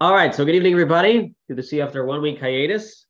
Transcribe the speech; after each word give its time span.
All 0.00 0.12
right, 0.12 0.34
so 0.34 0.44
good 0.44 0.56
evening, 0.56 0.72
everybody. 0.72 1.34
Good 1.46 1.56
to 1.56 1.62
see 1.62 1.76
you 1.76 1.82
after 1.82 2.04
one 2.04 2.20
week 2.20 2.40
hiatus. 2.40 3.06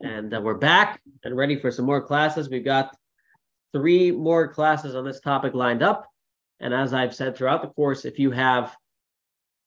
And 0.00 0.32
uh, 0.32 0.40
we're 0.40 0.54
back 0.54 1.00
and 1.24 1.36
ready 1.36 1.58
for 1.58 1.72
some 1.72 1.84
more 1.86 2.00
classes. 2.00 2.48
We've 2.48 2.64
got 2.64 2.96
three 3.72 4.12
more 4.12 4.46
classes 4.46 4.94
on 4.94 5.04
this 5.04 5.18
topic 5.18 5.54
lined 5.54 5.82
up. 5.82 6.06
And 6.60 6.72
as 6.72 6.94
I've 6.94 7.16
said 7.16 7.36
throughout 7.36 7.62
the 7.62 7.68
course, 7.68 8.04
if 8.04 8.20
you 8.20 8.30
have 8.30 8.76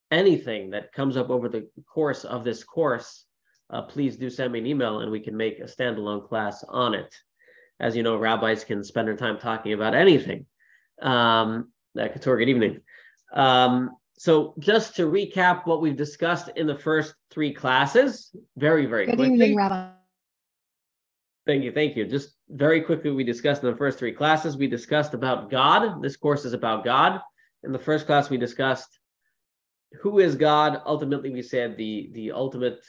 anything 0.10 0.70
that 0.70 0.94
comes 0.94 1.18
up 1.18 1.30
over 1.30 1.50
the 1.50 1.68
course 1.86 2.24
of 2.24 2.46
this 2.46 2.64
course, 2.64 3.26
uh, 3.70 3.82
please 3.82 4.16
do 4.16 4.30
send 4.30 4.54
me 4.54 4.60
an 4.60 4.68
email 4.68 5.02
and 5.02 5.12
we 5.12 5.20
can 5.20 5.36
make 5.36 5.60
a 5.60 5.64
standalone 5.64 6.26
class 6.26 6.64
on 6.70 6.94
it. 6.94 7.14
As 7.82 7.94
you 7.94 8.04
know, 8.04 8.16
rabbis 8.16 8.64
can 8.64 8.86
spend 8.86 9.10
their 9.10 9.18
time 9.18 9.38
talking 9.38 9.74
about 9.74 9.96
anything. 9.96 10.46
Um, 11.02 11.74
that 11.96 12.14
could 12.14 12.24
good 12.24 12.48
evening. 12.48 12.80
Um, 13.34 13.92
so 14.18 14.54
just 14.60 14.96
to 14.98 15.10
recap 15.10 15.66
what 15.66 15.82
we've 15.82 15.98
discussed 15.98 16.50
in 16.56 16.68
the 16.68 16.78
first 16.78 17.16
three 17.32 17.54
classes, 17.54 18.30
very, 18.56 18.86
very 18.86 19.06
Good 19.06 19.16
quickly. 19.16 19.34
evening, 19.34 19.56
Rabbi. 19.56 19.90
Thank 21.48 21.64
you, 21.64 21.72
thank 21.72 21.96
you. 21.96 22.06
Just 22.06 22.36
very 22.50 22.82
quickly, 22.82 23.10
we 23.12 23.24
discussed 23.24 23.64
in 23.64 23.72
the 23.72 23.78
first 23.78 23.98
three 23.98 24.12
classes, 24.12 24.58
we 24.58 24.68
discussed 24.68 25.16
about 25.16 25.50
God. 25.50 26.04
This 26.04 26.18
course 26.18 26.46
is 26.46 26.54
about 26.54 26.84
God. 26.84 27.20
In 27.64 27.72
the 27.72 27.80
first 27.80 28.06
class, 28.06 28.30
we 28.30 28.38
discussed 28.38 29.00
who 30.02 30.20
is 30.20 30.36
God. 30.36 30.82
Ultimately, 30.86 31.32
we 31.32 31.42
said 31.42 31.76
the, 31.76 32.12
the 32.14 32.32
ultimate 32.32 32.86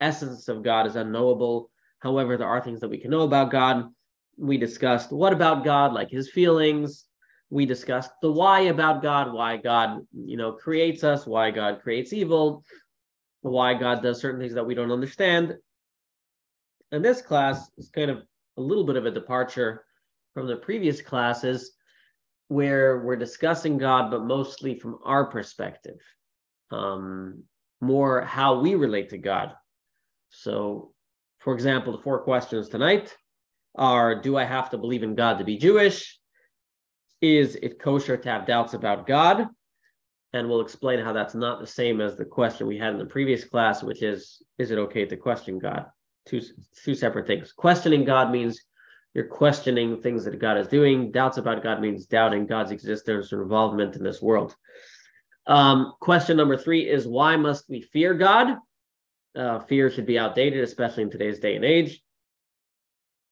essence 0.00 0.48
of 0.48 0.64
God 0.64 0.86
is 0.86 0.96
unknowable. 0.96 1.70
However, 2.00 2.36
there 2.36 2.48
are 2.48 2.60
things 2.60 2.80
that 2.80 2.88
we 2.88 2.98
can 2.98 3.10
know 3.10 3.22
about 3.22 3.52
God. 3.52 3.88
We 4.36 4.58
discussed 4.58 5.12
what 5.12 5.32
about 5.32 5.64
God, 5.64 5.92
like 5.92 6.10
his 6.10 6.30
feelings, 6.30 7.04
we 7.52 7.66
discussed 7.66 8.12
the 8.22 8.32
why 8.32 8.60
about 8.60 9.02
God, 9.02 9.30
why 9.30 9.58
God, 9.58 10.06
you 10.14 10.38
know, 10.38 10.52
creates 10.52 11.04
us, 11.04 11.26
why 11.26 11.50
God 11.50 11.82
creates 11.82 12.14
evil, 12.14 12.64
why 13.42 13.74
God 13.74 14.02
does 14.02 14.22
certain 14.22 14.40
things 14.40 14.54
that 14.54 14.64
we 14.64 14.74
don't 14.74 14.90
understand. 14.90 15.58
And 16.92 17.04
this 17.04 17.20
class 17.20 17.70
is 17.76 17.90
kind 17.90 18.10
of 18.10 18.22
a 18.56 18.60
little 18.62 18.84
bit 18.84 18.96
of 18.96 19.04
a 19.04 19.10
departure 19.10 19.84
from 20.32 20.46
the 20.46 20.56
previous 20.56 21.02
classes 21.02 21.72
where 22.48 23.00
we're 23.00 23.16
discussing 23.16 23.76
God, 23.76 24.10
but 24.10 24.24
mostly 24.24 24.78
from 24.78 24.98
our 25.04 25.26
perspective, 25.26 26.00
um, 26.70 27.42
more 27.82 28.22
how 28.22 28.60
we 28.60 28.76
relate 28.76 29.10
to 29.10 29.18
God. 29.18 29.52
So, 30.30 30.94
for 31.40 31.52
example, 31.52 31.92
the 31.92 32.02
four 32.02 32.22
questions 32.22 32.70
tonight 32.70 33.14
are 33.74 34.22
Do 34.22 34.38
I 34.38 34.44
have 34.44 34.70
to 34.70 34.78
believe 34.78 35.02
in 35.02 35.14
God 35.14 35.36
to 35.36 35.44
be 35.44 35.58
Jewish? 35.58 36.18
Is 37.22 37.56
it 37.62 37.78
kosher 37.78 38.16
to 38.16 38.28
have 38.28 38.46
doubts 38.46 38.74
about 38.74 39.06
God? 39.06 39.46
And 40.34 40.48
we'll 40.48 40.60
explain 40.60 40.98
how 40.98 41.12
that's 41.12 41.34
not 41.34 41.60
the 41.60 41.66
same 41.66 42.00
as 42.00 42.16
the 42.16 42.24
question 42.24 42.66
we 42.66 42.78
had 42.78 42.92
in 42.92 42.98
the 42.98 43.06
previous 43.06 43.44
class, 43.44 43.82
which 43.82 44.02
is, 44.02 44.42
is 44.58 44.70
it 44.70 44.78
okay 44.78 45.04
to 45.06 45.16
question 45.16 45.58
God? 45.58 45.86
Two, 46.26 46.40
two 46.84 46.94
separate 46.94 47.26
things. 47.26 47.52
Questioning 47.52 48.04
God 48.04 48.30
means 48.30 48.60
you're 49.14 49.26
questioning 49.26 50.00
things 50.00 50.24
that 50.24 50.38
God 50.38 50.56
is 50.56 50.68
doing. 50.68 51.12
Doubts 51.12 51.36
about 51.36 51.62
God 51.62 51.80
means 51.80 52.06
doubting 52.06 52.46
God's 52.46 52.70
existence 52.70 53.32
or 53.32 53.42
involvement 53.42 53.96
in 53.96 54.02
this 54.02 54.22
world. 54.22 54.56
Um, 55.46 55.92
question 56.00 56.36
number 56.36 56.56
three 56.56 56.88
is 56.88 57.06
why 57.06 57.36
must 57.36 57.68
we 57.68 57.82
fear 57.82 58.14
God? 58.14 58.56
Uh, 59.36 59.60
fear 59.60 59.90
should 59.90 60.06
be 60.06 60.18
outdated, 60.18 60.62
especially 60.64 61.02
in 61.02 61.10
today's 61.10 61.40
day 61.40 61.56
and 61.56 61.64
age. 61.64 62.02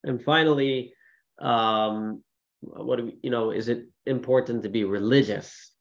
And 0.05 0.22
finally, 0.22 0.92
um, 1.41 2.22
what 2.61 2.98
do 2.98 3.06
we, 3.06 3.19
you 3.22 3.30
know, 3.30 3.50
is 3.50 3.69
it 3.69 3.86
important 4.06 4.62
to 4.62 4.69
be 4.69 4.84
religious? 4.84 5.72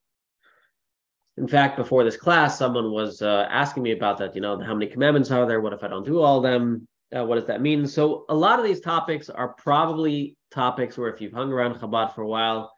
In 1.38 1.48
fact, 1.48 1.78
before 1.78 2.04
this 2.04 2.18
class, 2.18 2.58
someone 2.58 2.92
was 2.92 3.22
uh, 3.22 3.48
asking 3.50 3.84
me 3.84 3.92
about 3.92 4.18
that. 4.18 4.36
You 4.36 4.42
know, 4.42 4.60
how 4.60 4.74
many 4.74 4.88
commandments 4.88 5.32
are 5.32 5.46
there? 5.46 5.62
What 5.62 5.74
if 5.74 5.84
I 5.84 5.88
don't 5.88 6.06
do 6.06 6.20
all 6.20 6.38
of 6.38 6.44
them? 6.44 6.88
Uh, 7.16 7.26
what 7.26 7.36
does 7.36 7.46
that 7.46 7.62
mean? 7.62 7.88
So, 7.88 8.26
a 8.30 8.36
lot 8.36 8.60
of 8.60 8.66
these 8.66 8.82
topics 8.82 9.30
are 9.30 9.54
probably 9.54 10.36
topics 10.52 10.98
where, 10.98 11.10
if 11.10 11.22
you've 11.22 11.34
hung 11.34 11.52
around 11.52 11.76
Chabad 11.76 12.14
for 12.14 12.22
a 12.22 12.28
while, 12.28 12.72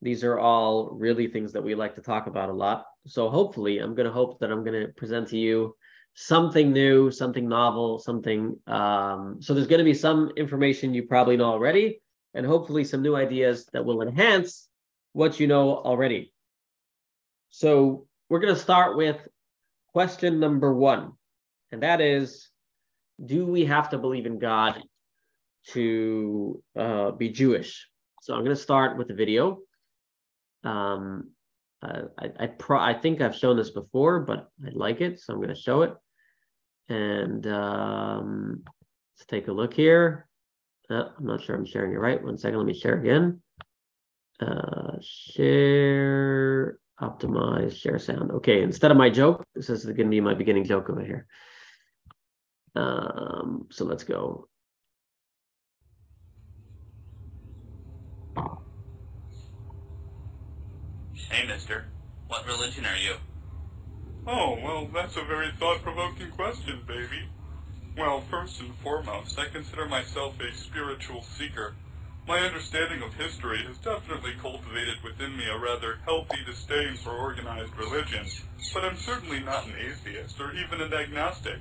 these 0.00 0.24
are 0.24 0.38
all 0.38 0.90
really 0.92 1.26
things 1.26 1.52
that 1.52 1.62
we 1.62 1.74
like 1.74 1.94
to 1.96 2.00
talk 2.00 2.26
about 2.26 2.48
a 2.48 2.52
lot. 2.52 2.84
So, 3.06 3.28
hopefully, 3.28 3.78
I'm 3.78 3.94
going 3.94 4.06
to 4.06 4.12
hope 4.12 4.38
that 4.40 4.50
I'm 4.50 4.64
going 4.64 4.86
to 4.86 4.92
present 4.92 5.28
to 5.28 5.36
you 5.36 5.76
something 6.14 6.72
new, 6.72 7.10
something 7.10 7.48
novel, 7.48 7.98
something. 7.98 8.58
Um, 8.66 9.38
so, 9.40 9.52
there's 9.52 9.66
going 9.66 9.80
to 9.80 9.84
be 9.84 9.92
some 9.92 10.30
information 10.36 10.94
you 10.94 11.02
probably 11.02 11.36
know 11.36 11.50
already, 11.50 12.00
and 12.34 12.44
hopefully 12.44 12.84
some 12.84 13.02
new 13.02 13.16
ideas 13.16 13.66
that 13.72 13.84
will 13.84 14.02
enhance 14.02 14.68
what 15.12 15.38
you 15.38 15.46
know 15.46 15.76
already. 15.76 16.32
So 17.50 18.06
we're 18.28 18.40
going 18.40 18.54
to 18.54 18.60
start 18.60 18.96
with 18.96 19.16
question 19.92 20.40
number 20.40 20.74
one, 20.74 21.12
and 21.70 21.82
that 21.82 22.00
is 22.00 22.48
Do 23.24 23.46
we 23.46 23.64
have 23.66 23.90
to 23.90 23.98
believe 23.98 24.26
in 24.26 24.38
God 24.38 24.82
to 25.68 26.62
uh, 26.76 27.12
be 27.12 27.28
Jewish? 27.28 27.88
So 28.22 28.34
I'm 28.34 28.40
going 28.40 28.56
to 28.56 28.62
start 28.62 28.98
with 28.98 29.08
the 29.08 29.14
video. 29.14 29.58
Um, 30.64 31.30
I 31.82 32.30
I, 32.40 32.46
pro- 32.46 32.80
I 32.80 32.94
think 32.94 33.20
I've 33.20 33.36
shown 33.36 33.56
this 33.56 33.70
before, 33.70 34.20
but 34.20 34.48
I 34.64 34.70
like 34.72 35.00
it, 35.00 35.20
so 35.20 35.32
I'm 35.32 35.38
going 35.40 35.54
to 35.54 35.60
show 35.60 35.82
it. 35.82 35.94
And 36.88 37.46
um, 37.46 38.62
let's 38.64 39.26
take 39.26 39.48
a 39.48 39.52
look 39.52 39.74
here. 39.74 40.26
Uh, 40.90 41.08
I'm 41.16 41.26
not 41.26 41.42
sure 41.42 41.56
I'm 41.56 41.64
sharing 41.66 41.92
it 41.92 41.98
right. 41.98 42.22
One 42.22 42.36
second, 42.36 42.58
let 42.58 42.66
me 42.66 42.74
share 42.74 43.00
again. 43.00 43.40
Uh, 44.40 44.98
share, 45.00 46.78
optimize, 47.00 47.76
share 47.76 47.98
sound. 47.98 48.30
Okay, 48.32 48.62
instead 48.62 48.90
of 48.90 48.96
my 48.96 49.08
joke, 49.08 49.44
this 49.54 49.70
is 49.70 49.84
going 49.84 49.96
to 49.96 50.04
be 50.08 50.20
my 50.20 50.34
beginning 50.34 50.64
joke 50.64 50.90
over 50.90 51.02
here. 51.02 51.26
Um, 52.74 53.66
so 53.70 53.84
let's 53.84 54.04
go. 54.04 54.48
Hey, 61.14 61.46
mister. 61.46 61.86
What 62.28 62.46
religion 62.46 62.84
are 62.84 62.96
you? 62.96 63.14
Oh, 64.26 64.58
well, 64.62 64.88
that's 64.92 65.16
a 65.16 65.24
very 65.24 65.50
thought-provoking 65.58 66.30
question, 66.30 66.82
baby. 66.86 67.28
Well, 67.96 68.22
first 68.22 68.60
and 68.60 68.74
foremost, 68.76 69.38
I 69.38 69.46
consider 69.46 69.86
myself 69.86 70.40
a 70.40 70.52
spiritual 70.52 71.22
seeker. 71.22 71.74
My 72.26 72.40
understanding 72.40 73.02
of 73.02 73.14
history 73.14 73.62
has 73.68 73.78
definitely 73.78 74.32
cultivated 74.42 74.96
within 75.04 75.36
me 75.36 75.44
a 75.46 75.56
rather 75.56 75.98
healthy 76.04 76.42
disdain 76.44 76.96
for 76.96 77.10
organized 77.10 77.76
religion, 77.76 78.26
but 78.72 78.84
I'm 78.84 78.96
certainly 78.96 79.40
not 79.40 79.66
an 79.66 79.74
atheist 79.78 80.40
or 80.40 80.52
even 80.54 80.80
an 80.80 80.92
agnostic. 80.92 81.60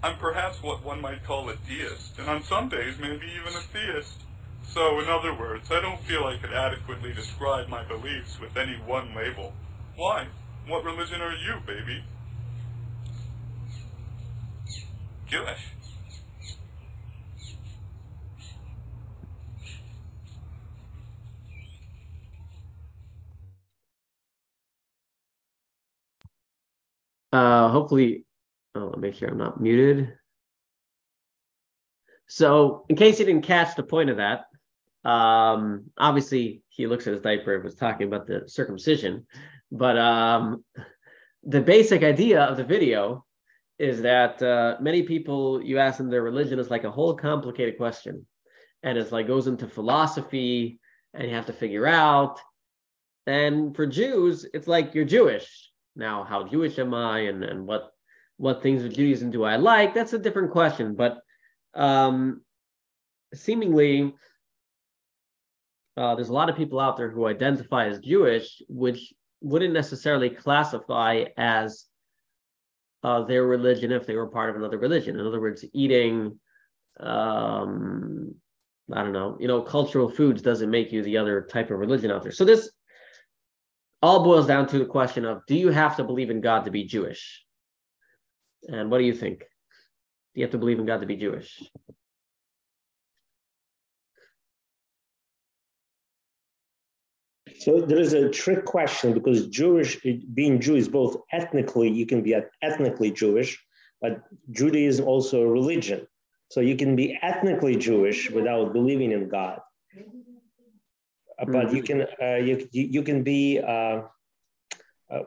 I'm 0.00 0.16
perhaps 0.18 0.62
what 0.62 0.84
one 0.84 1.00
might 1.00 1.24
call 1.24 1.48
a 1.48 1.56
deist, 1.56 2.20
and 2.20 2.28
on 2.28 2.44
some 2.44 2.68
days 2.68 2.98
maybe 3.00 3.26
even 3.26 3.56
a 3.56 3.60
theist. 3.60 4.20
So, 4.62 5.00
in 5.00 5.08
other 5.08 5.34
words, 5.34 5.72
I 5.72 5.80
don't 5.80 6.00
feel 6.02 6.24
I 6.24 6.36
could 6.36 6.52
adequately 6.52 7.12
describe 7.12 7.68
my 7.68 7.82
beliefs 7.82 8.38
with 8.38 8.56
any 8.56 8.76
one 8.76 9.12
label. 9.14 9.52
Why? 9.96 10.28
What 10.68 10.84
religion 10.84 11.20
are 11.20 11.34
you, 11.34 11.56
baby? 11.66 12.04
Jewish. 15.26 15.74
Uh, 27.32 27.68
hopefully, 27.68 28.24
oh, 28.76 28.84
let 28.84 28.96
me 28.98 29.08
make 29.08 29.14
sure 29.16 29.28
I'm 29.28 29.38
not 29.38 29.60
muted. 29.60 30.12
So, 32.28 32.84
in 32.88 32.94
case 32.94 33.18
you 33.18 33.26
didn't 33.26 33.42
catch 33.42 33.74
the 33.74 33.82
point 33.82 34.08
of 34.08 34.18
that, 34.18 34.44
um, 35.04 35.90
obviously 35.98 36.62
he 36.68 36.86
looks 36.86 37.06
at 37.06 37.12
his 37.12 37.22
diaper 37.22 37.56
and 37.56 37.64
was 37.64 37.74
talking 37.74 38.06
about 38.06 38.28
the 38.28 38.44
circumcision, 38.46 39.26
but 39.72 39.98
um, 39.98 40.64
the 41.42 41.60
basic 41.60 42.04
idea 42.04 42.42
of 42.42 42.56
the 42.56 42.64
video 42.64 43.24
is 43.78 44.02
that 44.02 44.40
uh, 44.42 44.76
many 44.80 45.02
people 45.02 45.62
you 45.62 45.78
ask 45.78 45.98
them 45.98 46.08
their 46.08 46.22
religion 46.22 46.58
is 46.58 46.70
like 46.70 46.84
a 46.84 46.90
whole 46.90 47.14
complicated 47.14 47.76
question, 47.76 48.26
and 48.82 48.96
it's 48.96 49.12
like 49.12 49.26
goes 49.26 49.46
into 49.46 49.66
philosophy, 49.66 50.78
and 51.12 51.28
you 51.28 51.34
have 51.34 51.46
to 51.46 51.52
figure 51.52 51.86
out. 51.86 52.40
And 53.26 53.74
for 53.74 53.86
Jews, 53.86 54.46
it's 54.52 54.68
like 54.68 54.94
you're 54.94 55.04
Jewish 55.04 55.70
now. 55.96 56.24
How 56.24 56.44
Jewish 56.44 56.78
am 56.78 56.94
I, 56.94 57.20
and 57.20 57.42
and 57.42 57.66
what 57.66 57.90
what 58.36 58.62
things 58.62 58.84
of 58.84 58.92
Judaism 58.92 59.30
do 59.30 59.44
I 59.44 59.56
like? 59.56 59.94
That's 59.94 60.12
a 60.12 60.18
different 60.18 60.52
question, 60.52 60.94
but 60.94 61.18
um, 61.74 62.42
seemingly. 63.34 64.14
Uh, 65.96 66.16
there's 66.16 66.28
a 66.28 66.32
lot 66.32 66.50
of 66.50 66.56
people 66.56 66.80
out 66.80 66.96
there 66.96 67.08
who 67.08 67.24
identify 67.24 67.86
as 67.86 68.00
Jewish, 68.00 68.60
which 68.68 69.14
wouldn't 69.40 69.72
necessarily 69.72 70.28
classify 70.28 71.26
as 71.36 71.84
uh, 73.04 73.22
their 73.22 73.44
religion 73.44 73.92
if 73.92 74.06
they 74.06 74.16
were 74.16 74.26
part 74.26 74.50
of 74.50 74.56
another 74.56 74.78
religion. 74.78 75.20
In 75.20 75.26
other 75.26 75.40
words, 75.40 75.64
eating, 75.74 76.38
um, 76.98 78.34
I 78.90 79.02
don't 79.02 79.12
know, 79.12 79.36
you 79.38 79.46
know, 79.46 79.60
cultural 79.60 80.08
foods 80.08 80.40
doesn't 80.40 80.70
make 80.70 80.90
you 80.90 81.02
the 81.02 81.18
other 81.18 81.42
type 81.42 81.70
of 81.70 81.78
religion 81.78 82.10
out 82.10 82.22
there. 82.22 82.32
So 82.32 82.46
this 82.46 82.70
all 84.02 84.24
boils 84.24 84.46
down 84.46 84.66
to 84.68 84.78
the 84.78 84.86
question 84.86 85.26
of 85.26 85.42
do 85.46 85.54
you 85.54 85.68
have 85.68 85.96
to 85.96 86.04
believe 86.04 86.30
in 86.30 86.40
God 86.40 86.64
to 86.64 86.70
be 86.70 86.84
Jewish? 86.84 87.44
And 88.68 88.90
what 88.90 88.98
do 88.98 89.04
you 89.04 89.14
think? 89.14 89.40
Do 89.40 90.40
you 90.40 90.44
have 90.44 90.52
to 90.52 90.58
believe 90.58 90.78
in 90.78 90.86
God 90.86 91.00
to 91.00 91.06
be 91.06 91.16
Jewish? 91.16 91.62
So 97.60 97.80
there 97.80 97.98
is 98.00 98.12
a 98.12 98.28
trick 98.28 98.64
question 98.64 99.14
because 99.14 99.46
Jewish, 99.46 100.00
being 100.34 100.60
Jew 100.60 100.76
is 100.76 100.88
both 100.88 101.16
ethnically, 101.32 101.88
you 101.88 102.06
can 102.06 102.22
be 102.22 102.34
ethnically 102.62 103.10
Jewish, 103.12 103.62
but 104.00 104.22
Judaism 104.50 105.06
also 105.06 105.42
a 105.42 105.46
religion. 105.48 106.06
So 106.50 106.60
you 106.60 106.76
can 106.76 106.96
be 106.96 107.18
ethnically 107.22 107.76
Jewish 107.76 108.30
without 108.30 108.72
believing 108.72 109.12
in 109.12 109.28
God. 109.28 109.60
Uh, 111.38 111.44
but 111.46 111.72
you 111.72 111.82
can 111.82 112.06
uh, 112.22 112.36
you, 112.36 112.68
you 112.70 113.02
can 113.02 113.22
be 113.22 113.58
uh, 113.58 114.02
uh, 115.10 115.22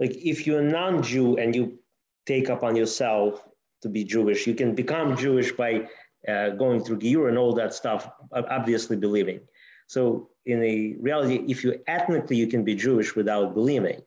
like 0.00 0.14
if 0.14 0.46
you're 0.46 0.60
a 0.60 0.70
non-Jew 0.70 1.36
and 1.36 1.54
you 1.54 1.78
take 2.26 2.48
upon 2.48 2.76
yourself 2.76 3.42
to 3.82 3.88
be 3.88 4.04
Jewish, 4.04 4.46
you 4.46 4.54
can 4.54 4.74
become 4.74 5.16
Jewish 5.16 5.52
by 5.52 5.88
uh, 6.26 6.50
going 6.50 6.82
through 6.82 6.98
Giyur 7.00 7.28
and 7.28 7.38
all 7.38 7.52
that 7.54 7.74
stuff, 7.74 8.08
obviously 8.32 8.96
believing. 8.96 9.40
So 9.88 10.30
in 10.46 10.62
a 10.62 10.94
reality, 11.00 11.44
if 11.48 11.64
you 11.64 11.80
ethnically, 11.86 12.36
you 12.36 12.46
can 12.46 12.64
be 12.64 12.74
Jewish 12.74 13.14
without 13.14 13.54
believing, 13.54 14.00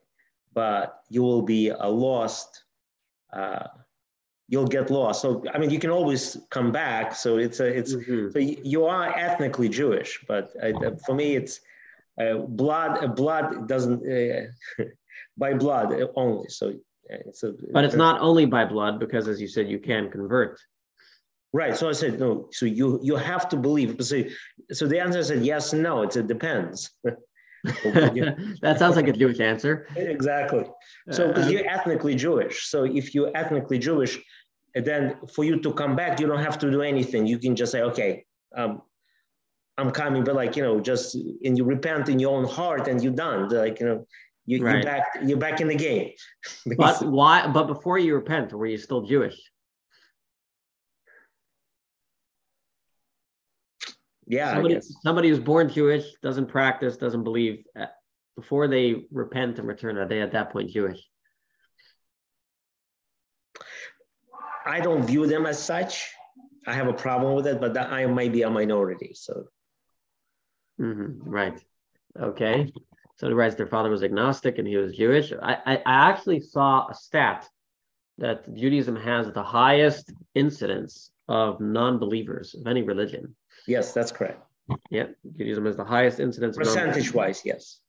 but 0.53 1.01
you 1.09 1.21
will 1.21 1.41
be 1.41 1.69
a 1.69 1.87
lost, 1.87 2.63
uh, 3.33 3.67
you'll 4.47 4.67
get 4.67 4.89
lost. 4.89 5.21
So, 5.21 5.43
I 5.53 5.59
mean, 5.59 5.69
you 5.69 5.79
can 5.79 5.91
always 5.91 6.37
come 6.49 6.71
back. 6.71 7.13
So 7.13 7.37
it's 7.37 7.59
a, 7.59 7.67
it's, 7.67 7.93
mm-hmm. 7.93 8.31
so 8.31 8.39
you 8.39 8.85
are 8.85 9.15
ethnically 9.15 9.69
Jewish, 9.69 10.23
but 10.27 10.51
uh, 10.63 10.91
for 11.05 11.13
me, 11.13 11.35
it's 11.35 11.59
uh, 12.19 12.37
blood, 12.37 13.15
blood 13.15 13.67
doesn't, 13.67 14.01
uh, 14.07 14.83
by 15.37 15.53
blood 15.53 15.93
only. 16.15 16.49
So 16.49 16.73
it's 17.09 17.43
a, 17.43 17.53
but 17.73 17.83
it's 17.83 17.95
not 17.95 18.21
only 18.21 18.45
by 18.45 18.65
blood 18.65 18.99
because 18.99 19.27
as 19.27 19.41
you 19.41 19.47
said, 19.47 19.69
you 19.69 19.79
can 19.79 20.09
convert. 20.09 20.59
Right. 21.51 21.75
So 21.75 21.89
I 21.89 21.93
said 21.93 22.19
no. 22.19 22.47
So 22.51 22.65
you 22.65 22.99
you 23.01 23.15
have 23.15 23.49
to 23.49 23.57
believe. 23.57 23.95
So 24.01 24.23
so 24.71 24.87
the 24.87 24.99
answer 24.99 25.23
said 25.23 25.43
yes 25.43 25.73
no. 25.73 26.03
It's, 26.03 26.15
it 26.15 26.27
depends. 26.27 26.91
that 27.63 28.75
sounds 28.79 28.95
like 28.95 29.07
a 29.07 29.11
Jewish 29.11 29.39
answer. 29.39 29.87
Exactly. 29.95 30.65
So 31.11 31.27
because 31.27 31.47
uh, 31.47 31.49
you're 31.49 31.67
ethnically 31.67 32.15
Jewish. 32.15 32.67
So 32.67 32.83
if 32.83 33.13
you're 33.13 33.35
ethnically 33.35 33.79
Jewish, 33.79 34.17
then 34.75 35.17
for 35.33 35.43
you 35.43 35.59
to 35.59 35.73
come 35.73 35.95
back, 35.95 36.19
you 36.19 36.27
don't 36.27 36.43
have 36.43 36.57
to 36.59 36.71
do 36.71 36.81
anything. 36.81 37.25
You 37.25 37.37
can 37.37 37.55
just 37.55 37.71
say, 37.71 37.81
okay, 37.81 38.25
um, 38.55 38.81
I'm 39.77 39.91
coming, 39.91 40.23
but 40.23 40.35
like 40.35 40.55
you 40.55 40.63
know, 40.63 40.79
just 40.79 41.15
and 41.15 41.57
you 41.57 41.63
repent 41.63 42.09
in 42.09 42.19
your 42.19 42.35
own 42.37 42.45
heart, 42.45 42.87
and 42.87 43.01
you're 43.01 43.13
done. 43.13 43.49
Like 43.49 43.79
you 43.79 43.85
know, 43.85 44.07
you, 44.45 44.63
right. 44.63 44.75
you're 44.75 44.83
back. 44.83 45.03
You're 45.23 45.37
back 45.37 45.61
in 45.61 45.67
the 45.67 45.75
game. 45.75 46.11
but 46.77 47.01
why? 47.01 47.47
But 47.47 47.67
before 47.67 47.97
you 47.97 48.15
repent, 48.15 48.53
were 48.53 48.67
you 48.67 48.77
still 48.77 49.01
Jewish? 49.01 49.39
Yeah. 54.29 54.53
Somebody, 54.53 54.79
somebody 55.01 55.29
who's 55.29 55.39
born 55.39 55.69
Jewish, 55.69 56.05
doesn't 56.21 56.45
practice, 56.45 56.95
doesn't 56.97 57.23
believe, 57.23 57.65
uh, 57.77 57.87
before 58.37 58.67
they 58.67 59.07
repent 59.11 59.59
and 59.59 59.67
return, 59.67 59.97
are 59.97 60.07
they 60.07 60.21
at 60.21 60.31
that 60.31 60.51
point 60.51 60.69
Jewish? 60.69 60.99
I 64.65 64.79
don't 64.79 65.03
view 65.03 65.25
them 65.25 65.47
as 65.47 65.61
such. 65.61 66.13
I 66.67 66.73
have 66.73 66.87
a 66.87 66.93
problem 66.93 67.33
with 67.35 67.47
it, 67.47 67.59
but 67.59 67.73
that 67.73 67.91
I 67.91 68.05
might 68.05 68.31
be 68.31 68.43
a 68.43 68.49
minority. 68.49 69.13
So. 69.15 69.45
Mm-hmm. 70.79 71.27
Right. 71.27 71.59
Okay. 72.17 72.71
So 73.15 73.27
the 73.27 73.35
writes 73.35 73.55
their 73.55 73.67
father 73.67 73.89
was 73.89 74.03
agnostic 74.03 74.59
and 74.59 74.67
he 74.67 74.77
was 74.77 74.95
Jewish. 74.95 75.33
I, 75.33 75.57
I, 75.65 75.75
I 75.77 76.09
actually 76.09 76.39
saw 76.39 76.87
a 76.87 76.93
stat 76.93 77.49
that 78.19 78.53
Judaism 78.53 78.95
has 78.95 79.31
the 79.31 79.43
highest 79.43 80.13
incidence 80.35 81.11
of 81.27 81.59
non-believers 81.59 82.53
of 82.53 82.67
any 82.67 82.83
religion. 82.83 83.35
Yes, 83.67 83.93
that's 83.93 84.11
correct. 84.11 84.41
Yeah, 84.89 85.07
Judaism 85.35 85.65
has 85.65 85.77
the 85.77 85.83
highest 85.83 86.19
incidence. 86.19 86.57
Percentage 86.57 87.13
wise, 87.13 87.41
yes. 87.43 87.79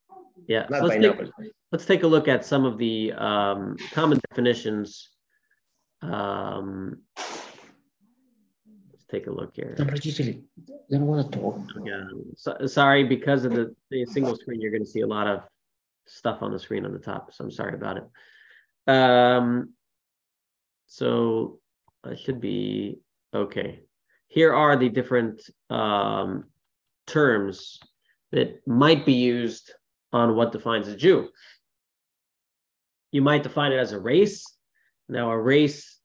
Yeah. 0.46 0.66
Not 0.70 0.84
let's, 0.84 1.02
take, 1.02 1.30
let's 1.72 1.86
take 1.86 2.02
a 2.02 2.06
look 2.06 2.28
at 2.28 2.44
some 2.44 2.64
of 2.64 2.78
the 2.78 3.12
um, 3.12 3.76
common 3.92 4.20
definitions. 4.30 5.10
Um, 6.02 7.02
let's 7.16 9.04
take 9.10 9.26
a 9.26 9.30
look 9.30 9.54
here. 9.54 9.74
Don't 9.76 11.06
want 11.06 11.30
to 11.30 11.38
talk. 11.38 11.60
Yeah. 11.84 12.04
So, 12.36 12.66
sorry, 12.66 13.04
because 13.04 13.44
of 13.44 13.52
the, 13.52 13.74
the 13.90 14.06
single 14.06 14.36
screen, 14.36 14.60
you're 14.60 14.70
going 14.70 14.84
to 14.84 14.90
see 14.90 15.00
a 15.00 15.06
lot 15.06 15.26
of 15.26 15.42
stuff 16.06 16.42
on 16.42 16.52
the 16.52 16.58
screen 16.58 16.84
on 16.84 16.92
the 16.92 16.98
top. 16.98 17.32
So 17.32 17.44
I'm 17.44 17.50
sorry 17.50 17.74
about 17.74 17.98
it. 17.98 18.04
Um, 18.90 19.74
so 20.86 21.60
I 22.02 22.14
should 22.16 22.40
be 22.40 23.00
okay 23.34 23.82
here 24.30 24.54
are 24.54 24.76
the 24.76 24.88
different 24.88 25.42
um, 25.68 26.44
terms 27.08 27.80
that 28.30 28.66
might 28.66 29.04
be 29.04 29.14
used 29.14 29.72
on 30.12 30.36
what 30.36 30.52
defines 30.52 30.86
a 30.86 30.96
Jew. 30.96 31.28
You 33.10 33.22
might 33.22 33.42
define 33.42 33.72
it 33.72 33.78
as 33.78 33.90
a 33.90 33.98
race. 33.98 34.46
Now, 35.08 35.32
a 35.32 35.38
race 35.38 35.98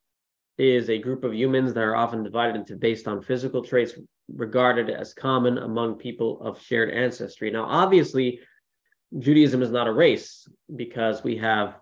is 0.57 0.89
a 0.89 0.97
group 0.97 1.23
of 1.23 1.35
humans 1.35 1.75
that 1.75 1.83
are 1.83 1.95
often 1.95 2.23
divided 2.23 2.55
into 2.55 2.75
based 2.75 3.07
on 3.07 3.21
physical 3.21 3.63
traits 3.63 3.93
regarded 4.27 4.89
as 4.89 5.13
common 5.13 5.59
among 5.59 5.99
people 5.99 6.41
of 6.41 6.59
shared 6.59 6.89
ancestry. 6.89 7.51
Now, 7.51 7.65
obviously, 7.65 8.39
Judaism 9.19 9.61
is 9.61 9.69
not 9.69 9.87
a 9.87 9.93
race 9.93 10.49
because 10.75 11.23
we 11.23 11.37
have, 11.37 11.75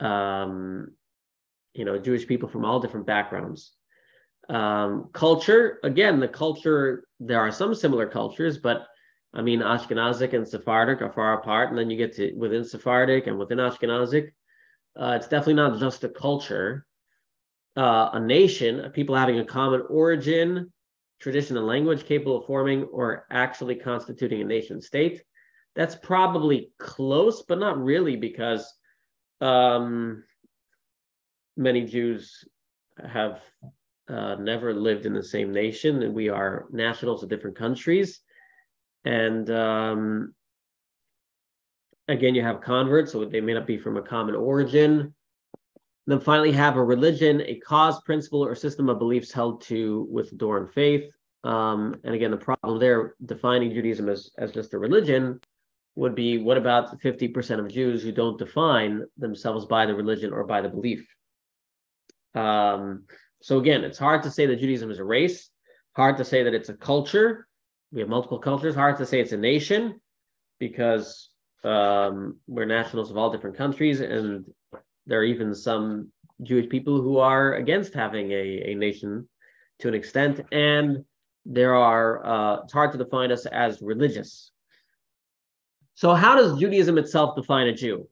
um, 0.00 0.88
you 1.72 1.84
know, 1.84 1.98
Jewish 1.98 2.26
people 2.26 2.48
from 2.48 2.64
all 2.64 2.80
different 2.80 3.06
backgrounds. 3.06 3.75
Um, 4.48 5.10
culture, 5.12 5.80
again, 5.82 6.20
the 6.20 6.28
culture, 6.28 7.04
there 7.18 7.40
are 7.40 7.50
some 7.50 7.74
similar 7.74 8.06
cultures, 8.06 8.58
but 8.58 8.86
I 9.34 9.42
mean, 9.42 9.60
Ashkenazic 9.60 10.32
and 10.32 10.46
Sephardic 10.46 11.02
are 11.02 11.12
far 11.12 11.34
apart. 11.34 11.68
And 11.68 11.78
then 11.78 11.90
you 11.90 11.96
get 11.96 12.16
to 12.16 12.32
within 12.34 12.64
Sephardic 12.64 13.26
and 13.26 13.38
within 13.38 13.58
Ashkenazic. 13.58 14.30
Uh, 14.98 15.12
it's 15.16 15.28
definitely 15.28 15.54
not 15.54 15.78
just 15.78 16.04
a 16.04 16.08
culture, 16.08 16.86
uh, 17.76 18.10
a 18.14 18.20
nation, 18.20 18.90
people 18.94 19.14
having 19.14 19.38
a 19.38 19.44
common 19.44 19.82
origin, 19.90 20.72
tradition, 21.20 21.56
and 21.58 21.66
language 21.66 22.06
capable 22.06 22.38
of 22.38 22.46
forming 22.46 22.84
or 22.84 23.26
actually 23.30 23.74
constituting 23.74 24.40
a 24.40 24.44
nation 24.44 24.80
state. 24.80 25.22
That's 25.74 25.94
probably 25.94 26.70
close, 26.78 27.42
but 27.42 27.58
not 27.58 27.78
really 27.78 28.16
because 28.16 28.72
um, 29.42 30.24
many 31.58 31.84
Jews 31.84 32.42
have 33.04 33.42
uh, 34.08 34.36
never 34.36 34.72
lived 34.72 35.06
in 35.06 35.12
the 35.12 35.22
same 35.22 35.52
nation, 35.52 36.02
and 36.02 36.14
we 36.14 36.28
are 36.28 36.66
nationals 36.70 37.22
of 37.22 37.28
different 37.28 37.56
countries. 37.56 38.20
And 39.04 39.50
um, 39.50 40.34
again, 42.08 42.34
you 42.34 42.42
have 42.42 42.60
converts, 42.60 43.12
so 43.12 43.24
they 43.24 43.40
may 43.40 43.54
not 43.54 43.66
be 43.66 43.78
from 43.78 43.96
a 43.96 44.02
common 44.02 44.34
origin. 44.34 45.14
then 46.06 46.20
finally, 46.20 46.52
have 46.52 46.76
a 46.76 46.84
religion, 46.84 47.42
a 47.42 47.56
cause, 47.56 48.00
principle, 48.02 48.44
or 48.44 48.54
system 48.54 48.88
of 48.88 48.98
beliefs 48.98 49.32
held 49.32 49.62
to 49.62 50.06
with 50.10 50.36
and 50.58 50.72
faith. 50.72 51.10
Um, 51.44 51.96
and 52.04 52.14
again, 52.14 52.30
the 52.30 52.36
problem 52.36 52.78
there, 52.78 53.14
defining 53.24 53.72
Judaism 53.72 54.08
as, 54.08 54.30
as 54.38 54.52
just 54.52 54.74
a 54.74 54.78
religion, 54.78 55.40
would 55.94 56.14
be 56.14 56.38
what 56.38 56.58
about 56.58 56.90
the 56.90 57.10
50% 57.10 57.58
of 57.58 57.72
Jews 57.72 58.02
who 58.02 58.12
don't 58.12 58.38
define 58.38 59.02
themselves 59.16 59.64
by 59.64 59.86
the 59.86 59.94
religion 59.94 60.32
or 60.32 60.44
by 60.44 60.60
the 60.60 60.68
belief? 60.68 61.06
Um, 62.34 63.04
so 63.46 63.60
again, 63.60 63.84
it's 63.84 63.96
hard 63.96 64.24
to 64.24 64.30
say 64.32 64.46
that 64.46 64.58
Judaism 64.58 64.90
is 64.90 64.98
a 64.98 65.04
race, 65.04 65.50
hard 65.92 66.16
to 66.16 66.24
say 66.24 66.42
that 66.42 66.52
it's 66.52 66.68
a 66.68 66.74
culture. 66.74 67.46
We 67.92 68.00
have 68.00 68.08
multiple 68.08 68.40
cultures. 68.40 68.74
Hard 68.74 68.96
to 68.96 69.06
say 69.06 69.20
it's 69.20 69.30
a 69.30 69.36
nation 69.36 70.00
because 70.58 71.30
um, 71.62 72.40
we're 72.48 72.64
nationals 72.64 73.08
of 73.08 73.16
all 73.16 73.30
different 73.30 73.56
countries, 73.56 74.00
and 74.00 74.46
there 75.06 75.20
are 75.20 75.24
even 75.24 75.54
some 75.54 76.10
Jewish 76.42 76.68
people 76.68 77.00
who 77.00 77.18
are 77.18 77.54
against 77.54 77.94
having 77.94 78.32
a, 78.32 78.72
a 78.72 78.74
nation 78.74 79.28
to 79.78 79.86
an 79.86 79.94
extent. 79.94 80.40
And 80.50 81.04
there 81.44 81.76
are 81.76 82.26
uh, 82.26 82.62
it's 82.64 82.72
hard 82.72 82.90
to 82.90 82.98
define 82.98 83.30
us 83.30 83.46
as 83.46 83.80
religious. 83.80 84.50
So 85.94 86.14
how 86.14 86.34
does 86.34 86.58
Judaism 86.58 86.98
itself 86.98 87.36
define 87.36 87.68
a 87.68 87.72
Jew? 87.72 88.08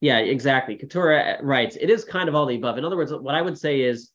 Yeah, 0.00 0.18
exactly. 0.18 0.74
Keturah 0.74 1.38
writes, 1.40 1.76
it 1.80 1.88
is 1.88 2.04
kind 2.04 2.28
of 2.28 2.34
all 2.34 2.46
the 2.46 2.56
above. 2.56 2.78
In 2.78 2.84
other 2.84 2.96
words, 2.96 3.12
what 3.12 3.36
I 3.36 3.42
would 3.42 3.56
say 3.56 3.82
is 3.82 4.10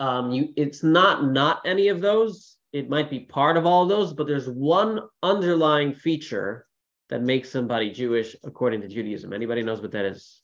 um, 0.00 0.30
you 0.30 0.52
it's 0.56 0.82
not 0.82 1.24
not 1.24 1.62
any 1.64 1.88
of 1.88 2.00
those. 2.00 2.56
It 2.72 2.88
might 2.88 3.10
be 3.10 3.20
part 3.20 3.56
of 3.56 3.66
all 3.66 3.82
of 3.82 3.88
those, 3.88 4.12
but 4.12 4.26
there's 4.26 4.48
one 4.48 5.00
underlying 5.22 5.94
feature 5.94 6.66
that 7.08 7.22
makes 7.22 7.50
somebody 7.50 7.90
Jewish 7.90 8.36
according 8.44 8.82
to 8.82 8.88
Judaism. 8.88 9.32
Anybody 9.32 9.62
knows 9.62 9.80
what 9.80 9.92
that 9.92 10.04
is? 10.04 10.40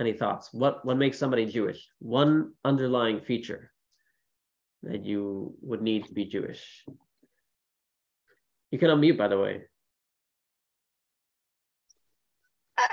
Any 0.00 0.12
thoughts? 0.12 0.48
What 0.52 0.84
what 0.84 0.96
makes 0.96 1.18
somebody 1.18 1.46
Jewish? 1.46 1.88
One 2.00 2.52
underlying 2.64 3.20
feature 3.20 3.70
that 4.82 5.04
you 5.04 5.54
would 5.62 5.80
need 5.80 6.06
to 6.06 6.12
be 6.12 6.24
Jewish. 6.24 6.84
You 8.70 8.78
can 8.78 8.88
unmute, 8.88 9.18
by 9.18 9.28
the 9.28 9.38
way. 9.38 9.62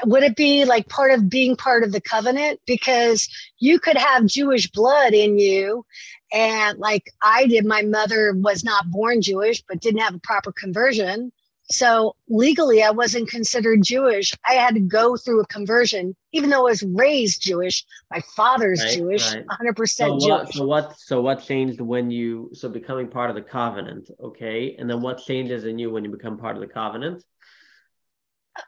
Would 0.06 0.24
it 0.24 0.36
be 0.36 0.66
like 0.66 0.88
part 0.90 1.12
of 1.12 1.30
being 1.30 1.56
part 1.56 1.84
of 1.84 1.92
the 1.92 2.02
covenant? 2.02 2.60
Because 2.66 3.28
you 3.60 3.80
could 3.80 3.98
have 3.98 4.26
Jewish 4.26 4.70
blood 4.72 5.14
in 5.14 5.40
you. 5.40 5.86
And 6.32 6.78
like 6.80 7.12
I 7.24 7.48
did, 7.48 7.66
my 7.66 7.82
mother 7.82 8.34
was 8.36 8.64
not 8.64 8.90
born 8.92 9.22
Jewish, 9.22 9.64
but 9.68 9.82
didn't 9.82 10.02
have 10.02 10.16
a 10.16 10.20
proper 10.20 10.52
conversion. 10.52 11.32
So 11.72 12.16
legally, 12.28 12.82
I 12.82 12.90
wasn't 12.92 13.30
considered 13.30 13.84
Jewish. 13.84 14.34
I 14.48 14.54
had 14.54 14.74
to 14.74 14.80
go 14.80 15.18
through 15.18 15.42
a 15.42 15.48
conversion, 15.48 16.16
even 16.32 16.50
though 16.50 16.68
I 16.68 16.72
was 16.72 16.84
raised 16.84 17.42
Jewish. 17.44 17.86
My 18.10 18.22
father's 18.36 18.80
Right, 18.84 18.94
Jewish, 18.96 19.36
right. 19.36 19.46
100% 19.48 19.88
So 19.88 20.16
what, 20.16 20.46
Jewish. 20.46 20.56
so 20.56 20.66
what 20.66 21.00
so 21.00 21.22
what 21.22 21.44
changed 21.44 21.80
when 21.82 22.10
you 22.12 22.50
so 22.54 22.70
becoming 22.70 23.08
part 23.10 23.30
of 23.30 23.36
the 23.36 23.42
covenant, 23.44 24.10
okay? 24.20 24.76
And 24.80 24.90
then 24.90 25.02
what 25.02 25.20
changes 25.20 25.66
in 25.66 25.78
you 25.78 25.92
when 25.92 26.04
you 26.04 26.12
become 26.12 26.38
part 26.38 26.56
of 26.56 26.62
the 26.62 26.68
covenant? 26.68 27.24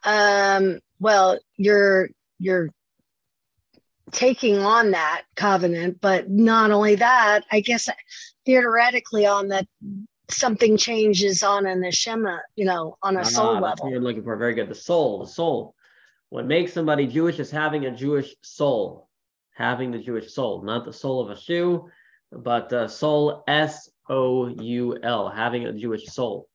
Um 0.03 0.79
well 0.99 1.37
you're 1.57 2.09
you're 2.39 2.69
taking 4.11 4.59
on 4.59 4.91
that 4.91 5.23
covenant 5.35 5.99
but 6.01 6.29
not 6.29 6.71
only 6.71 6.95
that 6.95 7.43
i 7.51 7.59
guess 7.59 7.87
theoretically 8.45 9.25
on 9.25 9.47
that 9.49 9.67
something 10.29 10.77
changes 10.77 11.43
on 11.43 11.65
an 11.65 11.81
neshama 11.81 12.39
you 12.55 12.65
know 12.65 12.97
on 13.03 13.17
a 13.17 13.25
soul 13.25 13.55
Ah, 13.57 13.59
that's 13.61 13.81
what 13.81 13.87
level 13.87 13.91
you're 13.91 14.01
looking 14.01 14.23
for. 14.23 14.35
Very 14.37 14.53
good. 14.53 14.69
The 14.69 14.75
soul, 14.75 15.19
the 15.19 15.27
soul. 15.27 15.75
What 16.29 16.45
makes 16.45 16.71
somebody 16.71 17.05
Jewish 17.07 17.39
is 17.39 17.51
having 17.51 17.85
a 17.85 17.91
Jewish 17.91 18.33
soul, 18.41 19.09
having 19.53 19.91
the 19.91 19.99
Jewish 19.99 20.33
soul, 20.33 20.61
not 20.63 20.85
the 20.85 20.93
soul 20.93 21.19
of 21.19 21.29
a 21.29 21.39
shoe, 21.39 21.89
but 22.31 22.71
uh, 22.71 22.87
soul, 22.87 23.43
S 23.47 23.89
O 24.09 24.47
U 24.47 24.97
L, 25.03 25.27
having 25.29 25.65
a 25.65 25.73
Jewish 25.73 26.05
soul. 26.05 26.47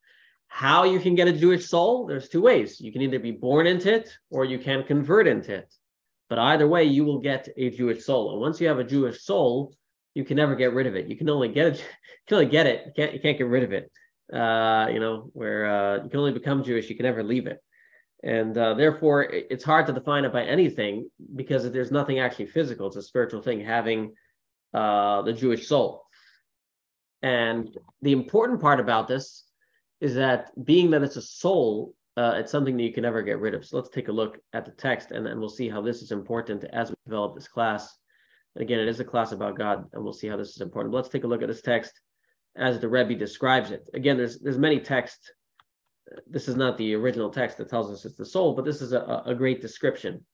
How 0.49 0.85
you 0.85 1.01
can 1.01 1.15
get 1.15 1.29
a 1.29 1.33
Jewish 1.33 1.67
soul? 1.67 2.07
There's 2.07 2.29
two 2.29 2.41
ways. 2.41 2.81
You 2.81 2.93
can 2.93 3.03
either 3.03 3.19
be 3.19 3.33
born 3.33 3.67
into 3.67 3.93
it 3.93 4.11
or 4.31 4.45
you 4.45 4.59
can 4.59 4.85
convert 4.85 5.27
into 5.27 5.55
it. 5.55 5.73
But 6.29 6.39
either 6.39 6.67
way, 6.67 6.85
you 6.85 7.05
will 7.05 7.21
get 7.21 7.49
a 7.57 7.71
Jewish 7.71 8.05
soul. 8.05 8.33
And 8.33 8.41
once 8.41 8.61
you 8.61 8.69
have 8.69 8.79
a 8.79 8.85
Jewish 8.85 9.23
soul, 9.23 9.75
you 10.15 10.25
can 10.25 10.37
never 10.37 10.57
get 10.57 10.73
rid 10.73 10.87
of 10.87 10.97
it. 10.97 11.09
You 11.09 11.17
can 11.17 11.29
only 11.29 11.49
get 11.49 11.67
it. 11.67 11.85
You 12.29 12.35
can 12.35 12.39
only 12.39 12.51
get 12.51 12.67
it. 12.67 12.87
You 12.87 12.93
can't. 12.97 13.15
You 13.15 13.21
can't 13.21 13.39
get 13.39 13.47
rid 13.47 13.63
of 13.63 13.73
it. 13.73 13.93
Uh, 14.33 14.89
you 14.93 14.99
know, 14.99 15.31
where 15.33 15.67
uh, 15.67 16.03
you 16.03 16.11
can 16.11 16.19
only 16.19 16.33
become 16.33 16.65
Jewish. 16.65 16.91
You 16.91 16.97
can 16.97 17.05
never 17.05 17.23
leave 17.23 17.47
it. 17.47 17.63
And 18.25 18.59
uh, 18.59 18.75
therefore, 18.75 19.23
it's 19.31 19.63
hard 19.63 19.87
to 19.87 19.93
define 19.93 20.25
it 20.25 20.33
by 20.33 20.43
anything 20.43 21.09
because 21.37 21.71
there's 21.71 21.93
nothing 21.93 22.19
actually 22.19 22.47
physical. 22.47 22.89
It's 22.89 22.97
a 22.97 23.03
spiritual 23.03 23.43
thing, 23.43 23.61
having 23.61 24.15
uh, 24.75 25.23
the 25.23 25.33
Jewish 25.33 25.69
soul. 25.69 26.05
And 27.23 27.69
the 28.03 28.11
important 28.11 28.61
part 28.61 28.81
about 28.81 29.07
this 29.07 29.45
is 30.07 30.15
that 30.15 30.53
being 30.65 30.91
that 30.91 31.03
it's 31.03 31.17
a 31.17 31.23
soul, 31.23 31.95
uh, 32.17 32.35
it's 32.37 32.53
something 32.53 32.77
that 32.77 32.83
you 32.85 32.93
can 32.93 33.03
never 33.03 33.23
get 33.23 33.41
rid 33.41 33.55
of. 33.55 33.67
So 33.67 33.77
let's 33.77 33.91
take 33.91 34.09
a 34.09 34.13
look 34.13 34.39
at 34.53 34.65
the 34.65 34.71
text 34.71 35.11
and 35.11 35.27
then 35.27 35.39
we'll 35.41 35.49
see 35.49 35.69
how 35.69 35.83
this 35.83 36.01
is 36.01 36.13
important 36.13 36.65
as 36.73 36.91
we 36.91 36.97
develop 37.05 37.35
this 37.35 37.49
class. 37.49 37.99
And 38.55 38.63
again, 38.63 38.79
it 38.79 38.89
is 38.89 39.01
a 39.01 39.05
class 39.05 39.33
about 39.33 39.59
God, 39.59 39.85
and 39.93 40.03
we'll 40.03 40.13
see 40.13 40.29
how 40.29 40.37
this 40.37 40.51
is 40.51 40.61
important. 40.61 40.93
But 40.93 40.99
let's 40.99 41.09
take 41.09 41.25
a 41.25 41.27
look 41.27 41.43
at 41.43 41.49
this 41.49 41.61
text 41.61 41.93
as 42.57 42.79
the 42.79 42.89
Rebbe 42.89 43.17
describes 43.17 43.71
it. 43.71 43.83
Again, 43.93 44.17
there's 44.17 44.39
there's 44.39 44.59
many 44.59 44.81
texts. 44.81 45.31
This 46.27 46.49
is 46.49 46.57
not 46.57 46.79
the 46.79 46.95
original 46.95 47.31
text 47.31 47.59
that 47.59 47.69
tells 47.69 47.91
us 47.91 48.05
it's 48.05 48.17
the 48.17 48.25
soul, 48.25 48.55
but 48.55 48.65
this 48.65 48.81
is 48.81 48.93
a, 48.93 49.23
a 49.27 49.35
great 49.35 49.61
description. 49.61 50.25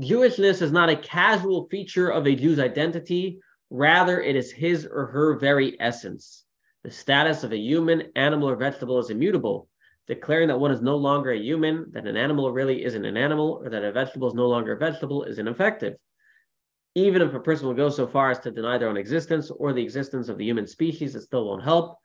Jewishness 0.00 0.60
is 0.60 0.72
not 0.72 0.90
a 0.90 0.96
casual 0.96 1.68
feature 1.70 2.08
of 2.10 2.26
a 2.26 2.34
Jew's 2.34 2.58
identity. 2.58 3.38
Rather, 3.70 4.20
it 4.20 4.36
is 4.36 4.50
his 4.50 4.84
or 4.84 5.06
her 5.06 5.38
very 5.38 5.80
essence. 5.80 6.44
The 6.84 6.90
status 6.90 7.44
of 7.44 7.52
a 7.52 7.56
human, 7.56 8.10
animal, 8.16 8.48
or 8.48 8.56
vegetable 8.56 8.98
is 8.98 9.10
immutable, 9.10 9.68
declaring 10.08 10.48
that 10.48 10.58
one 10.58 10.72
is 10.72 10.82
no 10.82 10.96
longer 10.96 11.30
a 11.30 11.38
human, 11.38 11.92
that 11.92 12.06
an 12.06 12.16
animal 12.16 12.50
really 12.50 12.84
isn't 12.84 13.04
an 13.04 13.16
animal, 13.16 13.60
or 13.62 13.70
that 13.70 13.84
a 13.84 13.92
vegetable 13.92 14.28
is 14.28 14.34
no 14.34 14.48
longer 14.48 14.72
a 14.72 14.78
vegetable 14.78 15.22
is 15.22 15.38
ineffective. 15.38 15.94
Even 16.94 17.22
if 17.22 17.34
a 17.34 17.40
person 17.40 17.66
will 17.66 17.74
go 17.74 17.88
so 17.88 18.06
far 18.06 18.30
as 18.30 18.40
to 18.40 18.50
deny 18.50 18.78
their 18.78 18.88
own 18.88 18.96
existence 18.96 19.50
or 19.50 19.72
the 19.72 19.82
existence 19.82 20.28
of 20.28 20.38
the 20.38 20.44
human 20.44 20.66
species, 20.66 21.14
it 21.14 21.22
still 21.22 21.46
won't 21.46 21.62
help. 21.62 21.98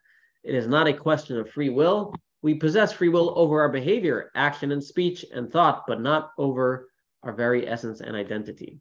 It 0.44 0.54
is 0.54 0.66
not 0.66 0.86
a 0.86 0.94
question 0.94 1.38
of 1.38 1.50
free 1.50 1.68
will. 1.68 2.14
We 2.42 2.54
possess 2.54 2.92
free 2.92 3.08
will 3.08 3.36
over 3.36 3.60
our 3.60 3.68
behavior, 3.68 4.30
action, 4.34 4.70
and 4.70 4.82
speech 4.82 5.24
and 5.34 5.50
thought, 5.50 5.84
but 5.88 6.00
not 6.00 6.30
over 6.38 6.88
our 7.24 7.32
very 7.32 7.68
essence 7.68 8.00
and 8.00 8.14
identity. 8.14 8.78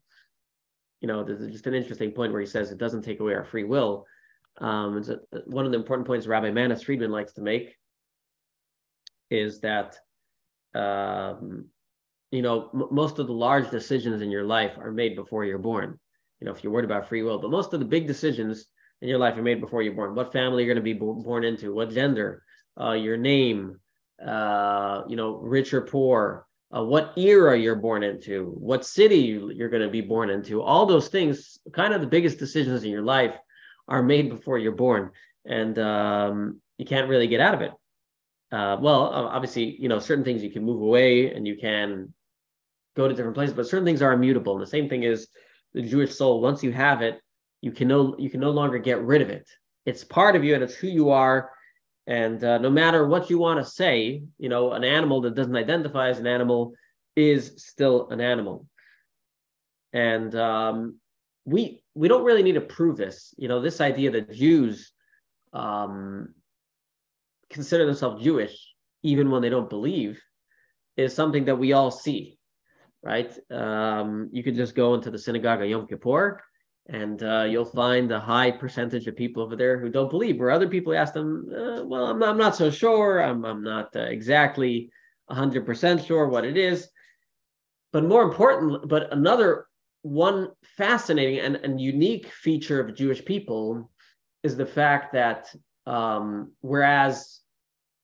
You 1.02 1.08
know, 1.08 1.24
there's 1.24 1.52
just 1.52 1.68
an 1.68 1.74
interesting 1.74 2.12
point 2.12 2.32
where 2.32 2.42
he 2.42 2.48
says 2.48 2.72
it 2.72 2.78
doesn't 2.78 3.02
take 3.02 3.20
away 3.20 3.34
our 3.34 3.44
free 3.44 3.64
will. 3.64 4.06
Um, 4.60 5.04
one 5.46 5.66
of 5.66 5.72
the 5.72 5.78
important 5.78 6.08
points 6.08 6.28
Rabbi 6.28 6.52
Manis 6.52 6.84
Friedman 6.84 7.12
likes 7.12 7.34
to 7.34 7.42
make 7.42 7.76
is 9.30 9.60
that, 9.62 9.98
um, 10.74 11.66
you 12.32 12.42
know, 12.42 12.70
m- 12.74 12.88
most 12.92 13.20
of 13.20 13.28
the 13.28 13.34
large 13.34 13.70
decisions 13.70 14.22
in 14.22 14.32
your 14.32 14.46
life 14.46 14.78
are 14.80 14.92
made 14.92 15.16
before 15.16 15.46
you're 15.46 15.58
born. 15.58 16.00
You 16.40 16.46
know, 16.46 16.54
if 16.54 16.64
you're 16.64 16.74
worried 16.74 16.86
about 16.86 17.08
free 17.08 17.24
will, 17.24 17.40
but 17.40 17.52
most 17.52 17.74
of 17.74 17.80
the 17.80 17.86
big 17.86 18.08
decisions 18.08 18.66
in 19.02 19.10
your 19.10 19.18
life 19.18 19.38
are 19.38 19.44
made 19.44 19.62
before 19.62 19.82
you're 19.82 19.94
born. 19.94 20.16
What 20.16 20.34
family 20.34 20.64
you're 20.64 20.74
going 20.74 20.84
to 20.84 20.94
be 20.94 20.94
bo- 20.94 21.14
born 21.14 21.44
into, 21.44 21.74
what 21.74 21.92
gender, 21.92 22.44
uh, 22.80 22.94
your 22.94 23.18
name, 23.18 23.80
uh, 24.26 25.04
you 25.08 25.16
know, 25.16 25.36
rich 25.36 25.74
or 25.74 25.82
poor, 25.82 26.48
uh, 26.76 26.84
what 26.84 27.14
era 27.18 27.58
you're 27.58 27.76
born 27.76 28.04
into, 28.04 28.46
what 28.58 28.86
city 28.86 29.18
you- 29.18 29.52
you're 29.52 29.70
going 29.70 29.84
to 29.84 29.90
be 29.90 30.02
born 30.02 30.30
into. 30.30 30.62
All 30.62 30.86
those 30.86 31.10
things, 31.10 31.60
kind 31.74 31.94
of 31.94 32.02
the 32.02 32.08
biggest 32.08 32.40
decisions 32.40 32.84
in 32.84 32.92
your 32.92 33.04
life, 33.04 33.38
are 33.88 34.04
made 34.04 34.30
before 34.30 34.58
you're 34.58 34.72
born, 34.74 35.12
and 35.46 35.78
um, 35.80 36.62
you 36.78 36.86
can't 36.86 37.10
really 37.10 37.28
get 37.28 37.42
out 37.42 37.54
of 37.54 37.62
it. 37.62 37.72
Uh, 38.52 38.78
well, 38.80 39.02
obviously, 39.02 39.76
you 39.80 39.90
know, 39.90 40.00
certain 40.00 40.24
things 40.24 40.44
you 40.44 40.50
can 40.50 40.64
move 40.64 40.82
away 40.82 41.34
and 41.34 41.46
you 41.46 41.58
can 41.58 42.14
go 42.96 43.08
to 43.08 43.14
different 43.14 43.36
places, 43.36 43.56
but 43.56 43.68
certain 43.68 43.86
things 43.86 44.02
are 44.02 44.14
immutable. 44.14 44.54
And 44.54 44.62
the 44.62 44.68
same 44.68 44.88
thing 44.88 45.04
is 45.04 45.28
the 45.74 45.82
Jewish 45.82 46.16
soul. 46.16 46.42
Once 46.42 46.64
you 46.64 46.72
have 46.72 47.02
it, 47.02 47.20
you 47.62 47.72
can 47.72 47.88
no 47.88 48.16
you 48.18 48.30
can 48.30 48.40
no 48.40 48.52
longer 48.52 48.78
get 48.78 49.02
rid 49.02 49.22
of 49.22 49.30
it. 49.30 49.48
It's 49.86 50.04
part 50.04 50.36
of 50.36 50.44
you, 50.44 50.54
and 50.54 50.64
it's 50.64 50.76
who 50.76 50.88
you 50.88 51.10
are. 51.10 51.52
And 52.06 52.42
uh, 52.44 52.58
no 52.60 52.70
matter 52.70 53.06
what 53.06 53.30
you 53.30 53.38
want 53.38 53.60
to 53.60 53.70
say, 53.70 54.24
you 54.38 54.50
know, 54.50 54.72
an 54.72 54.84
animal 54.84 55.22
that 55.22 55.36
doesn't 55.36 55.56
identify 55.56 56.10
as 56.10 56.20
an 56.20 56.28
animal 56.28 56.74
is 57.16 57.54
still 57.58 58.10
an 58.10 58.22
animal. 58.22 58.66
And 59.92 60.34
um, 60.36 61.00
we 61.46 61.84
we 61.98 62.08
don't 62.08 62.24
really 62.24 62.44
need 62.44 62.54
to 62.54 62.62
prove 62.62 62.96
this. 62.96 63.34
You 63.38 63.48
know, 63.48 63.60
this 63.60 63.82
idea 63.82 64.12
that 64.12 64.32
Jews 64.32 64.92
um, 65.52 66.34
consider 67.50 67.86
themselves 67.86 68.24
Jewish 68.24 68.56
even 69.04 69.32
when 69.32 69.42
they 69.42 69.50
don't 69.50 69.70
believe 69.70 70.22
is 70.96 71.14
something 71.14 71.46
that 71.46 71.56
we 71.56 71.74
all 71.74 71.92
see, 71.92 72.38
right? 73.02 73.36
Um, 73.52 74.30
you 74.32 74.44
could 74.44 74.56
just 74.56 74.76
go 74.76 74.94
into 74.94 75.10
the 75.10 75.18
synagogue 75.18 75.62
on 75.62 75.70
Yom 75.70 75.88
Kippur, 75.88 76.42
and 76.88 77.22
uh, 77.24 77.46
you'll 77.50 77.66
find 77.66 78.12
a 78.12 78.20
high 78.20 78.52
percentage 78.52 79.08
of 79.08 79.16
people 79.16 79.42
over 79.44 79.56
there 79.56 79.80
who 79.80 79.90
don't 79.90 80.10
believe. 80.10 80.40
Where 80.40 80.52
other 80.52 80.68
people 80.68 80.94
ask 80.94 81.14
them, 81.14 81.48
uh, 81.52 81.84
"Well, 81.84 82.08
I'm 82.08 82.20
not, 82.20 82.30
I'm 82.30 82.38
not 82.38 82.56
so 82.56 82.70
sure. 82.70 83.22
I'm 83.22 83.44
I'm 83.44 83.64
not 83.64 83.96
uh, 83.96 84.02
exactly 84.02 84.90
100% 85.30 86.06
sure 86.06 86.28
what 86.28 86.46
it 86.46 86.58
is." 86.58 86.88
But 87.92 88.04
more 88.04 88.24
important, 88.24 88.88
but 88.88 89.12
another 89.14 89.68
one 90.02 90.50
fascinating 90.78 91.40
and, 91.40 91.56
and 91.58 91.82
unique 91.82 92.28
feature 92.28 92.80
of 92.80 92.96
Jewish 92.96 93.24
people 93.24 93.90
is 94.44 94.56
the 94.56 94.66
fact 94.66 95.14
that 95.14 95.54
um, 95.86 96.54
whereas 96.62 97.40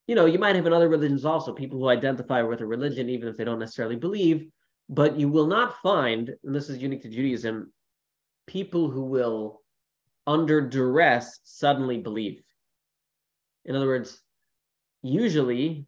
you 0.06 0.14
know 0.14 0.26
you 0.26 0.38
might 0.38 0.56
have 0.56 0.66
in 0.66 0.72
other 0.72 0.88
religions 0.88 1.24
also 1.24 1.52
people 1.52 1.78
who 1.78 1.88
identify 1.88 2.42
with 2.42 2.60
a 2.60 2.66
religion 2.66 3.08
even 3.08 3.28
if 3.28 3.36
they 3.36 3.44
don't 3.44 3.58
necessarily 3.58 3.96
believe, 3.96 4.46
but 4.88 5.18
you 5.18 5.28
will 5.28 5.46
not 5.46 5.80
find, 5.82 6.30
and 6.44 6.54
this 6.54 6.68
is 6.68 6.78
unique 6.78 7.02
to 7.02 7.08
Judaism, 7.08 7.72
people 8.46 8.90
who 8.90 9.04
will 9.04 9.60
under 10.26 10.60
duress 10.60 11.40
suddenly 11.44 11.98
believe. 11.98 12.42
In 13.64 13.76
other 13.76 13.86
words, 13.86 14.20
usually 15.02 15.86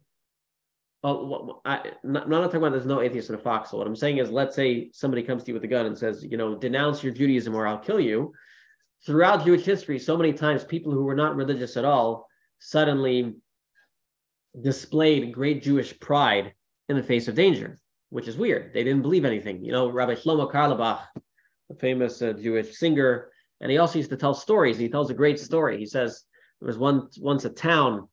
Oh, 1.03 1.61
I, 1.63 1.91
not, 2.03 2.23
I'm 2.23 2.29
not 2.29 2.45
talking 2.45 2.57
about 2.57 2.71
there's 2.71 2.85
no 2.85 3.01
atheist 3.01 3.29
in 3.29 3.35
a 3.35 3.39
foxhole. 3.39 3.79
What 3.79 3.87
I'm 3.87 3.95
saying 3.95 4.17
is, 4.17 4.31
let's 4.31 4.55
say 4.55 4.89
somebody 4.93 5.21
comes 5.21 5.43
to 5.43 5.49
you 5.49 5.53
with 5.53 5.63
a 5.63 5.67
gun 5.67 5.85
and 5.85 5.97
says, 5.97 6.25
you 6.27 6.37
know, 6.37 6.55
denounce 6.55 7.03
your 7.03 7.13
Judaism 7.13 7.55
or 7.55 7.67
I'll 7.67 7.77
kill 7.77 7.99
you. 7.99 8.33
Throughout 9.05 9.45
Jewish 9.45 9.63
history, 9.63 9.99
so 9.99 10.17
many 10.17 10.33
times 10.33 10.63
people 10.63 10.91
who 10.91 11.03
were 11.03 11.15
not 11.15 11.35
religious 11.35 11.77
at 11.77 11.85
all 11.85 12.27
suddenly 12.59 13.35
displayed 14.59 15.33
great 15.33 15.61
Jewish 15.61 15.97
pride 15.99 16.53
in 16.89 16.97
the 16.97 17.03
face 17.03 17.27
of 17.27 17.35
danger, 17.35 17.79
which 18.09 18.27
is 18.27 18.37
weird. 18.37 18.73
They 18.73 18.83
didn't 18.83 19.03
believe 19.03 19.25
anything. 19.25 19.63
You 19.63 19.71
know, 19.71 19.91
Rabbi 19.91 20.15
Shlomo 20.15 20.51
Carlebach, 20.51 21.01
the 21.69 21.75
famous 21.75 22.21
uh, 22.23 22.33
Jewish 22.33 22.75
singer, 22.77 23.29
and 23.61 23.71
he 23.71 23.77
also 23.77 23.99
used 23.99 24.09
to 24.09 24.17
tell 24.17 24.33
stories. 24.33 24.77
He 24.77 24.89
tells 24.89 25.11
a 25.11 25.15
great 25.15 25.39
story. 25.39 25.77
He 25.77 25.85
says 25.85 26.23
there 26.59 26.67
was 26.67 26.77
one 26.77 27.07
once 27.19 27.45
a 27.45 27.49
town 27.49 28.07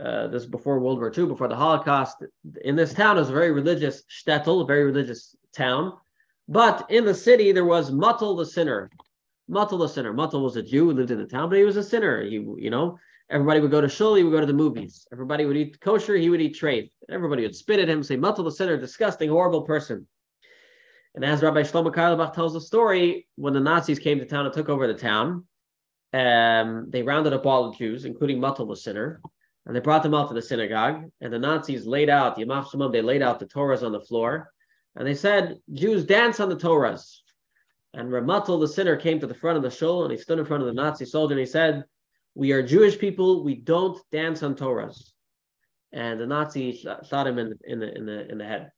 uh, 0.00 0.28
this 0.28 0.42
is 0.42 0.48
before 0.48 0.80
World 0.80 0.98
War 0.98 1.12
II, 1.16 1.26
before 1.26 1.48
the 1.48 1.56
Holocaust. 1.56 2.24
In 2.62 2.76
this 2.76 2.94
town, 2.94 3.16
was 3.16 3.30
a 3.30 3.32
very 3.32 3.52
religious 3.52 4.02
shtetl, 4.10 4.62
a 4.62 4.66
very 4.66 4.84
religious 4.84 5.36
town. 5.54 5.92
But 6.48 6.90
in 6.90 7.04
the 7.04 7.14
city, 7.14 7.52
there 7.52 7.64
was 7.64 7.90
Muttel 7.90 8.36
the 8.36 8.46
sinner. 8.46 8.90
Muttel 9.50 9.78
the 9.78 9.88
sinner. 9.88 10.12
Muttel 10.12 10.42
was 10.42 10.56
a 10.56 10.62
Jew 10.62 10.86
who 10.86 10.92
lived 10.92 11.10
in 11.10 11.18
the 11.18 11.26
town, 11.26 11.48
but 11.48 11.58
he 11.58 11.64
was 11.64 11.76
a 11.76 11.82
sinner. 11.82 12.22
He, 12.22 12.34
you 12.34 12.70
know, 12.70 12.98
Everybody 13.30 13.60
would 13.60 13.70
go 13.70 13.80
to 13.80 13.88
shul, 13.88 14.14
he 14.14 14.22
would 14.22 14.32
go 14.32 14.40
to 14.40 14.46
the 14.46 14.52
movies. 14.52 15.06
Everybody 15.10 15.46
would 15.46 15.56
eat 15.56 15.80
kosher, 15.80 16.14
he 16.16 16.28
would 16.28 16.42
eat 16.42 16.56
treif. 16.56 16.90
Everybody 17.08 17.42
would 17.42 17.56
spit 17.56 17.80
at 17.80 17.88
him, 17.88 18.02
say, 18.02 18.16
Muttel 18.16 18.44
the 18.44 18.50
sinner, 18.52 18.76
disgusting, 18.76 19.30
horrible 19.30 19.62
person. 19.62 20.06
And 21.14 21.24
as 21.24 21.42
Rabbi 21.42 21.62
Shlomo 21.62 21.94
Carlebach 21.94 22.34
tells 22.34 22.52
the 22.52 22.60
story, 22.60 23.26
when 23.36 23.54
the 23.54 23.60
Nazis 23.60 23.98
came 23.98 24.18
to 24.18 24.26
town 24.26 24.44
and 24.44 24.54
took 24.54 24.68
over 24.68 24.86
the 24.86 24.94
town, 24.94 25.46
um, 26.12 26.86
they 26.90 27.02
rounded 27.02 27.32
up 27.32 27.46
all 27.46 27.70
the 27.70 27.78
Jews, 27.78 28.04
including 28.04 28.40
Muttel 28.40 28.68
the 28.68 28.76
sinner, 28.76 29.20
and 29.66 29.74
they 29.74 29.80
brought 29.80 30.02
them 30.02 30.14
out 30.14 30.28
to 30.28 30.34
the 30.34 30.42
synagogue. 30.42 31.10
And 31.20 31.32
the 31.32 31.38
Nazis 31.38 31.86
laid 31.86 32.10
out, 32.10 32.36
Yamach 32.36 32.66
Shemam, 32.66 32.92
they 32.92 33.02
laid 33.02 33.22
out 33.22 33.38
the 33.38 33.46
Torahs 33.46 33.82
on 33.82 33.92
the 33.92 34.00
floor. 34.00 34.50
And 34.96 35.06
they 35.06 35.14
said, 35.14 35.58
Jews 35.72 36.04
dance 36.04 36.38
on 36.38 36.48
the 36.48 36.56
Torahs. 36.56 37.20
And 37.94 38.10
Ramatul 38.10 38.60
the 38.60 38.68
sinner 38.68 38.96
came 38.96 39.20
to 39.20 39.26
the 39.26 39.34
front 39.34 39.56
of 39.56 39.62
the 39.62 39.70
shul 39.70 40.02
and 40.02 40.12
he 40.12 40.18
stood 40.18 40.38
in 40.38 40.44
front 40.44 40.62
of 40.62 40.66
the 40.66 40.74
Nazi 40.74 41.04
soldier 41.04 41.34
and 41.34 41.40
he 41.40 41.46
said, 41.46 41.84
We 42.34 42.52
are 42.52 42.62
Jewish 42.62 42.98
people, 42.98 43.44
we 43.44 43.54
don't 43.54 43.98
dance 44.12 44.42
on 44.42 44.54
Torahs. 44.54 45.12
And 45.92 46.20
the 46.20 46.26
Nazi 46.26 46.72
shot 47.08 47.26
him 47.26 47.38
in, 47.38 47.58
in, 47.64 47.78
the, 47.78 47.96
in, 47.96 48.04
the, 48.04 48.30
in 48.30 48.38
the 48.38 48.44
head. 48.44 48.72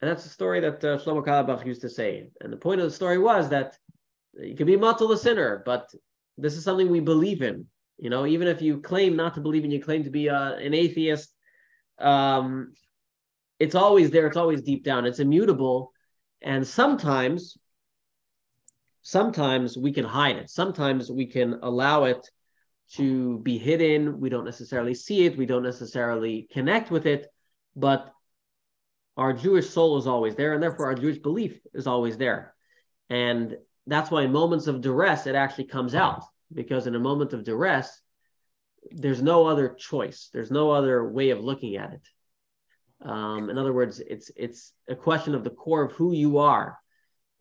And 0.00 0.10
that's 0.10 0.24
the 0.24 0.30
story 0.30 0.58
that 0.60 0.84
uh, 0.84 0.98
Shlomo 0.98 1.24
Carlebach 1.24 1.64
used 1.64 1.82
to 1.82 1.88
say. 1.88 2.28
And 2.40 2.52
the 2.52 2.56
point 2.56 2.80
of 2.80 2.86
the 2.86 2.94
story 2.94 3.18
was 3.18 3.48
that 3.50 3.78
you 4.34 4.56
can 4.56 4.66
be 4.66 4.76
Matul 4.76 5.08
the 5.08 5.16
sinner, 5.16 5.62
but 5.64 5.88
this 6.36 6.56
is 6.56 6.64
something 6.64 6.90
we 6.90 7.00
believe 7.00 7.40
in. 7.40 7.66
You 8.02 8.10
know, 8.10 8.26
even 8.26 8.48
if 8.48 8.60
you 8.60 8.80
claim 8.80 9.14
not 9.14 9.34
to 9.34 9.40
believe 9.40 9.64
in, 9.64 9.70
you 9.70 9.80
claim 9.80 10.02
to 10.02 10.10
be 10.10 10.28
uh, 10.28 10.54
an 10.54 10.74
atheist, 10.74 11.32
um, 12.00 12.72
it's 13.60 13.76
always 13.76 14.10
there. 14.10 14.26
It's 14.26 14.36
always 14.36 14.60
deep 14.60 14.82
down. 14.82 15.06
It's 15.06 15.20
immutable. 15.20 15.92
And 16.42 16.66
sometimes 16.66 17.56
sometimes 19.02 19.78
we 19.78 19.92
can 19.92 20.04
hide 20.04 20.34
it. 20.34 20.50
Sometimes 20.50 21.12
we 21.12 21.26
can 21.26 21.60
allow 21.62 22.02
it 22.02 22.28
to 22.94 23.38
be 23.38 23.56
hidden. 23.56 24.18
We 24.18 24.30
don't 24.30 24.44
necessarily 24.44 24.94
see 24.94 25.24
it. 25.26 25.38
We 25.38 25.46
don't 25.46 25.62
necessarily 25.62 26.48
connect 26.50 26.90
with 26.90 27.06
it, 27.06 27.28
but 27.76 28.12
our 29.16 29.32
Jewish 29.32 29.70
soul 29.70 29.96
is 29.98 30.08
always 30.08 30.34
there, 30.34 30.54
and 30.54 30.62
therefore 30.62 30.86
our 30.86 30.96
Jewish 30.96 31.18
belief 31.18 31.60
is 31.72 31.86
always 31.86 32.16
there. 32.16 32.52
And 33.08 33.58
that's 33.86 34.10
why 34.10 34.22
in 34.22 34.32
moments 34.32 34.66
of 34.66 34.80
duress, 34.80 35.28
it 35.28 35.36
actually 35.36 35.66
comes 35.66 35.94
out 35.94 36.24
because 36.54 36.86
in 36.86 36.94
a 36.94 37.00
moment 37.00 37.32
of 37.32 37.44
duress, 37.44 38.00
there's 38.90 39.22
no 39.22 39.46
other 39.46 39.68
choice. 39.70 40.28
There's 40.32 40.50
no 40.50 40.70
other 40.70 41.08
way 41.08 41.30
of 41.30 41.40
looking 41.40 41.76
at 41.76 41.92
it. 41.92 42.08
Um, 43.08 43.50
in 43.50 43.58
other 43.58 43.72
words, 43.72 44.00
it's 44.00 44.30
it's 44.36 44.72
a 44.88 44.94
question 44.94 45.34
of 45.34 45.44
the 45.44 45.50
core 45.50 45.82
of 45.82 45.92
who 45.92 46.12
you 46.12 46.38
are 46.38 46.78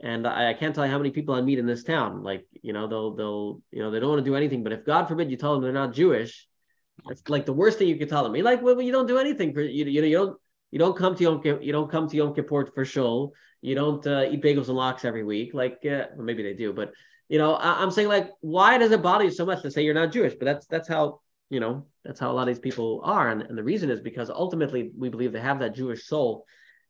and 0.01 0.27
I, 0.27 0.49
I, 0.49 0.53
can't 0.53 0.73
tell 0.73 0.85
you 0.85 0.91
how 0.91 0.97
many 0.97 1.11
people 1.11 1.35
I 1.35 1.41
meet 1.41 1.59
in 1.59 1.67
this 1.67 1.83
town. 1.83 2.23
Like, 2.23 2.47
you 2.61 2.73
know, 2.73 2.87
they'll 2.87 3.15
they'll 3.15 3.61
you 3.71 3.83
know 3.83 3.91
they 3.91 3.99
don't 3.99 4.09
want 4.09 4.19
to 4.19 4.29
do 4.29 4.35
anything. 4.35 4.63
But 4.63 4.73
if 4.73 4.85
God 4.85 5.07
forbid 5.07 5.29
you 5.29 5.37
tell 5.37 5.53
them 5.53 5.61
they're 5.61 5.71
not 5.71 5.93
Jewish, 5.93 6.47
it's 7.09 7.27
like 7.29 7.45
the 7.45 7.53
worst 7.53 7.77
thing 7.77 7.87
you 7.87 7.97
could 7.97 8.09
tell 8.09 8.23
them. 8.23 8.35
You're 8.35 8.45
like, 8.45 8.61
well, 8.61 8.81
you 8.81 8.91
don't 8.91 9.07
do 9.07 9.19
anything 9.19 9.53
for 9.53 9.61
you. 9.61 9.85
You 9.85 10.01
know, 10.01 10.07
you 10.07 10.17
don't 10.17 10.37
you 10.71 10.79
don't 10.79 10.97
come 10.97 11.15
to 11.15 11.23
Yom 11.23 11.41
you 11.61 11.71
don't 11.71 11.91
come 11.91 12.09
to 12.09 12.17
Yom 12.17 12.33
Kippur 12.33 12.65
for 12.73 12.83
shul. 12.83 13.33
You 13.61 13.75
don't 13.75 14.05
uh, 14.07 14.25
eat 14.31 14.41
bagels 14.41 14.69
and 14.69 14.77
lox 14.77 15.05
every 15.05 15.23
week. 15.23 15.53
Like, 15.53 15.79
uh, 15.85 16.09
well, 16.15 16.25
maybe 16.25 16.41
they 16.41 16.53
do, 16.53 16.73
but 16.73 16.93
you 17.31 17.37
know, 17.37 17.53
I, 17.53 17.81
am 17.81 17.91
saying 17.91 18.09
like, 18.09 18.29
why 18.41 18.77
does 18.77 18.91
it 18.91 19.01
bother 19.01 19.23
you 19.23 19.31
so 19.31 19.45
much 19.45 19.61
to 19.61 19.71
say 19.71 19.83
you're 19.83 19.93
not 19.93 20.11
Jewish? 20.11 20.33
But 20.35 20.47
that's 20.47 20.65
that's 20.67 20.89
how 20.89 21.21
you 21.49 21.61
know 21.61 21.85
that's 22.03 22.19
how 22.19 22.29
a 22.29 22.33
lot 22.33 22.41
of 22.41 22.47
these 22.49 22.59
people 22.59 22.99
are, 23.05 23.29
and, 23.29 23.43
and 23.43 23.57
the 23.57 23.63
reason 23.63 23.89
is 23.89 24.01
because 24.01 24.29
ultimately 24.29 24.91
we 24.97 25.07
believe 25.07 25.31
they 25.31 25.39
have 25.39 25.59
that 25.59 25.73
Jewish 25.73 26.05
soul, 26.05 26.45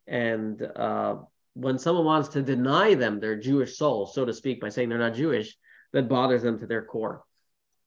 and 0.07 0.59
uh, 0.75 1.17
when 1.53 1.77
someone 1.77 2.05
wants 2.05 2.29
to 2.29 2.41
deny 2.41 2.95
them 2.95 3.19
their 3.19 3.35
Jewish 3.39 3.77
soul, 3.77 4.07
so 4.07 4.25
to 4.25 4.33
speak, 4.33 4.59
by 4.59 4.69
saying 4.69 4.89
they're 4.89 4.97
not 4.97 5.13
Jewish, 5.13 5.55
that 5.93 6.09
bothers 6.09 6.41
them 6.41 6.57
to 6.57 6.65
their 6.65 6.85
core. 6.85 7.23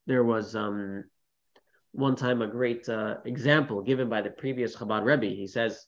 There 0.07 0.23
was 0.23 0.55
um, 0.55 1.03
one 1.91 2.15
time 2.15 2.41
a 2.41 2.47
great 2.47 2.89
uh, 2.89 3.17
example 3.25 3.83
given 3.83 4.09
by 4.09 4.23
the 4.23 4.31
previous 4.31 4.77
Chabad 4.77 5.05
Rebbe. 5.05 5.35
He 5.35 5.49
says, 5.49 5.87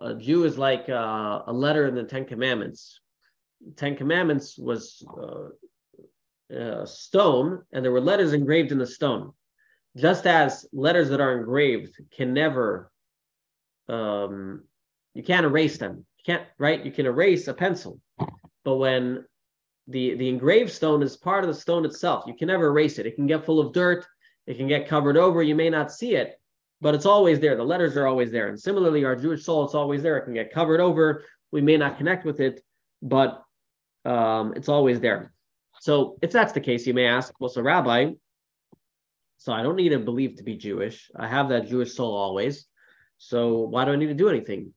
a 0.00 0.14
Jew 0.14 0.46
is 0.46 0.58
like 0.58 0.88
uh, 0.88 1.42
a 1.46 1.52
letter 1.52 1.86
in 1.86 1.94
the 1.94 2.02
Ten 2.02 2.24
Commandments. 2.24 2.98
Ten 3.76 3.94
Commandments 3.94 4.58
was 4.58 5.06
uh, 5.22 5.50
a 6.50 6.86
stone, 6.86 7.62
and 7.72 7.84
there 7.84 7.92
were 7.92 8.00
letters 8.00 8.32
engraved 8.32 8.72
in 8.72 8.78
the 8.78 8.86
stone. 8.86 9.32
Just 9.96 10.26
as 10.26 10.66
letters 10.72 11.08
that 11.08 11.20
are 11.20 11.38
engraved 11.38 11.96
can 12.14 12.34
never, 12.34 12.90
um, 13.88 14.62
you 15.14 15.22
can't 15.22 15.46
erase 15.46 15.78
them. 15.78 16.04
You 16.18 16.34
can't 16.34 16.46
right? 16.58 16.84
You 16.84 16.92
can 16.92 17.06
erase 17.06 17.48
a 17.48 17.54
pencil. 17.54 18.00
But 18.64 18.76
when 18.76 19.24
the 19.88 20.14
the 20.16 20.28
engraved 20.28 20.72
stone 20.72 21.02
is 21.02 21.16
part 21.16 21.44
of 21.44 21.48
the 21.48 21.54
stone 21.54 21.84
itself 21.84 22.24
you 22.26 22.34
can 22.34 22.48
never 22.48 22.66
erase 22.66 22.98
it. 22.98 23.06
It 23.06 23.14
can 23.14 23.26
get 23.26 23.44
full 23.44 23.60
of 23.60 23.72
dirt. 23.72 24.04
It 24.46 24.56
can 24.56 24.68
get 24.68 24.88
covered 24.88 25.16
over. 25.16 25.42
You 25.42 25.54
may 25.54 25.70
not 25.70 25.92
see 25.92 26.14
it 26.14 26.38
but 26.82 26.94
it's 26.94 27.06
always 27.06 27.40
there. 27.40 27.56
The 27.56 27.64
letters 27.64 27.96
are 27.96 28.06
always 28.06 28.30
there. 28.30 28.48
And 28.48 28.60
similarly 28.60 29.04
our 29.04 29.16
jewish 29.16 29.44
soul 29.44 29.64
it's 29.64 29.74
always 29.74 30.02
there. 30.02 30.18
It 30.18 30.24
can 30.24 30.34
get 30.34 30.52
covered 30.52 30.80
over. 30.80 31.24
We 31.52 31.62
may 31.62 31.76
not 31.76 31.96
connect 31.96 32.24
with 32.26 32.40
it 32.40 32.62
but 33.00 33.42
um, 34.04 34.52
it's 34.56 34.68
always 34.68 35.00
there 35.00 35.32
so 35.86 36.18
if 36.22 36.30
that's 36.30 36.52
the 36.52 36.60
case 36.60 36.86
you 36.86 36.94
may 36.94 37.06
ask 37.06 37.32
well 37.40 37.48
so 37.48 37.62
rabbi 37.62 38.10
so 39.38 39.52
i 39.52 39.62
don't 39.62 39.76
need 39.76 39.90
to 39.90 39.98
believe 39.98 40.36
to 40.36 40.42
be 40.42 40.56
jewish 40.56 41.10
i 41.16 41.26
have 41.26 41.48
that 41.48 41.68
jewish 41.68 41.94
soul 41.94 42.14
always 42.14 42.66
so 43.18 43.38
why 43.72 43.84
do 43.84 43.92
i 43.92 43.96
need 43.96 44.06
to 44.14 44.14
do 44.14 44.28
anything 44.28 44.72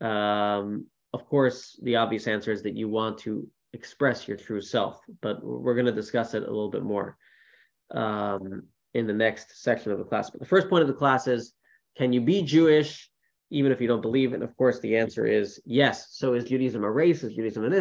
um, 0.00 0.86
of 1.12 1.26
course, 1.26 1.78
the 1.82 1.96
obvious 1.96 2.26
answer 2.26 2.52
is 2.52 2.62
that 2.62 2.76
you 2.76 2.88
want 2.88 3.18
to 3.18 3.48
express 3.72 4.26
your 4.26 4.36
true 4.36 4.60
self, 4.60 5.00
but 5.20 5.44
we're 5.44 5.74
going 5.74 5.86
to 5.86 5.92
discuss 5.92 6.34
it 6.34 6.42
a 6.42 6.46
little 6.46 6.70
bit 6.70 6.82
more 6.82 7.16
um, 7.92 8.64
in 8.94 9.06
the 9.06 9.12
next 9.12 9.62
section 9.62 9.92
of 9.92 9.98
the 9.98 10.04
class. 10.04 10.30
But 10.30 10.40
the 10.40 10.46
first 10.46 10.68
point 10.68 10.82
of 10.82 10.88
the 10.88 10.94
class 10.94 11.26
is 11.26 11.52
can 11.96 12.12
you 12.12 12.20
be 12.20 12.42
Jewish 12.42 13.10
even 13.50 13.72
if 13.72 13.80
you 13.80 13.88
don't 13.88 14.00
believe? 14.00 14.32
And 14.32 14.44
of 14.44 14.56
course, 14.56 14.78
the 14.78 14.96
answer 14.96 15.26
is 15.26 15.60
yes. 15.64 16.08
So 16.12 16.34
is 16.34 16.44
Judaism 16.44 16.84
a 16.84 16.90
race? 16.90 17.24
Is 17.24 17.34
Judaism 17.34 17.64
an 17.64 17.72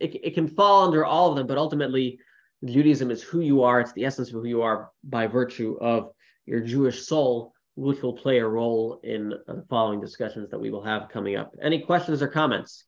it, 0.00 0.14
it 0.24 0.34
can 0.34 0.48
fall 0.48 0.86
under 0.86 1.04
all 1.04 1.30
of 1.30 1.36
them, 1.36 1.46
but 1.46 1.58
ultimately, 1.58 2.18
Judaism 2.64 3.10
is 3.10 3.22
who 3.22 3.40
you 3.40 3.62
are. 3.62 3.80
It's 3.80 3.92
the 3.92 4.04
essence 4.04 4.28
of 4.28 4.34
who 4.34 4.46
you 4.46 4.62
are 4.62 4.90
by 5.04 5.26
virtue 5.26 5.76
of 5.80 6.10
your 6.46 6.60
Jewish 6.60 7.06
soul 7.06 7.52
which 7.76 8.02
will 8.02 8.14
play 8.14 8.38
a 8.38 8.46
role 8.46 9.00
in 9.04 9.28
the 9.46 9.64
following 9.68 10.00
discussions 10.00 10.50
that 10.50 10.58
we 10.58 10.70
will 10.70 10.82
have 10.82 11.10
coming 11.10 11.36
up. 11.36 11.52
Any 11.62 11.80
questions 11.82 12.22
or 12.22 12.28
comments? 12.28 12.84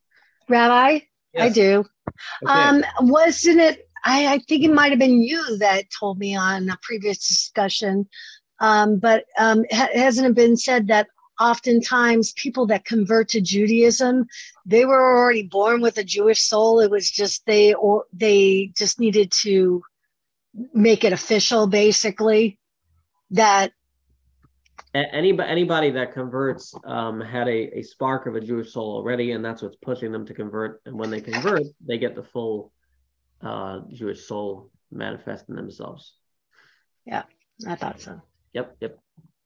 Rabbi, 0.49 1.01
yes. 1.35 1.45
I 1.45 1.49
do. 1.51 1.85
Okay. 2.43 2.53
Um, 2.53 2.85
wasn't 3.03 3.61
it? 3.61 3.87
I, 4.05 4.35
I 4.35 4.39
think 4.49 4.65
it 4.65 4.73
might 4.73 4.91
have 4.91 4.99
been 4.99 5.21
you 5.21 5.59
that 5.59 5.85
told 5.99 6.19
me 6.19 6.35
on 6.35 6.71
a 6.71 6.79
previous 6.83 7.19
discussion, 7.29 8.09
um, 8.61 8.99
but 8.99 9.25
um, 9.39 9.65
ha- 9.71 9.91
hasn't 9.93 10.27
it 10.27 10.35
been 10.35 10.57
said 10.57 10.89
that 10.89 11.09
oftentimes 11.41 12.33
people 12.33 12.67
that 12.67 12.85
convert 12.85 13.29
to 13.31 13.41
Judaism, 13.41 14.27
they 14.67 14.85
were 14.85 15.19
already 15.19 15.45
born 15.45 15.81
with 15.81 15.99
a 15.99 16.05
Jewish 16.05 16.41
soul. 16.41 16.81
It 16.81 16.91
was 16.91 17.11
just 17.11 17.45
they 17.47 17.75
or 17.75 18.05
they 18.13 18.73
just 18.77 19.01
needed 19.01 19.33
to 19.43 19.83
make 20.73 21.05
it 21.05 21.13
official, 21.13 21.67
basically. 21.67 22.59
That 23.31 23.73
anybody 24.95 25.49
anybody 25.49 25.91
that 25.93 26.13
converts 26.13 26.75
um, 26.85 27.21
had 27.21 27.49
a, 27.49 27.79
a 27.79 27.83
spark 27.83 28.27
of 28.27 28.35
a 28.35 28.41
Jewish 28.41 28.73
soul 28.73 28.97
already, 28.97 29.33
and 29.33 29.45
that's 29.45 29.63
what's 29.63 29.77
pushing 29.77 30.13
them 30.13 30.27
to 30.27 30.35
convert. 30.35 30.81
And 30.87 30.99
when 30.99 31.11
they 31.11 31.21
convert, 31.21 31.63
they 31.87 31.99
get 31.99 32.15
the 32.15 32.23
full 32.23 32.73
uh, 33.43 33.81
Jewish 33.93 34.27
soul 34.27 34.71
manifesting 34.91 35.55
themselves. 35.55 36.15
Yeah, 37.05 37.25
I 37.67 37.77
thought 37.77 38.01
so. 38.01 38.21
Yep, 38.55 38.77
yep. 38.81 38.99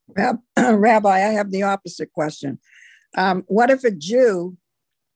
Rabbi, 0.56 1.10
I 1.10 1.32
have 1.32 1.50
the 1.50 1.64
opposite 1.64 2.12
question. 2.12 2.58
Um, 3.16 3.44
what 3.46 3.70
if 3.70 3.84
a 3.84 3.90
Jew 3.90 4.56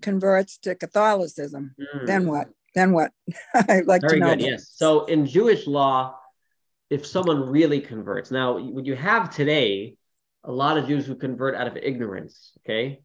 converts 0.03 0.59
to 0.59 0.75
Catholicism? 0.75 1.75
Mm. 1.81 2.07
Then 2.07 2.27
what? 2.27 2.49
Then 2.75 2.93
what? 2.93 3.13
I'd 3.55 3.87
like 3.87 4.03
Very 4.03 4.21
to 4.21 4.27
know. 4.27 4.37
Good, 4.37 4.43
yes. 4.43 4.73
So 4.75 5.07
in 5.07 5.27
Jewish 5.27 5.67
law, 5.67 6.17
if 6.91 7.07
someone 7.07 7.49
really 7.49 7.81
converts, 7.81 8.31
now 8.31 8.59
what 8.59 8.87
you 8.87 8.95
have 8.95 9.35
today 9.35 9.97
a 10.47 10.53
lot 10.53 10.79
of 10.79 10.87
Jews 10.87 11.07
who 11.07 11.17
convert 11.17 11.55
out 11.57 11.67
of 11.67 11.77
ignorance, 11.77 12.53
okay, 12.61 13.01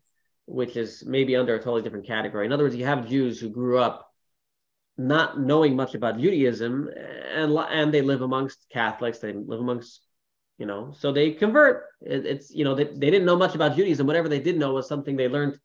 which 0.45 0.77
is 0.77 1.03
maybe 1.05 1.35
under 1.35 1.55
a 1.55 1.57
totally 1.57 1.81
different 1.81 2.05
category. 2.05 2.45
In 2.45 2.53
other 2.53 2.63
words, 2.63 2.75
you 2.75 2.85
have 2.85 3.09
Jews 3.09 3.39
who 3.39 3.49
grew 3.49 3.79
up 3.79 4.07
not 4.97 5.39
knowing 5.39 5.75
much 5.75 5.95
about 5.95 6.19
Judaism 6.19 6.87
and 7.33 7.57
and 7.57 7.93
they 7.93 8.01
live 8.01 8.21
amongst 8.21 8.67
Catholics, 8.71 9.19
they 9.19 9.33
live 9.33 9.59
amongst 9.59 10.01
you 10.61 10.67
know, 10.67 10.93
so 11.01 11.11
they 11.11 11.31
convert. 11.31 11.85
It, 12.01 12.25
it's 12.25 12.47
you 12.51 12.63
know 12.63 12.75
they, 12.75 12.85
they 12.85 13.09
didn't 13.13 13.25
know 13.25 13.35
much 13.45 13.55
about 13.55 13.75
Judaism. 13.75 14.07
Whatever 14.07 14.29
they 14.29 14.39
did 14.39 14.57
know 14.57 14.73
was 14.73 14.87
something 14.87 15.15
they 15.15 15.27
learned 15.27 15.57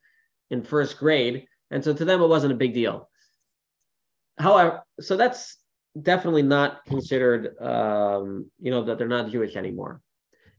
in 0.50 0.62
first 0.62 0.98
grade, 0.98 1.46
and 1.70 1.84
so 1.84 1.92
to 1.92 2.04
them 2.04 2.22
it 2.22 2.28
wasn't 2.34 2.52
a 2.52 2.62
big 2.64 2.72
deal. 2.72 3.08
However, 4.38 4.82
so 5.00 5.16
that's 5.16 5.58
definitely 6.10 6.42
not 6.42 6.84
considered 6.86 7.42
um, 7.60 8.50
you 8.58 8.70
know 8.70 8.82
that 8.84 8.98
they're 8.98 9.16
not 9.16 9.30
Jewish 9.30 9.54
anymore 9.56 10.00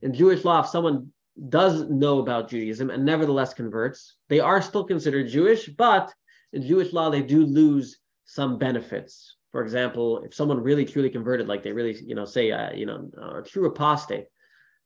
in 0.01 0.13
Jewish 0.13 0.45
law, 0.45 0.61
if 0.61 0.67
someone 0.67 1.11
does 1.49 1.89
know 1.89 2.19
about 2.19 2.49
Judaism 2.49 2.89
and 2.89 3.05
nevertheless 3.05 3.53
converts, 3.53 4.15
they 4.29 4.39
are 4.39 4.61
still 4.61 4.83
considered 4.83 5.29
Jewish, 5.29 5.67
but 5.67 6.13
in 6.53 6.61
Jewish 6.61 6.93
law, 6.93 7.09
they 7.09 7.21
do 7.21 7.45
lose 7.45 7.99
some 8.25 8.57
benefits. 8.57 9.36
For 9.57 9.63
example, 9.63 10.21
if 10.23 10.35
someone 10.35 10.61
really 10.61 10.85
truly 10.85 11.09
converted, 11.09 11.47
like 11.47 11.63
they 11.63 11.71
really, 11.71 11.99
you 12.05 12.13
know, 12.13 12.25
say, 12.25 12.51
uh, 12.51 12.71
you 12.73 12.85
know, 12.85 13.09
a 13.17 13.41
true 13.41 13.65
apostate, 13.65 14.25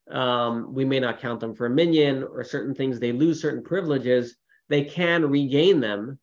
um, 0.10 0.74
we 0.74 0.86
may 0.86 0.98
not 0.98 1.20
count 1.20 1.42
them 1.42 1.54
for 1.54 1.66
a 1.66 1.70
minyan 1.70 2.24
or 2.24 2.42
certain 2.46 2.74
things. 2.74 2.98
They 2.98 3.12
lose 3.12 3.42
certain 3.42 3.66
privileges. 3.66 4.38
They 4.70 4.86
can 4.86 5.30
regain 5.30 5.82
them, 5.82 6.20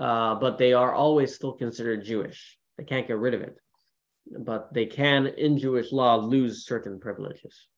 uh, 0.00 0.34
but 0.34 0.58
they 0.58 0.72
are 0.72 0.92
always 0.94 1.36
still 1.36 1.52
considered 1.52 2.04
Jewish. 2.04 2.58
They 2.76 2.82
can't 2.82 3.06
get 3.06 3.18
rid 3.18 3.34
of 3.34 3.42
it, 3.42 3.54
but 4.36 4.74
they 4.74 4.86
can, 4.86 5.28
in 5.28 5.56
Jewish 5.56 5.92
law, 5.92 6.16
lose 6.16 6.66
certain 6.66 6.98
privileges. 6.98 7.68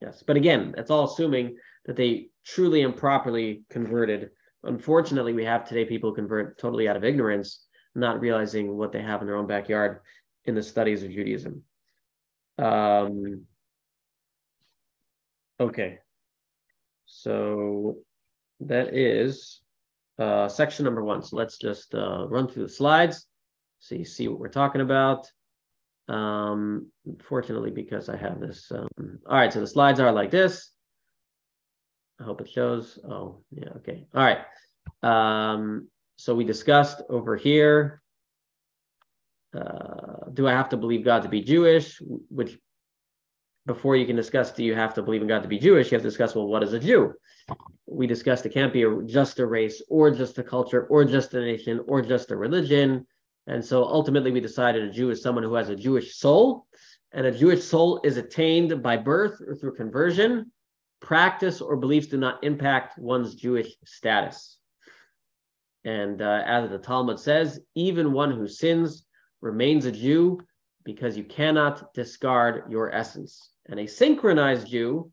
Yes, 0.00 0.24
but 0.26 0.36
again, 0.36 0.72
that's 0.74 0.90
all 0.90 1.04
assuming 1.04 1.56
that 1.86 1.94
they 1.94 2.30
truly 2.44 2.82
and 2.82 2.96
properly 2.96 3.62
converted. 3.70 4.30
Unfortunately, 4.64 5.34
we 5.34 5.44
have 5.44 5.68
today 5.68 5.84
people 5.84 6.10
convert 6.10 6.58
totally 6.58 6.88
out 6.88 6.96
of 6.96 7.04
ignorance, 7.04 7.64
not 7.94 8.20
realizing 8.20 8.76
what 8.76 8.92
they 8.92 9.02
have 9.02 9.20
in 9.20 9.26
their 9.26 9.36
own 9.36 9.46
backyard 9.46 10.00
in 10.44 10.54
the 10.54 10.62
studies 10.62 11.02
of 11.02 11.10
Judaism. 11.10 11.62
Um, 12.58 13.46
okay, 15.60 15.98
so 17.06 17.96
that 18.60 18.94
is 18.94 19.60
uh, 20.18 20.48
section 20.48 20.84
number 20.84 21.04
one. 21.04 21.22
So 21.22 21.36
let's 21.36 21.58
just 21.58 21.94
uh, 21.94 22.26
run 22.28 22.48
through 22.48 22.64
the 22.64 22.68
slides 22.68 23.26
so 23.82 23.96
you 23.96 24.04
see 24.04 24.28
what 24.28 24.38
we're 24.38 24.48
talking 24.48 24.80
about. 24.80 25.28
Um, 26.08 26.92
fortunately, 27.24 27.72
because 27.72 28.08
I 28.08 28.16
have 28.16 28.38
this. 28.38 28.70
Um, 28.70 29.18
all 29.26 29.36
right, 29.36 29.52
so 29.52 29.58
the 29.58 29.66
slides 29.66 29.98
are 29.98 30.12
like 30.12 30.30
this. 30.30 30.70
I 32.20 32.24
hope 32.24 32.40
it 32.40 32.48
shows. 32.48 33.00
Oh, 33.04 33.42
yeah, 33.50 33.70
okay. 33.78 34.06
All 34.14 34.22
right. 34.22 34.38
Um, 35.02 35.88
so 36.16 36.34
we 36.34 36.44
discussed 36.44 37.02
over 37.08 37.36
here. 37.36 38.02
Uh, 39.56 40.30
do 40.32 40.48
I 40.48 40.52
have 40.52 40.70
to 40.70 40.76
believe 40.76 41.04
God 41.04 41.22
to 41.22 41.28
be 41.28 41.42
Jewish? 41.42 42.00
Which 42.28 42.58
before 43.66 43.96
you 43.96 44.06
can 44.06 44.16
discuss 44.16 44.50
do 44.50 44.64
you 44.64 44.74
have 44.74 44.94
to 44.94 45.02
believe 45.02 45.22
in 45.22 45.28
God 45.28 45.42
to 45.42 45.48
be 45.48 45.58
Jewish, 45.58 45.90
you 45.90 45.96
have 45.96 46.02
to 46.02 46.08
discuss, 46.08 46.34
well, 46.34 46.46
what 46.46 46.62
is 46.62 46.72
a 46.72 46.80
Jew? 46.80 47.14
We 47.86 48.06
discussed 48.06 48.46
it 48.46 48.54
can't 48.54 48.72
be 48.72 48.82
a, 48.82 49.02
just 49.02 49.38
a 49.38 49.46
race 49.46 49.82
or 49.88 50.10
just 50.10 50.38
a 50.38 50.42
culture 50.42 50.86
or 50.86 51.04
just 51.04 51.34
a 51.34 51.40
nation 51.40 51.80
or 51.86 52.02
just 52.02 52.30
a 52.30 52.36
religion. 52.36 53.06
And 53.46 53.64
so 53.64 53.84
ultimately, 53.84 54.30
we 54.30 54.40
decided 54.40 54.84
a 54.84 54.90
Jew 54.90 55.10
is 55.10 55.22
someone 55.22 55.44
who 55.44 55.54
has 55.54 55.68
a 55.68 55.76
Jewish 55.76 56.14
soul, 56.16 56.66
and 57.12 57.26
a 57.26 57.36
Jewish 57.36 57.64
soul 57.64 58.00
is 58.04 58.16
attained 58.16 58.82
by 58.82 58.96
birth 58.96 59.40
or 59.46 59.56
through 59.56 59.74
conversion. 59.74 60.52
Practice 61.00 61.60
or 61.60 61.76
beliefs 61.76 62.06
do 62.06 62.16
not 62.16 62.42
impact 62.44 62.98
one's 62.98 63.34
Jewish 63.34 63.74
status. 63.84 64.58
And 65.84 66.22
uh, 66.22 66.42
as 66.46 66.70
the 66.70 66.78
Talmud 66.78 67.18
says, 67.18 67.60
even 67.74 68.12
one 68.12 68.30
who 68.30 68.46
sins 68.46 69.04
remains 69.40 69.84
a 69.84 69.92
Jew 69.92 70.40
because 70.84 71.16
you 71.16 71.24
cannot 71.24 71.92
discard 71.94 72.70
your 72.70 72.94
essence. 72.94 73.50
And 73.66 73.80
a 73.80 73.86
synchronized 73.86 74.68
Jew 74.68 75.10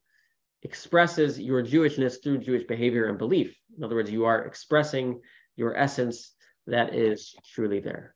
expresses 0.63 1.39
your 1.39 1.63
Jewishness 1.63 2.21
through 2.21 2.39
Jewish 2.39 2.65
behavior 2.65 3.07
and 3.07 3.17
belief. 3.17 3.55
In 3.77 3.83
other 3.83 3.95
words, 3.95 4.11
you 4.11 4.25
are 4.25 4.45
expressing 4.45 5.21
your 5.55 5.75
essence 5.75 6.33
that 6.67 6.93
is 6.93 7.35
truly 7.53 7.79
there. 7.79 8.15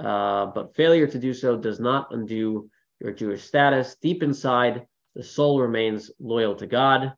Uh, 0.00 0.46
but 0.46 0.74
failure 0.74 1.06
to 1.06 1.18
do 1.18 1.32
so 1.32 1.56
does 1.56 1.80
not 1.80 2.08
undo 2.12 2.68
your 3.00 3.12
Jewish 3.12 3.44
status. 3.44 3.96
Deep 4.00 4.22
inside, 4.22 4.86
the 5.14 5.22
soul 5.22 5.60
remains 5.60 6.10
loyal 6.18 6.54
to 6.56 6.66
God. 6.66 7.12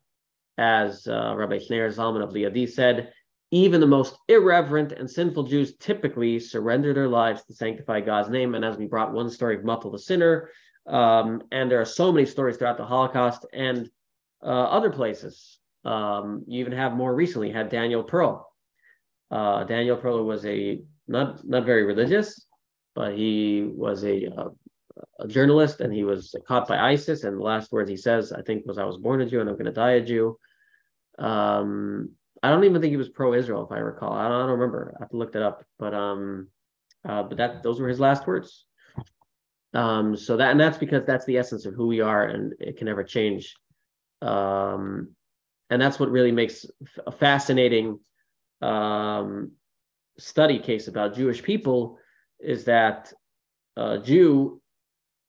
As 0.57 1.07
uh, 1.07 1.33
Rabbi 1.35 1.59
Schneur 1.59 1.89
Zalman 1.89 2.23
of 2.23 2.31
Liadi 2.31 2.67
said, 2.67 3.13
even 3.51 3.79
the 3.79 3.87
most 3.87 4.17
irreverent 4.27 4.91
and 4.91 5.09
sinful 5.09 5.43
Jews 5.43 5.75
typically 5.77 6.39
surrender 6.39 6.93
their 6.93 7.07
lives 7.07 7.43
to 7.45 7.53
sanctify 7.53 8.01
God's 8.01 8.29
name. 8.29 8.55
And 8.55 8.65
as 8.65 8.77
we 8.77 8.87
brought 8.87 9.13
one 9.13 9.29
story 9.29 9.55
of 9.55 9.63
Mutal 9.63 9.91
the 9.91 9.99
sinner, 9.99 10.49
um, 10.85 11.43
and 11.51 11.69
there 11.69 11.81
are 11.81 11.85
so 11.85 12.11
many 12.11 12.25
stories 12.25 12.57
throughout 12.57 12.77
the 12.77 12.85
Holocaust 12.85 13.45
and 13.53 13.89
uh, 14.43 14.47
other 14.47 14.89
places. 14.89 15.59
Um, 15.85 16.43
you 16.47 16.59
even 16.59 16.73
have 16.73 16.93
more 16.93 17.13
recently 17.13 17.51
had 17.51 17.69
Daniel 17.69 18.03
Pearl. 18.03 18.47
Uh, 19.31 19.63
Daniel 19.63 19.97
Pearl 19.97 20.23
was 20.25 20.45
a 20.45 20.81
not 21.07 21.47
not 21.47 21.65
very 21.65 21.83
religious, 21.83 22.45
but 22.95 23.15
he 23.15 23.63
was 23.63 24.03
a, 24.03 24.25
a, 24.25 24.47
a 25.19 25.27
journalist 25.27 25.79
and 25.79 25.93
he 25.93 26.03
was 26.03 26.35
caught 26.47 26.67
by 26.67 26.77
ISIS. 26.77 27.23
And 27.23 27.37
the 27.37 27.43
last 27.43 27.71
words 27.71 27.89
he 27.89 27.97
says, 27.97 28.31
I 28.31 28.41
think, 28.41 28.65
was, 28.65 28.77
"I 28.77 28.85
was 28.85 28.97
born 28.97 29.21
a 29.21 29.25
Jew 29.25 29.39
and 29.39 29.49
I'm 29.49 29.55
going 29.55 29.65
to 29.65 29.71
die 29.71 29.91
a 29.91 30.01
Jew." 30.01 30.37
Um, 31.17 32.11
I 32.43 32.49
don't 32.49 32.63
even 32.63 32.81
think 32.81 32.91
he 32.91 32.97
was 32.97 33.09
pro-Israel, 33.09 33.65
if 33.65 33.71
I 33.71 33.79
recall. 33.79 34.13
I 34.13 34.27
don't, 34.27 34.33
I 34.33 34.39
don't 34.39 34.59
remember. 34.59 34.93
I 34.97 35.03
have 35.03 35.09
to 35.09 35.17
look 35.17 35.33
that 35.33 35.43
up. 35.43 35.63
But 35.79 35.93
um, 35.93 36.47
uh, 37.07 37.23
but 37.23 37.37
that 37.37 37.63
those 37.63 37.79
were 37.79 37.87
his 37.87 37.99
last 37.99 38.27
words. 38.27 38.65
Um, 39.73 40.15
so 40.15 40.37
that 40.37 40.51
and 40.51 40.59
that's 40.59 40.77
because 40.77 41.03
that's 41.05 41.25
the 41.25 41.37
essence 41.37 41.65
of 41.65 41.73
who 41.73 41.87
we 41.87 42.01
are, 42.01 42.25
and 42.25 42.53
it 42.59 42.77
can 42.77 42.85
never 42.85 43.03
change. 43.03 43.55
Um, 44.21 45.09
and 45.69 45.81
that's 45.81 45.99
what 45.99 46.11
really 46.11 46.31
makes 46.31 46.65
a 47.05 47.11
fascinating 47.11 47.99
um, 48.61 49.51
study 50.17 50.59
case 50.59 50.87
about 50.87 51.15
Jewish 51.15 51.43
people 51.43 51.99
is 52.39 52.65
that 52.65 53.11
a 53.75 53.99
Jew, 53.99 54.61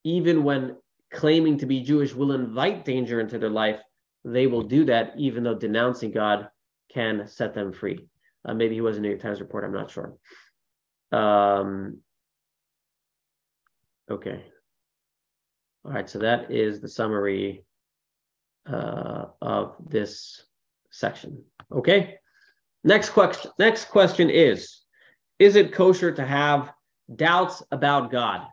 even 0.05 0.45
when 0.45 0.77
claiming 1.13 1.59
to 1.59 1.67
be 1.67 1.83
Jewish, 1.83 2.15
will 2.15 2.33
invite 2.33 2.85
danger 2.85 3.21
into 3.21 3.39
their 3.39 3.51
life. 3.51 3.81
They 4.25 4.47
will 4.47 4.63
do 4.63 4.85
that, 4.87 5.15
even 5.17 5.43
though 5.43 5.55
denouncing 5.55 6.13
God 6.13 6.49
can 6.93 7.27
set 7.27 7.55
them 7.55 7.73
free. 7.73 8.07
Uh, 8.45 8.55
maybe 8.55 8.75
he 8.75 8.81
was 8.81 8.97
a 8.97 9.01
New 9.01 9.09
York 9.09 9.21
Times 9.21 9.41
report. 9.41 9.65
I'm 9.65 9.73
not 9.73 9.91
sure. 9.91 10.15
Um, 11.13 11.99
okay. 14.11 14.45
All 15.85 15.93
right. 15.93 16.09
So 16.09 16.19
that 16.21 16.51
is 16.51 16.81
the 16.81 16.89
summary 16.89 17.65
uh, 18.67 19.27
of 19.41 19.77
this 19.87 20.45
section. 20.91 21.45
Okay. 21.73 22.17
Next 22.85 23.11
question. 23.11 23.51
Next 23.59 23.87
question 23.87 24.31
is: 24.31 24.83
Is 25.39 25.57
it 25.57 25.73
kosher 25.73 26.13
to 26.13 26.25
have 26.25 26.73
doubts 27.15 27.63
about 27.71 28.11
God. 28.11 28.47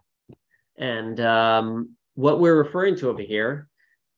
And 0.77 1.19
um, 1.19 1.95
what 2.15 2.39
we're 2.39 2.57
referring 2.57 2.95
to 2.97 3.09
over 3.09 3.21
here 3.21 3.67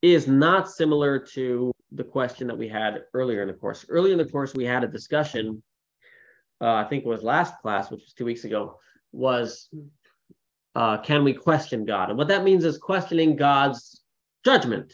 is 0.01 0.27
not 0.27 0.69
similar 0.69 1.19
to 1.19 1.71
the 1.91 2.03
question 2.03 2.47
that 2.47 2.57
we 2.57 2.67
had 2.67 3.03
earlier 3.13 3.41
in 3.41 3.47
the 3.47 3.53
course. 3.53 3.85
Earlier 3.89 4.13
in 4.13 4.17
the 4.17 4.25
course, 4.25 4.53
we 4.53 4.65
had 4.65 4.83
a 4.83 4.87
discussion, 4.87 5.63
uh, 6.61 6.73
I 6.73 6.83
think 6.85 7.05
it 7.05 7.07
was 7.07 7.23
last 7.23 7.59
class, 7.61 7.89
which 7.89 8.01
was 8.01 8.13
two 8.13 8.25
weeks 8.25 8.43
ago, 8.43 8.79
was 9.11 9.69
uh, 10.75 10.97
can 10.97 11.23
we 11.23 11.33
question 11.33 11.85
God? 11.85 12.09
And 12.09 12.17
what 12.17 12.27
that 12.27 12.43
means 12.43 12.63
is 12.63 12.77
questioning 12.77 13.35
God's 13.35 14.03
judgment. 14.45 14.93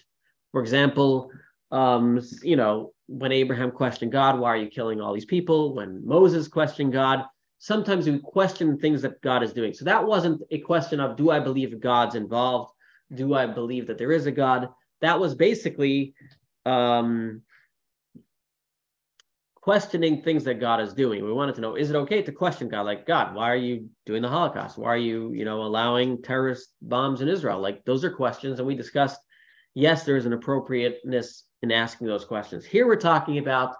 For 0.51 0.61
example, 0.61 1.29
um, 1.71 2.21
you 2.41 2.55
know, 2.55 2.93
when 3.07 3.31
Abraham 3.31 3.71
questioned 3.71 4.11
God, 4.11 4.39
why 4.39 4.49
are 4.49 4.57
you 4.57 4.69
killing 4.69 5.01
all 5.01 5.13
these 5.13 5.25
people? 5.25 5.75
When 5.75 6.05
Moses 6.05 6.47
questioned 6.47 6.93
God, 6.93 7.25
sometimes 7.57 8.07
we 8.07 8.19
question 8.19 8.77
things 8.77 9.01
that 9.01 9.21
God 9.21 9.43
is 9.43 9.51
doing. 9.51 9.73
So 9.73 9.85
that 9.85 10.05
wasn't 10.05 10.41
a 10.51 10.59
question 10.59 10.99
of 10.99 11.17
do 11.17 11.31
I 11.31 11.39
believe 11.39 11.79
God's 11.81 12.15
involved? 12.15 12.71
Do 13.13 13.33
I 13.33 13.45
believe 13.45 13.87
that 13.87 13.97
there 13.97 14.11
is 14.11 14.25
a 14.25 14.31
God? 14.31 14.69
That 15.01 15.19
was 15.19 15.35
basically 15.35 16.13
um, 16.65 17.41
questioning 19.55 20.21
things 20.21 20.43
that 20.43 20.59
God 20.59 20.81
is 20.81 20.93
doing. 20.93 21.23
We 21.23 21.33
wanted 21.33 21.55
to 21.55 21.61
know 21.61 21.75
is 21.75 21.89
it 21.89 21.95
okay 21.95 22.21
to 22.21 22.31
question 22.31 22.69
God? 22.69 22.81
Like, 22.81 23.05
God, 23.05 23.35
why 23.35 23.49
are 23.51 23.55
you 23.55 23.89
doing 24.05 24.21
the 24.21 24.29
Holocaust? 24.29 24.77
Why 24.77 24.89
are 24.89 24.97
you, 24.97 25.31
you 25.33 25.45
know, 25.45 25.63
allowing 25.63 26.21
terrorist 26.21 26.69
bombs 26.81 27.21
in 27.21 27.27
Israel? 27.27 27.59
Like, 27.59 27.85
those 27.85 28.03
are 28.03 28.11
questions. 28.11 28.59
And 28.59 28.67
we 28.67 28.75
discussed, 28.75 29.19
yes, 29.73 30.03
there's 30.03 30.25
an 30.25 30.33
appropriateness 30.33 31.43
in 31.61 31.71
asking 31.71 32.07
those 32.07 32.25
questions. 32.25 32.65
Here 32.65 32.85
we're 32.85 32.97
talking 32.97 33.37
about 33.37 33.75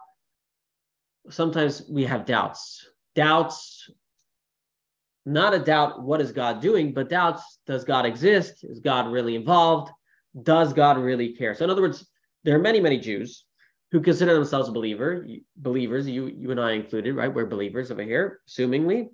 sometimes 1.30 1.84
we 1.90 2.04
have 2.04 2.26
doubts 2.26 2.88
doubts 3.16 3.90
not 5.26 5.54
a 5.54 5.60
doubt 5.60 6.04
what 6.04 6.20
is 6.20 6.32
god 6.32 6.62
doing 6.62 6.94
but 6.94 7.10
doubts 7.10 7.60
does 7.66 7.84
god 7.84 8.06
exist 8.06 8.64
is 8.64 8.80
god 8.80 9.08
really 9.08 9.36
involved 9.36 9.92
does 10.42 10.74
god 10.74 10.98
really 10.98 11.34
care 11.34 11.56
so 11.56 11.64
in 11.64 11.70
other 11.70 11.82
words 11.82 12.06
there 12.44 12.56
are 12.56 12.62
many 12.62 12.80
many 12.80 12.98
jews 12.98 13.46
who 13.92 14.02
consider 14.02 14.34
themselves 14.34 14.70
believer 14.70 15.26
believers 15.56 16.08
you 16.08 16.28
you 16.28 16.52
and 16.52 16.60
i 16.60 16.72
included 16.72 17.16
right? 17.16 17.34
We're 17.34 17.46
believers 17.46 17.92
over 17.92 18.04
here 18.04 18.42
assumingly. 18.50 19.10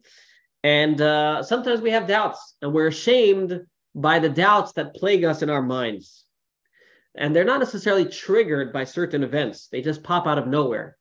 And 0.64 1.00
uh, 1.00 1.44
sometimes 1.44 1.82
we 1.82 1.92
have 1.92 2.08
doubts 2.08 2.56
and 2.62 2.74
we're 2.74 2.88
ashamed 2.88 3.62
by 3.96 4.20
the 4.20 4.30
doubts 4.30 4.74
that 4.74 4.96
plague 4.96 5.24
us 5.24 5.42
in 5.42 5.50
our 5.50 5.62
minds. 5.62 6.26
And 7.16 7.36
they're 7.36 7.46
not 7.46 7.60
necessarily 7.60 8.06
triggered 8.06 8.72
by 8.72 8.84
certain 8.84 9.24
events. 9.24 9.68
They 9.68 9.82
just 9.82 10.04
pop 10.04 10.28
out 10.28 10.38
of 10.38 10.48
nowhere. 10.48 10.98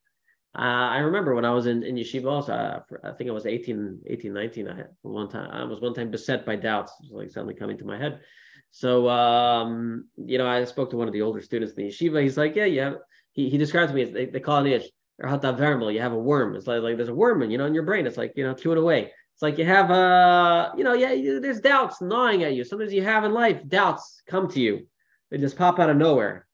Uh, 0.57 0.63
I 0.63 0.99
remember 0.99 1.35
when 1.35 1.45
I 1.45 1.53
was 1.53 1.67
in, 1.67 1.83
in 1.83 1.97
yeshiva 1.97 2.27
also, 2.27 2.53
uh, 2.53 2.81
I 3.05 3.13
think 3.13 3.31
I 3.31 3.33
was 3.33 3.47
18, 3.47 4.01
18, 4.07 4.33
19. 4.33 4.69
I 4.69 4.77
had 4.77 4.89
one 5.03 5.29
time, 5.29 5.51
I 5.53 5.65
was 5.65 5.81
one 5.81 5.95
time 5.95 6.11
beset 6.11 6.47
by 6.47 6.57
doubts, 6.57 6.93
like 7.11 7.31
suddenly 7.31 7.55
coming 7.55 7.79
to 7.79 7.85
my 7.85 7.99
head. 7.99 8.21
So, 8.71 9.09
um, 9.09 10.07
you 10.17 10.39
know, 10.39 10.47
I 10.47 10.65
spoke 10.65 10.91
to 10.91 10.97
one 10.97 11.09
of 11.09 11.15
the 11.15 11.23
older 11.23 11.41
students 11.41 11.75
in 11.75 11.85
the 11.85 11.91
yeshiva. 11.91 12.23
He's 12.23 12.37
like, 12.37 12.55
yeah, 12.55 12.67
yeah. 12.67 12.95
He, 13.33 13.49
he 13.49 13.59
describes 13.59 13.93
me 13.93 14.03
as 14.03 14.11
they, 14.11 14.27
they 14.27 14.41
call 14.41 14.65
it 14.65 14.73
ish 14.73 14.89
vermel. 15.21 15.93
You 15.93 16.01
have 16.01 16.13
a 16.13 16.19
worm. 16.19 16.55
It's 16.55 16.67
like, 16.67 16.83
like 16.83 16.97
there's 16.97 17.09
a 17.09 17.15
worm, 17.15 17.43
in, 17.43 17.51
you 17.51 17.59
know, 17.59 17.67
in 17.67 17.75
your 17.75 17.85
brain. 17.85 18.07
It's 18.07 18.17
like, 18.17 18.33
you 18.37 18.45
know, 18.45 18.55
chewing 18.55 18.79
away. 18.79 19.13
It's 19.35 19.43
like 19.43 19.59
you 19.59 19.65
have 19.65 19.91
a, 19.91 20.73
you 20.77 20.85
know, 20.85 20.95
yeah, 20.95 21.39
there's 21.41 21.61
doubts 21.61 22.01
gnawing 22.01 22.43
at 22.43 22.55
you. 22.55 22.65
Sometimes 22.65 22.93
you 22.93 23.03
have 23.03 23.25
in 23.25 23.33
life 23.33 23.61
doubts 23.69 24.23
come 24.27 24.49
to 24.49 24.61
you. 24.61 24.87
They 25.31 25.39
just 25.39 25.57
pop 25.57 25.79
out 25.79 25.91
of 25.91 25.97
nowhere. 25.97 26.47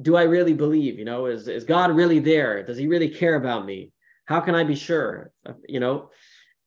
Do 0.00 0.16
I 0.16 0.22
really 0.22 0.54
believe? 0.54 0.98
You 0.98 1.04
know, 1.04 1.26
is 1.26 1.46
is 1.46 1.64
God 1.64 1.94
really 1.94 2.18
there? 2.18 2.64
Does 2.64 2.78
He 2.78 2.88
really 2.88 3.10
care 3.10 3.34
about 3.34 3.66
me? 3.66 3.92
How 4.24 4.40
can 4.40 4.54
I 4.54 4.64
be 4.64 4.74
sure? 4.74 5.30
You 5.68 5.78
know, 5.78 6.10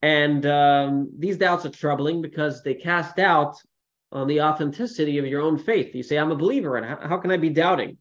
and 0.02 0.46
um, 0.46 1.10
these 1.18 1.38
doubts 1.38 1.66
are 1.66 1.70
troubling 1.70 2.22
because 2.22 2.62
they 2.62 2.76
cast 2.76 3.16
doubt 3.16 3.58
on 4.14 4.28
the 4.28 4.42
authenticity 4.42 5.18
of 5.18 5.26
your 5.26 5.42
own 5.42 5.58
faith. 5.58 5.94
You 5.94 6.04
say, 6.04 6.18
"I'm 6.18 6.32
a 6.32 6.36
believer," 6.36 6.78
and 6.78 6.86
how, 6.86 7.08
how 7.08 7.18
can 7.18 7.32
I 7.32 7.38
be 7.38 7.50
doubting? 7.50 7.98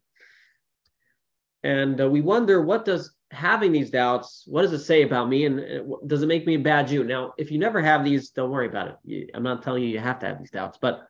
And 1.63 1.99
uh, 1.99 2.09
we 2.09 2.21
wonder, 2.21 2.61
what 2.61 2.85
does 2.85 3.15
having 3.31 3.71
these 3.71 3.89
doubts, 3.89 4.43
what 4.45 4.61
does 4.61 4.73
it 4.73 4.79
say 4.79 5.01
about 5.01 5.29
me? 5.29 5.45
And 5.45 5.59
uh, 5.59 5.95
does 6.05 6.21
it 6.21 6.27
make 6.27 6.45
me 6.45 6.55
a 6.55 6.59
bad 6.59 6.87
Jew? 6.87 7.03
Now, 7.03 7.33
if 7.37 7.51
you 7.51 7.57
never 7.57 7.81
have 7.81 8.03
these, 8.03 8.29
don't 8.29 8.51
worry 8.51 8.67
about 8.67 8.89
it. 8.89 8.95
You, 9.03 9.27
I'm 9.33 9.43
not 9.43 9.63
telling 9.63 9.83
you 9.83 9.89
you 9.89 9.99
have 9.99 10.19
to 10.19 10.27
have 10.27 10.39
these 10.39 10.51
doubts, 10.51 10.77
but 10.79 11.07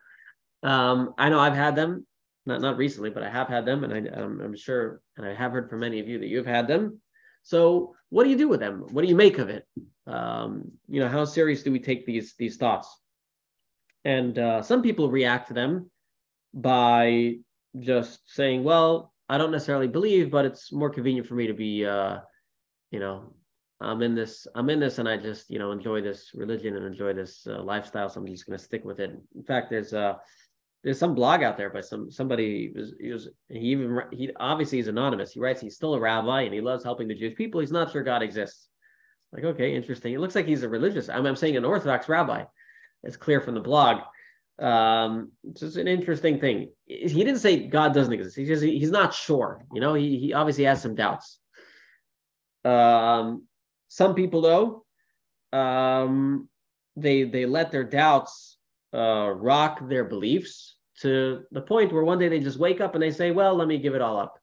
um, 0.62 1.14
I 1.18 1.28
know 1.28 1.38
I've 1.38 1.54
had 1.54 1.76
them, 1.76 2.06
not 2.46 2.60
not 2.60 2.78
recently, 2.78 3.10
but 3.10 3.22
I 3.22 3.28
have 3.28 3.48
had 3.48 3.66
them, 3.66 3.84
and 3.84 3.92
I, 3.92 4.20
um, 4.20 4.40
I'm 4.42 4.56
sure, 4.56 5.02
and 5.16 5.26
I 5.26 5.34
have 5.34 5.52
heard 5.52 5.68
from 5.68 5.80
many 5.80 6.00
of 6.00 6.08
you 6.08 6.18
that 6.20 6.28
you've 6.28 6.46
had 6.46 6.66
them. 6.66 7.00
So, 7.42 7.94
what 8.08 8.24
do 8.24 8.30
you 8.30 8.38
do 8.38 8.48
with 8.48 8.60
them? 8.60 8.86
What 8.90 9.02
do 9.02 9.08
you 9.08 9.14
make 9.14 9.38
of 9.38 9.50
it? 9.50 9.66
Um, 10.06 10.72
you 10.88 11.00
know, 11.00 11.08
how 11.08 11.24
serious 11.26 11.62
do 11.62 11.72
we 11.72 11.80
take 11.80 12.06
these 12.06 12.34
these 12.38 12.56
thoughts? 12.56 12.88
And 14.04 14.38
uh, 14.38 14.62
some 14.62 14.82
people 14.82 15.10
react 15.10 15.48
to 15.48 15.54
them 15.54 15.90
by 16.52 17.36
just 17.78 18.20
saying, 18.26 18.64
"Well, 18.64 19.12
I 19.28 19.38
don't 19.38 19.50
necessarily 19.50 19.88
believe, 19.88 20.30
but 20.30 20.44
it's 20.44 20.72
more 20.72 20.90
convenient 20.90 21.26
for 21.26 21.34
me 21.34 21.46
to 21.46 21.54
be, 21.54 21.86
uh, 21.86 22.18
you 22.90 23.00
know, 23.00 23.34
I'm 23.80 24.02
in 24.02 24.14
this, 24.14 24.46
I'm 24.54 24.70
in 24.70 24.80
this, 24.80 24.98
and 24.98 25.08
I 25.08 25.16
just, 25.16 25.50
you 25.50 25.58
know, 25.58 25.72
enjoy 25.72 26.00
this 26.00 26.30
religion 26.34 26.76
and 26.76 26.86
enjoy 26.86 27.14
this 27.14 27.46
uh, 27.46 27.62
lifestyle. 27.62 28.08
So 28.08 28.20
I'm 28.20 28.26
just 28.26 28.46
going 28.46 28.58
to 28.58 28.64
stick 28.64 28.84
with 28.84 29.00
it. 29.00 29.10
In 29.34 29.42
fact, 29.42 29.70
there's 29.70 29.94
uh, 29.94 30.14
there's 30.84 30.98
some 30.98 31.14
blog 31.14 31.42
out 31.42 31.56
there 31.56 31.70
by 31.70 31.80
some 31.80 32.10
somebody 32.10 32.70
was 32.74 32.94
he 33.00 33.10
was 33.10 33.28
he 33.48 33.58
even 33.58 34.00
he 34.12 34.30
obviously 34.38 34.78
he's 34.78 34.88
anonymous. 34.88 35.32
He 35.32 35.40
writes 35.40 35.60
he's 35.60 35.74
still 35.74 35.94
a 35.94 36.00
rabbi 36.00 36.42
and 36.42 36.52
he 36.52 36.60
loves 36.60 36.84
helping 36.84 37.08
the 37.08 37.14
Jewish 37.14 37.36
people. 37.36 37.60
He's 37.60 37.72
not 37.72 37.90
sure 37.90 38.02
God 38.02 38.22
exists. 38.22 38.68
Like 39.32 39.44
okay, 39.44 39.74
interesting. 39.74 40.12
It 40.12 40.20
looks 40.20 40.34
like 40.34 40.46
he's 40.46 40.62
a 40.62 40.68
religious. 40.68 41.08
I'm, 41.08 41.26
I'm 41.26 41.36
saying 41.36 41.56
an 41.56 41.64
Orthodox 41.64 42.08
rabbi. 42.08 42.44
It's 43.04 43.16
clear 43.16 43.40
from 43.40 43.54
the 43.54 43.60
blog. 43.60 44.02
Um, 44.58 45.32
it's 45.42 45.60
just 45.60 45.76
an 45.76 45.88
interesting 45.88 46.40
thing. 46.40 46.70
He 46.86 47.24
didn't 47.24 47.38
say 47.38 47.66
God 47.66 47.92
doesn't 47.92 48.12
exist. 48.12 48.36
He 48.36 48.46
just 48.46 48.62
he's 48.62 48.90
not 48.90 49.12
sure. 49.12 49.64
You 49.72 49.80
know, 49.80 49.94
he 49.94 50.18
he 50.18 50.32
obviously 50.32 50.64
has 50.64 50.80
some 50.80 50.94
doubts. 50.94 51.38
Um, 52.64 53.46
some 53.88 54.14
people 54.14 54.40
though, 54.42 54.84
um, 55.58 56.48
they 56.96 57.24
they 57.24 57.46
let 57.46 57.72
their 57.72 57.84
doubts 57.84 58.58
uh, 58.94 59.30
rock 59.30 59.88
their 59.88 60.04
beliefs 60.04 60.76
to 61.00 61.42
the 61.50 61.60
point 61.60 61.92
where 61.92 62.04
one 62.04 62.18
day 62.18 62.28
they 62.28 62.40
just 62.40 62.58
wake 62.58 62.80
up 62.80 62.94
and 62.94 63.02
they 63.02 63.10
say, 63.10 63.32
"Well, 63.32 63.54
let 63.56 63.66
me 63.66 63.78
give 63.78 63.94
it 63.94 64.02
all 64.02 64.18
up." 64.18 64.38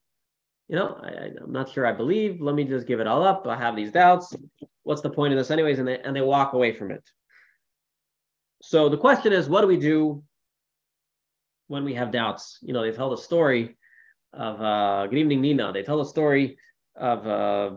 You 0.68 0.76
know, 0.76 1.00
I, 1.02 1.42
am 1.42 1.52
not 1.52 1.70
sure 1.70 1.86
I 1.86 1.94
believe. 1.94 2.42
Let 2.42 2.56
me 2.56 2.66
just 2.66 2.88
give 2.88 3.00
it 3.00 3.08
all 3.08 3.24
up. 3.24 3.48
I 3.48 3.56
have 3.56 3.76
these 3.76 3.92
doubts. 3.92 4.36
What's 4.84 5.02
the 5.02 5.10
point 5.10 5.34
of 5.34 5.38
this, 5.38 5.52
anyways? 5.52 5.80
And 5.80 5.88
they 5.88 6.00
and 6.00 6.16
they 6.16 6.22
walk 6.22 6.54
away 6.54 6.74
from 6.74 6.92
it. 6.92 7.04
So 8.62 8.90
the 8.90 8.98
question 8.98 9.34
is, 9.34 9.50
what 9.50 9.62
do 9.62 9.68
we 9.68 9.78
do 9.78 10.24
when 11.68 11.84
we 11.84 11.96
have 11.96 12.12
doubts? 12.12 12.60
You 12.62 12.74
know, 12.74 12.82
they 12.84 12.96
tell 12.96 13.10
the 13.10 13.18
story 13.18 13.76
of 14.34 14.62
uh, 14.62 15.08
good 15.08 15.18
evening, 15.18 15.42
Nina. 15.42 15.74
They 15.74 15.82
tell 15.82 15.98
the 15.98 16.06
story 16.06 16.58
of 16.96 17.26
uh, 17.26 17.72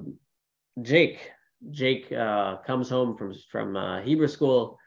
Jake. 0.83 1.31
Jake 1.70 2.12
uh, 2.12 2.59
comes 2.59 2.90
home 2.90 3.16
from 3.16 3.35
from 3.51 3.77
uh, 3.77 4.03
Hebrew 4.03 4.29
school. 4.29 4.79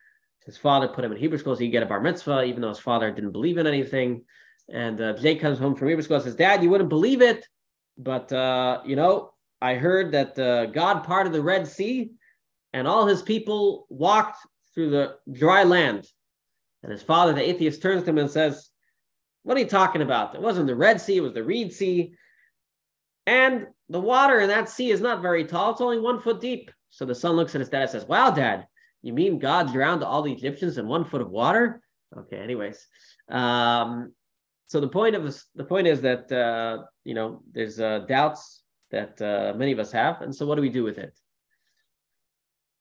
His 0.46 0.56
father 0.56 0.88
put 0.88 1.04
him 1.04 1.12
in 1.12 1.18
Hebrew 1.18 1.40
school 1.40 1.56
so 1.56 1.60
he 1.60 1.68
could 1.68 1.72
get 1.72 1.84
a 1.84 1.88
bar 1.88 2.00
mitzvah, 2.00 2.44
even 2.44 2.62
though 2.62 2.70
his 2.70 2.80
father 2.80 3.12
didn't 3.12 3.32
believe 3.32 3.58
in 3.58 3.66
anything. 3.66 4.24
And 4.72 5.02
uh, 5.02 5.14
Jake 5.14 5.42
comes 5.42 5.58
home 5.58 5.76
from 5.76 5.88
Hebrew 5.88 6.04
school 6.04 6.18
and 6.18 6.24
says, 6.24 6.36
"Dad, 6.36 6.62
you 6.62 6.70
wouldn't 6.70 6.90
believe 6.90 7.24
it, 7.24 7.48
but 7.98 8.32
uh, 8.32 8.82
you 8.86 8.96
know, 8.96 9.34
I 9.62 9.74
heard 9.76 10.12
that 10.12 10.36
God 10.74 11.04
parted 11.04 11.34
the 11.34 11.42
Red 11.42 11.68
Sea, 11.68 12.12
and 12.74 12.88
all 12.88 13.08
His 13.08 13.24
people 13.24 13.88
walked 13.90 14.38
through 14.78 14.92
the 14.92 15.16
dry 15.34 15.64
land. 15.64 16.08
And 16.84 16.92
his 16.92 17.02
father, 17.02 17.34
the 17.34 17.42
atheist, 17.42 17.82
turns 17.82 18.04
to 18.04 18.12
him 18.12 18.20
and 18.20 18.30
says, 18.30 18.70
What 19.42 19.58
are 19.58 19.60
you 19.60 19.66
talking 19.66 20.04
about? 20.04 20.36
It 20.36 20.42
wasn't 20.42 20.68
the 20.68 20.76
Red 20.76 21.02
Sea, 21.02 21.18
it 21.18 21.22
was 21.22 21.34
the 21.34 21.44
Reed 21.44 21.74
Sea. 21.74 22.14
And 23.26 23.66
the 23.90 24.00
water 24.00 24.40
in 24.40 24.50
that 24.50 24.70
sea 24.70 24.92
is 24.92 25.02
not 25.02 25.24
very 25.24 25.46
tall, 25.46 25.72
it's 25.72 25.82
only 25.82 26.00
one 26.00 26.22
foot 26.22 26.40
deep. 26.40 26.70
So 26.92 27.06
the 27.06 27.16
son 27.16 27.36
looks 27.36 27.56
at 27.56 27.60
his 27.60 27.70
dad 27.70 27.82
and 27.82 27.90
says, 27.90 28.06
Wow, 28.06 28.30
dad, 28.30 28.68
you 29.02 29.14
mean 29.14 29.40
God 29.40 29.74
drowned 29.74 30.04
all 30.04 30.22
the 30.22 30.32
Egyptians 30.32 30.78
in 30.78 30.88
one 30.88 31.06
foot 31.06 31.22
of 31.22 31.32
water? 31.32 31.82
Okay, 32.16 32.38
anyways. 32.38 32.86
Um, 33.30 34.14
so 34.68 34.80
the 34.80 34.88
point 34.88 35.16
of 35.16 35.24
this, 35.24 35.44
the 35.56 35.64
point 35.64 35.88
is 35.88 36.02
that 36.02 36.32
uh, 36.32 36.84
you 37.04 37.16
know 37.16 37.42
there's 37.52 37.80
uh, 37.80 38.06
doubts 38.08 38.62
that 38.92 39.20
uh, 39.24 39.58
many 39.58 39.72
of 39.72 39.80
us 39.80 39.92
have, 39.92 40.22
and 40.22 40.36
so 40.36 40.46
what 40.46 40.54
do 40.54 40.62
we 40.62 40.70
do 40.70 40.84
with 40.84 41.00
it? 41.00 41.18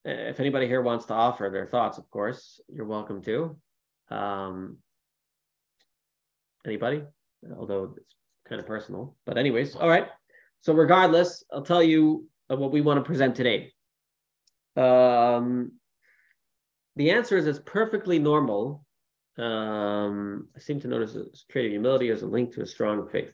If 0.07 0.39
anybody 0.39 0.69
here 0.69 0.83
wants 0.83 1.07
to 1.07 1.15
offer 1.15 1.51
their 1.53 1.67
thoughts, 1.67 1.99
of 1.99 2.09
course, 2.11 2.61
you're 2.73 2.87
welcome 2.87 3.23
to. 3.23 3.57
Um, 4.09 4.79
anybody? 6.65 7.03
Although 7.59 7.95
it's 7.97 8.15
kind 8.49 8.61
of 8.61 8.67
personal. 8.67 9.17
But, 9.27 9.37
anyways, 9.37 9.75
all 9.75 9.89
right. 9.89 10.07
So, 10.61 10.73
regardless, 10.75 11.45
I'll 11.53 11.63
tell 11.63 11.83
you 11.83 12.29
what 12.47 12.71
we 12.71 12.81
want 12.81 12.99
to 12.99 13.05
present 13.05 13.35
today. 13.35 13.73
Um, 14.77 15.73
the 16.95 17.11
answer 17.11 17.37
is 17.37 17.47
it's 17.47 17.61
perfectly 17.65 18.21
normal. 18.21 18.85
Um, 19.39 20.49
I 20.55 20.61
seem 20.61 20.81
to 20.81 20.89
notice 20.89 21.17
a 21.17 21.25
trait 21.51 21.67
of 21.67 21.73
humility 21.73 22.11
as 22.11 22.23
a 22.23 22.27
link 22.27 22.55
to 22.55 22.63
a 22.63 22.67
strong 22.67 23.09
faith. 23.09 23.33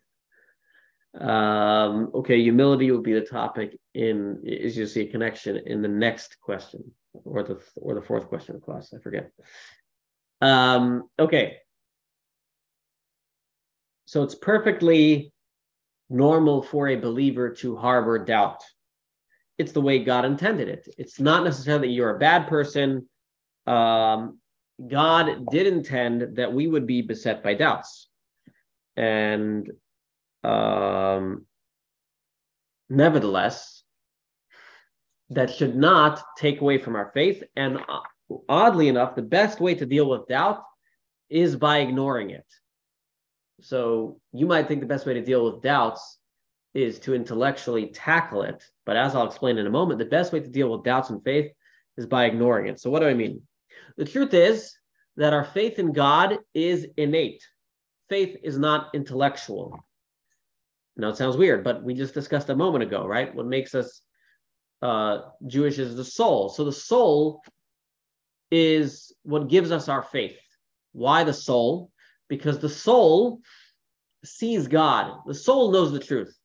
Um, 1.18 2.10
okay, 2.14 2.40
humility 2.40 2.90
will 2.90 3.02
be 3.02 3.12
the 3.12 3.20
topic 3.20 3.78
in 3.94 4.40
is 4.44 4.76
you 4.76 4.86
see 4.86 5.02
a 5.02 5.10
connection 5.10 5.58
in 5.66 5.82
the 5.82 5.88
next 5.88 6.38
question 6.40 6.90
or 7.12 7.42
the 7.42 7.60
or 7.76 7.94
the 7.94 8.00
fourth 8.00 8.28
question 8.28 8.56
of 8.56 8.62
class. 8.62 8.94
I 8.94 9.00
forget. 9.00 9.30
Um, 10.40 11.08
okay. 11.18 11.58
So 14.06 14.22
it's 14.22 14.34
perfectly 14.34 15.32
normal 16.10 16.62
for 16.62 16.88
a 16.88 16.96
believer 16.96 17.50
to 17.50 17.76
harbor 17.76 18.24
doubt. 18.24 18.62
It's 19.58 19.72
the 19.72 19.80
way 19.80 20.04
God 20.04 20.24
intended 20.24 20.68
it. 20.68 20.88
It's 20.98 21.20
not 21.20 21.44
necessarily 21.44 21.88
that 21.88 21.94
you're 21.94 22.16
a 22.16 22.18
bad 22.18 22.48
person. 22.48 23.08
Um, 23.66 24.38
God 24.86 25.46
did 25.50 25.66
intend 25.66 26.36
that 26.36 26.52
we 26.52 26.66
would 26.66 26.86
be 26.86 27.02
beset 27.02 27.42
by 27.42 27.54
doubts. 27.54 28.08
And 28.96 29.70
um, 30.44 31.46
nevertheless, 32.88 33.82
that 35.30 35.50
should 35.50 35.74
not 35.74 36.22
take 36.36 36.60
away 36.60 36.78
from 36.78 36.96
our 36.96 37.10
faith. 37.14 37.42
And 37.56 37.78
uh, 37.78 38.00
oddly 38.48 38.88
enough, 38.88 39.14
the 39.14 39.22
best 39.22 39.60
way 39.60 39.74
to 39.74 39.86
deal 39.86 40.08
with 40.08 40.28
doubt 40.28 40.62
is 41.30 41.56
by 41.56 41.78
ignoring 41.78 42.30
it. 42.30 42.44
So 43.60 44.20
you 44.32 44.46
might 44.46 44.68
think 44.68 44.80
the 44.80 44.86
best 44.86 45.06
way 45.06 45.14
to 45.14 45.24
deal 45.24 45.44
with 45.44 45.62
doubts 45.62 46.18
is 46.74 46.98
to 47.00 47.14
intellectually 47.14 47.86
tackle 47.86 48.42
it. 48.42 48.62
But 48.84 48.96
as 48.96 49.14
I'll 49.14 49.26
explain 49.26 49.58
in 49.58 49.66
a 49.66 49.70
moment, 49.70 49.98
the 49.98 50.04
best 50.04 50.32
way 50.32 50.40
to 50.40 50.48
deal 50.48 50.70
with 50.70 50.84
doubts 50.84 51.10
and 51.10 51.22
faith 51.22 51.52
is 51.96 52.06
by 52.06 52.24
ignoring 52.24 52.66
it. 52.66 52.80
So, 52.80 52.90
what 52.90 53.00
do 53.00 53.08
I 53.08 53.14
mean? 53.14 53.42
The 53.96 54.04
truth 54.04 54.34
is 54.34 54.74
that 55.16 55.32
our 55.32 55.44
faith 55.44 55.78
in 55.78 55.92
God 55.92 56.38
is 56.54 56.86
innate, 56.96 57.42
faith 58.08 58.36
is 58.42 58.58
not 58.58 58.90
intellectual. 58.94 59.78
Now 60.96 61.08
it 61.08 61.16
sounds 61.16 61.36
weird, 61.36 61.64
but 61.64 61.82
we 61.82 61.94
just 61.94 62.14
discussed 62.14 62.50
a 62.50 62.56
moment 62.56 62.84
ago, 62.84 63.06
right? 63.06 63.34
What 63.34 63.46
makes 63.46 63.74
us 63.74 64.02
uh, 64.82 65.20
Jewish 65.46 65.78
is 65.78 65.96
the 65.96 66.04
soul. 66.04 66.48
So 66.48 66.64
the 66.64 66.72
soul 66.72 67.42
is 68.50 69.12
what 69.22 69.48
gives 69.48 69.70
us 69.70 69.88
our 69.88 70.02
faith. 70.02 70.38
Why 70.92 71.24
the 71.24 71.32
soul? 71.32 71.90
Because 72.28 72.58
the 72.58 72.68
soul 72.68 73.40
sees 74.24 74.68
God. 74.68 75.20
The 75.26 75.34
soul 75.34 75.72
knows 75.72 75.92
the 75.92 75.98
truth, 75.98 76.36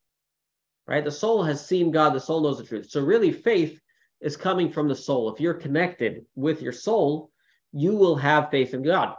right? 0.87 1.03
The 1.03 1.11
soul 1.11 1.43
has 1.43 1.65
seen 1.65 1.91
God. 1.91 2.13
The 2.13 2.19
soul 2.19 2.41
knows 2.41 2.57
the 2.57 2.63
truth. 2.63 2.89
So 2.89 3.01
really, 3.01 3.31
faith 3.31 3.79
is 4.21 4.37
coming 4.37 4.71
from 4.71 4.87
the 4.87 4.95
soul. 4.95 5.33
If 5.33 5.41
you're 5.41 5.53
connected 5.53 6.25
with 6.35 6.61
your 6.61 6.71
soul, 6.71 7.31
you 7.73 7.95
will 7.95 8.15
have 8.15 8.49
faith 8.49 8.73
in 8.73 8.83
God. 8.83 9.15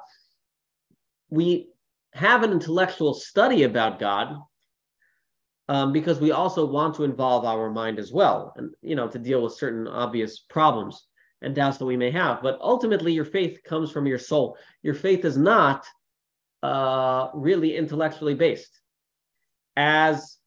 We 1.30 1.68
have 2.14 2.42
an 2.42 2.52
intellectual 2.52 3.14
study 3.14 3.64
about 3.64 3.98
God 3.98 4.36
um, 5.68 5.92
because 5.92 6.20
we 6.20 6.32
also 6.32 6.64
want 6.64 6.94
to 6.96 7.04
involve 7.04 7.44
our 7.44 7.70
mind 7.70 7.98
as 7.98 8.12
well, 8.12 8.52
and 8.56 8.74
you 8.82 8.94
know, 8.94 9.08
to 9.08 9.18
deal 9.18 9.42
with 9.42 9.54
certain 9.54 9.86
obvious 9.86 10.38
problems 10.38 11.06
and 11.42 11.54
doubts 11.54 11.78
that 11.78 11.84
we 11.84 11.96
may 11.96 12.10
have. 12.10 12.42
But 12.42 12.58
ultimately, 12.60 13.12
your 13.12 13.24
faith 13.24 13.62
comes 13.64 13.90
from 13.90 14.06
your 14.06 14.18
soul. 14.18 14.56
Your 14.82 14.94
faith 14.94 15.24
is 15.24 15.36
not 15.36 15.86
uh, 16.62 17.28
really 17.34 17.76
intellectually 17.76 18.34
based, 18.34 18.80
as 19.76 20.38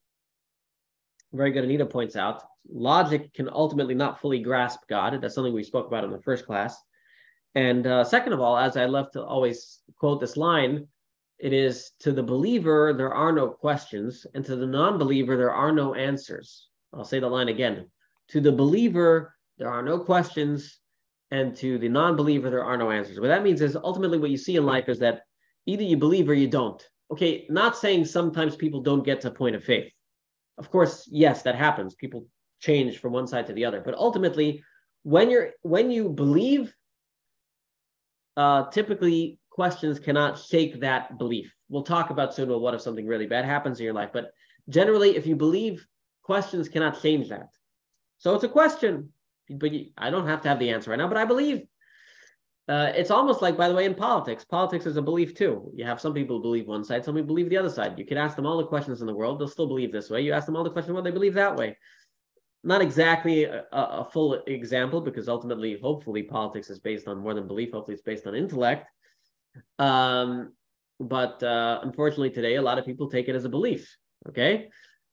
very 1.33 1.51
good 1.51 1.63
Anita 1.63 1.85
points 1.85 2.15
out. 2.15 2.43
Logic 2.69 3.33
can 3.33 3.49
ultimately 3.49 3.95
not 3.95 4.21
fully 4.21 4.39
grasp 4.39 4.81
God. 4.89 5.19
That's 5.21 5.35
something 5.35 5.53
we 5.53 5.63
spoke 5.63 5.87
about 5.87 6.03
in 6.03 6.11
the 6.11 6.21
first 6.21 6.45
class. 6.45 6.77
And 7.55 7.85
uh, 7.85 8.03
second 8.03 8.33
of 8.33 8.39
all, 8.39 8.57
as 8.57 8.77
I 8.77 8.85
love 8.85 9.11
to 9.11 9.23
always 9.23 9.79
quote 9.97 10.21
this 10.21 10.37
line, 10.37 10.87
it 11.41 11.53
is 11.53 11.91
to 12.01 12.11
the 12.11 12.21
believer, 12.21 12.93
there 12.93 13.13
are 13.13 13.31
no 13.31 13.49
questions, 13.49 14.27
and 14.35 14.45
to 14.45 14.55
the 14.55 14.67
non 14.67 14.99
believer, 14.99 15.35
there 15.35 15.51
are 15.51 15.71
no 15.71 15.95
answers. 15.95 16.67
I'll 16.93 17.03
say 17.03 17.19
the 17.19 17.27
line 17.27 17.49
again. 17.49 17.89
To 18.29 18.41
the 18.41 18.51
believer, 18.51 19.33
there 19.57 19.69
are 19.69 19.81
no 19.81 19.97
questions, 19.97 20.79
and 21.31 21.55
to 21.57 21.79
the 21.79 21.89
non 21.89 22.15
believer, 22.15 22.51
there 22.51 22.63
are 22.63 22.77
no 22.77 22.91
answers. 22.91 23.19
What 23.19 23.29
that 23.29 23.41
means 23.41 23.61
is 23.61 23.75
ultimately 23.75 24.19
what 24.19 24.29
you 24.29 24.37
see 24.37 24.55
in 24.55 24.67
life 24.67 24.87
is 24.87 24.99
that 24.99 25.23
either 25.65 25.81
you 25.81 25.97
believe 25.97 26.29
or 26.29 26.35
you 26.35 26.47
don't. 26.47 26.87
Okay, 27.11 27.47
not 27.49 27.75
saying 27.75 28.05
sometimes 28.05 28.55
people 28.55 28.81
don't 28.81 29.03
get 29.03 29.21
to 29.21 29.29
a 29.29 29.33
point 29.33 29.55
of 29.55 29.63
faith. 29.63 29.91
Of 30.59 30.69
course, 30.69 31.09
yes, 31.11 31.41
that 31.41 31.55
happens. 31.55 31.95
People 31.95 32.27
change 32.59 32.99
from 32.99 33.13
one 33.13 33.25
side 33.25 33.47
to 33.47 33.53
the 33.53 33.65
other. 33.65 33.81
But 33.81 33.95
ultimately, 33.95 34.63
when 35.01 35.31
you're 35.31 35.53
when 35.63 35.89
you 35.89 36.09
believe, 36.09 36.71
uh, 38.37 38.69
typically 38.69 39.39
questions 39.51 39.99
cannot 39.99 40.39
shake 40.39 40.79
that 40.79 41.17
belief. 41.19 41.53
We'll 41.69 41.83
talk 41.83 42.09
about 42.09 42.33
soon. 42.33 42.49
Well, 42.49 42.59
what 42.59 42.73
if 42.73 42.81
something 42.81 43.05
really 43.05 43.27
bad 43.27 43.45
happens 43.45 43.79
in 43.79 43.85
your 43.85 43.93
life? 43.93 44.09
But 44.11 44.31
generally, 44.69 45.15
if 45.15 45.27
you 45.27 45.35
believe, 45.35 45.85
questions 46.23 46.69
cannot 46.69 47.01
change 47.01 47.29
that. 47.29 47.49
So 48.17 48.33
it's 48.33 48.43
a 48.43 48.49
question, 48.49 49.09
but 49.49 49.71
I 49.97 50.09
don't 50.09 50.27
have 50.27 50.41
to 50.41 50.49
have 50.49 50.59
the 50.59 50.69
answer 50.69 50.89
right 50.89 50.97
now. 50.97 51.07
But 51.07 51.17
I 51.17 51.25
believe. 51.25 51.63
Uh, 52.69 52.93
it's 52.95 53.11
almost 53.11 53.41
like, 53.41 53.57
by 53.57 53.67
the 53.67 53.73
way, 53.73 53.83
in 53.83 53.93
politics. 53.93 54.45
Politics 54.45 54.85
is 54.85 54.95
a 54.95 55.01
belief 55.01 55.35
too. 55.35 55.69
You 55.75 55.83
have 55.83 55.99
some 55.99 56.13
people 56.13 56.39
believe 56.39 56.67
one 56.67 56.85
side, 56.85 57.03
some 57.03 57.15
people 57.15 57.27
believe 57.27 57.49
the 57.49 57.57
other 57.57 57.71
side. 57.71 57.99
You 57.99 58.05
can 58.05 58.17
ask 58.17 58.35
them 58.35 58.45
all 58.45 58.57
the 58.57 58.67
questions 58.67 59.01
in 59.01 59.07
the 59.07 59.13
world; 59.13 59.39
they'll 59.39 59.47
still 59.47 59.67
believe 59.67 59.91
this 59.91 60.09
way. 60.09 60.21
You 60.21 60.31
ask 60.31 60.45
them 60.45 60.55
all 60.55 60.63
the 60.63 60.69
questions, 60.69 60.93
well, 60.93 61.03
they 61.03 61.11
believe 61.11 61.33
that 61.33 61.55
way 61.55 61.75
not 62.63 62.81
exactly 62.81 63.45
a, 63.45 63.65
a, 63.71 64.07
full 64.11 64.35
example 64.45 65.01
because 65.01 65.27
ultimately, 65.27 65.79
hopefully, 65.81 66.23
politics 66.23 66.69
is 66.69 66.79
based 66.79 67.07
on 67.07 67.17
more 67.17 67.33
than 67.33 67.47
belief. 67.47 67.71
Hopefully, 67.71 67.95
it's 67.95 68.03
based 68.03 68.27
on 68.27 68.35
intellect. 68.35 68.87
Um, 69.79 70.53
but 70.99 71.41
uh, 71.43 71.79
unfortunately, 71.83 72.29
today 72.29 72.55
a 72.55 72.61
lot 72.61 72.77
of 72.77 72.85
people 72.85 73.09
take 73.09 73.27
it 73.27 73.35
as 73.35 73.45
a 73.45 73.49
belief. 73.49 73.95
Okay, 74.29 74.69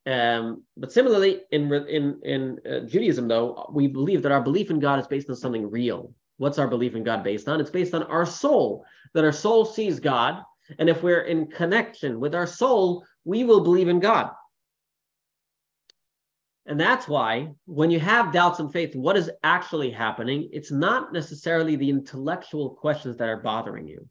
um, 0.07 0.65
but 0.77 0.93
similarly, 0.93 1.43
in 1.51 1.73
in 1.73 2.21
in 2.23 2.59
uh, 2.71 2.81
Judaism, 2.81 3.29
though, 3.29 3.71
we 3.73 3.87
believe 3.87 4.23
that 4.23 4.33
our 4.33 4.43
belief 4.43 4.71
in 4.71 4.81
God 4.81 4.99
is 5.01 5.07
based 5.07 5.31
on 5.31 5.37
something 5.37 5.71
real. 5.71 6.13
What's 6.37 6.59
our 6.59 6.69
belief 6.69 6.95
in 6.95 7.05
God 7.05 7.25
based 7.25 7.49
on? 7.49 7.61
It's 7.61 7.71
based 7.71 7.95
on 7.95 8.05
our 8.05 8.27
soul. 8.27 8.85
That 9.15 9.25
our 9.25 9.33
soul 9.33 9.65
sees 9.65 9.99
God, 10.01 10.43
and 10.79 10.89
if 10.89 11.03
we're 11.03 11.23
in 11.23 11.47
connection 11.47 12.21
with 12.21 12.35
our 12.35 12.47
soul, 12.47 13.05
we 13.25 13.45
will 13.45 13.61
believe 13.61 13.89
in 13.89 14.01
God. 14.01 14.31
And 16.69 16.79
that's 16.79 17.09
why 17.09 17.49
when 17.65 17.91
you 17.91 17.99
have 17.99 18.31
doubts 18.31 18.61
in 18.61 18.69
faith, 18.69 18.95
what 18.95 19.17
is 19.17 19.31
actually 19.43 19.91
happening? 19.91 20.51
It's 20.53 20.71
not 20.71 21.15
necessarily 21.15 21.77
the 21.77 21.89
intellectual 21.89 22.71
questions 22.71 23.17
that 23.17 23.29
are 23.29 23.41
bothering 23.41 23.89
you. 23.89 24.07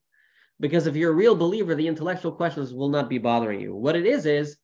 Because 0.60 0.88
if 0.88 0.96
you're 0.96 1.12
a 1.12 1.16
real 1.16 1.36
believer, 1.36 1.76
the 1.76 1.88
intellectual 1.88 2.32
questions 2.32 2.74
will 2.74 2.90
not 2.90 3.10
be 3.10 3.18
bothering 3.20 3.62
you. 3.62 3.76
What 3.76 3.96
it 3.96 4.06
is, 4.06 4.26
is, 4.26 4.58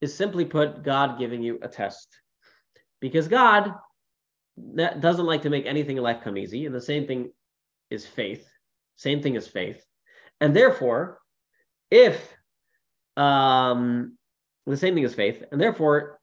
is 0.00 0.14
simply 0.14 0.44
put, 0.44 0.82
God 0.82 1.18
giving 1.18 1.42
you 1.42 1.58
a 1.62 1.68
test. 1.68 2.08
Because 3.00 3.28
God 3.28 3.72
that 4.74 5.00
doesn't 5.00 5.26
like 5.26 5.42
to 5.42 5.50
make 5.50 5.66
anything 5.66 5.96
in 5.96 6.02
life 6.02 6.22
come 6.22 6.36
easy. 6.36 6.66
And 6.66 6.74
the 6.74 6.80
same 6.80 7.06
thing 7.06 7.30
is 7.90 8.06
faith. 8.06 8.46
Same 8.96 9.22
thing 9.22 9.34
is 9.34 9.48
faith. 9.48 9.82
And 10.40 10.54
therefore, 10.54 11.18
if 11.90 12.36
um, 13.16 14.16
the 14.66 14.76
same 14.76 14.94
thing 14.94 15.04
is 15.04 15.14
faith, 15.14 15.42
and 15.50 15.60
therefore, 15.60 16.18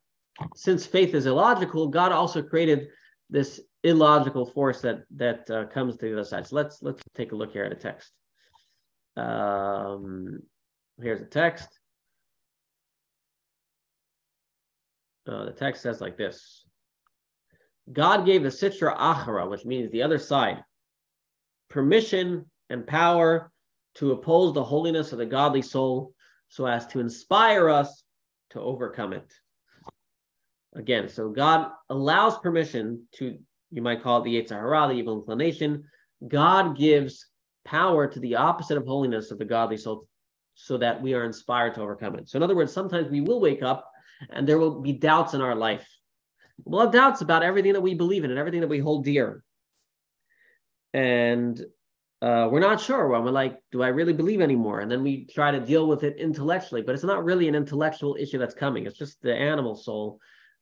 since 0.56 0.86
faith 0.86 1.13
is 1.13 1.26
illogical, 1.26 1.88
God 1.88 2.12
also 2.12 2.41
created 2.41 2.89
this 3.30 3.60
illogical 3.84 4.45
force 4.45 4.82
that 4.82 5.04
that 5.15 5.50
uh, 5.50 5.65
comes 5.65 5.98
to 5.98 6.06
the 6.06 6.13
other 6.13 6.24
side. 6.24 6.48
So 6.48 6.56
let's 6.56 6.82
let's 6.82 7.02
take 7.15 7.32
a 7.32 7.36
look 7.36 7.52
here 7.52 7.63
at 7.63 7.72
a 7.72 7.76
text. 7.76 8.12
Um, 9.20 10.40
here's 11.02 11.22
a 11.22 11.26
text. 11.26 11.68
Uh, 15.28 15.46
the 15.46 15.52
text 15.52 15.84
says 15.84 16.02
like 16.02 16.18
this: 16.18 16.66
God 17.92 18.26
gave 18.26 18.44
the 18.44 18.50
Sitra 18.50 18.98
Achara, 18.98 19.50
which 19.50 19.66
means 19.66 19.92
the 19.92 20.04
other 20.04 20.18
side, 20.18 20.64
permission 21.70 22.46
and 22.70 22.88
power 22.88 23.52
to 23.96 24.12
oppose 24.12 24.54
the 24.54 24.64
holiness 24.64 25.12
of 25.12 25.18
the 25.18 25.26
godly 25.26 25.62
soul, 25.62 26.14
so 26.48 26.66
as 26.66 26.88
to 26.88 27.00
inspire 27.00 27.70
us 27.70 28.04
to 28.52 28.62
overcome 28.62 29.14
it. 29.14 29.32
Again, 30.76 31.10
so 31.10 31.30
God 31.30 31.72
allows 31.90 32.38
permission 32.40 33.08
to, 33.16 33.38
you 33.72 33.82
might 33.82 34.04
call 34.04 34.22
it 34.22 34.24
the 34.24 34.42
Yetzer 34.42 34.52
Hara, 34.52 34.88
the 34.88 34.94
evil 34.94 35.20
inclination. 35.20 35.84
God 36.28 36.78
gives 36.78 37.26
power 37.65 38.08
to 38.08 38.19
the 38.19 38.36
opposite 38.36 38.78
of 38.78 38.86
holiness 38.86 39.32
of 39.32 39.39
the 39.39 39.45
godly 39.45 39.78
soul 39.78 40.08
so 40.56 40.78
that 40.78 41.02
we 41.02 41.13
are 41.13 41.24
inspired 41.24 41.74
to 41.76 41.82
overcome 41.82 42.15
it. 42.15 42.30
So, 42.30 42.38
in 42.38 42.43
other 42.43 42.56
words, 42.56 42.74
sometimes 42.74 43.10
we 43.10 43.22
will 43.22 43.39
wake 43.39 43.63
up 43.63 43.89
and 44.30 44.48
there 44.48 44.58
will 44.58 44.82
be 44.82 44.93
doubts 44.93 45.34
in 45.34 45.41
our 45.41 45.56
life. 45.56 45.88
We'll 46.65 46.82
have 46.82 46.91
doubts 46.91 47.22
about 47.22 47.43
everything 47.43 47.74
that 47.74 47.82
we 47.82 47.93
believe 47.93 48.24
in 48.24 48.32
and 48.32 48.39
everything 48.39 48.62
that 48.62 48.67
we 48.67 48.80
hold 48.80 49.06
dear. 49.06 49.43
And 50.93 51.60
uh, 52.22 52.50
we're 52.52 52.60
not 52.60 52.82
sure. 52.82 53.08
When 53.08 53.24
we're 53.24 53.32
like, 53.32 53.60
do 53.72 53.82
I 53.82 53.88
really 53.88 54.12
believe 54.12 54.41
anymore? 54.41 54.82
And 54.82 54.91
then 54.91 55.04
we 55.04 55.26
try 55.26 55.52
to 55.52 55.60
deal 55.60 55.88
with 55.88 56.04
it 56.04 56.17
intellectually, 56.17 56.82
but 56.82 56.93
it's 56.95 57.04
not 57.04 57.24
really 57.24 57.48
an 57.48 57.56
intellectual 57.56 58.17
issue 58.19 58.38
that's 58.38 58.56
coming. 58.56 58.86
It's 58.86 58.98
just 58.98 59.22
the 59.22 59.34
animal 59.34 59.76
soul 59.76 60.19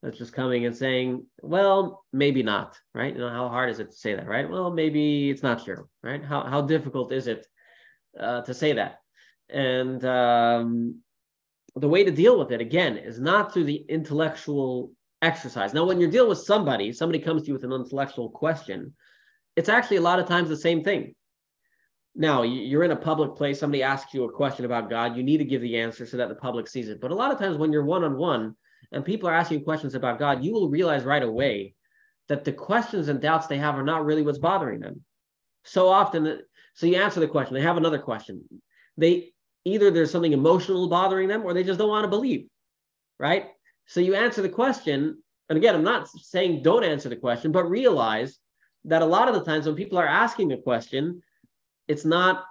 that's 0.07 0.17
just 0.17 0.31
coming 0.31 0.65
and 0.65 0.75
saying, 0.75 1.25
well, 1.41 2.05
maybe 2.13 2.41
not, 2.41 2.79
right? 2.93 3.13
You 3.13 3.19
know, 3.19 3.29
how 3.29 3.49
hard 3.49 3.69
is 3.69 3.79
it 3.79 3.91
to 3.91 3.97
say 3.97 4.15
that, 4.15 4.25
right? 4.25 4.49
Well, 4.49 4.71
maybe 4.71 5.29
it's 5.29 5.43
not 5.43 5.65
true, 5.65 5.89
right? 6.01 6.23
How, 6.23 6.43
how 6.43 6.61
difficult 6.61 7.11
is 7.11 7.27
it 7.27 7.45
uh, 8.17 8.41
to 8.43 8.53
say 8.53 8.71
that? 8.71 8.99
And 9.49 10.03
um, 10.05 11.01
the 11.75 11.89
way 11.89 12.05
to 12.05 12.11
deal 12.11 12.39
with 12.39 12.53
it, 12.53 12.61
again, 12.61 12.95
is 12.95 13.19
not 13.19 13.51
through 13.53 13.65
the 13.65 13.83
intellectual 13.89 14.93
exercise. 15.21 15.73
Now, 15.73 15.83
when 15.83 15.99
you're 15.99 16.09
dealing 16.09 16.29
with 16.29 16.39
somebody, 16.39 16.93
somebody 16.93 17.19
comes 17.19 17.41
to 17.41 17.47
you 17.49 17.53
with 17.55 17.65
an 17.65 17.73
intellectual 17.73 18.29
question, 18.29 18.95
it's 19.57 19.67
actually 19.67 19.97
a 19.97 20.01
lot 20.01 20.19
of 20.19 20.25
times 20.25 20.47
the 20.47 20.55
same 20.55 20.85
thing. 20.85 21.15
Now, 22.15 22.43
you're 22.43 22.85
in 22.85 22.91
a 22.91 22.95
public 22.95 23.35
place, 23.35 23.59
somebody 23.59 23.83
asks 23.83 24.13
you 24.13 24.23
a 24.23 24.31
question 24.31 24.63
about 24.63 24.89
God, 24.89 25.17
you 25.17 25.23
need 25.23 25.39
to 25.39 25.45
give 25.45 25.61
the 25.61 25.77
answer 25.77 26.05
so 26.05 26.15
that 26.15 26.29
the 26.29 26.35
public 26.35 26.69
sees 26.69 26.87
it. 26.87 27.01
But 27.01 27.11
a 27.11 27.15
lot 27.15 27.33
of 27.33 27.39
times 27.39 27.57
when 27.57 27.73
you're 27.73 27.83
one 27.83 28.05
on 28.05 28.15
one, 28.15 28.55
and 28.91 29.03
people 29.03 29.29
are 29.29 29.33
asking 29.33 29.63
questions 29.63 29.95
about 29.95 30.19
God, 30.19 30.43
you 30.43 30.53
will 30.53 30.69
realize 30.69 31.03
right 31.03 31.23
away 31.23 31.73
that 32.29 32.43
the 32.43 32.51
questions 32.51 33.07
and 33.07 33.21
doubts 33.21 33.47
they 33.47 33.57
have 33.57 33.75
are 33.75 33.83
not 33.83 34.05
really 34.05 34.21
what's 34.21 34.37
bothering 34.37 34.79
them. 34.79 35.03
So 35.63 35.89
often, 35.89 36.41
so 36.73 36.85
you 36.85 36.95
answer 36.95 37.19
the 37.19 37.27
question, 37.27 37.55
they 37.55 37.61
have 37.61 37.77
another 37.77 37.99
question. 37.99 38.43
They 38.97 39.33
either 39.65 39.91
there's 39.91 40.11
something 40.11 40.33
emotional 40.33 40.87
bothering 40.87 41.27
them 41.27 41.43
or 41.43 41.53
they 41.53 41.63
just 41.63 41.79
don't 41.79 41.89
want 41.89 42.05
to 42.05 42.09
believe, 42.09 42.47
right? 43.19 43.47
So 43.85 43.99
you 43.99 44.15
answer 44.15 44.41
the 44.41 44.49
question, 44.49 45.21
and 45.49 45.57
again, 45.57 45.75
I'm 45.75 45.83
not 45.83 46.09
saying 46.09 46.63
don't 46.63 46.83
answer 46.83 47.09
the 47.09 47.15
question, 47.15 47.51
but 47.51 47.69
realize 47.69 48.37
that 48.85 49.01
a 49.01 49.05
lot 49.05 49.27
of 49.27 49.35
the 49.35 49.43
times 49.43 49.65
when 49.65 49.75
people 49.75 49.97
are 49.97 50.07
asking 50.07 50.51
a 50.53 50.57
question, 50.57 51.21
it's 51.87 52.05
not 52.05 52.45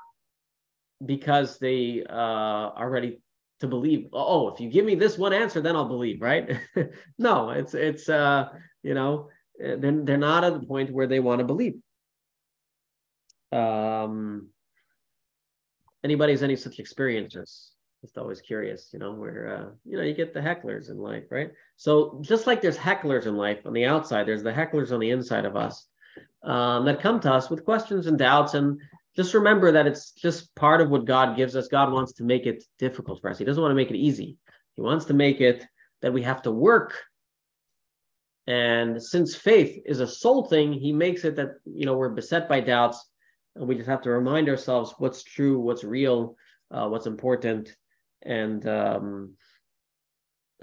because 1.05 1.59
they 1.59 2.05
uh, 2.09 2.13
are 2.13 2.89
ready 2.89 3.21
to 3.61 3.67
believe 3.67 4.09
oh 4.13 4.49
if 4.49 4.61
you 4.61 4.69
give 4.71 4.85
me 4.85 4.95
this 4.95 5.17
one 5.17 5.33
answer 5.33 5.61
then 5.61 5.77
i'll 5.77 5.89
believe 5.89 6.21
right? 6.21 6.59
No 7.19 7.51
it's 7.51 7.75
it's 7.75 8.09
uh 8.09 8.49
you 8.83 8.95
know 8.95 9.29
eh, 9.61 9.77
they're, 9.79 10.05
they're 10.05 10.17
not 10.19 10.45
at 10.45 10.61
the 10.61 10.67
point 10.67 10.93
where 10.93 11.07
they 11.07 11.21
want 11.21 11.41
to 11.41 11.45
believe. 11.45 11.75
Um 13.53 14.49
anybody's 16.05 16.43
any 16.43 16.57
such 16.57 16.79
experiences? 16.79 17.73
Just 18.03 18.19
always 18.19 18.41
curious 18.41 18.91
you 18.93 18.99
know 18.99 19.13
where 19.13 19.57
uh 19.57 19.71
you 19.85 19.97
know 19.97 20.03
you 20.05 20.15
get 20.15 20.35
the 20.35 20.41
hecklers 20.41 20.91
in 20.91 20.99
life 20.99 21.25
right? 21.31 21.51
So 21.77 22.19
just 22.23 22.47
like 22.47 22.61
there's 22.61 22.77
hecklers 22.77 23.27
in 23.27 23.37
life 23.37 23.65
on 23.65 23.73
the 23.73 23.87
outside 23.87 24.27
there's 24.27 24.43
the 24.43 24.53
hecklers 24.53 24.93
on 24.93 25.01
the 25.01 25.11
inside 25.11 25.47
of 25.47 25.57
us 25.57 25.87
um, 26.43 26.85
that 26.85 27.01
come 27.01 27.21
to 27.21 27.33
us 27.33 27.51
with 27.51 27.65
questions 27.65 28.07
and 28.07 28.19
doubts 28.19 28.55
and 28.55 28.81
just 29.17 29.35
remember 29.35 29.73
that 29.73 29.87
it's 29.87 30.13
just 30.13 30.55
part 30.55 30.81
of 30.81 30.91
what 30.91 31.07
God 31.07 31.37
gives 31.37 31.57
us. 31.57 31.69
God 31.69 31.93
wants 31.93 32.13
to 32.15 32.25
make 32.25 32.47
it 32.47 32.63
difficult 32.79 33.21
for 33.21 33.31
us. 33.31 33.39
He 33.39 33.45
doesn't 33.45 33.63
want 33.63 33.73
to 33.73 33.77
make 33.77 33.91
it 33.91 33.97
easy. 33.97 34.37
He 34.75 34.83
wants 34.83 35.07
to 35.07 35.15
make 35.15 35.41
it 35.41 35.67
that 36.03 36.13
we 36.13 36.23
have 36.23 36.43
to 36.43 36.51
work. 36.51 36.95
And 38.47 39.03
since 39.03 39.35
faith 39.35 39.83
is 39.87 40.01
a 40.01 40.07
soul 40.07 40.45
thing, 40.45 40.73
he 40.73 40.93
makes 40.93 41.25
it 41.25 41.37
that 41.37 41.55
you 41.65 41.87
know 41.87 41.97
we're 41.97 42.11
beset 42.11 42.49
by 42.49 42.61
doubts, 42.61 43.05
and 43.57 43.67
we 43.67 43.75
just 43.75 43.89
have 43.89 44.03
to 44.03 44.11
remind 44.11 44.49
ourselves 44.49 44.95
what's 44.99 45.25
true, 45.25 45.59
what's 45.59 45.83
real, 45.83 46.37
uh, 46.71 46.87
what's 46.89 47.07
important, 47.07 47.75
and 48.23 48.69
um, 48.69 49.35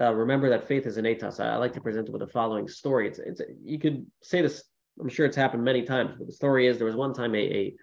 uh, 0.00 0.14
remember 0.14 0.48
that 0.50 0.66
faith 0.66 0.86
is 0.86 0.96
an 0.96 1.04
to 1.04 1.28
us. 1.28 1.40
I, 1.40 1.54
I, 1.54 1.56
like 1.56 1.74
to 1.74 1.80
present 1.80 2.08
it 2.08 2.12
with 2.12 2.20
the 2.20 2.26
following 2.26 2.68
story. 2.68 3.08
It's, 3.08 3.18
it's 3.18 3.42
you 3.62 3.78
could 3.78 4.06
say 4.22 4.40
this. 4.40 4.64
I'm 5.00 5.08
sure 5.08 5.26
it's 5.26 5.36
happened 5.36 5.64
many 5.64 5.82
times. 5.82 6.14
But 6.16 6.26
the 6.26 6.32
story 6.32 6.66
is 6.66 6.78
there 6.78 6.86
was 6.86 6.96
one 6.96 7.12
time 7.12 7.34
a, 7.34 7.38
a 7.38 7.74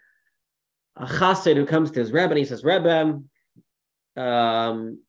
a 0.97 1.05
chassid 1.05 1.55
who 1.55 1.65
comes 1.65 1.91
to 1.91 1.99
his 1.99 2.11
Rebbe 2.11 2.29
and 2.29 2.37
he 2.37 2.45
says, 2.45 2.63
Rebbe, 2.63 3.21
um, 4.17 4.99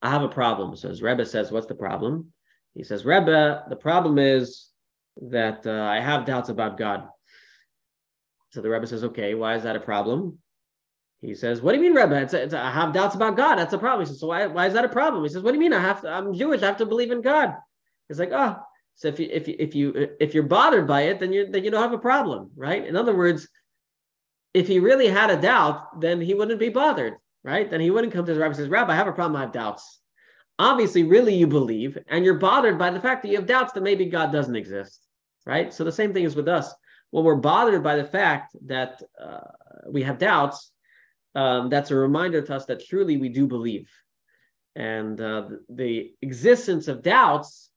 I 0.00 0.10
have 0.10 0.22
a 0.22 0.28
problem. 0.28 0.76
So 0.76 0.88
his 0.88 1.02
Rebbe 1.02 1.24
says, 1.26 1.52
What's 1.52 1.66
the 1.66 1.74
problem? 1.74 2.32
He 2.74 2.82
says, 2.84 3.04
Rebbe, 3.04 3.64
the 3.68 3.76
problem 3.76 4.18
is 4.18 4.68
that 5.20 5.66
uh, 5.66 5.82
I 5.82 6.00
have 6.00 6.24
doubts 6.24 6.48
about 6.48 6.78
God. 6.78 7.08
So 8.50 8.60
the 8.60 8.70
Rebbe 8.70 8.86
says, 8.86 9.04
okay, 9.04 9.34
why 9.34 9.54
is 9.56 9.62
that 9.62 9.76
a 9.76 9.80
problem? 9.80 10.38
He 11.20 11.34
says, 11.34 11.62
what 11.62 11.72
do 11.72 11.78
you 11.78 11.84
mean, 11.84 11.94
Rebbe? 11.94 12.20
It's, 12.20 12.34
a, 12.34 12.42
it's 12.42 12.54
a, 12.54 12.60
I 12.60 12.70
have 12.70 12.92
doubts 12.92 13.14
about 13.14 13.36
God. 13.36 13.56
That's 13.56 13.72
a 13.72 13.78
problem. 13.78 14.06
He 14.06 14.10
says, 14.10 14.20
so 14.20 14.26
why, 14.26 14.46
why 14.46 14.66
is 14.66 14.74
that 14.74 14.84
a 14.84 14.88
problem? 14.88 15.22
He 15.22 15.28
says, 15.28 15.42
what 15.42 15.52
do 15.52 15.56
you 15.56 15.60
mean? 15.60 15.72
I 15.72 15.80
have 15.80 16.02
to, 16.02 16.08
I'm 16.08 16.34
Jewish. 16.34 16.62
I 16.62 16.66
have 16.66 16.78
to 16.78 16.86
believe 16.86 17.10
in 17.10 17.22
God. 17.22 17.54
He's 18.08 18.18
like, 18.18 18.32
oh, 18.32 18.56
so 18.96 19.08
if 19.08 19.20
you, 19.20 19.28
if 19.30 19.48
you, 19.48 19.56
if 19.58 19.74
you, 19.74 20.08
if 20.20 20.34
you're 20.34 20.42
bothered 20.42 20.86
by 20.86 21.02
it, 21.02 21.20
then 21.20 21.32
you, 21.32 21.46
then 21.50 21.64
you 21.64 21.70
don't 21.70 21.82
have 21.82 21.92
a 21.92 21.98
problem, 21.98 22.50
right? 22.56 22.86
In 22.86 22.96
other 22.96 23.16
words, 23.16 23.48
if 24.54 24.68
he 24.68 24.78
really 24.78 25.08
had 25.08 25.30
a 25.30 25.40
doubt, 25.40 26.00
then 26.00 26.20
he 26.20 26.34
wouldn't 26.34 26.60
be 26.60 26.68
bothered, 26.68 27.14
right? 27.42 27.70
Then 27.70 27.80
he 27.80 27.90
wouldn't 27.90 28.12
come 28.12 28.24
to 28.24 28.30
his 28.30 28.38
rabbi 28.38 28.48
and 28.48 28.56
says, 28.56 28.68
Rabbi, 28.68 28.92
I 28.92 28.96
have 28.96 29.08
a 29.08 29.12
problem. 29.12 29.36
I 29.36 29.42
have 29.42 29.52
doubts. 29.52 30.00
Obviously, 30.58 31.04
really 31.04 31.34
you 31.34 31.46
believe, 31.46 31.98
and 32.08 32.24
you're 32.24 32.34
bothered 32.34 32.78
by 32.78 32.90
the 32.90 33.00
fact 33.00 33.22
that 33.22 33.28
you 33.28 33.36
have 33.36 33.46
doubts 33.46 33.72
that 33.72 33.82
maybe 33.82 34.06
God 34.06 34.30
doesn't 34.30 34.54
exist, 34.54 35.06
right? 35.46 35.72
So 35.72 35.82
the 35.84 35.92
same 35.92 36.12
thing 36.12 36.24
is 36.24 36.36
with 36.36 36.48
us. 36.48 36.72
When 37.10 37.24
we're 37.24 37.36
bothered 37.36 37.82
by 37.82 37.96
the 37.96 38.04
fact 38.04 38.54
that 38.66 39.02
uh, 39.20 39.40
we 39.90 40.02
have 40.02 40.18
doubts, 40.18 40.70
um, 41.34 41.70
that's 41.70 41.90
a 41.90 41.96
reminder 41.96 42.42
to 42.42 42.54
us 42.54 42.66
that 42.66 42.84
truly 42.86 43.16
we 43.16 43.30
do 43.30 43.46
believe. 43.46 43.90
And 44.76 45.20
uh, 45.20 45.48
the, 45.48 45.60
the 45.70 46.14
existence 46.22 46.88
of 46.88 47.02
doubts 47.02 47.70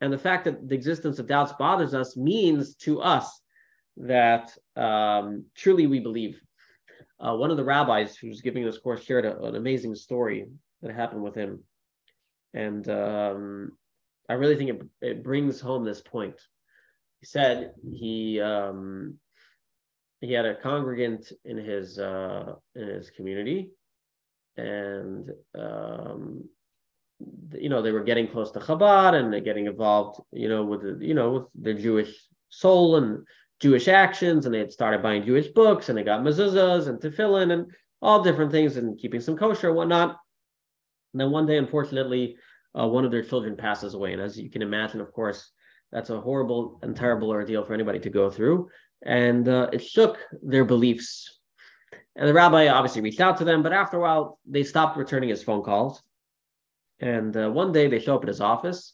and 0.00 0.12
the 0.12 0.18
fact 0.18 0.44
that 0.44 0.68
the 0.68 0.74
existence 0.74 1.18
of 1.18 1.26
doubts 1.26 1.52
bothers 1.58 1.94
us 1.94 2.16
means 2.16 2.74
to 2.76 3.00
us 3.00 3.40
that 3.98 4.56
um, 4.76 5.44
truly 5.56 5.86
we 5.86 6.00
believe. 6.00 6.40
Uh, 7.20 7.34
one 7.34 7.50
of 7.50 7.56
the 7.56 7.64
rabbis 7.64 8.16
who's 8.16 8.40
giving 8.40 8.64
this 8.64 8.78
course 8.78 9.02
shared 9.02 9.24
a, 9.24 9.42
an 9.42 9.56
amazing 9.56 9.94
story 9.94 10.46
that 10.82 10.94
happened 10.94 11.22
with 11.22 11.34
him. 11.34 11.60
And 12.54 12.88
um, 12.88 13.72
I 14.28 14.34
really 14.34 14.56
think 14.56 14.70
it, 14.70 14.82
it 15.00 15.24
brings 15.24 15.60
home 15.60 15.84
this 15.84 16.00
point. 16.00 16.40
He 17.20 17.26
said 17.26 17.72
he 17.92 18.40
um, 18.40 19.18
he 20.20 20.32
had 20.32 20.46
a 20.46 20.54
congregant 20.54 21.32
in 21.44 21.56
his 21.56 21.98
uh, 21.98 22.54
in 22.76 22.88
his 22.88 23.10
community, 23.10 23.70
and 24.56 25.30
um, 25.58 26.44
you 27.52 27.68
know 27.68 27.82
they 27.82 27.92
were 27.92 28.04
getting 28.04 28.28
close 28.28 28.52
to 28.52 28.60
Chabad 28.60 29.14
and 29.14 29.32
they're 29.32 29.40
getting 29.40 29.66
involved, 29.66 30.20
you 30.32 30.48
know, 30.48 30.64
with 30.64 30.82
the 30.82 31.04
you 31.04 31.14
know 31.14 31.30
with 31.32 31.44
the 31.60 31.74
Jewish 31.74 32.14
soul 32.50 32.96
and 32.96 33.26
Jewish 33.60 33.88
actions, 33.88 34.46
and 34.46 34.54
they 34.54 34.60
had 34.60 34.72
started 34.72 35.02
buying 35.02 35.24
Jewish 35.24 35.48
books, 35.48 35.88
and 35.88 35.98
they 35.98 36.04
got 36.04 36.20
mezuzahs 36.20 36.86
and 36.86 37.00
tefillin 37.00 37.52
and 37.52 37.66
all 38.00 38.22
different 38.22 38.52
things, 38.52 38.76
and 38.76 38.98
keeping 38.98 39.20
some 39.20 39.36
kosher 39.36 39.68
and 39.68 39.76
whatnot. 39.76 40.16
And 41.12 41.20
then 41.20 41.30
one 41.30 41.46
day, 41.46 41.56
unfortunately, 41.56 42.36
uh, 42.78 42.86
one 42.86 43.04
of 43.04 43.10
their 43.10 43.24
children 43.24 43.56
passes 43.56 43.94
away, 43.94 44.12
and 44.12 44.22
as 44.22 44.38
you 44.38 44.50
can 44.50 44.62
imagine, 44.62 45.00
of 45.00 45.12
course, 45.12 45.50
that's 45.90 46.10
a 46.10 46.20
horrible 46.20 46.78
and 46.82 46.94
terrible 46.94 47.30
ordeal 47.30 47.64
for 47.64 47.74
anybody 47.74 47.98
to 48.00 48.10
go 48.10 48.30
through, 48.30 48.68
and 49.02 49.48
uh, 49.48 49.70
it 49.72 49.82
shook 49.82 50.18
their 50.42 50.64
beliefs. 50.64 51.40
And 52.14 52.28
the 52.28 52.34
rabbi 52.34 52.68
obviously 52.68 53.00
reached 53.00 53.20
out 53.20 53.38
to 53.38 53.44
them, 53.44 53.62
but 53.62 53.72
after 53.72 53.96
a 53.96 54.00
while, 54.00 54.38
they 54.46 54.62
stopped 54.62 54.96
returning 54.96 55.30
his 55.30 55.42
phone 55.42 55.62
calls. 55.62 56.02
And 57.00 57.36
uh, 57.36 57.50
one 57.50 57.72
day, 57.72 57.88
they 57.88 58.00
show 58.00 58.16
up 58.16 58.22
at 58.22 58.28
his 58.28 58.40
office, 58.40 58.92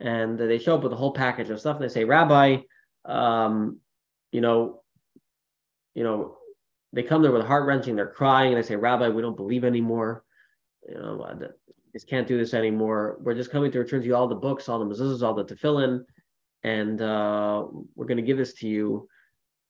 and 0.00 0.38
they 0.38 0.58
show 0.58 0.76
up 0.76 0.82
with 0.82 0.92
a 0.92 0.96
whole 0.96 1.12
package 1.12 1.50
of 1.50 1.60
stuff, 1.60 1.76
and 1.76 1.84
they 1.84 1.92
say, 1.92 2.04
"Rabbi." 2.04 2.58
Um, 3.04 3.80
you 4.32 4.40
know, 4.40 4.82
you 5.94 6.02
know, 6.02 6.36
they 6.92 7.02
come 7.02 7.22
there 7.22 7.32
with 7.32 7.46
heart 7.46 7.66
wrenching, 7.66 7.96
they're 7.96 8.06
crying, 8.08 8.52
and 8.52 8.62
they 8.62 8.66
say, 8.66 8.76
Rabbi, 8.76 9.08
we 9.08 9.22
don't 9.22 9.36
believe 9.36 9.64
anymore. 9.64 10.24
You 10.88 10.94
know, 10.94 11.38
just 11.92 12.08
can't 12.08 12.26
do 12.26 12.38
this 12.38 12.54
anymore. 12.54 13.18
We're 13.20 13.34
just 13.34 13.50
coming 13.50 13.70
to 13.72 13.78
return 13.78 14.00
to 14.00 14.06
you 14.06 14.16
all 14.16 14.28
the 14.28 14.34
books, 14.34 14.68
all 14.68 14.78
the 14.78 14.84
mezuzahs, 14.84 15.22
all 15.22 15.34
the 15.34 15.44
tefillin, 15.44 16.04
and 16.64 17.00
uh, 17.00 17.66
we're 17.94 18.06
going 18.06 18.16
to 18.16 18.22
give 18.22 18.38
this 18.38 18.54
to 18.54 18.68
you. 18.68 19.08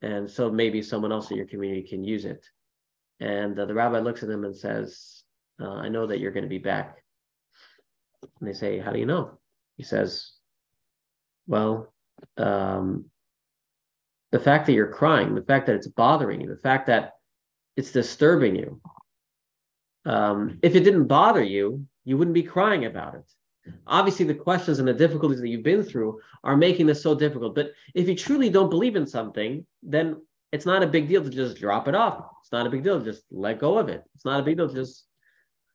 And 0.02 0.28
so 0.28 0.50
maybe 0.50 0.82
someone 0.82 1.12
else 1.12 1.30
in 1.30 1.36
your 1.36 1.46
community 1.46 1.82
can 1.82 2.02
use 2.02 2.24
it. 2.24 2.44
And 3.20 3.58
uh, 3.58 3.66
the 3.66 3.74
rabbi 3.74 4.00
looks 4.00 4.22
at 4.22 4.28
them 4.28 4.44
and 4.44 4.56
says, 4.56 5.22
uh, 5.60 5.74
I 5.74 5.88
know 5.88 6.06
that 6.06 6.18
you're 6.18 6.32
going 6.32 6.42
to 6.44 6.48
be 6.48 6.58
back. 6.58 7.02
And 8.40 8.48
they 8.48 8.52
say, 8.52 8.78
How 8.78 8.92
do 8.92 8.98
you 8.98 9.06
know? 9.06 9.38
He 9.76 9.84
says, 9.84 10.32
Well, 11.46 11.92
um, 12.36 13.06
the 14.32 14.40
fact 14.40 14.66
that 14.66 14.72
you're 14.72 14.88
crying, 14.88 15.34
the 15.34 15.42
fact 15.42 15.66
that 15.66 15.76
it's 15.76 15.86
bothering 15.86 16.40
you, 16.40 16.48
the 16.48 16.56
fact 16.56 16.86
that 16.86 17.12
it's 17.76 17.92
disturbing 17.92 18.56
you. 18.56 18.80
Um, 20.04 20.58
if 20.62 20.74
it 20.74 20.80
didn't 20.80 21.06
bother 21.06 21.42
you, 21.44 21.86
you 22.04 22.16
wouldn't 22.16 22.34
be 22.34 22.42
crying 22.42 22.86
about 22.86 23.14
it. 23.14 23.30
Obviously, 23.86 24.24
the 24.24 24.34
questions 24.34 24.80
and 24.80 24.88
the 24.88 24.94
difficulties 24.94 25.40
that 25.40 25.48
you've 25.48 25.62
been 25.62 25.84
through 25.84 26.18
are 26.42 26.56
making 26.56 26.86
this 26.86 27.02
so 27.02 27.14
difficult. 27.14 27.54
But 27.54 27.72
if 27.94 28.08
you 28.08 28.16
truly 28.16 28.50
don't 28.50 28.70
believe 28.70 28.96
in 28.96 29.06
something, 29.06 29.64
then 29.82 30.20
it's 30.50 30.66
not 30.66 30.82
a 30.82 30.86
big 30.88 31.08
deal 31.08 31.22
to 31.22 31.30
just 31.30 31.58
drop 31.58 31.86
it 31.86 31.94
off. 31.94 32.26
It's 32.40 32.50
not 32.50 32.66
a 32.66 32.70
big 32.70 32.82
deal 32.82 32.98
to 32.98 33.04
just 33.04 33.22
let 33.30 33.60
go 33.60 33.78
of 33.78 33.88
it. 33.88 34.02
It's 34.14 34.24
not 34.24 34.40
a 34.40 34.42
big 34.42 34.56
deal 34.56 34.68
to 34.68 34.74
just 34.74 35.04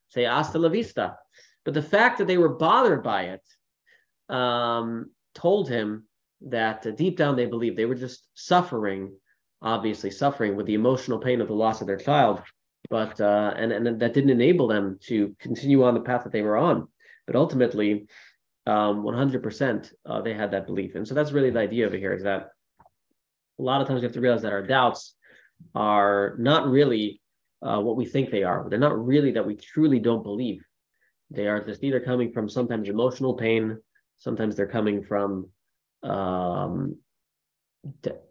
say 0.10 0.24
hasta 0.24 0.60
la 0.60 0.68
vista. 0.68 1.18
But 1.64 1.74
the 1.76 1.82
fact 1.82 2.18
that 2.18 2.28
they 2.28 2.38
were 2.38 2.50
bothered 2.50 3.04
by 3.04 3.38
it 3.38 4.36
um, 4.36 5.12
told 5.34 5.70
him 5.70 6.08
that 6.42 6.86
uh, 6.86 6.92
deep 6.92 7.18
down 7.18 7.36
they 7.36 7.46
believe 7.46 7.76
they 7.76 7.86
were 7.86 7.96
just 7.96 8.24
suffering, 8.34 9.14
obviously 9.62 10.12
suffering 10.12 10.56
with 10.56 10.66
the 10.66 10.76
emotional 10.76 11.20
pain 11.20 11.42
of 11.42 11.48
the 11.48 11.54
loss 11.54 11.82
of 11.82 11.88
their 11.88 11.98
child, 11.98 12.42
but 12.90 13.20
uh, 13.20 13.54
and 13.58 13.72
and 13.72 14.00
that 14.00 14.14
didn't 14.14 14.30
enable 14.30 14.68
them 14.68 15.00
to 15.04 15.36
continue 15.40 15.84
on 15.84 15.94
the 15.94 16.02
path 16.02 16.24
that 16.24 16.32
they 16.32 16.42
were 16.42 16.58
on. 16.58 16.88
But 17.26 17.36
ultimately, 17.36 18.08
um, 18.66 19.04
100% 19.04 19.92
uh, 20.06 20.22
they 20.22 20.34
had 20.34 20.52
that 20.52 20.66
belief, 20.66 20.96
and 20.96 21.08
so 21.08 21.14
that's 21.14 21.32
really 21.32 21.50
the 21.50 21.60
idea 21.60 21.88
over 21.88 21.98
here 21.98 22.14
is 22.14 22.24
that 22.24 22.50
a 23.60 23.64
lot 23.64 23.82
of 23.82 23.88
times 23.88 24.02
we 24.02 24.06
have 24.06 24.14
to 24.14 24.22
realize 24.22 24.44
that 24.44 24.54
our 24.54 24.66
doubts 24.66 25.16
are 25.74 26.36
not 26.38 26.68
really 26.68 27.22
uh, 27.62 27.80
what 27.80 27.98
we 27.98 28.06
think 28.06 28.30
they 28.30 28.44
are. 28.44 28.68
They're 28.70 28.80
not 28.80 29.04
really 29.04 29.32
that 29.32 29.46
we 29.46 29.56
truly 29.56 30.00
don't 30.00 30.24
believe. 30.24 30.64
They 31.32 31.48
are 31.48 31.64
just 31.64 31.84
either 31.84 32.00
coming 32.00 32.32
from 32.32 32.48
sometimes 32.48 32.88
emotional 32.88 33.34
pain, 33.34 33.78
sometimes 34.20 34.56
they're 34.56 34.68
coming 34.68 35.04
from 35.04 35.50
um, 36.08 36.98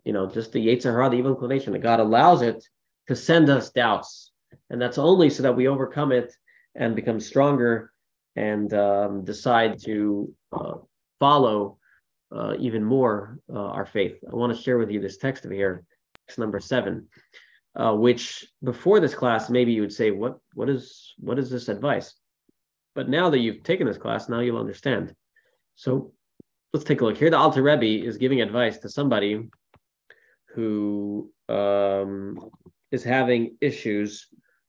you 0.04 0.12
know, 0.12 0.26
just 0.26 0.52
the 0.52 0.66
Yetzer 0.66 0.92
Hara, 0.92 1.10
the 1.10 1.16
evil 1.16 1.32
inclination, 1.32 1.72
that 1.72 1.80
God 1.82 2.00
allows 2.00 2.42
it 2.42 2.64
to 3.08 3.16
send 3.16 3.48
us 3.48 3.70
doubts. 3.70 4.32
And 4.70 4.80
that's 4.80 4.98
only 4.98 5.30
so 5.30 5.42
that 5.42 5.56
we 5.56 5.68
overcome 5.68 6.12
it 6.12 6.32
and 6.74 6.96
become 6.96 7.20
stronger 7.20 7.92
and 8.34 8.72
um, 8.74 9.24
decide 9.24 9.82
to 9.84 10.32
uh, 10.52 10.74
follow 11.18 11.78
uh, 12.34 12.54
even 12.58 12.84
more 12.84 13.38
uh, 13.52 13.58
our 13.58 13.86
faith. 13.86 14.16
I 14.30 14.34
want 14.34 14.54
to 14.54 14.62
share 14.62 14.78
with 14.78 14.90
you 14.90 15.00
this 15.00 15.16
text 15.16 15.44
over 15.46 15.54
here, 15.54 15.84
text 16.26 16.38
number 16.38 16.60
seven, 16.60 17.08
uh, 17.76 17.94
which 17.94 18.46
before 18.62 19.00
this 19.00 19.14
class, 19.14 19.48
maybe 19.48 19.72
you 19.72 19.80
would 19.80 19.92
say, 19.92 20.10
what, 20.10 20.38
what, 20.54 20.68
is, 20.68 21.14
what 21.18 21.38
is 21.38 21.50
this 21.50 21.68
advice? 21.68 22.14
But 22.94 23.08
now 23.08 23.30
that 23.30 23.38
you've 23.38 23.62
taken 23.62 23.86
this 23.86 23.98
class, 23.98 24.28
now 24.28 24.40
you'll 24.40 24.58
understand. 24.58 25.14
So 25.76 26.12
let's 26.72 26.84
take 26.84 27.00
a 27.00 27.04
look 27.04 27.16
here. 27.16 27.30
The 27.30 27.38
Alter 27.38 27.62
Rebbe 27.62 28.06
is 28.06 28.18
giving 28.18 28.40
advice 28.40 28.78
to 28.78 28.88
somebody 28.88 29.48
who 30.54 31.30
um, 31.48 32.50
is 32.90 33.04
having 33.04 33.56
issues 33.60 34.26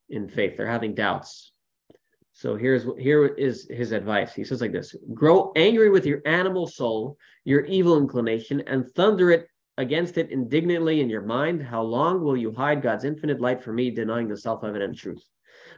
in 0.09 0.27
faith. 0.27 0.57
They're 0.57 0.67
having 0.67 0.95
doubts. 0.95 1.51
So 2.33 2.55
here's 2.55 2.85
here 2.99 3.25
is 3.25 3.67
his 3.69 3.91
advice. 3.91 4.33
He 4.33 4.43
says 4.43 4.61
like 4.61 4.71
this: 4.71 4.95
Grow 5.13 5.51
angry 5.55 5.89
with 5.89 6.05
your 6.05 6.21
animal 6.25 6.67
soul, 6.67 7.17
your 7.45 7.65
evil 7.65 7.97
inclination, 7.97 8.61
and 8.67 8.87
thunder 8.93 9.31
it 9.31 9.47
against 9.77 10.17
it 10.17 10.31
indignantly 10.31 11.01
in 11.01 11.09
your 11.09 11.23
mind. 11.23 11.63
How 11.63 11.81
long 11.81 12.21
will 12.21 12.37
you 12.37 12.51
hide 12.51 12.81
God's 12.81 13.05
infinite 13.05 13.41
light 13.41 13.63
from 13.63 13.75
me, 13.75 13.89
denying 13.89 14.27
the 14.27 14.37
self-evident 14.37 14.97
truth? 14.97 15.23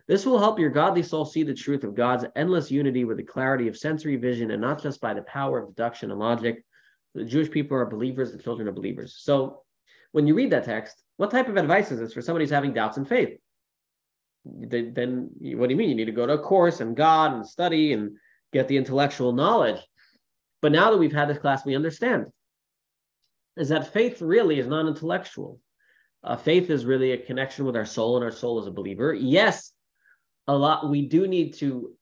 This 0.09 0.25
will 0.25 0.39
help 0.39 0.57
your 0.57 0.71
godly 0.71 1.03
soul 1.03 1.23
see 1.23 1.43
the 1.43 1.53
truth 1.53 1.83
of 1.83 1.93
God's 1.93 2.25
endless 2.35 2.71
unity 2.71 3.05
with 3.05 3.17
the 3.17 3.23
clarity 3.23 3.67
of 3.67 3.77
sensory 3.77 4.15
vision 4.15 4.49
and 4.49 4.59
not 4.59 4.81
just 4.81 4.99
by 4.99 5.13
the 5.13 5.21
power 5.21 5.59
of 5.59 5.69
deduction 5.69 6.09
and 6.09 6.19
logic. 6.19 6.65
The 7.13 7.23
Jewish 7.23 7.51
people 7.51 7.77
are 7.77 7.85
believers, 7.85 8.31
the 8.31 8.39
children 8.39 8.67
are 8.67 8.71
believers. 8.71 9.19
So 9.19 9.61
when 10.11 10.25
you 10.25 10.33
read 10.33 10.49
that 10.49 10.65
text, 10.65 11.03
what 11.17 11.29
type 11.29 11.47
of 11.47 11.57
advice 11.57 11.91
is 11.91 11.99
this 11.99 12.11
for 12.11 12.23
somebody 12.23 12.43
who's 12.43 12.51
having 12.51 12.73
doubts 12.73 12.97
in 12.97 13.05
faith? 13.05 13.37
Then 14.45 15.29
what 15.41 15.67
do 15.67 15.73
you 15.73 15.77
mean? 15.77 15.89
You 15.89 15.95
need 15.95 16.05
to 16.05 16.11
go 16.11 16.25
to 16.25 16.33
a 16.33 16.39
course 16.39 16.79
and 16.79 16.97
God 16.97 17.33
and 17.33 17.45
study 17.45 17.93
and 17.93 18.17
get 18.51 18.67
the 18.67 18.77
intellectual 18.77 19.31
knowledge. 19.31 19.79
But 20.63 20.71
now 20.71 20.89
that 20.89 20.97
we've 20.97 21.13
had 21.13 21.29
this 21.29 21.37
class, 21.37 21.63
we 21.63 21.75
understand 21.75 22.25
is 23.57 23.69
that 23.69 23.93
faith 23.93 24.23
really 24.23 24.57
is 24.57 24.65
non 24.65 24.87
intellectual. 24.87 25.59
Uh, 26.23 26.35
faith 26.35 26.71
is 26.71 26.83
really 26.83 27.11
a 27.11 27.17
connection 27.17 27.63
with 27.63 27.75
our 27.75 27.85
soul, 27.85 28.15
and 28.15 28.25
our 28.25 28.31
soul 28.31 28.59
is 28.59 28.65
a 28.65 28.71
believer. 28.71 29.13
Yes, 29.13 29.71
a 30.49 30.55
lot 30.55 30.89
we 30.89 31.05
do 31.05 31.27
need 31.27 31.53
to 31.53 31.93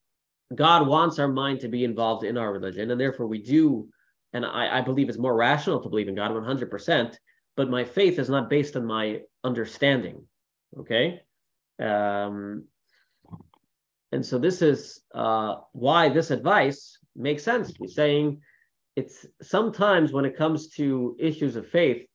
god 0.54 0.86
wants 0.86 1.18
our 1.18 1.28
mind 1.28 1.60
to 1.60 1.68
be 1.68 1.84
involved 1.84 2.24
in 2.24 2.38
our 2.38 2.52
religion 2.52 2.90
and 2.90 3.00
therefore 3.00 3.26
we 3.26 3.40
do 3.42 3.88
and 4.32 4.44
i, 4.44 4.78
I 4.78 4.80
believe 4.80 5.08
it's 5.08 5.18
more 5.18 5.36
rational 5.36 5.80
to 5.82 5.88
believe 5.88 6.08
in 6.08 6.14
god 6.14 6.30
100% 6.30 7.16
but 7.56 7.70
my 7.70 7.84
faith 7.84 8.18
is 8.18 8.30
not 8.30 8.50
based 8.50 8.74
on 8.76 8.86
my 8.86 9.20
understanding 9.44 10.26
okay 10.78 11.20
um, 11.80 12.64
and 14.10 14.24
so 14.24 14.38
this 14.38 14.62
is 14.62 15.02
uh, 15.14 15.56
why 15.72 16.08
this 16.08 16.30
advice 16.30 16.98
makes 17.14 17.42
sense 17.42 17.72
he's 17.78 17.94
saying 17.94 18.40
it's 18.96 19.26
sometimes 19.42 20.12
when 20.12 20.24
it 20.24 20.36
comes 20.36 20.70
to 20.70 21.14
issues 21.20 21.54
of 21.54 21.68
faith 21.68 22.06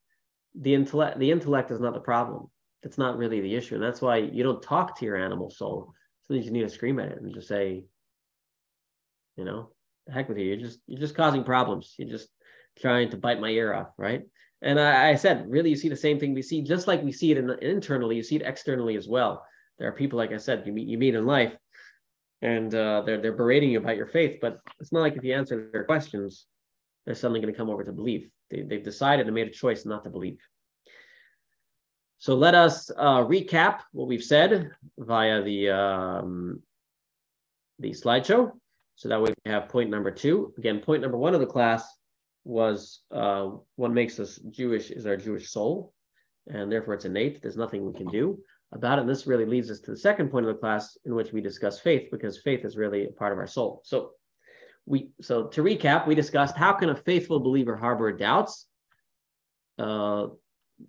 the 0.60 0.74
intellect 0.74 1.20
the 1.20 1.32
intellect 1.32 1.72
is 1.72 1.80
not 1.80 1.94
the 1.94 2.00
problem. 2.00 2.50
it's 2.84 2.98
not 2.98 3.18
really 3.18 3.40
the 3.42 3.56
issue, 3.56 3.76
and 3.76 3.84
that's 3.84 4.02
why 4.02 4.18
you 4.18 4.44
don't 4.44 4.62
talk 4.62 4.98
to 4.98 5.06
your 5.06 5.16
animal 5.16 5.50
soul. 5.50 5.94
So 6.28 6.36
you 6.36 6.42
just 6.42 6.52
need 6.52 6.62
to 6.62 6.70
scream 6.70 7.00
at 7.00 7.12
it 7.12 7.22
and 7.22 7.34
just 7.34 7.48
say, 7.48 7.84
you 9.36 9.46
know, 9.46 9.70
heck 10.12 10.30
with 10.30 10.38
you. 10.38 10.46
You're 10.46 10.58
just 10.58 10.80
you're 10.88 11.00
just 11.00 11.16
causing 11.16 11.44
problems. 11.44 11.96
You're 11.98 12.10
just 12.10 12.30
trying 12.80 13.10
to 13.12 13.18
bite 13.18 13.42
my 13.42 13.50
ear 13.50 13.74
off, 13.74 13.90
right? 13.98 14.24
And 14.62 14.80
I, 14.80 15.10
I 15.10 15.16
said, 15.16 15.46
really, 15.50 15.70
you 15.70 15.76
see 15.76 15.90
the 15.90 15.96
same 15.96 16.20
thing 16.20 16.34
we 16.34 16.42
see, 16.42 16.62
just 16.62 16.88
like 16.88 17.04
we 17.04 17.12
see 17.12 17.32
it 17.32 17.38
in, 17.38 17.50
internally, 17.62 18.16
you 18.16 18.24
see 18.24 18.38
it 18.38 18.44
externally 18.46 18.96
as 18.96 19.08
well. 19.08 19.46
There 19.78 19.88
are 19.90 19.94
people, 19.94 20.18
like 20.18 20.32
I 20.32 20.38
said, 20.38 20.64
you 20.66 20.72
meet 20.72 20.88
you 20.88 20.98
meet 20.98 21.16
in 21.16 21.26
life, 21.26 21.54
and 22.42 22.74
uh, 22.74 23.02
they're 23.06 23.22
they're 23.22 23.36
berating 23.36 23.72
you 23.72 23.80
about 23.80 23.98
your 23.98 24.08
faith, 24.08 24.38
but 24.42 24.60
it's 24.80 24.94
not 24.94 25.02
like 25.02 25.18
if 25.18 25.24
you 25.24 25.34
answer 25.34 25.70
their 25.72 25.84
questions, 25.84 26.46
they're 27.06 27.16
suddenly 27.16 27.42
going 27.42 27.54
to 27.54 27.58
come 27.58 27.70
over 27.70 27.84
to 27.84 27.92
believe. 27.92 28.30
They, 28.50 28.62
they've 28.62 28.84
decided 28.84 29.26
and 29.26 29.36
made 29.36 29.48
a 29.48 29.52
choice 29.52 29.86
not 29.86 30.04
to 30.06 30.10
believe. 30.10 30.40
So 32.24 32.36
let 32.36 32.56
us 32.56 32.90
uh, 32.90 33.26
recap 33.26 33.82
what 33.92 34.08
we've 34.08 34.24
said 34.24 34.72
via 34.98 35.42
the 35.42 35.70
um, 35.72 36.62
the 37.80 37.90
slideshow. 37.90 38.54
So 38.96 39.10
that 39.10 39.22
way 39.22 39.34
we 39.44 39.52
have 39.52 39.68
point 39.68 39.90
number 39.90 40.10
two. 40.10 40.54
Again, 40.58 40.80
point 40.80 41.02
number 41.02 41.18
one 41.18 41.34
of 41.34 41.42
the 41.42 41.46
class 41.46 41.84
was 42.46 43.02
uh, 43.12 43.50
what 43.76 43.92
makes 43.92 44.22
us 44.22 44.38
Jewish 44.52 44.90
is 44.90 45.06
our 45.06 45.18
Jewish 45.18 45.50
soul, 45.50 45.92
and 46.48 46.72
therefore 46.72 46.94
it's 46.94 47.04
innate. 47.04 47.42
There's 47.42 47.58
nothing 47.58 47.86
we 47.86 47.92
can 47.92 48.08
do 48.08 48.40
about 48.72 49.00
it. 49.00 49.02
And 49.02 49.10
this 49.10 49.28
really 49.28 49.46
leads 49.46 49.70
us 49.70 49.82
to 49.82 49.92
the 49.92 49.98
second 49.98 50.32
point 50.32 50.46
of 50.46 50.56
the 50.56 50.62
class 50.62 50.98
in 51.04 51.14
which 51.16 51.34
we 51.34 51.42
discuss 51.42 51.82
faith, 51.82 52.08
because 52.10 52.40
faith 52.40 52.64
is 52.64 52.78
really 52.78 53.04
a 53.04 53.12
part 53.12 53.34
of 53.34 53.38
our 53.38 53.48
soul. 53.48 53.82
So 53.84 54.12
we 54.86 55.10
so 55.20 55.48
to 55.48 55.62
recap, 55.62 56.08
we 56.08 56.16
discussed 56.16 56.56
how 56.56 56.72
can 56.72 56.88
a 56.88 56.96
faithful 56.96 57.42
believer 57.42 57.76
harbor 57.76 58.14
doubts? 58.14 58.66
Uh, 59.78 60.28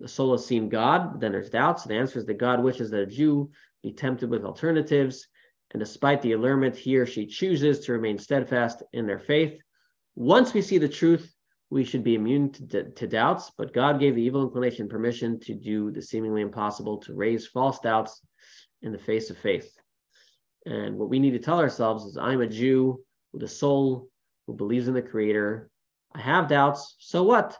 the 0.01 0.09
soul 0.09 0.33
has 0.33 0.47
seen 0.47 0.69
God, 0.69 1.21
then 1.21 1.33
there's 1.33 1.51
doubts. 1.51 1.85
The 1.85 1.95
answer 1.95 2.19
is 2.19 2.27
that 2.27 2.39
God 2.39 2.63
wishes 2.63 2.91
that 2.91 3.01
a 3.01 3.07
Jew 3.07 3.51
be 3.83 3.93
tempted 3.93 4.31
with 4.31 4.45
alternatives, 4.45 5.27
and 5.73 5.81
despite 5.81 6.23
the 6.23 6.33
allurement, 6.33 6.77
he 6.77 6.97
or 6.97 7.07
she 7.07 7.27
chooses 7.27 7.81
to 7.81 7.93
remain 7.93 8.19
steadfast 8.19 8.83
in 8.93 9.07
their 9.07 9.19
faith. 9.19 9.61
Once 10.15 10.55
we 10.55 10.63
see 10.63 10.79
the 10.79 10.89
truth, 10.89 11.35
we 11.71 11.85
should 11.85 12.05
be 12.05 12.15
immune 12.15 12.53
to, 12.53 12.91
to, 12.91 13.07
doubts, 13.07 13.51
but 13.59 13.75
God 13.75 13.99
gave 13.99 14.15
the 14.15 14.23
evil 14.23 14.43
inclination 14.43 14.89
permission 14.89 15.41
to 15.41 15.55
do 15.55 15.91
the 15.91 16.01
seemingly 16.01 16.43
impossible, 16.43 16.99
to 16.99 17.15
raise 17.15 17.47
false 17.47 17.81
doubts 17.81 18.21
in 18.83 18.93
the 18.93 18.99
face 18.99 19.31
of 19.31 19.39
faith. 19.39 19.75
And 20.67 20.97
what 20.97 21.09
we 21.09 21.19
need 21.19 21.33
to 21.33 21.39
tell 21.39 21.59
ourselves 21.59 22.05
is 22.05 22.17
I'm 22.17 22.41
a 22.41 22.47
Jew 22.47 23.03
with 23.33 23.43
a 23.43 23.49
soul 23.49 24.09
who 24.47 24.55
believes 24.55 24.89
in 24.89 24.95
the 24.95 25.03
Creator. 25.03 25.69
I 26.15 26.21
have 26.21 26.49
doubts, 26.49 26.95
so 27.01 27.25
what? 27.25 27.59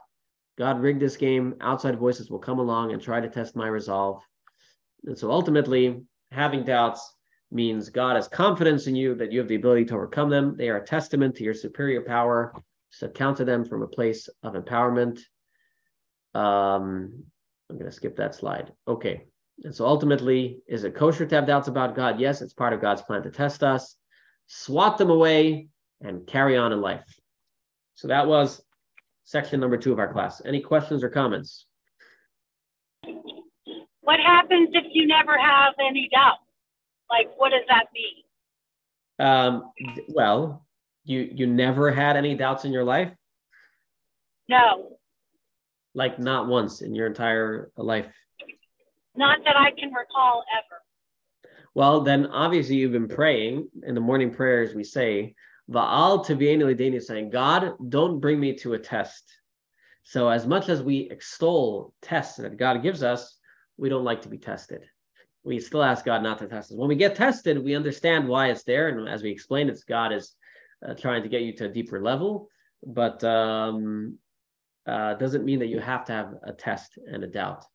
God 0.57 0.79
rigged 0.79 1.01
this 1.01 1.17
game. 1.17 1.55
Outside 1.61 1.97
voices 1.97 2.29
will 2.29 2.39
come 2.39 2.59
along 2.59 2.93
and 2.93 3.01
try 3.01 3.19
to 3.19 3.29
test 3.29 3.55
my 3.55 3.67
resolve. 3.67 4.21
And 5.05 5.17
so 5.17 5.31
ultimately, 5.31 6.01
having 6.31 6.63
doubts 6.63 7.13
means 7.51 7.89
God 7.89 8.15
has 8.15 8.27
confidence 8.27 8.87
in 8.87 8.95
you 8.95 9.15
that 9.15 9.31
you 9.31 9.39
have 9.39 9.47
the 9.47 9.55
ability 9.55 9.85
to 9.85 9.95
overcome 9.95 10.29
them. 10.29 10.55
They 10.57 10.69
are 10.69 10.77
a 10.77 10.85
testament 10.85 11.35
to 11.35 11.43
your 11.43 11.53
superior 11.53 12.01
power 12.01 12.53
so 12.95 13.09
counter 13.09 13.43
them 13.43 13.65
from 13.65 13.81
a 13.81 13.87
place 13.87 14.29
of 14.41 14.53
empowerment. 14.53 15.19
Um, 16.33 17.25
I'm 17.69 17.77
going 17.77 17.85
to 17.85 17.91
skip 17.91 18.15
that 18.15 18.35
slide. 18.35 18.71
Okay. 18.87 19.25
And 19.63 19.75
so 19.75 19.85
ultimately, 19.85 20.59
is 20.67 20.85
it 20.85 20.95
kosher 20.95 21.25
to 21.25 21.35
have 21.35 21.45
doubts 21.45 21.67
about 21.67 21.95
God? 21.95 22.21
Yes, 22.21 22.41
it's 22.41 22.53
part 22.53 22.71
of 22.71 22.79
God's 22.79 23.01
plan 23.01 23.23
to 23.23 23.31
test 23.31 23.63
us. 23.63 23.97
Swat 24.47 24.97
them 24.97 25.09
away 25.09 25.67
and 25.99 26.25
carry 26.25 26.55
on 26.55 26.71
in 26.71 26.79
life. 26.79 27.03
So 27.95 28.07
that 28.07 28.27
was 28.27 28.61
section 29.25 29.59
number 29.59 29.75
two 29.75 29.91
of 29.91 29.99
our 29.99 30.11
class. 30.11 30.41
Any 30.45 30.61
questions 30.61 31.03
or 31.03 31.09
comments? 31.09 31.65
What 34.01 34.19
happens 34.19 34.69
if 34.73 34.85
you 34.91 35.07
never 35.07 35.37
have 35.37 35.73
any 35.85 36.07
doubt? 36.13 36.37
Like, 37.09 37.27
what 37.37 37.49
does 37.49 37.63
that 37.67 37.87
mean? 37.93 39.27
Um, 39.27 39.71
well, 40.09 40.65
you 41.03 41.29
you 41.33 41.47
never 41.47 41.91
had 41.91 42.15
any 42.17 42.35
doubts 42.35 42.65
in 42.65 42.71
your 42.71 42.83
life? 42.83 43.11
No. 44.47 44.97
Like 45.93 46.19
not 46.19 46.47
once 46.47 46.81
in 46.81 46.93
your 46.93 47.07
entire 47.07 47.71
life? 47.77 48.07
Not 49.15 49.39
that 49.45 49.55
I 49.55 49.71
can 49.71 49.93
recall 49.93 50.43
ever. 50.57 50.81
Well, 51.73 52.01
then 52.01 52.27
obviously 52.27 52.75
you've 52.75 52.91
been 52.91 53.07
praying. 53.07 53.69
In 53.83 53.95
the 53.95 54.01
morning 54.01 54.31
prayers, 54.31 54.75
we 54.75 54.83
say, 54.83 55.35
Va'al 55.69 56.25
tevienu 56.25 57.01
saying, 57.01 57.29
God, 57.29 57.73
don't 57.89 58.19
bring 58.19 58.39
me 58.39 58.55
to 58.57 58.73
a 58.73 58.79
test. 58.79 59.23
So 60.03 60.29
as 60.29 60.45
much 60.45 60.69
as 60.69 60.83
we 60.83 61.09
extol 61.09 61.93
tests 62.01 62.37
that 62.37 62.57
God 62.57 62.83
gives 62.83 63.01
us, 63.01 63.39
we 63.77 63.89
don't 63.89 64.03
like 64.03 64.21
to 64.21 64.29
be 64.29 64.37
tested. 64.37 64.83
We 65.43 65.59
still 65.59 65.83
ask 65.83 66.05
God 66.05 66.23
not 66.23 66.39
to 66.39 66.47
test 66.47 66.71
us. 66.71 66.77
When 66.77 66.87
we 66.87 66.95
get 66.95 67.15
tested, 67.15 67.63
we 67.63 67.75
understand 67.75 68.27
why 68.27 68.49
it's 68.49 68.63
there. 68.63 68.89
And 68.89 69.09
as 69.09 69.23
we 69.23 69.31
explained, 69.31 69.69
it's 69.69 69.83
God 69.83 70.13
is 70.13 70.35
uh, 70.87 70.93
trying 70.93 71.23
to 71.23 71.29
get 71.29 71.41
you 71.41 71.53
to 71.57 71.65
a 71.65 71.73
deeper 71.73 72.01
level, 72.01 72.49
but 72.85 73.23
um, 73.23 74.17
uh, 74.87 75.15
doesn't 75.15 75.45
mean 75.45 75.59
that 75.59 75.67
you 75.67 75.79
have 75.79 76.05
to 76.05 76.13
have 76.13 76.35
a 76.43 76.53
test 76.53 76.99
and 77.07 77.23
a 77.23 77.27
doubt. 77.27 77.65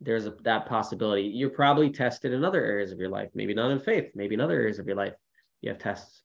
There's 0.00 0.26
a, 0.26 0.34
that 0.42 0.66
possibility. 0.66 1.22
You're 1.22 1.50
probably 1.50 1.90
tested 1.90 2.32
in 2.32 2.44
other 2.44 2.64
areas 2.64 2.90
of 2.90 2.98
your 2.98 3.08
life, 3.08 3.30
maybe 3.34 3.54
not 3.54 3.70
in 3.70 3.78
faith, 3.78 4.10
maybe 4.16 4.34
in 4.34 4.40
other 4.40 4.54
areas 4.54 4.80
of 4.80 4.86
your 4.86 4.96
life. 4.96 5.14
You 5.60 5.70
have 5.70 5.78
tests. 5.78 6.22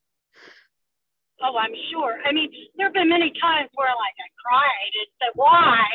Oh, 1.44 1.56
I'm 1.58 1.74
sure. 1.94 2.18
I 2.26 2.34
mean, 2.34 2.50
there 2.78 2.88
have 2.88 2.98
been 2.98 3.10
many 3.10 3.32
times 3.40 3.70
where 3.76 3.94
like 3.94 4.18
I 4.18 4.30
cried 4.42 4.92
and 4.98 5.10
said, 5.22 5.34
"Why? 5.36 5.86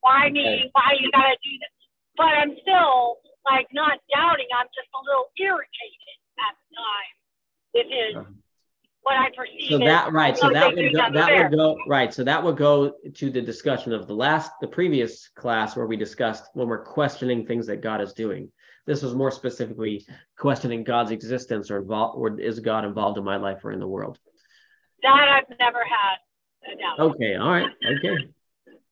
Why 0.00 0.30
me? 0.30 0.70
Why 0.72 0.96
you 0.98 1.10
gotta 1.12 1.36
do 1.44 1.52
this?" 1.60 1.74
But 2.16 2.32
I'm 2.32 2.56
still 2.62 3.20
like 3.44 3.68
not 3.72 4.00
doubting. 4.08 4.48
I'm 4.56 4.68
just 4.72 4.88
a 4.96 5.00
little 5.04 5.28
irritated 5.36 6.16
at 6.40 6.52
the 6.56 6.66
time 6.76 7.14
with 7.74 7.88
his 7.92 8.12
uh-huh 8.16 8.42
what 9.06 9.16
I 9.16 9.28
perceive. 9.36 9.68
So 9.70 9.78
that 9.78 10.12
right. 10.12 10.36
So 10.36 10.50
that 10.50 10.74
would 10.74 10.92
go, 10.92 11.12
that 11.12 11.30
would 11.30 11.56
go 11.56 11.76
right. 11.86 12.12
So 12.12 12.24
that 12.24 12.42
would 12.42 12.56
go 12.56 12.94
to 13.14 13.30
the 13.30 13.40
discussion 13.40 13.92
of 13.92 14.08
the 14.08 14.14
last 14.14 14.50
the 14.60 14.66
previous 14.66 15.28
class 15.28 15.76
where 15.76 15.86
we 15.86 15.96
discussed 15.96 16.50
when 16.54 16.66
we're 16.66 16.82
questioning 16.82 17.46
things 17.46 17.68
that 17.68 17.82
God 17.82 18.00
is 18.00 18.12
doing. 18.12 18.50
This 18.84 19.02
was 19.02 19.14
more 19.14 19.30
specifically 19.30 20.04
questioning 20.36 20.82
God's 20.82 21.12
existence 21.12 21.70
or 21.70 21.78
involved 21.78 22.18
or 22.18 22.40
is 22.40 22.58
God 22.58 22.84
involved 22.84 23.16
in 23.16 23.24
my 23.24 23.36
life 23.36 23.64
or 23.64 23.70
in 23.70 23.78
the 23.78 23.86
world. 23.86 24.18
That 25.02 25.44
I've 25.48 25.58
never 25.58 25.80
had 25.84 26.72
a 26.72 26.76
doubt. 26.76 27.10
Okay. 27.10 27.34
All 27.36 27.50
right. 27.50 27.70
Okay. 27.84 28.28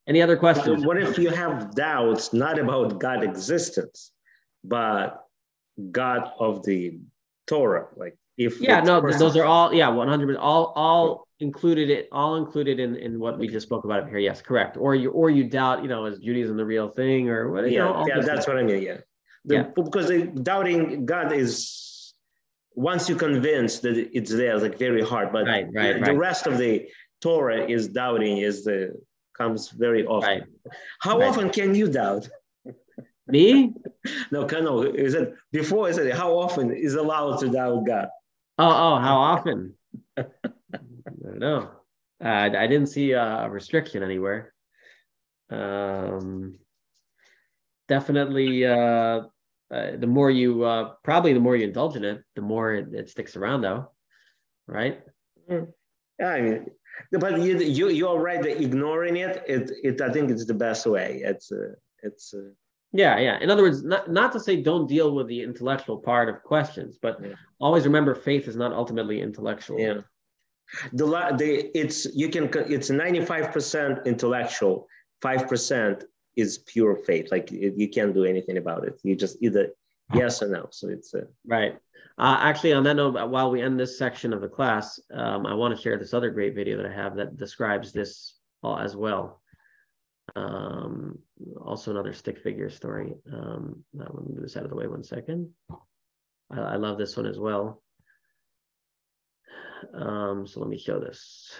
Any 0.06 0.20
other 0.20 0.36
questions? 0.36 0.84
What 0.84 0.98
if 0.98 1.18
you 1.18 1.30
have 1.30 1.74
doubts 1.74 2.32
not 2.32 2.58
about 2.58 2.98
God 2.98 3.24
existence, 3.24 4.12
but 4.62 5.24
God 5.90 6.30
of 6.38 6.62
the 6.64 7.00
Torah, 7.46 7.88
like 7.96 8.16
if 8.36 8.60
yeah 8.60 8.80
no 8.80 9.00
those 9.00 9.36
are 9.36 9.44
all 9.44 9.72
yeah 9.72 9.88
100 9.88 10.36
all 10.36 10.72
all 10.74 11.28
included 11.40 11.90
it 11.90 12.08
all 12.10 12.36
included 12.36 12.80
in 12.80 12.96
in 12.96 13.18
what 13.20 13.38
we 13.38 13.46
just 13.46 13.66
spoke 13.66 13.84
about 13.84 14.02
up 14.02 14.08
here 14.08 14.18
yes 14.18 14.42
correct 14.42 14.76
or 14.76 14.94
you 14.94 15.10
or 15.10 15.30
you 15.30 15.44
doubt 15.44 15.82
you 15.82 15.88
know 15.88 16.04
is 16.06 16.18
judaism 16.18 16.56
the 16.56 16.64
real 16.64 16.88
thing 16.88 17.28
or 17.28 17.50
what 17.50 17.70
yeah 17.70 17.84
know, 17.84 18.04
yeah 18.08 18.20
that's 18.20 18.46
what 18.46 18.56
i 18.56 18.62
mean 18.62 18.82
yeah, 18.82 18.96
the, 19.44 19.54
yeah. 19.54 19.62
because 19.74 20.10
doubting 20.42 21.06
god 21.06 21.32
is 21.32 21.93
once 22.74 23.08
you 23.08 23.16
convince 23.16 23.78
that 23.80 23.96
it's 24.16 24.32
there 24.32 24.58
like 24.58 24.78
very 24.78 25.02
hard 25.02 25.32
but 25.32 25.46
right, 25.46 25.66
right, 25.72 26.04
the 26.04 26.12
right. 26.12 26.16
rest 26.16 26.46
of 26.46 26.58
the 26.58 26.86
torah 27.20 27.66
is 27.66 27.88
doubting 27.88 28.38
is 28.38 28.64
the 28.64 28.92
comes 29.36 29.70
very 29.70 30.04
often 30.06 30.44
how 31.00 31.20
often 31.20 31.50
can 31.50 31.74
you 31.74 31.88
doubt 31.88 32.28
me 33.26 33.72
no 34.30 34.46
no 34.46 34.82
is 34.82 35.14
it 35.14 35.34
before 35.52 35.88
is 35.88 35.98
it 35.98 36.14
how 36.14 36.32
often 36.36 36.72
is 36.72 36.94
allowed 36.94 37.38
to 37.38 37.48
doubt 37.48 37.84
god 37.86 38.08
Oh, 38.56 38.68
oh, 38.68 38.98
how 39.00 39.16
often? 39.16 39.74
I 40.16 40.24
don't 41.22 41.38
know. 41.38 41.70
Uh, 42.24 42.50
I 42.56 42.66
didn't 42.66 42.86
see 42.86 43.12
a 43.12 43.48
restriction 43.48 44.02
anywhere. 44.02 44.54
Um, 45.50 46.58
definitely, 47.88 48.64
uh, 48.64 49.22
uh, 49.70 49.92
the 49.96 50.06
more 50.06 50.30
you, 50.30 50.64
uh, 50.64 50.92
probably 51.02 51.32
the 51.32 51.40
more 51.40 51.56
you 51.56 51.64
indulge 51.66 51.96
in 51.96 52.04
it, 52.04 52.22
the 52.36 52.42
more 52.42 52.74
it, 52.74 52.92
it 52.92 53.10
sticks 53.10 53.36
around, 53.36 53.62
though, 53.62 53.90
right? 54.66 55.00
Yeah, 55.48 55.62
I 56.24 56.40
mean, 56.40 56.66
but 57.12 57.40
you, 57.40 57.58
you, 57.58 57.88
you're 57.88 58.20
right 58.20 58.42
that 58.42 58.62
ignoring 58.62 59.16
it, 59.16 59.42
it, 59.48 59.70
it, 59.82 60.00
I 60.00 60.12
think 60.12 60.30
it's 60.30 60.46
the 60.46 60.54
best 60.54 60.86
way. 60.86 61.22
It's, 61.24 61.50
uh, 61.50 61.74
it's. 62.02 62.34
Uh, 62.34 62.50
yeah, 62.92 63.18
yeah. 63.18 63.38
In 63.40 63.50
other 63.50 63.64
words, 63.64 63.82
not, 63.82 64.10
not 64.10 64.32
to 64.32 64.40
say 64.40 64.62
don't 64.62 64.86
deal 64.86 65.12
with 65.12 65.26
the 65.26 65.42
intellectual 65.42 65.98
part 65.98 66.28
of 66.28 66.42
questions, 66.44 66.96
but 67.02 67.18
yeah. 67.20 67.32
always 67.58 67.84
remember 67.84 68.14
faith 68.14 68.46
is 68.46 68.54
not 68.54 68.72
ultimately 68.72 69.20
intellectual. 69.20 69.80
Yeah. 69.80 70.00
The, 70.92 71.06
the 71.36 71.78
it's 71.78 72.06
you 72.14 72.28
can 72.28 72.44
it's 72.68 72.90
95% 72.90 74.04
intellectual, 74.06 74.86
5% 75.22 76.02
is 76.36 76.58
pure 76.58 76.96
faith. 76.96 77.28
Like 77.30 77.50
you 77.50 77.88
can't 77.88 78.14
do 78.14 78.24
anything 78.24 78.58
about 78.58 78.86
it. 78.86 79.00
You 79.02 79.16
just 79.16 79.38
either 79.40 79.70
yes 80.14 80.42
or 80.42 80.48
no. 80.48 80.68
So 80.70 80.88
it's 80.88 81.14
a, 81.14 81.26
right. 81.46 81.78
Uh, 82.16 82.38
actually, 82.40 82.72
on 82.72 82.84
that 82.84 82.94
note, 82.94 83.28
while 83.28 83.50
we 83.50 83.60
end 83.60 83.78
this 83.78 83.98
section 83.98 84.32
of 84.32 84.40
the 84.40 84.48
class, 84.48 85.00
um, 85.12 85.46
I 85.46 85.54
want 85.54 85.74
to 85.74 85.82
share 85.82 85.98
this 85.98 86.14
other 86.14 86.30
great 86.30 86.54
video 86.54 86.76
that 86.76 86.86
I 86.86 86.94
have 86.94 87.16
that 87.16 87.36
describes 87.36 87.92
this 87.92 88.38
as 88.64 88.96
well. 88.96 89.40
Um, 90.36 91.18
also 91.60 91.90
another 91.90 92.12
stick 92.12 92.38
figure 92.38 92.70
story. 92.70 93.14
Um, 93.32 93.84
let 93.92 94.14
me 94.14 94.22
move 94.28 94.42
this 94.42 94.56
out 94.56 94.64
of 94.64 94.70
the 94.70 94.76
way 94.76 94.86
one 94.86 95.04
second. 95.04 95.50
I, 96.50 96.60
I 96.60 96.76
love 96.76 96.98
this 96.98 97.16
one 97.16 97.26
as 97.26 97.38
well. 97.38 97.82
Um, 99.92 100.46
so 100.46 100.60
let 100.60 100.68
me 100.68 100.78
show 100.78 100.98
this. 101.00 101.52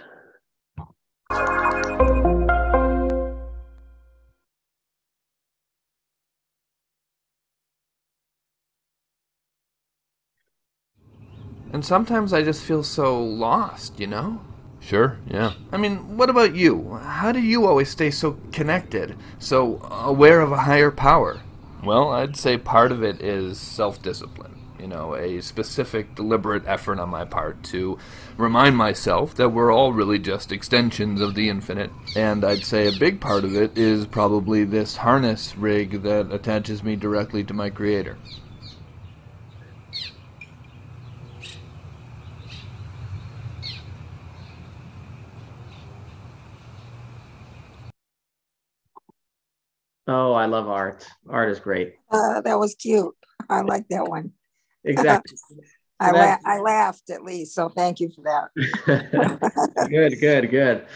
And 11.84 11.88
sometimes 11.90 12.32
I 12.32 12.42
just 12.42 12.64
feel 12.64 12.82
so 12.82 13.22
lost, 13.22 14.00
you 14.00 14.06
know? 14.06 14.40
Sure, 14.80 15.18
yeah. 15.28 15.52
I 15.70 15.76
mean, 15.76 16.16
what 16.16 16.30
about 16.30 16.54
you? 16.54 16.98
How 17.02 17.30
do 17.30 17.40
you 17.40 17.66
always 17.66 17.90
stay 17.90 18.10
so 18.10 18.38
connected, 18.52 19.18
so 19.38 19.86
aware 19.92 20.40
of 20.40 20.50
a 20.50 20.62
higher 20.62 20.90
power? 20.90 21.42
Well, 21.84 22.08
I'd 22.08 22.38
say 22.38 22.56
part 22.56 22.90
of 22.90 23.02
it 23.02 23.20
is 23.20 23.58
self 23.58 24.00
discipline. 24.00 24.58
You 24.80 24.86
know, 24.86 25.14
a 25.14 25.42
specific, 25.42 26.14
deliberate 26.14 26.66
effort 26.66 26.98
on 26.98 27.10
my 27.10 27.26
part 27.26 27.62
to 27.64 27.98
remind 28.38 28.78
myself 28.78 29.34
that 29.34 29.50
we're 29.50 29.70
all 29.70 29.92
really 29.92 30.18
just 30.18 30.52
extensions 30.52 31.20
of 31.20 31.34
the 31.34 31.50
infinite. 31.50 31.90
And 32.16 32.46
I'd 32.46 32.64
say 32.64 32.88
a 32.88 32.98
big 32.98 33.20
part 33.20 33.44
of 33.44 33.54
it 33.54 33.76
is 33.76 34.06
probably 34.06 34.64
this 34.64 34.96
harness 34.96 35.54
rig 35.54 36.00
that 36.00 36.32
attaches 36.32 36.82
me 36.82 36.96
directly 36.96 37.44
to 37.44 37.52
my 37.52 37.68
creator. 37.68 38.16
Oh, 50.06 50.32
I 50.32 50.46
love 50.46 50.68
art. 50.68 51.06
Art 51.28 51.50
is 51.50 51.60
great. 51.60 51.94
Uh, 52.10 52.40
that 52.42 52.58
was 52.58 52.74
cute. 52.74 53.14
I 53.48 53.62
like 53.62 53.88
that 53.88 54.06
one. 54.06 54.32
Exactly. 54.84 55.36
I, 56.00 56.10
la- 56.10 56.36
I 56.44 56.58
laughed 56.58 57.08
at 57.10 57.22
least, 57.22 57.54
so 57.54 57.68
thank 57.68 58.00
you 58.00 58.10
for 58.10 58.22
that. 58.22 58.50
good, 59.88 60.20
good, 60.20 60.50
good, 60.50 60.86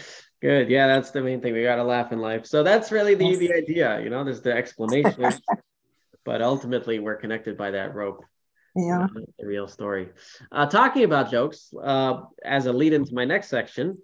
good. 0.41 0.69
Yeah, 0.69 0.87
that's 0.87 1.11
the 1.11 1.21
main 1.21 1.41
thing. 1.41 1.53
We 1.53 1.63
got 1.63 1.77
to 1.77 1.83
laugh 1.83 2.11
in 2.11 2.19
life. 2.19 2.45
So 2.45 2.63
that's 2.63 2.91
really 2.91 3.15
the 3.15 3.35
the 3.35 3.53
idea. 3.53 4.01
You 4.01 4.09
know, 4.09 4.23
there's 4.23 4.41
the 4.41 4.51
explanation, 4.51 5.33
but 6.25 6.41
ultimately 6.41 6.99
we're 6.99 7.15
connected 7.15 7.57
by 7.57 7.71
that 7.71 7.95
rope. 7.95 8.23
Yeah. 8.75 9.05
Uh, 9.05 9.21
the 9.39 9.47
real 9.47 9.67
story. 9.67 10.09
Uh, 10.51 10.67
talking 10.67 11.05
about 11.05 11.31
jokes, 11.31 11.73
uh, 11.81 12.21
as 12.43 12.65
a 12.65 12.73
lead 12.73 12.93
into 12.93 13.13
my 13.15 13.25
next 13.25 13.47
section, 13.47 13.97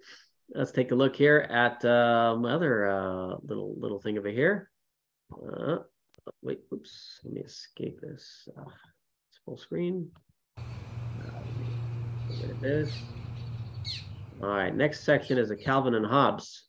let's 0.54 0.72
take 0.72 0.90
a 0.90 0.94
look 0.94 1.14
here 1.14 1.46
at 1.50 1.84
uh, 1.84 2.36
my 2.36 2.52
other 2.52 2.88
uh, 2.88 3.36
little 3.42 3.74
little 3.78 4.00
thing 4.00 4.18
over 4.18 4.28
here. 4.28 4.70
Uh, 5.32 5.78
wait, 6.42 6.60
oops, 6.72 7.20
let 7.24 7.34
me 7.34 7.40
escape 7.40 8.00
this. 8.00 8.48
Uh, 8.56 8.62
it's 9.28 9.38
full 9.44 9.56
screen. 9.56 10.10
Uh, 10.58 10.62
there 12.40 12.50
it 12.50 12.62
is. 12.62 12.92
All 14.42 14.48
right, 14.48 14.74
next 14.74 15.04
section 15.04 15.38
is 15.38 15.50
a 15.50 15.56
Calvin 15.56 15.94
and 15.94 16.06
Hobbes. 16.06 16.64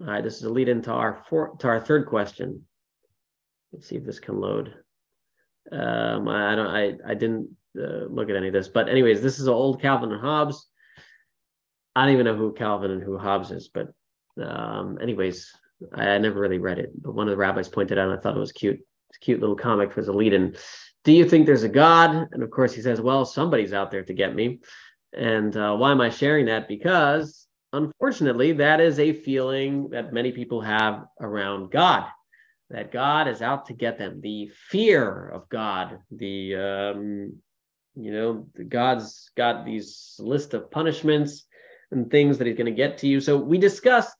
All 0.00 0.06
right, 0.06 0.24
this 0.24 0.36
is 0.36 0.42
a 0.42 0.50
lead 0.50 0.68
into 0.68 0.90
our 0.90 1.22
four, 1.28 1.56
to 1.58 1.68
our 1.68 1.80
third 1.80 2.06
question. 2.06 2.64
Let's 3.72 3.88
see 3.88 3.96
if 3.96 4.04
this 4.04 4.18
can 4.18 4.40
load. 4.40 4.74
Um, 5.70 6.28
I, 6.28 6.52
I 6.52 6.56
don't, 6.56 6.66
I, 6.66 6.92
I 7.06 7.14
didn't 7.14 7.48
uh, 7.78 8.06
look 8.08 8.28
at 8.28 8.36
any 8.36 8.48
of 8.48 8.52
this, 8.52 8.68
but 8.68 8.88
anyways, 8.88 9.22
this 9.22 9.38
is 9.38 9.46
an 9.46 9.54
old 9.54 9.80
Calvin 9.80 10.12
and 10.12 10.20
Hobbes. 10.20 10.68
I 11.94 12.04
don't 12.04 12.14
even 12.14 12.26
know 12.26 12.36
who 12.36 12.52
Calvin 12.52 12.90
and 12.90 13.02
who 13.02 13.18
Hobbes 13.18 13.50
is, 13.50 13.68
but 13.72 13.92
um, 14.42 14.98
anyways, 15.00 15.52
I, 15.94 16.18
never 16.18 16.40
really 16.40 16.58
read 16.58 16.78
it, 16.78 16.90
but 17.00 17.14
one 17.14 17.28
of 17.28 17.32
the 17.32 17.36
rabbis 17.36 17.68
pointed 17.68 17.98
out, 17.98 18.08
and 18.08 18.18
I 18.18 18.22
thought 18.22 18.36
it 18.36 18.40
was 18.40 18.52
cute. 18.52 18.80
It's 19.10 19.18
a 19.18 19.20
cute 19.20 19.40
little 19.40 19.56
comic 19.56 19.92
for 19.92 20.02
the 20.02 20.12
lead-in. 20.12 20.56
Do 21.04 21.12
you 21.12 21.28
think 21.28 21.46
there's 21.46 21.64
a 21.64 21.68
God? 21.68 22.28
And 22.32 22.42
of 22.42 22.50
course, 22.50 22.72
he 22.72 22.82
says, 22.82 23.00
well, 23.00 23.24
somebody's 23.24 23.72
out 23.72 23.90
there 23.90 24.04
to 24.04 24.14
get 24.14 24.34
me. 24.34 24.60
And 25.12 25.56
uh, 25.56 25.74
why 25.74 25.90
am 25.90 26.00
I 26.00 26.10
sharing 26.10 26.46
that? 26.46 26.68
Because 26.68 27.46
unfortunately, 27.72 28.52
that 28.52 28.80
is 28.80 28.98
a 28.98 29.12
feeling 29.12 29.90
that 29.90 30.12
many 30.12 30.32
people 30.32 30.60
have 30.60 31.04
around 31.20 31.70
God. 31.70 32.06
That 32.70 32.92
God 32.92 33.28
is 33.28 33.42
out 33.42 33.66
to 33.66 33.74
get 33.74 33.98
them. 33.98 34.20
The 34.22 34.50
fear 34.68 35.28
of 35.28 35.48
God, 35.50 35.98
the 36.10 36.56
um, 36.56 37.34
you 37.94 38.12
know, 38.12 38.46
God's 38.68 39.30
got 39.36 39.66
these 39.66 40.16
list 40.18 40.54
of 40.54 40.70
punishments 40.70 41.44
and 41.90 42.10
things 42.10 42.38
that 42.38 42.46
He's 42.46 42.56
going 42.56 42.66
to 42.66 42.72
get 42.72 42.98
to 42.98 43.08
you. 43.08 43.20
So 43.20 43.36
we 43.36 43.58
discussed 43.58 44.16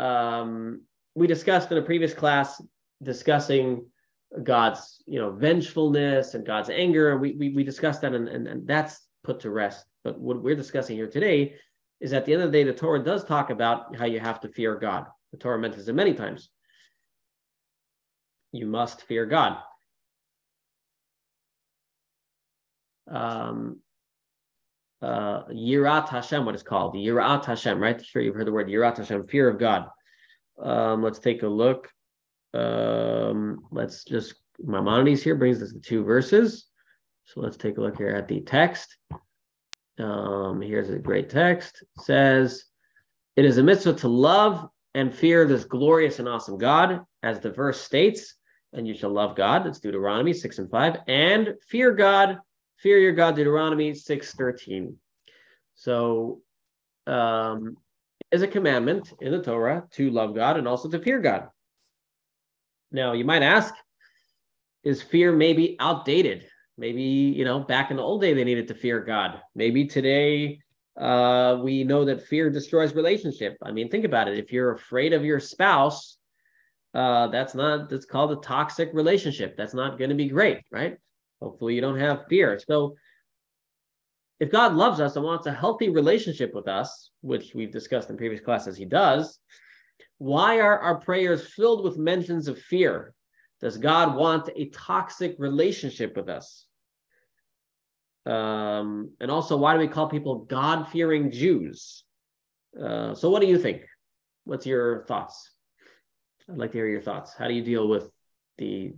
um, 0.00 0.82
we 1.14 1.26
discussed 1.26 1.70
in 1.70 1.78
a 1.78 1.82
previous 1.82 2.14
class 2.14 2.60
discussing 3.02 3.86
God's, 4.42 5.02
you 5.06 5.18
know, 5.20 5.30
vengefulness 5.32 6.34
and 6.34 6.46
God's 6.46 6.70
anger, 6.70 7.18
we 7.18 7.32
we, 7.32 7.50
we 7.50 7.64
discussed 7.64 8.00
that, 8.02 8.14
and, 8.14 8.28
and, 8.28 8.46
and 8.46 8.66
that's 8.66 9.00
put 9.24 9.40
to 9.40 9.50
rest. 9.50 9.84
But 10.04 10.18
what 10.18 10.42
we're 10.42 10.56
discussing 10.56 10.96
here 10.96 11.08
today 11.08 11.56
is 12.00 12.12
at 12.12 12.24
the 12.24 12.32
end 12.32 12.42
of 12.42 12.50
the 12.50 12.58
day, 12.58 12.64
the 12.64 12.72
Torah 12.72 13.02
does 13.02 13.24
talk 13.24 13.50
about 13.50 13.94
how 13.96 14.06
you 14.06 14.20
have 14.20 14.40
to 14.40 14.48
fear 14.48 14.76
God. 14.76 15.06
The 15.32 15.38
Torah 15.38 15.58
mentions 15.58 15.88
it 15.88 15.94
many 15.94 16.14
times. 16.14 16.50
You 18.52 18.66
must 18.66 19.02
fear 19.02 19.26
God. 19.26 19.58
Um, 23.10 23.80
uh, 25.02 25.44
Yirat 25.46 26.08
Hashem, 26.08 26.44
what 26.44 26.54
it's 26.54 26.62
called, 26.62 26.94
Yirat 26.94 27.44
Hashem, 27.44 27.78
right? 27.78 28.04
Sure, 28.04 28.22
you've 28.22 28.34
heard 28.34 28.46
the 28.46 28.52
word 28.52 28.68
Yirat 28.68 28.98
Hashem, 28.98 29.26
fear 29.26 29.48
of 29.48 29.58
God. 29.58 29.86
Um, 30.62 31.02
let's 31.02 31.18
take 31.18 31.42
a 31.42 31.48
look. 31.48 31.90
Um, 32.52 33.60
let's 33.70 34.04
just, 34.04 34.34
Maimonides 34.58 35.22
here 35.22 35.36
brings 35.36 35.62
us 35.62 35.72
the 35.72 35.80
two 35.80 36.04
verses. 36.04 36.66
So 37.24 37.40
let's 37.40 37.56
take 37.56 37.78
a 37.78 37.80
look 37.80 37.96
here 37.96 38.10
at 38.10 38.28
the 38.28 38.40
text. 38.40 38.96
Um, 39.98 40.60
here's 40.60 40.90
a 40.90 40.98
great 40.98 41.30
text. 41.30 41.82
It 41.82 42.02
says, 42.02 42.64
It 43.36 43.44
is 43.44 43.58
a 43.58 43.62
mitzvah 43.62 43.94
to 43.94 44.08
love 44.08 44.68
and 44.94 45.14
fear 45.14 45.46
this 45.46 45.64
glorious 45.64 46.18
and 46.18 46.28
awesome 46.28 46.58
God, 46.58 47.02
as 47.22 47.40
the 47.40 47.50
verse 47.50 47.80
states, 47.80 48.34
and 48.72 48.86
you 48.86 48.94
shall 48.94 49.10
love 49.10 49.36
God. 49.36 49.64
That's 49.64 49.80
Deuteronomy 49.80 50.32
6 50.32 50.58
and 50.58 50.70
5, 50.70 50.96
and 51.06 51.54
fear 51.68 51.92
God 51.92 52.38
fear 52.80 52.98
your 52.98 53.12
God, 53.12 53.36
Deuteronomy 53.36 53.92
6.13. 53.92 54.94
So 55.74 56.40
um, 57.06 57.76
is 58.30 58.42
a 58.42 58.48
commandment 58.48 59.12
in 59.20 59.32
the 59.32 59.42
Torah 59.42 59.84
to 59.92 60.10
love 60.10 60.34
God 60.34 60.56
and 60.56 60.66
also 60.66 60.88
to 60.88 60.98
fear 60.98 61.20
God. 61.20 61.48
Now 62.90 63.12
you 63.12 63.24
might 63.24 63.42
ask, 63.42 63.74
is 64.82 65.02
fear 65.02 65.32
maybe 65.32 65.76
outdated? 65.78 66.46
Maybe, 66.78 67.02
you 67.02 67.44
know, 67.44 67.60
back 67.60 67.90
in 67.90 67.98
the 67.98 68.02
old 68.02 68.22
day 68.22 68.32
they 68.32 68.44
needed 68.44 68.68
to 68.68 68.74
fear 68.74 69.00
God. 69.00 69.40
Maybe 69.54 69.86
today 69.86 70.60
uh, 70.98 71.58
we 71.62 71.84
know 71.84 72.04
that 72.06 72.26
fear 72.26 72.50
destroys 72.50 72.94
relationship. 72.94 73.56
I 73.62 73.72
mean, 73.72 73.90
think 73.90 74.04
about 74.04 74.28
it. 74.28 74.38
If 74.38 74.52
you're 74.52 74.72
afraid 74.72 75.12
of 75.12 75.24
your 75.24 75.40
spouse, 75.40 76.16
uh, 76.94 77.28
that's 77.28 77.54
not 77.54 77.88
that's 77.88 78.06
called 78.06 78.32
a 78.32 78.36
toxic 78.36 78.90
relationship. 78.92 79.56
That's 79.56 79.74
not 79.74 79.98
going 79.98 80.10
to 80.10 80.16
be 80.16 80.28
great, 80.28 80.62
right? 80.70 80.96
Hopefully, 81.40 81.74
you 81.74 81.80
don't 81.80 81.98
have 81.98 82.26
fear. 82.28 82.60
So, 82.66 82.96
if 84.38 84.50
God 84.50 84.74
loves 84.74 85.00
us 85.00 85.16
and 85.16 85.24
wants 85.24 85.46
a 85.46 85.52
healthy 85.52 85.90
relationship 85.90 86.54
with 86.54 86.66
us, 86.66 87.10
which 87.20 87.54
we've 87.54 87.72
discussed 87.72 88.10
in 88.10 88.16
previous 88.16 88.40
classes, 88.40 88.76
He 88.76 88.84
does, 88.84 89.38
why 90.18 90.60
are 90.60 90.78
our 90.78 90.98
prayers 91.00 91.46
filled 91.46 91.84
with 91.84 91.98
mentions 91.98 92.48
of 92.48 92.58
fear? 92.58 93.14
Does 93.60 93.76
God 93.76 94.16
want 94.16 94.48
a 94.54 94.70
toxic 94.70 95.36
relationship 95.38 96.16
with 96.16 96.28
us? 96.28 96.66
Um, 98.26 99.12
and 99.20 99.30
also, 99.30 99.56
why 99.56 99.74
do 99.74 99.80
we 99.80 99.88
call 99.88 100.08
people 100.08 100.44
God 100.44 100.88
fearing 100.88 101.30
Jews? 101.30 102.04
Uh, 102.78 103.14
so, 103.14 103.30
what 103.30 103.40
do 103.40 103.48
you 103.48 103.58
think? 103.58 103.82
What's 104.44 104.66
your 104.66 105.04
thoughts? 105.06 105.50
I'd 106.50 106.58
like 106.58 106.72
to 106.72 106.78
hear 106.78 106.88
your 106.88 107.00
thoughts. 107.00 107.34
How 107.34 107.48
do 107.48 107.54
you 107.54 107.62
deal 107.62 107.88
with 107.88 108.10
the 108.58 108.94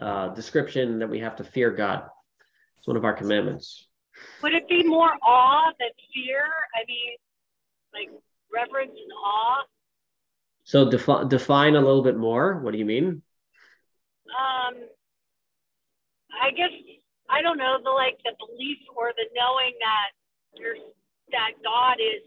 uh, 0.00 0.28
description 0.28 0.98
that 0.98 1.08
we 1.08 1.20
have 1.20 1.36
to 1.36 1.44
fear 1.44 1.70
God. 1.70 2.04
It's 2.78 2.86
one 2.86 2.96
of 2.96 3.04
our 3.04 3.12
commandments. 3.12 3.86
Would 4.42 4.54
it 4.54 4.68
be 4.68 4.82
more 4.82 5.12
awe 5.22 5.70
than 5.78 5.90
fear? 6.12 6.44
I 6.74 6.84
mean, 6.88 7.16
like 7.94 8.10
reverence 8.52 8.90
and 8.90 9.12
awe. 9.24 9.62
So 10.64 10.90
defi- 10.90 11.28
define 11.28 11.74
a 11.74 11.80
little 11.80 12.02
bit 12.02 12.16
more. 12.16 12.58
What 12.60 12.72
do 12.72 12.78
you 12.78 12.84
mean? 12.84 13.22
Um, 14.32 14.74
I 16.40 16.50
guess 16.56 16.70
I 17.28 17.42
don't 17.42 17.58
know 17.58 17.78
the 17.82 17.90
like 17.90 18.18
the 18.24 18.32
belief 18.38 18.78
or 18.96 19.12
the 19.16 19.26
knowing 19.34 19.74
that 19.80 20.10
there's 20.56 20.78
that 21.30 21.52
God 21.62 21.96
is, 21.98 22.22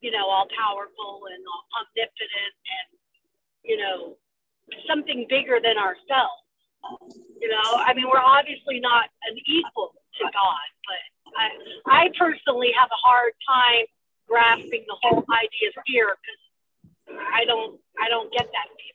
you 0.00 0.10
know, 0.10 0.26
all 0.28 0.46
powerful 0.56 1.22
and 1.32 1.42
omnipotent 1.76 2.54
and 2.68 2.88
you 3.64 3.76
know 3.76 4.16
something 4.86 5.26
bigger 5.28 5.58
than 5.62 5.76
ourselves. 5.78 6.47
You 7.40 7.48
know, 7.48 7.82
I 7.86 7.94
mean, 7.94 8.06
we're 8.10 8.20
obviously 8.20 8.80
not 8.80 9.04
an 9.28 9.36
equal 9.46 9.94
to 10.18 10.24
God, 10.24 10.68
but 10.86 11.02
I, 11.36 12.04
I 12.04 12.08
personally 12.18 12.72
have 12.78 12.88
a 12.88 13.00
hard 13.06 13.32
time 13.46 13.86
grasping 14.26 14.84
the 14.86 14.96
whole 15.02 15.24
idea 15.30 15.68
of 15.76 15.82
fear 15.86 16.16
because 16.16 17.20
I 17.32 17.44
don't 17.44 17.80
I 18.00 18.08
don't 18.08 18.30
get 18.32 18.46
that 18.46 18.68
feeling. 18.76 18.88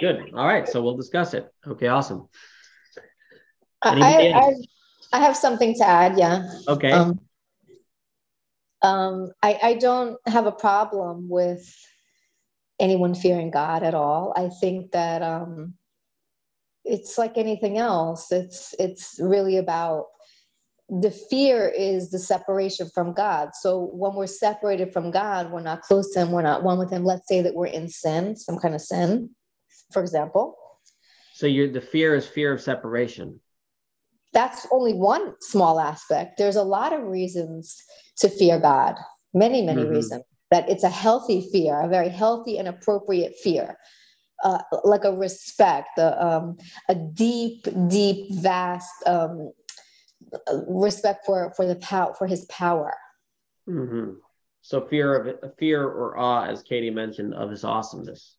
Good. 0.00 0.34
All 0.34 0.46
right. 0.46 0.68
So 0.68 0.82
we'll 0.82 0.96
discuss 0.96 1.34
it. 1.34 1.52
Okay. 1.66 1.88
Awesome. 1.88 2.28
I, 3.82 4.30
I, 4.34 4.54
I 5.12 5.20
have 5.20 5.36
something 5.36 5.74
to 5.76 5.86
add. 5.86 6.18
Yeah. 6.18 6.48
Okay. 6.68 6.92
Um, 6.92 7.20
um, 8.82 9.32
I, 9.42 9.58
I 9.62 9.74
don't 9.74 10.18
have 10.26 10.46
a 10.46 10.52
problem 10.52 11.28
with 11.28 11.74
anyone 12.78 13.14
fearing 13.14 13.50
God 13.50 13.82
at 13.82 13.94
all. 13.94 14.32
I 14.36 14.48
think 14.48 14.92
that 14.92 15.22
um, 15.22 15.74
it's 16.90 17.16
like 17.16 17.38
anything 17.38 17.78
else. 17.78 18.32
It's 18.32 18.74
it's 18.78 19.18
really 19.20 19.56
about 19.56 20.06
the 20.88 21.10
fear 21.10 21.68
is 21.68 22.10
the 22.10 22.18
separation 22.18 22.90
from 22.92 23.12
God. 23.12 23.50
So 23.54 23.90
when 23.92 24.14
we're 24.14 24.26
separated 24.26 24.92
from 24.92 25.12
God, 25.12 25.52
we're 25.52 25.60
not 25.60 25.82
close 25.82 26.12
to 26.12 26.20
Him, 26.20 26.32
we're 26.32 26.42
not 26.42 26.64
one 26.64 26.78
with 26.78 26.90
Him. 26.90 27.04
Let's 27.04 27.28
say 27.28 27.42
that 27.42 27.54
we're 27.54 27.66
in 27.66 27.88
sin, 27.88 28.34
some 28.36 28.58
kind 28.58 28.74
of 28.74 28.80
sin, 28.80 29.30
for 29.92 30.02
example. 30.02 30.56
So 31.34 31.46
you're 31.46 31.72
the 31.72 31.80
fear 31.80 32.14
is 32.14 32.26
fear 32.26 32.52
of 32.52 32.60
separation. 32.60 33.40
That's 34.32 34.66
only 34.70 34.94
one 34.94 35.34
small 35.40 35.80
aspect. 35.80 36.38
There's 36.38 36.56
a 36.56 36.62
lot 36.62 36.92
of 36.92 37.02
reasons 37.02 37.82
to 38.18 38.28
fear 38.28 38.58
God, 38.60 38.96
many, 39.32 39.62
many 39.62 39.82
mm-hmm. 39.82 39.94
reasons. 39.94 40.24
That 40.50 40.68
it's 40.68 40.82
a 40.82 40.90
healthy 40.90 41.48
fear, 41.52 41.80
a 41.80 41.88
very 41.88 42.08
healthy 42.08 42.58
and 42.58 42.66
appropriate 42.66 43.36
fear. 43.40 43.76
Uh, 44.42 44.62
like 44.84 45.04
a 45.04 45.12
respect, 45.12 45.98
a, 45.98 46.26
um, 46.26 46.56
a 46.88 46.94
deep, 46.94 47.66
deep, 47.88 48.32
vast 48.32 48.90
um, 49.06 49.52
respect 50.66 51.26
for 51.26 51.52
for 51.54 51.66
the 51.66 51.76
power 51.76 52.14
for 52.14 52.26
his 52.26 52.44
power. 52.46 52.94
Mm-hmm. 53.68 54.12
So 54.62 54.86
fear 54.86 55.14
of 55.14 55.56
fear 55.58 55.82
or 55.84 56.18
awe, 56.18 56.44
as 56.44 56.62
Katie 56.62 56.90
mentioned, 56.90 57.34
of 57.34 57.50
his 57.50 57.64
awesomeness. 57.64 58.36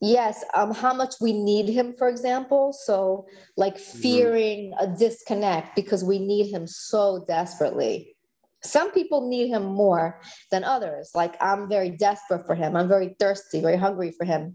Yes, 0.00 0.44
um, 0.54 0.74
how 0.74 0.92
much 0.92 1.14
we 1.20 1.32
need 1.32 1.68
him, 1.68 1.94
for 1.96 2.08
example. 2.08 2.72
So, 2.72 3.26
like 3.56 3.76
mm-hmm. 3.76 3.98
fearing 4.00 4.72
mm-hmm. 4.72 4.92
a 4.92 4.96
disconnect 4.96 5.76
because 5.76 6.02
we 6.02 6.18
need 6.18 6.52
him 6.52 6.66
so 6.66 7.24
desperately. 7.28 8.16
Some 8.64 8.92
people 8.92 9.28
need 9.28 9.48
him 9.48 9.64
more 9.64 10.20
than 10.50 10.64
others. 10.64 11.10
Like 11.14 11.34
I'm 11.40 11.68
very 11.68 11.90
desperate 11.90 12.46
for 12.46 12.54
him. 12.54 12.76
I'm 12.76 12.88
very 12.88 13.16
thirsty, 13.18 13.60
very 13.60 13.76
hungry 13.76 14.12
for 14.12 14.24
him 14.24 14.54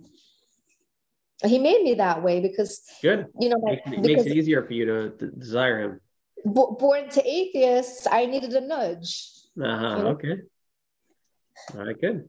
he 1.46 1.60
made 1.60 1.84
me 1.84 1.94
that 1.94 2.24
way 2.24 2.40
because 2.40 2.82
good 3.04 3.28
you 3.40 3.48
know 3.48 3.58
like, 3.58 3.80
it 3.86 4.00
makes 4.00 4.26
it 4.26 4.36
easier 4.36 4.66
for 4.66 4.74
you 4.74 4.86
to, 4.86 5.10
to 5.18 5.28
desire 5.28 5.82
him 5.82 6.02
b- 6.44 6.74
born 6.80 7.08
to 7.08 7.24
atheists 7.24 8.08
i 8.10 8.26
needed 8.26 8.54
a 8.54 8.62
nudge 8.62 9.30
uh-huh 9.62 9.98
you 9.98 10.04
know? 10.04 10.10
okay 10.10 10.38
all 11.76 11.86
right 11.86 12.02
good 12.02 12.28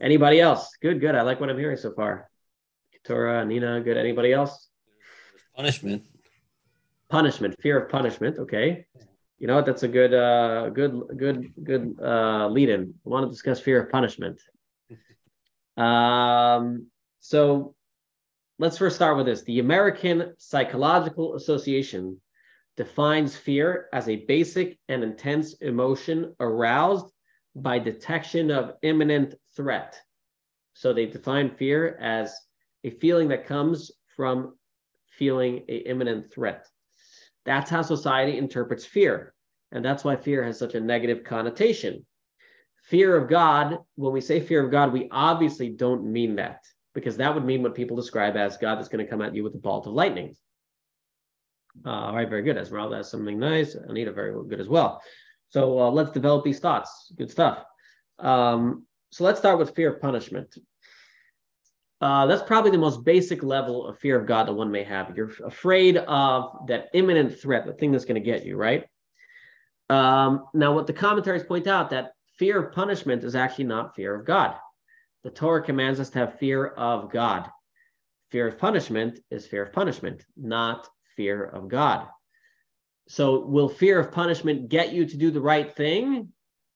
anybody 0.00 0.40
else 0.40 0.68
good 0.82 1.00
good 1.00 1.14
i 1.14 1.22
like 1.22 1.38
what 1.38 1.48
i'm 1.48 1.56
hearing 1.56 1.76
so 1.76 1.92
far 1.92 2.28
Torah, 3.04 3.44
Nina, 3.44 3.80
good. 3.80 3.96
Anybody 3.96 4.32
else? 4.32 4.68
Punishment. 5.56 6.02
Punishment, 7.08 7.56
fear 7.60 7.80
of 7.80 7.90
punishment. 7.90 8.38
Okay. 8.38 8.86
You 9.40 9.46
know 9.46 9.56
what? 9.56 9.64
That's 9.66 9.82
a 9.82 9.88
good, 9.88 10.12
uh, 10.12 10.68
good, 10.68 11.00
good, 11.16 11.52
good 11.64 11.96
uh, 12.00 12.46
lead-in. 12.48 12.94
I 13.04 13.08
want 13.08 13.26
to 13.26 13.30
discuss 13.30 13.58
fear 13.58 13.82
of 13.82 13.90
punishment. 13.90 14.40
Um, 15.76 16.88
so 17.20 17.74
let's 18.58 18.76
first 18.76 18.96
start 18.96 19.16
with 19.16 19.24
this. 19.24 19.42
The 19.44 19.60
American 19.60 20.34
Psychological 20.36 21.36
Association 21.36 22.20
defines 22.76 23.34
fear 23.34 23.88
as 23.94 24.08
a 24.08 24.24
basic 24.26 24.78
and 24.88 25.02
intense 25.02 25.54
emotion 25.54 26.34
aroused 26.38 27.06
by 27.54 27.78
detection 27.78 28.50
of 28.50 28.74
imminent 28.82 29.36
threat. 29.56 29.98
So 30.74 30.92
they 30.92 31.06
define 31.06 31.56
fear 31.56 31.96
as 31.98 32.36
a 32.84 32.90
feeling 32.90 33.28
that 33.28 33.46
comes 33.46 33.90
from 34.16 34.58
feeling 35.18 35.64
a 35.68 35.76
imminent 35.76 36.30
threat. 36.30 36.66
That's 37.44 37.70
how 37.70 37.82
society 37.82 38.38
interprets 38.38 38.84
fear. 38.84 39.34
And 39.72 39.84
that's 39.84 40.04
why 40.04 40.16
fear 40.16 40.42
has 40.44 40.58
such 40.58 40.74
a 40.74 40.80
negative 40.80 41.24
connotation. 41.24 42.04
Fear 42.84 43.16
of 43.16 43.28
God, 43.28 43.78
when 43.94 44.12
we 44.12 44.20
say 44.20 44.40
fear 44.40 44.64
of 44.64 44.70
God, 44.70 44.92
we 44.92 45.08
obviously 45.10 45.68
don't 45.70 46.04
mean 46.04 46.36
that 46.36 46.64
because 46.94 47.16
that 47.18 47.34
would 47.34 47.44
mean 47.44 47.62
what 47.62 47.74
people 47.74 47.96
describe 47.96 48.36
as 48.36 48.56
God 48.56 48.76
that's 48.76 48.88
going 48.88 49.04
to 49.04 49.10
come 49.10 49.22
at 49.22 49.34
you 49.34 49.44
with 49.44 49.54
a 49.54 49.58
bolt 49.58 49.86
of 49.86 49.92
lightning. 49.92 50.34
Uh, 51.86 51.90
all 51.90 52.16
right, 52.16 52.28
very 52.28 52.42
good. 52.42 52.56
Esmeralda 52.56 52.96
has 52.96 53.10
something 53.10 53.38
nice. 53.38 53.74
Anita, 53.74 54.12
very 54.12 54.34
good 54.48 54.60
as 54.60 54.68
well. 54.68 55.00
So 55.50 55.78
uh, 55.78 55.90
let's 55.90 56.10
develop 56.10 56.44
these 56.44 56.58
thoughts. 56.58 57.12
Good 57.16 57.30
stuff. 57.30 57.64
Um, 58.18 58.86
so 59.12 59.24
let's 59.24 59.38
start 59.38 59.58
with 59.58 59.74
fear 59.74 59.92
of 59.92 60.00
punishment. 60.00 60.56
Uh, 62.00 62.26
that's 62.26 62.42
probably 62.42 62.70
the 62.70 62.78
most 62.78 63.04
basic 63.04 63.42
level 63.42 63.86
of 63.86 63.98
fear 63.98 64.18
of 64.18 64.26
God 64.26 64.48
that 64.48 64.54
one 64.54 64.70
may 64.70 64.82
have. 64.84 65.14
You're 65.14 65.32
afraid 65.44 65.98
of 65.98 66.66
that 66.66 66.88
imminent 66.94 67.38
threat, 67.38 67.66
the 67.66 67.74
thing 67.74 67.92
that's 67.92 68.06
going 68.06 68.22
to 68.22 68.30
get 68.30 68.46
you, 68.46 68.56
right? 68.56 68.86
Um, 69.90 70.46
now, 70.54 70.74
what 70.74 70.86
the 70.86 70.94
commentaries 70.94 71.42
point 71.42 71.66
out 71.66 71.90
that 71.90 72.12
fear 72.38 72.62
of 72.62 72.72
punishment 72.72 73.22
is 73.22 73.34
actually 73.34 73.64
not 73.64 73.94
fear 73.94 74.14
of 74.14 74.24
God. 74.24 74.54
The 75.24 75.30
Torah 75.30 75.62
commands 75.62 76.00
us 76.00 76.08
to 76.10 76.20
have 76.20 76.38
fear 76.38 76.68
of 76.68 77.10
God. 77.10 77.50
Fear 78.30 78.48
of 78.48 78.58
punishment 78.58 79.18
is 79.30 79.46
fear 79.46 79.64
of 79.64 79.72
punishment, 79.72 80.24
not 80.36 80.88
fear 81.16 81.44
of 81.44 81.68
God. 81.68 82.06
So, 83.08 83.44
will 83.44 83.68
fear 83.68 83.98
of 83.98 84.12
punishment 84.12 84.68
get 84.68 84.92
you 84.92 85.04
to 85.04 85.16
do 85.16 85.30
the 85.30 85.40
right 85.40 85.74
thing? 85.74 86.32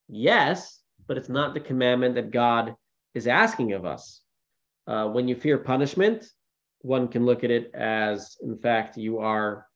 Yes, 0.09 0.81
but 1.07 1.16
it's 1.16 1.29
not 1.29 1.55
the 1.55 1.61
commandment 1.61 2.16
that 2.16 2.33
God 2.33 2.75
is 3.14 3.27
asking 3.27 3.72
of 3.72 3.87
us. 3.87 4.20
Uh, 4.87 5.09
when 5.09 5.28
you 5.28 5.35
fear 5.35 5.59
punishment, 5.59 6.26
one 6.82 7.09
can 7.09 7.24
look 7.24 7.45
at 7.45 7.51
it 7.51 7.70
as, 7.74 8.37
in 8.43 8.59
fact, 8.59 8.97
you 8.97 9.18
are 9.18 9.66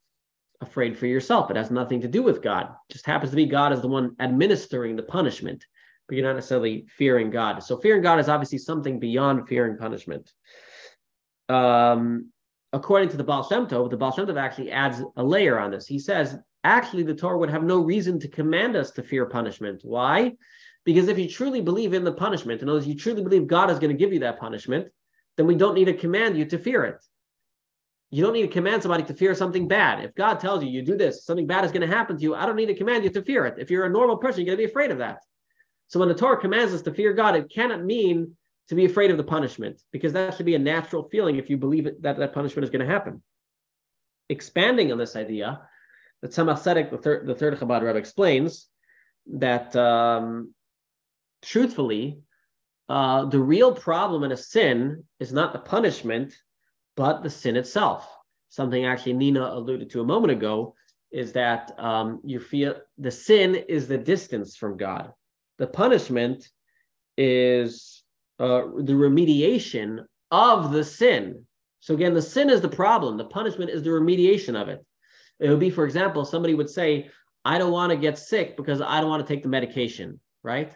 afraid 0.60 0.98
for 0.98 1.06
yourself. 1.06 1.50
It 1.50 1.56
has 1.56 1.70
nothing 1.70 2.00
to 2.02 2.08
do 2.08 2.22
with 2.22 2.42
God. 2.42 2.66
It 2.88 2.92
just 2.92 3.06
happens 3.06 3.30
to 3.30 3.36
be 3.36 3.46
God 3.46 3.72
is 3.72 3.80
the 3.80 3.88
one 3.88 4.14
administering 4.20 4.96
the 4.96 5.02
punishment 5.02 5.64
but 6.08 6.16
you're 6.16 6.26
not 6.26 6.36
necessarily 6.36 6.86
fearing 6.88 7.30
God. 7.30 7.62
So 7.62 7.76
fearing 7.76 8.02
God 8.02 8.18
is 8.18 8.28
obviously 8.28 8.58
something 8.58 8.98
beyond 8.98 9.46
fearing 9.46 9.76
punishment. 9.76 10.32
Um, 11.50 12.30
according 12.72 13.10
to 13.10 13.18
the 13.18 13.24
Baal 13.24 13.46
Shem 13.46 13.66
Tov, 13.66 13.90
the 13.90 13.96
Baal 13.96 14.12
Shem 14.12 14.26
Tov 14.26 14.40
actually 14.40 14.72
adds 14.72 15.02
a 15.16 15.22
layer 15.22 15.58
on 15.58 15.70
this. 15.70 15.86
He 15.86 15.98
says, 15.98 16.38
actually, 16.64 17.02
the 17.02 17.14
Torah 17.14 17.38
would 17.38 17.50
have 17.50 17.62
no 17.62 17.80
reason 17.80 18.18
to 18.20 18.28
command 18.28 18.74
us 18.74 18.90
to 18.92 19.02
fear 19.02 19.26
punishment. 19.26 19.82
Why? 19.84 20.32
Because 20.84 21.08
if 21.08 21.18
you 21.18 21.28
truly 21.28 21.60
believe 21.60 21.92
in 21.92 22.04
the 22.04 22.12
punishment, 22.12 22.62
in 22.62 22.68
other 22.68 22.78
words, 22.78 22.88
you 22.88 22.96
truly 22.96 23.22
believe 23.22 23.46
God 23.46 23.70
is 23.70 23.78
going 23.78 23.94
to 23.94 23.98
give 23.98 24.12
you 24.12 24.20
that 24.20 24.40
punishment, 24.40 24.88
then 25.38 25.46
we 25.46 25.54
don't 25.54 25.74
need 25.74 25.84
to 25.84 25.94
command 25.94 26.36
you 26.36 26.44
to 26.44 26.58
fear 26.58 26.84
it. 26.84 27.02
You 28.10 28.24
don't 28.24 28.32
need 28.32 28.42
to 28.42 28.48
command 28.48 28.82
somebody 28.82 29.04
to 29.04 29.14
fear 29.14 29.34
something 29.34 29.68
bad. 29.68 30.04
If 30.04 30.14
God 30.14 30.40
tells 30.40 30.64
you 30.64 30.68
you 30.68 30.82
do 30.82 30.96
this, 30.96 31.24
something 31.24 31.46
bad 31.46 31.64
is 31.64 31.70
going 31.70 31.88
to 31.88 31.96
happen 31.96 32.16
to 32.16 32.22
you, 32.22 32.34
I 32.34 32.44
don't 32.44 32.56
need 32.56 32.66
to 32.66 32.74
command 32.74 33.04
you 33.04 33.10
to 33.10 33.22
fear 33.22 33.46
it. 33.46 33.54
If 33.56 33.70
you're 33.70 33.84
a 33.84 33.90
normal 33.90 34.16
person, 34.16 34.40
you're 34.40 34.56
going 34.56 34.58
to 34.58 34.66
be 34.66 34.70
afraid 34.70 34.90
of 34.90 34.98
that. 34.98 35.20
So 35.86 36.00
when 36.00 36.08
the 36.08 36.14
Torah 36.14 36.40
commands 36.40 36.74
us 36.74 36.82
to 36.82 36.92
fear 36.92 37.12
God, 37.12 37.36
it 37.36 37.50
cannot 37.50 37.84
mean 37.84 38.36
to 38.68 38.74
be 38.74 38.84
afraid 38.84 39.12
of 39.12 39.16
the 39.16 39.24
punishment 39.24 39.80
because 39.92 40.12
that 40.14 40.34
should 40.34 40.44
be 40.44 40.56
a 40.56 40.58
natural 40.58 41.08
feeling 41.08 41.36
if 41.36 41.48
you 41.48 41.56
believe 41.56 41.88
that 42.00 42.18
that 42.18 42.34
punishment 42.34 42.64
is 42.64 42.70
going 42.70 42.84
to 42.84 42.92
happen. 42.92 43.22
Expanding 44.28 44.90
on 44.90 44.98
this 44.98 45.14
idea, 45.14 45.60
the 46.20 46.28
Tzemach 46.28 46.60
Tzedek, 46.62 46.90
the 46.90 46.98
third, 46.98 47.26
the 47.26 47.34
third 47.34 47.58
Chabad 47.58 47.82
Rebbe, 47.82 47.96
explains 47.96 48.66
that 49.34 49.76
um, 49.76 50.52
truthfully, 51.42 52.22
uh, 52.88 53.24
the 53.26 53.38
real 53.38 53.72
problem 53.74 54.24
in 54.24 54.32
a 54.32 54.36
sin 54.36 55.04
is 55.20 55.32
not 55.32 55.52
the 55.52 55.58
punishment, 55.58 56.34
but 56.96 57.22
the 57.22 57.30
sin 57.30 57.56
itself. 57.56 58.08
Something 58.48 58.86
actually 58.86 59.12
Nina 59.12 59.42
alluded 59.42 59.90
to 59.90 60.00
a 60.00 60.04
moment 60.04 60.32
ago 60.32 60.74
is 61.10 61.32
that 61.32 61.72
um, 61.78 62.20
you 62.24 62.40
feel 62.40 62.76
the 62.96 63.10
sin 63.10 63.54
is 63.54 63.88
the 63.88 63.98
distance 63.98 64.56
from 64.56 64.76
God 64.76 65.12
the 65.58 65.66
punishment 65.66 66.48
is 67.16 68.02
uh, 68.38 68.62
the 68.78 68.92
remediation 68.92 70.04
of 70.30 70.72
the 70.72 70.84
sin. 70.84 71.44
So 71.80 71.94
again, 71.94 72.14
the 72.14 72.22
sin 72.22 72.48
is 72.48 72.60
the 72.60 72.68
problem. 72.68 73.16
The 73.16 73.24
punishment 73.24 73.70
is 73.70 73.82
the 73.82 73.90
remediation 73.90 74.60
of 74.60 74.68
it. 74.68 74.84
It 75.40 75.50
would 75.50 75.60
be, 75.60 75.70
for 75.70 75.84
example, 75.84 76.24
somebody 76.24 76.54
would 76.54 76.70
say, 76.70 77.10
"I 77.44 77.58
don't 77.58 77.72
want 77.72 77.90
to 77.90 77.96
get 77.96 78.18
sick 78.18 78.56
because 78.56 78.80
I 78.80 79.00
don't 79.00 79.10
want 79.10 79.26
to 79.26 79.32
take 79.32 79.42
the 79.42 79.48
medication." 79.48 80.20
Right? 80.42 80.72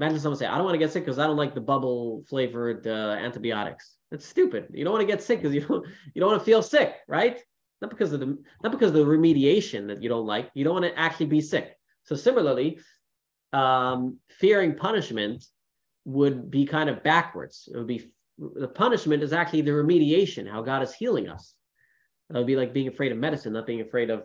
Imagine 0.00 0.18
someone 0.18 0.38
say, 0.38 0.46
"I 0.46 0.56
don't 0.56 0.64
want 0.64 0.74
to 0.74 0.78
get 0.78 0.92
sick 0.92 1.04
because 1.04 1.18
I 1.18 1.26
don't 1.26 1.36
like 1.36 1.54
the 1.54 1.60
bubble 1.60 2.24
flavored 2.28 2.86
uh, 2.86 3.16
antibiotics." 3.20 3.96
That's 4.10 4.26
stupid. 4.26 4.68
You 4.72 4.82
don't 4.84 4.94
want 4.94 5.02
to 5.02 5.06
get 5.06 5.22
sick 5.22 5.40
because 5.40 5.54
you 5.54 5.60
don't 5.60 5.86
you 6.14 6.20
don't 6.20 6.30
want 6.30 6.40
to 6.40 6.44
feel 6.44 6.62
sick, 6.62 6.94
right? 7.06 7.38
Not 7.82 7.90
because 7.90 8.12
of 8.12 8.20
the 8.20 8.38
not 8.62 8.72
because 8.72 8.88
of 8.88 8.94
the 8.94 9.04
remediation 9.04 9.88
that 9.88 10.02
you 10.02 10.08
don't 10.08 10.26
like. 10.26 10.50
You 10.54 10.64
don't 10.64 10.74
want 10.74 10.86
to 10.86 10.98
actually 10.98 11.26
be 11.26 11.42
sick. 11.42 11.76
So 12.04 12.16
similarly, 12.16 12.80
um, 13.52 14.18
fearing 14.30 14.74
punishment 14.74 15.44
would 16.06 16.50
be 16.50 16.64
kind 16.64 16.88
of 16.88 17.02
backwards. 17.02 17.68
It 17.72 17.76
would 17.76 17.86
be 17.86 18.10
the 18.38 18.68
punishment 18.68 19.22
is 19.22 19.34
actually 19.34 19.62
the 19.62 19.72
remediation, 19.72 20.50
how 20.50 20.62
God 20.62 20.82
is 20.82 20.94
healing 20.94 21.28
us. 21.28 21.54
It 22.30 22.36
would 22.36 22.46
be 22.46 22.56
like 22.56 22.72
being 22.72 22.88
afraid 22.88 23.12
of 23.12 23.18
medicine, 23.18 23.52
not 23.52 23.66
being 23.66 23.82
afraid 23.82 24.08
of, 24.08 24.24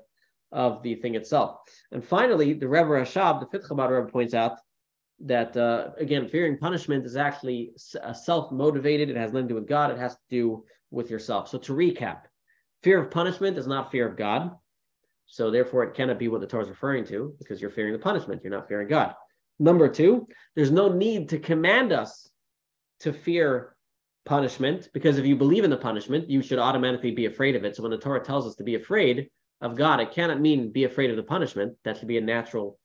of 0.51 0.83
the 0.83 0.95
thing 0.95 1.15
itself. 1.15 1.57
And 1.91 2.03
finally, 2.03 2.53
the 2.53 2.67
Rebbe 2.67 2.87
Rashab, 2.87 3.41
the 3.41 3.47
fifth 3.47 3.67
Chabad 3.67 3.89
Rebbe, 3.89 4.11
points 4.11 4.33
out 4.33 4.59
that 5.19 5.55
uh, 5.55 5.91
again, 5.97 6.27
fearing 6.27 6.57
punishment 6.57 7.05
is 7.05 7.15
actually 7.15 7.71
uh, 8.01 8.13
self-motivated. 8.13 9.09
It 9.09 9.17
has 9.17 9.31
nothing 9.31 9.47
to 9.47 9.53
do 9.53 9.55
with 9.55 9.67
God. 9.67 9.91
It 9.91 9.97
has 9.97 10.15
to 10.15 10.21
do 10.29 10.65
with 10.91 11.09
yourself. 11.09 11.49
So 11.49 11.57
to 11.59 11.73
recap, 11.73 12.21
fear 12.83 13.01
of 13.01 13.11
punishment 13.11 13.57
is 13.57 13.67
not 13.67 13.91
fear 13.91 14.07
of 14.07 14.17
God. 14.17 14.51
So 15.27 15.49
therefore, 15.49 15.83
it 15.83 15.95
cannot 15.95 16.19
be 16.19 16.27
what 16.27 16.41
the 16.41 16.47
Torah 16.47 16.63
is 16.63 16.69
referring 16.69 17.05
to 17.05 17.33
because 17.39 17.61
you're 17.61 17.71
fearing 17.71 17.93
the 17.93 17.99
punishment. 17.99 18.41
You're 18.43 18.53
not 18.53 18.67
fearing 18.67 18.87
God. 18.87 19.15
Number 19.57 19.87
two, 19.87 20.27
there's 20.55 20.71
no 20.71 20.89
need 20.89 21.29
to 21.29 21.39
command 21.39 21.91
us 21.91 22.29
to 22.99 23.13
fear 23.13 23.75
punishment 24.25 24.89
because 24.93 25.17
if 25.17 25.25
you 25.25 25.35
believe 25.35 25.63
in 25.63 25.69
the 25.69 25.77
punishment, 25.77 26.29
you 26.29 26.41
should 26.41 26.59
automatically 26.59 27.11
be 27.11 27.25
afraid 27.25 27.55
of 27.55 27.63
it. 27.63 27.75
So 27.75 27.83
when 27.83 27.91
the 27.91 27.97
Torah 27.97 28.23
tells 28.23 28.45
us 28.45 28.55
to 28.55 28.63
be 28.63 28.75
afraid 28.75 29.29
of 29.61 29.75
God, 29.75 29.99
it 29.99 30.11
cannot 30.11 30.41
mean 30.41 30.71
be 30.71 30.83
afraid 30.83 31.09
of 31.09 31.15
the 31.15 31.23
punishment. 31.23 31.75
That 31.85 31.97
should 31.97 32.07
be 32.07 32.17
a 32.17 32.21
natural 32.21 32.77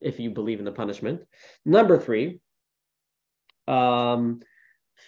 if 0.00 0.18
you 0.18 0.30
believe 0.30 0.58
in 0.58 0.64
the 0.64 0.72
punishment. 0.72 1.22
Number 1.64 1.98
three, 1.98 2.40
um, 3.68 4.40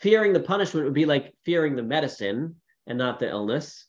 fearing 0.00 0.32
the 0.32 0.40
punishment 0.40 0.84
would 0.84 0.94
be 0.94 1.06
like 1.06 1.34
fearing 1.44 1.76
the 1.76 1.82
medicine 1.82 2.56
and 2.86 2.98
not 2.98 3.18
the 3.18 3.28
illness. 3.28 3.86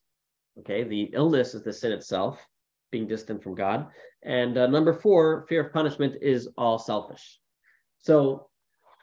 Okay, 0.60 0.84
the 0.84 1.10
illness 1.14 1.56
is 1.56 1.64
the 1.64 1.74
sin 1.74 1.92
itself, 1.92 2.40
being 2.92 3.08
distant 3.08 3.42
from 3.42 3.56
God. 3.56 3.88
And 4.22 4.58
uh, 4.58 4.68
number 4.68 4.94
four, 4.94 5.46
fear 5.50 5.66
of 5.66 5.74
punishment 5.74 6.16
is 6.22 6.48
all 6.58 6.78
selfish. 6.78 7.40
So, 8.00 8.48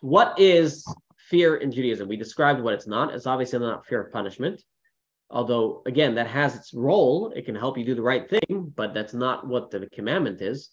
what 0.01 0.39
is 0.39 0.85
fear 1.29 1.57
in 1.57 1.73
Judaism? 1.73 2.09
We 2.09 2.17
described 2.17 2.61
what 2.61 2.75
it's 2.75 2.87
not. 2.87 3.13
It's 3.15 3.27
obviously 3.27 3.59
not 3.59 3.87
fear 3.87 4.03
of 4.03 4.13
punishment. 4.13 4.63
Although, 5.31 5.83
again, 5.87 6.15
that 6.17 6.27
has 6.27 6.57
its 6.57 6.75
role. 6.75 7.33
It 7.37 7.45
can 7.45 7.55
help 7.55 7.79
you 7.79 7.85
do 7.85 7.95
the 7.95 8.03
right 8.03 8.29
thing, 8.29 8.73
but 8.75 8.95
that's 8.95 9.15
not 9.15 9.47
what 9.47 9.71
the 9.71 9.89
commandment 9.93 10.41
is. 10.41 10.71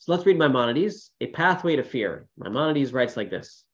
So 0.00 0.12
let's 0.12 0.24
read 0.24 0.38
Maimonides, 0.38 1.10
A 1.20 1.26
Pathway 1.26 1.76
to 1.76 1.82
Fear. 1.84 2.26
Maimonides 2.38 2.94
writes 2.94 3.18
like 3.18 3.28
this 3.28 3.66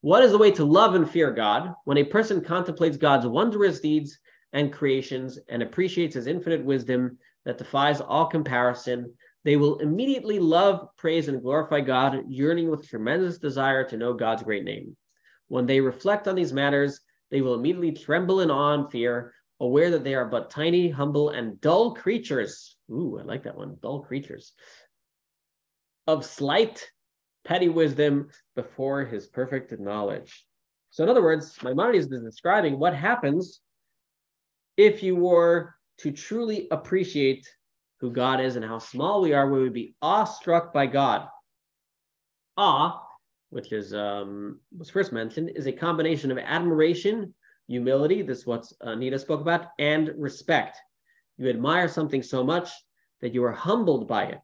What 0.00 0.22
is 0.22 0.32
the 0.32 0.38
way 0.38 0.50
to 0.52 0.64
love 0.64 0.94
and 0.94 1.08
fear 1.08 1.30
God? 1.30 1.74
When 1.84 1.98
a 1.98 2.04
person 2.04 2.40
contemplates 2.40 2.96
God's 2.96 3.26
wondrous 3.26 3.80
deeds 3.80 4.18
and 4.54 4.72
creations 4.72 5.38
and 5.50 5.62
appreciates 5.62 6.14
his 6.14 6.28
infinite 6.28 6.64
wisdom 6.64 7.18
that 7.44 7.58
defies 7.58 8.00
all 8.00 8.24
comparison, 8.24 9.12
they 9.44 9.56
will 9.56 9.76
immediately 9.80 10.38
love, 10.38 10.88
praise, 10.96 11.28
and 11.28 11.42
glorify 11.42 11.82
God, 11.82 12.24
yearning 12.26 12.70
with 12.70 12.88
tremendous 12.88 13.36
desire 13.36 13.84
to 13.84 13.98
know 13.98 14.14
God's 14.14 14.44
great 14.44 14.64
name. 14.64 14.96
When 15.48 15.66
they 15.66 15.82
reflect 15.82 16.26
on 16.26 16.36
these 16.36 16.54
matters, 16.54 17.02
they 17.30 17.42
will 17.42 17.52
immediately 17.52 17.92
tremble 17.92 18.40
in 18.40 18.50
awe 18.50 18.72
and 18.72 18.90
fear, 18.90 19.34
aware 19.60 19.90
that 19.90 20.04
they 20.04 20.14
are 20.14 20.24
but 20.24 20.48
tiny, 20.48 20.88
humble, 20.88 21.28
and 21.30 21.60
dull 21.60 21.94
creatures. 21.94 22.76
Ooh, 22.90 23.18
I 23.20 23.24
like 23.24 23.42
that 23.42 23.58
one. 23.58 23.76
Dull 23.82 24.00
creatures 24.00 24.54
of 26.06 26.24
slight, 26.24 26.90
petty 27.44 27.68
wisdom 27.68 28.28
before 28.54 29.04
his 29.04 29.26
perfect 29.26 29.78
knowledge. 29.78 30.46
So, 30.90 31.04
in 31.04 31.10
other 31.10 31.22
words, 31.22 31.56
Maimonides 31.62 32.10
is 32.10 32.22
describing 32.22 32.78
what 32.78 32.94
happens 32.94 33.60
if 34.76 35.02
you 35.02 35.16
were 35.16 35.74
to 35.98 36.12
truly 36.12 36.68
appreciate 36.70 37.48
who 38.00 38.10
God 38.10 38.40
is 38.40 38.56
and 38.56 38.64
how 38.64 38.78
small 38.78 39.22
we 39.22 39.32
are, 39.32 39.50
we 39.50 39.60
would 39.60 39.72
be 39.72 39.94
awestruck 40.02 40.72
by 40.72 40.86
God. 40.86 41.28
Awe, 42.56 43.02
which 43.50 43.72
is 43.72 43.94
um, 43.94 44.60
was 44.76 44.90
first 44.90 45.12
mentioned, 45.12 45.50
is 45.54 45.66
a 45.66 45.72
combination 45.72 46.30
of 46.30 46.38
admiration, 46.38 47.34
humility. 47.68 48.22
This 48.22 48.40
is 48.40 48.46
what 48.46 48.70
Anita 48.80 49.18
spoke 49.18 49.40
about, 49.40 49.68
and 49.78 50.10
respect. 50.16 50.78
You 51.38 51.48
admire 51.48 51.88
something 51.88 52.22
so 52.22 52.44
much 52.44 52.70
that 53.20 53.34
you 53.34 53.44
are 53.44 53.52
humbled 53.52 54.08
by 54.08 54.24
it. 54.24 54.40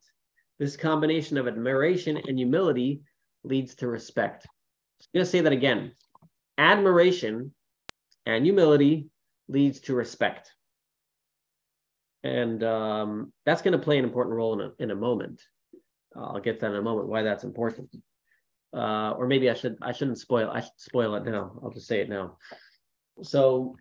This 0.59 0.77
combination 0.77 1.39
of 1.39 1.49
admiration 1.49 2.17
and 2.17 2.39
humility 2.39 3.01
leads 3.45 3.75
to 3.77 3.89
respect. 3.89 4.47
I'm 5.01 5.19
going 5.19 5.25
to 5.25 5.31
say 5.31 5.41
that 5.41 5.53
again. 5.53 5.93
Admiration 6.59 7.53
and 8.27 8.45
humility 8.45 9.09
leads 9.49 9.81
to 9.81 9.95
respect. 9.95 10.53
And 12.23 12.63
um, 12.63 13.33
that's 13.45 13.63
going 13.63 13.73
to 13.73 13.85
play 13.85 13.99
an 13.99 14.05
important 14.05 14.37
role 14.37 14.61
in 14.61 14.61
a, 14.61 14.83
in 14.83 14.91
a 14.93 14.95
moment. 14.95 15.43
I'll 16.17 16.41
get 16.41 16.61
that 16.61 16.71
in 16.71 16.77
a 16.77 16.83
moment 16.83 17.09
why 17.09 17.23
that's 17.23 17.45
important. 17.45 17.91
Uh, 18.75 19.13
or 19.13 19.27
maybe 19.27 19.51
I 19.51 19.55
should 19.55 19.77
I 19.83 19.93
shouldn't 19.93 20.19
spoil 20.19 20.51
I 20.51 20.61
should 20.61 20.71
spoil 20.79 21.15
it 21.17 21.25
now. 21.25 21.59
I'll 21.63 21.71
just 21.71 21.87
say 21.87 22.01
it 22.01 22.09
now. 22.09 22.39
So 23.23 23.77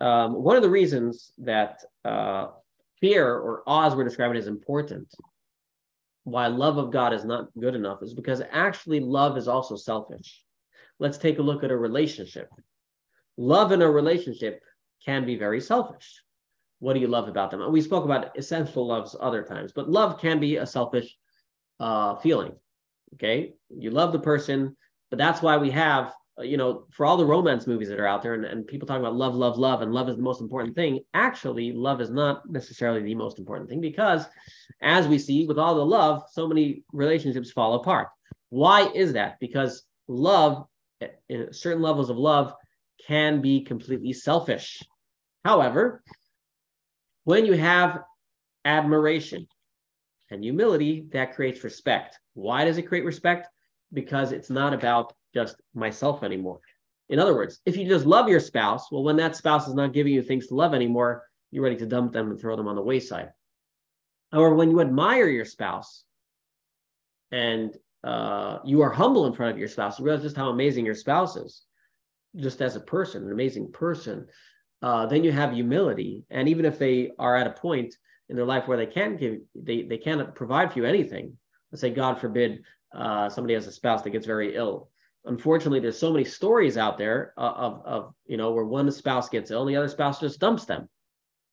um, 0.00 0.34
one 0.42 0.56
of 0.56 0.62
the 0.62 0.70
reasons 0.70 1.32
that 1.38 1.80
uh, 2.04 2.48
fear 3.00 3.28
or 3.28 3.62
awe, 3.66 3.86
as 3.86 3.94
we're 3.94 4.04
describing, 4.04 4.36
is 4.36 4.48
important 4.48 5.08
why 6.24 6.46
love 6.46 6.78
of 6.78 6.90
God 6.90 7.12
is 7.12 7.24
not 7.24 7.48
good 7.58 7.74
enough 7.74 8.02
is 8.02 8.14
because 8.14 8.42
actually 8.50 9.00
love 9.00 9.36
is 9.36 9.46
also 9.46 9.76
selfish. 9.76 10.42
Let's 10.98 11.18
take 11.18 11.38
a 11.38 11.42
look 11.42 11.62
at 11.62 11.70
a 11.70 11.76
relationship. 11.76 12.48
Love 13.36 13.72
in 13.72 13.82
a 13.82 13.90
relationship 13.90 14.62
can 15.04 15.26
be 15.26 15.36
very 15.36 15.60
selfish. 15.60 16.22
What 16.78 16.94
do 16.94 17.00
you 17.00 17.08
love 17.08 17.28
about 17.28 17.50
them? 17.50 17.70
we 17.72 17.80
spoke 17.80 18.04
about 18.04 18.36
essential 18.38 18.86
loves 18.86 19.14
other 19.18 19.42
times, 19.42 19.72
but 19.72 19.90
love 19.90 20.20
can 20.20 20.40
be 20.40 20.56
a 20.56 20.66
selfish 20.66 21.16
uh, 21.80 22.16
feeling. 22.16 22.52
Okay, 23.14 23.54
you 23.68 23.90
love 23.90 24.12
the 24.12 24.18
person, 24.18 24.76
but 25.10 25.18
that's 25.18 25.42
why 25.42 25.56
we 25.56 25.70
have 25.70 26.12
you 26.38 26.56
know, 26.56 26.86
for 26.90 27.06
all 27.06 27.16
the 27.16 27.24
romance 27.24 27.66
movies 27.66 27.88
that 27.88 28.00
are 28.00 28.06
out 28.06 28.22
there 28.22 28.34
and, 28.34 28.44
and 28.44 28.66
people 28.66 28.86
talking 28.86 29.02
about 29.02 29.14
love, 29.14 29.34
love, 29.34 29.56
love, 29.56 29.82
and 29.82 29.92
love 29.92 30.08
is 30.08 30.16
the 30.16 30.22
most 30.22 30.40
important 30.40 30.74
thing, 30.74 31.00
actually, 31.14 31.72
love 31.72 32.00
is 32.00 32.10
not 32.10 32.48
necessarily 32.50 33.02
the 33.02 33.14
most 33.14 33.38
important 33.38 33.68
thing 33.68 33.80
because, 33.80 34.24
as 34.82 35.06
we 35.06 35.18
see 35.18 35.46
with 35.46 35.58
all 35.58 35.76
the 35.76 35.84
love, 35.84 36.24
so 36.30 36.48
many 36.48 36.82
relationships 36.92 37.52
fall 37.52 37.74
apart. 37.74 38.08
Why 38.48 38.88
is 38.94 39.12
that? 39.12 39.38
Because 39.38 39.84
love, 40.08 40.66
eh, 41.00 41.08
eh, 41.30 41.44
certain 41.52 41.82
levels 41.82 42.10
of 42.10 42.16
love, 42.16 42.52
can 43.06 43.40
be 43.40 43.62
completely 43.62 44.12
selfish. 44.12 44.82
However, 45.44 46.02
when 47.24 47.46
you 47.46 47.52
have 47.52 48.00
admiration 48.64 49.46
and 50.30 50.42
humility, 50.42 51.06
that 51.12 51.34
creates 51.34 51.62
respect. 51.62 52.18
Why 52.32 52.64
does 52.64 52.78
it 52.78 52.82
create 52.82 53.04
respect? 53.04 53.48
Because 53.92 54.32
it's 54.32 54.50
not 54.50 54.74
about 54.74 55.12
just 55.34 55.56
myself 55.74 56.22
anymore. 56.22 56.60
In 57.08 57.18
other 57.18 57.34
words, 57.34 57.60
if 57.66 57.76
you 57.76 57.86
just 57.86 58.06
love 58.06 58.28
your 58.28 58.40
spouse, 58.40 58.90
well, 58.90 59.02
when 59.02 59.16
that 59.16 59.36
spouse 59.36 59.68
is 59.68 59.74
not 59.74 59.92
giving 59.92 60.14
you 60.14 60.22
things 60.22 60.46
to 60.46 60.54
love 60.54 60.72
anymore, 60.72 61.24
you're 61.50 61.64
ready 61.64 61.76
to 61.76 61.86
dump 61.86 62.12
them 62.12 62.30
and 62.30 62.40
throw 62.40 62.56
them 62.56 62.68
on 62.68 62.76
the 62.76 62.82
wayside. 62.82 63.30
Or 64.32 64.54
when 64.54 64.70
you 64.70 64.80
admire 64.80 65.28
your 65.28 65.44
spouse 65.44 66.04
and 67.30 67.76
uh, 68.02 68.58
you 68.64 68.82
are 68.82 68.90
humble 68.90 69.26
in 69.26 69.32
front 69.34 69.52
of 69.52 69.58
your 69.58 69.68
spouse, 69.68 70.00
realize 70.00 70.22
just 70.22 70.36
how 70.36 70.48
amazing 70.48 70.86
your 70.86 70.94
spouse 70.94 71.36
is, 71.36 71.62
just 72.36 72.60
as 72.60 72.76
a 72.76 72.80
person, 72.80 73.24
an 73.24 73.32
amazing 73.32 73.70
person. 73.72 74.26
Uh, 74.82 75.06
then 75.06 75.24
you 75.24 75.32
have 75.32 75.52
humility, 75.52 76.24
and 76.30 76.48
even 76.48 76.64
if 76.64 76.78
they 76.78 77.10
are 77.18 77.36
at 77.36 77.46
a 77.46 77.50
point 77.50 77.94
in 78.28 78.36
their 78.36 78.44
life 78.44 78.68
where 78.68 78.76
they 78.76 78.86
can't 78.86 79.18
give, 79.18 79.38
they 79.54 79.82
they 79.82 79.96
cannot 79.96 80.34
provide 80.34 80.70
for 80.72 80.80
you 80.80 80.84
anything. 80.84 81.36
Let's 81.70 81.80
say, 81.80 81.90
God 81.90 82.20
forbid, 82.20 82.64
uh, 82.94 83.30
somebody 83.30 83.54
has 83.54 83.66
a 83.66 83.72
spouse 83.72 84.02
that 84.02 84.10
gets 84.10 84.26
very 84.26 84.54
ill, 84.56 84.90
unfortunately 85.24 85.80
there's 85.80 85.98
so 85.98 86.12
many 86.12 86.24
stories 86.24 86.76
out 86.76 86.98
there 86.98 87.32
uh, 87.36 87.52
of, 87.56 87.82
of 87.84 88.14
you 88.26 88.36
know 88.36 88.52
where 88.52 88.64
one 88.64 88.90
spouse 88.90 89.28
gets 89.28 89.50
ill 89.50 89.62
and 89.62 89.70
the 89.70 89.76
other 89.76 89.88
spouse 89.88 90.20
just 90.20 90.40
dumps 90.40 90.64
them. 90.64 90.88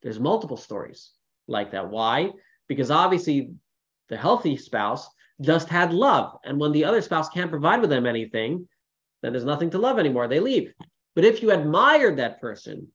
There's 0.01 0.19
multiple 0.19 0.57
stories 0.57 1.11
like 1.47 1.71
that. 1.71 1.89
Why? 1.89 2.31
Because 2.67 2.91
obviously 2.91 3.53
the 4.09 4.17
healthy 4.17 4.57
spouse 4.57 5.07
just 5.41 5.69
had 5.69 5.93
love 5.93 6.37
and 6.43 6.59
when 6.59 6.71
the 6.71 6.85
other 6.85 7.01
spouse 7.01 7.29
can't 7.29 7.49
provide 7.49 7.81
with 7.81 7.89
them 7.89 8.05
anything 8.05 8.67
then 9.21 9.33
there's 9.33 9.45
nothing 9.45 9.69
to 9.69 9.77
love 9.77 9.99
anymore. 9.99 10.27
They 10.27 10.39
leave. 10.39 10.73
But 11.15 11.25
if 11.25 11.41
you 11.41 11.51
admired 11.51 12.17
that 12.17 12.41
person 12.41 12.87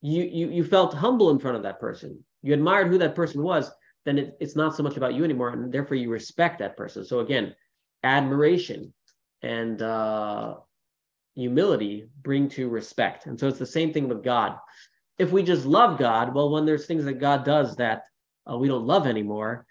you 0.00 0.22
you, 0.24 0.50
you 0.50 0.64
felt 0.64 0.94
humble 0.94 1.30
in 1.30 1.38
front 1.38 1.56
of 1.56 1.62
that 1.64 1.80
person. 1.80 2.24
You 2.42 2.54
admired 2.54 2.88
who 2.88 2.98
that 2.98 3.14
person 3.14 3.42
was 3.42 3.70
then 4.04 4.18
it, 4.18 4.36
it's 4.40 4.56
not 4.56 4.74
so 4.74 4.82
much 4.82 4.96
about 4.96 5.14
you 5.14 5.24
anymore 5.24 5.50
and 5.50 5.72
therefore 5.72 5.96
you 5.96 6.10
respect 6.10 6.60
that 6.60 6.76
person. 6.76 7.04
So 7.04 7.20
again 7.20 7.54
admiration 8.02 8.92
and 9.42 9.80
uh, 9.82 10.56
humility 11.34 12.08
bring 12.22 12.48
to 12.50 12.68
respect. 12.68 13.26
And 13.26 13.38
so 13.38 13.48
it's 13.48 13.58
the 13.58 13.66
same 13.66 13.92
thing 13.92 14.08
with 14.08 14.24
God. 14.24 14.56
If 15.18 15.32
we 15.32 15.42
just 15.42 15.66
love 15.66 15.98
God, 15.98 16.34
well, 16.34 16.50
when 16.50 16.64
there's 16.64 16.86
things 16.86 17.04
that 17.04 17.20
God 17.20 17.44
does 17.44 17.76
that 17.76 18.04
uh, 18.50 18.56
we 18.56 18.68
don't 18.68 18.86
love 18.86 19.06
anymore, 19.06 19.66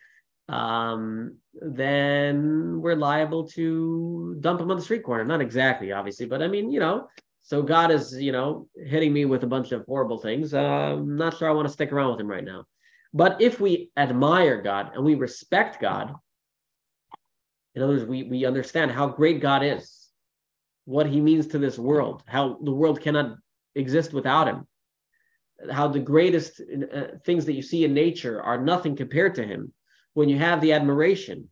um, 0.50 1.38
then 1.54 2.82
we're 2.82 2.96
liable 2.96 3.48
to 3.50 4.38
dump 4.40 4.62
him 4.62 4.72
on 4.72 4.78
the 4.78 4.84
street 4.84 5.04
corner. 5.04 5.26
Not 5.26 5.42
exactly, 5.42 5.92
obviously, 5.92 6.26
but 6.26 6.42
I 6.42 6.48
mean, 6.48 6.72
you 6.72 6.80
know, 6.80 7.08
so 7.42 7.62
God 7.62 7.92
is, 7.92 8.14
you 8.14 8.32
know, 8.32 8.68
hitting 8.76 9.14
me 9.14 9.26
with 9.26 9.44
a 9.44 9.48
bunch 9.48 9.72
of 9.72 9.86
horrible 9.86 10.18
things. 10.18 10.54
Uh, 10.54 10.60
I'm 10.60 11.16
not 11.16 11.38
sure 11.38 11.50
I 11.50 11.54
want 11.54 11.68
to 11.68 11.74
stick 11.74 11.92
around 11.92 12.12
with 12.12 12.20
him 12.20 12.30
right 12.30 12.44
now. 12.44 12.66
But 13.14 13.42
if 13.42 13.60
we 13.60 13.90
admire 13.98 14.62
God 14.62 14.92
and 14.94 15.04
we 15.04 15.16
respect 15.16 15.82
God, 15.82 16.14
in 17.78 17.84
other 17.84 17.94
words, 17.94 18.06
we, 18.06 18.24
we 18.24 18.44
understand 18.44 18.90
how 18.90 19.06
great 19.08 19.40
God 19.40 19.62
is, 19.64 20.08
what 20.86 21.06
he 21.06 21.22
means 21.22 21.46
to 21.48 21.60
this 21.60 21.78
world, 21.78 22.24
how 22.26 22.58
the 22.64 22.72
world 22.72 23.02
cannot 23.02 23.38
exist 23.76 24.14
without 24.14 24.48
him, 24.48 24.66
how 25.72 25.88
the 25.88 26.00
greatest 26.00 26.60
uh, 26.60 27.20
things 27.24 27.46
that 27.46 27.54
you 27.54 27.62
see 27.62 27.86
in 27.86 27.94
nature 27.94 28.42
are 28.42 28.60
nothing 28.60 28.96
compared 28.96 29.36
to 29.36 29.46
him. 29.46 29.72
When 30.16 30.28
you 30.28 30.40
have 30.40 30.60
the 30.60 30.74
admiration 30.74 31.50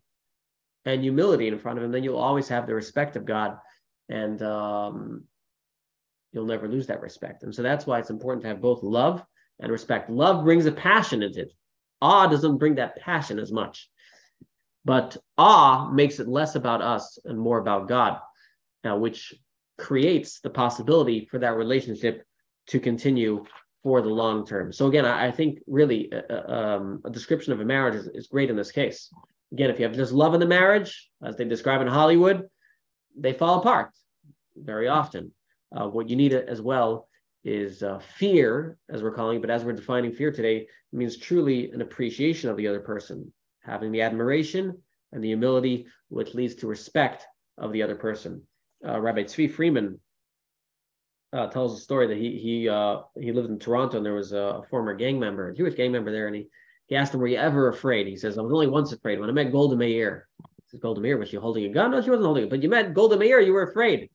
and 0.83 1.03
humility 1.03 1.47
in 1.47 1.59
front 1.59 1.77
of 1.77 1.83
him, 1.85 1.91
then 1.91 2.03
you'll 2.03 2.17
always 2.17 2.47
have 2.47 2.65
the 2.65 2.73
respect 2.73 3.15
of 3.15 3.25
God, 3.25 3.59
and 4.09 4.41
um, 4.41 5.25
you'll 6.31 6.47
never 6.47 6.67
lose 6.67 6.87
that 6.87 7.01
respect. 7.01 7.43
And 7.43 7.53
so 7.53 7.61
that's 7.61 7.85
why 7.85 7.99
it's 7.99 8.09
important 8.09 8.41
to 8.41 8.47
have 8.47 8.61
both 8.61 8.81
love 8.81 9.23
and 9.59 9.71
respect. 9.71 10.09
Love 10.09 10.43
brings 10.43 10.65
a 10.65 10.71
passion 10.71 11.21
into 11.21 11.41
it. 11.41 11.53
Awe 12.01 12.25
doesn't 12.25 12.57
bring 12.57 12.75
that 12.75 12.95
passion 12.95 13.37
as 13.37 13.51
much, 13.51 13.91
but 14.85 15.17
awe 15.37 15.89
makes 15.91 16.19
it 16.19 16.27
less 16.27 16.55
about 16.55 16.81
us 16.81 17.17
and 17.25 17.37
more 17.39 17.57
about 17.57 17.87
God, 17.87 18.19
uh, 18.87 18.95
which 18.95 19.33
creates 19.77 20.39
the 20.39 20.49
possibility 20.49 21.27
for 21.29 21.39
that 21.39 21.57
relationship 21.57 22.23
to 22.67 22.79
continue 22.79 23.43
for 23.83 24.01
the 24.01 24.09
long 24.09 24.45
term. 24.45 24.71
So 24.71 24.87
again, 24.87 25.05
I, 25.05 25.27
I 25.27 25.31
think 25.31 25.59
really 25.67 26.11
uh, 26.13 26.21
uh, 26.29 26.53
um, 26.53 27.01
a 27.03 27.09
description 27.09 27.51
of 27.51 27.59
a 27.59 27.65
marriage 27.65 27.95
is, 27.95 28.07
is 28.07 28.27
great 28.27 28.49
in 28.49 28.55
this 28.55 28.71
case. 28.71 29.09
Again, 29.51 29.69
if 29.69 29.79
you 29.79 29.85
have 29.85 29.95
just 29.95 30.11
love 30.11 30.33
in 30.33 30.39
the 30.39 30.47
marriage, 30.47 31.09
as 31.23 31.35
they 31.35 31.45
describe 31.45 31.81
in 31.81 31.87
Hollywood, 31.87 32.47
they 33.17 33.33
fall 33.33 33.59
apart 33.59 33.91
very 34.55 34.87
often. 34.87 35.31
Uh, 35.75 35.87
what 35.87 36.09
you 36.09 36.15
need 36.15 36.33
as 36.33 36.61
well 36.61 37.07
is 37.43 37.83
uh, 37.83 37.99
fear, 38.17 38.77
as 38.89 39.03
we're 39.03 39.13
calling 39.13 39.37
it, 39.37 39.41
but 39.41 39.51
as 39.51 39.63
we're 39.63 39.73
defining 39.73 40.11
fear 40.11 40.31
today, 40.31 40.67
means 40.91 41.17
truly 41.17 41.71
an 41.71 41.81
appreciation 41.81 42.49
of 42.49 42.57
the 42.57 42.67
other 42.67 42.79
person, 42.79 43.31
having 43.65 43.91
the 43.91 44.01
admiration 44.01 44.81
and 45.11 45.23
the 45.23 45.29
humility, 45.29 45.87
which 46.09 46.33
leads 46.33 46.55
to 46.55 46.67
respect 46.67 47.25
of 47.57 47.71
the 47.71 47.83
other 47.83 47.95
person. 47.95 48.41
Uh, 48.87 48.99
Rabbi 48.99 49.23
Tzvi 49.23 49.51
Freeman 49.51 49.99
uh, 51.33 51.47
tells 51.47 51.77
a 51.77 51.81
story 51.81 52.07
that 52.07 52.17
he 52.17 52.37
he 52.37 52.69
uh, 52.69 52.99
he 53.19 53.31
lived 53.31 53.49
in 53.49 53.59
Toronto 53.59 53.97
and 53.97 54.05
there 54.05 54.13
was 54.13 54.31
a 54.31 54.61
former 54.69 54.93
gang 54.93 55.19
member, 55.19 55.49
a 55.49 55.55
Jewish 55.55 55.75
gang 55.75 55.91
member 55.91 56.11
there, 56.11 56.27
and 56.27 56.35
he 56.35 56.47
he 56.87 56.95
asked 56.95 57.13
him, 57.13 57.19
"Were 57.19 57.27
you 57.27 57.37
ever 57.37 57.69
afraid?" 57.69 58.07
He 58.07 58.17
says, 58.17 58.37
"I 58.37 58.41
was 58.41 58.51
only 58.51 58.67
once 58.67 58.91
afraid 58.91 59.19
when 59.19 59.29
I 59.29 59.33
met 59.33 59.51
Golda 59.51 59.75
Meir." 59.75 60.27
Says 60.67 60.79
Golda 60.79 61.01
Meir, 61.01 61.17
was 61.17 61.29
she 61.29 61.37
holding 61.37 61.65
a 61.65 61.69
gun? 61.69 61.91
No, 61.91 62.01
she 62.01 62.09
wasn't 62.09 62.25
holding 62.25 62.45
it. 62.45 62.49
But 62.49 62.63
you 62.63 62.69
met 62.69 62.93
Golda 62.93 63.17
Meir, 63.17 63.39
you 63.39 63.53
were 63.53 63.69
afraid. 63.69 64.09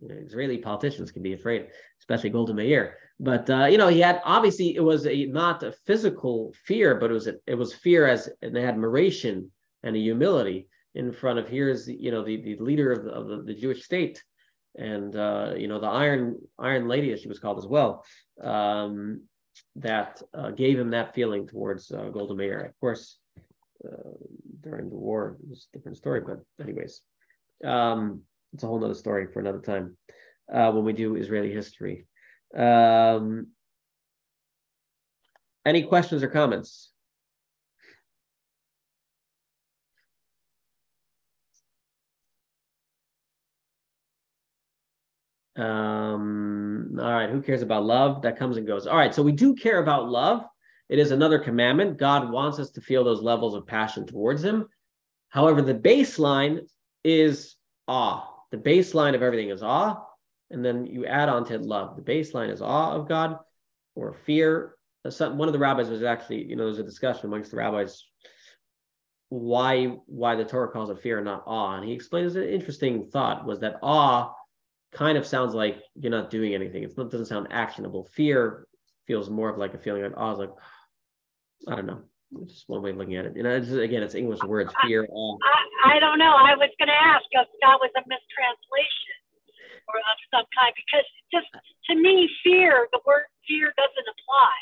You 0.00 0.08
know, 0.08 0.16
Israeli 0.16 0.58
politicians 0.58 1.12
can 1.12 1.22
be 1.22 1.32
afraid, 1.32 1.68
especially 2.00 2.30
Golda 2.30 2.54
Meir. 2.54 2.98
But 3.20 3.48
uh, 3.50 3.66
you 3.66 3.78
know, 3.78 3.88
he 3.88 4.00
had 4.00 4.20
obviously 4.24 4.74
it 4.74 4.82
was 4.82 5.06
a 5.06 5.26
not 5.26 5.62
a 5.62 5.72
physical 5.86 6.54
fear, 6.64 6.96
but 6.96 7.10
it 7.10 7.14
was 7.14 7.26
a, 7.26 7.34
it 7.46 7.54
was 7.54 7.72
fear 7.72 8.06
as 8.06 8.28
an 8.42 8.56
admiration 8.56 9.50
and 9.82 9.96
a 9.96 9.98
humility 9.98 10.68
in 10.94 11.12
front 11.12 11.38
of 11.38 11.48
here's 11.48 11.88
you 11.88 12.10
know 12.10 12.24
the, 12.24 12.36
the 12.42 12.56
leader 12.56 12.92
of 12.92 13.04
the, 13.04 13.10
of 13.10 13.28
the, 13.28 13.42
the 13.42 13.54
Jewish 13.54 13.84
state 13.84 14.22
and 14.76 15.14
uh, 15.16 15.52
you 15.56 15.68
know 15.68 15.80
the 15.80 15.86
Iron 15.86 16.38
Iron 16.58 16.88
Lady 16.88 17.12
as 17.12 17.20
she 17.20 17.28
was 17.28 17.38
called 17.38 17.58
as 17.58 17.66
well 17.66 18.04
um, 18.42 19.22
that 19.76 20.22
uh, 20.34 20.50
gave 20.50 20.78
him 20.78 20.90
that 20.90 21.14
feeling 21.14 21.46
towards 21.46 21.90
uh, 21.90 22.08
Golda 22.08 22.34
Meir. 22.34 22.60
Of 22.60 22.80
course, 22.80 23.18
uh, 23.84 24.10
during 24.60 24.88
the 24.88 24.96
war, 24.96 25.36
it 25.42 25.48
was 25.48 25.68
a 25.72 25.76
different 25.76 25.98
story, 25.98 26.20
but 26.20 26.40
anyways, 26.60 27.02
um, 27.64 28.22
it's 28.52 28.62
a 28.62 28.66
whole 28.66 28.80
nother 28.80 28.94
story 28.94 29.26
for 29.26 29.40
another 29.40 29.60
time 29.60 29.96
uh, 30.52 30.70
when 30.72 30.84
we 30.84 30.92
do 30.92 31.16
Israeli 31.16 31.52
history. 31.52 32.06
Um, 32.56 33.48
any 35.64 35.82
questions 35.84 36.22
or 36.22 36.28
comments? 36.28 36.90
Um, 45.56 46.96
all 46.98 47.12
right, 47.12 47.30
who 47.30 47.42
cares 47.42 47.62
about 47.62 47.84
love? 47.84 48.22
That 48.22 48.38
comes 48.38 48.56
and 48.56 48.66
goes. 48.66 48.86
All 48.86 48.96
right, 48.96 49.14
so 49.14 49.22
we 49.22 49.32
do 49.32 49.54
care 49.54 49.82
about 49.82 50.08
love. 50.08 50.44
It 50.88 50.98
is 50.98 51.10
another 51.10 51.38
commandment. 51.38 51.98
God 51.98 52.30
wants 52.30 52.58
us 52.58 52.70
to 52.72 52.80
feel 52.80 53.04
those 53.04 53.22
levels 53.22 53.54
of 53.54 53.66
passion 53.66 54.06
towards 54.06 54.42
Him. 54.42 54.68
However, 55.28 55.62
the 55.62 55.74
baseline 55.74 56.60
is 57.04 57.56
awe. 57.88 58.28
The 58.50 58.58
baseline 58.58 59.14
of 59.14 59.22
everything 59.22 59.50
is 59.50 59.62
awe. 59.62 60.04
And 60.52 60.64
then 60.64 60.86
you 60.86 61.06
add 61.06 61.28
on 61.28 61.44
to 61.46 61.58
love. 61.58 61.96
The 61.96 62.02
baseline 62.02 62.50
is 62.50 62.62
awe 62.62 62.92
of 62.92 63.08
God 63.08 63.38
or 63.94 64.12
fear. 64.12 64.76
One 65.02 65.48
of 65.48 65.52
the 65.52 65.58
rabbis 65.58 65.88
was 65.88 66.02
actually, 66.02 66.44
you 66.44 66.54
know, 66.56 66.66
there's 66.66 66.78
a 66.78 66.84
discussion 66.84 67.26
amongst 67.26 67.50
the 67.50 67.56
rabbis 67.56 68.04
why 69.32 69.86
why 70.04 70.34
the 70.34 70.44
Torah 70.44 70.68
calls 70.68 70.90
it 70.90 71.00
fear 71.00 71.16
and 71.16 71.24
not 71.24 71.42
awe. 71.46 71.76
And 71.76 71.86
he 71.86 71.94
explains 71.94 72.36
an 72.36 72.46
interesting 72.46 73.02
thought 73.02 73.46
was 73.46 73.60
that 73.60 73.78
awe 73.82 74.30
kind 74.92 75.16
of 75.16 75.26
sounds 75.26 75.54
like 75.54 75.80
you're 75.94 76.10
not 76.10 76.28
doing 76.28 76.54
anything. 76.54 76.82
It 76.82 76.94
doesn't 76.94 77.24
sound 77.24 77.48
actionable. 77.50 78.04
Fear 78.12 78.66
feels 79.06 79.30
more 79.30 79.48
of 79.48 79.56
like 79.56 79.72
a 79.72 79.78
feeling 79.78 80.02
like, 80.02 80.12
oh, 80.18 80.34
like, 80.34 80.50
I 81.66 81.76
don't 81.76 81.86
know. 81.86 82.02
It's 82.42 82.52
just 82.52 82.68
one 82.68 82.82
way 82.82 82.90
of 82.90 82.98
looking 82.98 83.16
at 83.16 83.24
it. 83.24 83.34
You 83.34 83.42
know, 83.42 83.56
again, 83.56 84.02
it's 84.02 84.14
English 84.14 84.42
words, 84.42 84.70
fear. 84.84 85.08
Awe. 85.10 85.38
I, 85.84 85.96
I 85.96 85.98
don't 85.98 86.18
know. 86.18 86.36
I 86.36 86.54
was 86.54 86.68
going 86.78 86.88
to 86.88 87.02
ask 87.02 87.24
if 87.30 87.48
that 87.62 87.78
was 87.80 87.90
a 87.96 88.04
mistranslation 88.04 89.21
or 89.88 89.96
of 89.98 90.18
some 90.30 90.46
kind 90.54 90.72
because 90.76 91.06
just 91.32 91.48
to 91.90 91.92
me, 91.96 92.28
fear, 92.44 92.88
the 92.92 93.00
word 93.06 93.26
fear 93.48 93.74
doesn't 93.74 94.08
apply. 94.08 94.54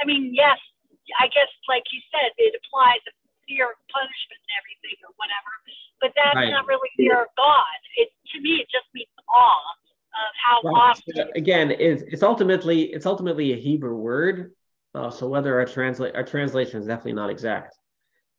I 0.00 0.06
mean, 0.06 0.32
yes, 0.32 0.58
I 1.18 1.26
guess 1.32 1.50
like 1.68 1.84
you 1.90 2.00
said, 2.12 2.30
it 2.38 2.54
applies 2.54 3.02
to 3.08 3.12
fear 3.48 3.74
of 3.74 3.78
punishment 3.90 4.40
and 4.40 4.54
everything 4.62 4.96
or 5.02 5.12
whatever, 5.18 5.52
but 5.98 6.10
that's 6.14 6.38
right. 6.38 6.54
not 6.54 6.66
really 6.70 6.90
fear 6.96 7.26
of 7.26 7.30
God. 7.34 7.78
It 7.98 8.14
to 8.34 8.40
me, 8.40 8.62
it 8.62 8.68
just 8.70 8.86
means 8.94 9.10
awe 9.26 9.70
of 10.14 10.32
how 10.38 10.56
right. 10.62 11.30
Again, 11.34 11.70
it's, 11.70 12.02
it's 12.06 12.22
ultimately 12.22 12.92
it's 12.94 13.06
ultimately 13.06 13.52
a 13.52 13.56
Hebrew 13.56 13.96
word. 13.96 14.52
Uh, 14.94 15.10
so 15.10 15.28
whether 15.28 15.58
our 15.58 15.66
translate 15.66 16.14
our 16.14 16.24
translation 16.24 16.80
is 16.80 16.86
definitely 16.86 17.14
not 17.14 17.30
exact, 17.30 17.76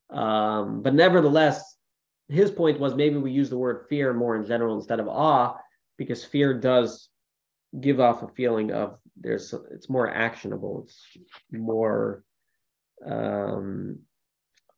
um, 0.09 0.81
but 0.81 0.93
nevertheless, 0.93 1.77
his 2.27 2.51
point 2.51 2.79
was 2.79 2.95
maybe 2.95 3.17
we 3.17 3.31
use 3.31 3.49
the 3.49 3.57
word 3.57 3.85
fear 3.89 4.13
more 4.13 4.35
in 4.35 4.45
general 4.45 4.75
instead 4.77 4.99
of 4.99 5.07
awe, 5.07 5.55
because 6.01 6.25
fear 6.25 6.51
does 6.51 7.09
give 7.79 7.99
off 7.99 8.23
a 8.23 8.27
feeling 8.29 8.71
of 8.71 8.97
there's 9.15 9.53
it's 9.69 9.87
more 9.87 10.09
actionable, 10.09 10.83
it's 10.83 11.17
more 11.51 12.23
um, 13.05 13.99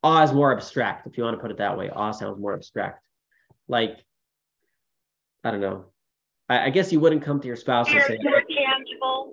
awe 0.02 0.22
is 0.22 0.34
more 0.34 0.52
abstract 0.52 1.06
if 1.06 1.16
you 1.16 1.24
want 1.24 1.34
to 1.34 1.40
put 1.40 1.50
it 1.50 1.56
that 1.56 1.78
way. 1.78 1.88
Awe 1.88 2.10
sounds 2.10 2.38
more 2.38 2.52
abstract, 2.52 3.02
like 3.68 3.96
I 5.42 5.50
don't 5.50 5.62
know. 5.62 5.86
I, 6.50 6.66
I 6.66 6.70
guess 6.70 6.92
you 6.92 7.00
wouldn't 7.00 7.22
come 7.22 7.40
to 7.40 7.46
your 7.46 7.56
spouse 7.56 7.88
and 7.90 8.02
say, 8.02 8.18
more 8.20 8.42
tangible. 8.42 9.32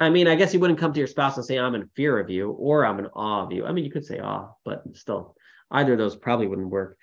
I 0.00 0.08
mean, 0.08 0.26
I 0.26 0.36
guess 0.36 0.54
you 0.54 0.60
wouldn't 0.60 0.78
come 0.78 0.94
to 0.94 0.98
your 0.98 1.06
spouse 1.06 1.36
and 1.36 1.44
say, 1.44 1.58
I'm 1.58 1.74
in 1.74 1.90
fear 1.96 2.18
of 2.18 2.30
you 2.30 2.52
or 2.52 2.86
I'm 2.86 2.98
in 2.98 3.06
awe 3.08 3.44
of 3.44 3.52
you. 3.52 3.66
I 3.66 3.72
mean, 3.72 3.84
you 3.84 3.90
could 3.90 4.06
say 4.06 4.20
awe, 4.20 4.52
but 4.64 4.84
still, 4.94 5.36
either 5.70 5.92
of 5.92 5.98
those 5.98 6.16
probably 6.16 6.46
wouldn't 6.46 6.70
work. 6.70 6.96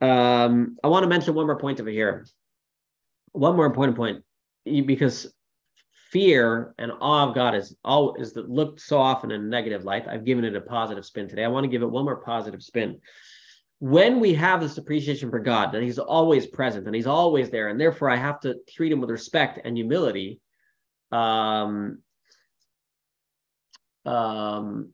Um, 0.00 0.78
I 0.82 0.88
want 0.88 1.02
to 1.02 1.08
mention 1.08 1.34
one 1.34 1.44
more 1.44 1.58
point 1.58 1.80
over 1.80 1.90
here. 1.90 2.24
One 3.32 3.56
more 3.56 3.66
important 3.66 3.96
point, 3.96 4.24
because 4.64 5.32
fear 6.10 6.74
and 6.78 6.90
awe 7.00 7.28
of 7.28 7.34
God 7.34 7.54
is 7.54 7.76
all 7.84 8.14
is 8.14 8.34
looked 8.36 8.80
so 8.80 8.98
often 8.98 9.30
in 9.30 9.40
a 9.42 9.44
negative 9.44 9.84
light. 9.84 10.08
I've 10.08 10.24
given 10.24 10.44
it 10.44 10.56
a 10.56 10.60
positive 10.60 11.04
spin 11.04 11.28
today. 11.28 11.44
I 11.44 11.48
want 11.48 11.64
to 11.64 11.70
give 11.70 11.82
it 11.82 11.90
one 11.90 12.04
more 12.04 12.22
positive 12.22 12.62
spin 12.62 13.00
when 13.80 14.20
we 14.20 14.34
have 14.34 14.60
this 14.60 14.76
appreciation 14.76 15.30
for 15.30 15.38
God, 15.38 15.72
that 15.72 15.82
He's 15.82 15.98
always 15.98 16.46
present 16.46 16.86
and 16.86 16.94
He's 16.94 17.06
always 17.06 17.50
there, 17.50 17.68
and 17.68 17.80
therefore 17.80 18.10
I 18.10 18.16
have 18.16 18.38
to 18.40 18.56
treat 18.68 18.92
Him 18.92 19.00
with 19.00 19.10
respect 19.10 19.58
and 19.64 19.76
humility. 19.76 20.38
Um, 21.10 22.02
um, 24.04 24.90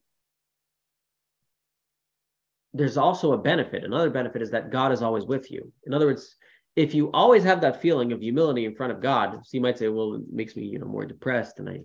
there's 2.72 2.96
also 2.96 3.32
a 3.32 3.38
benefit. 3.38 3.84
Another 3.84 4.10
benefit 4.10 4.40
is 4.40 4.52
that 4.52 4.70
God 4.70 4.92
is 4.92 5.02
always 5.02 5.24
with 5.24 5.50
you. 5.50 5.72
In 5.84 5.92
other 5.92 6.06
words, 6.06 6.36
if 6.76 6.94
you 6.94 7.10
always 7.12 7.42
have 7.42 7.62
that 7.62 7.80
feeling 7.80 8.12
of 8.12 8.20
humility 8.20 8.66
in 8.66 8.74
front 8.74 8.92
of 8.92 9.00
God, 9.00 9.32
so 9.32 9.50
you 9.52 9.60
might 9.60 9.78
say, 9.78 9.88
well, 9.88 10.14
it 10.14 10.22
makes 10.30 10.54
me, 10.54 10.64
you 10.64 10.78
know, 10.78 10.86
more 10.86 11.06
depressed 11.06 11.58
and 11.58 11.68
I, 11.68 11.80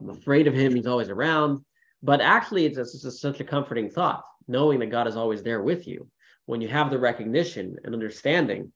I'm 0.00 0.10
afraid 0.10 0.48
of 0.48 0.54
him. 0.54 0.74
He's 0.74 0.88
always 0.88 1.08
around. 1.08 1.60
But 2.02 2.20
actually, 2.20 2.66
it's, 2.66 2.76
it's, 2.76 3.04
it's 3.04 3.20
such 3.20 3.40
a 3.40 3.44
comforting 3.44 3.88
thought, 3.88 4.24
knowing 4.48 4.80
that 4.80 4.90
God 4.90 5.06
is 5.06 5.16
always 5.16 5.42
there 5.42 5.62
with 5.62 5.86
you 5.86 6.08
when 6.46 6.60
you 6.60 6.68
have 6.68 6.90
the 6.90 6.98
recognition 6.98 7.76
and 7.84 7.94
understanding 7.94 8.72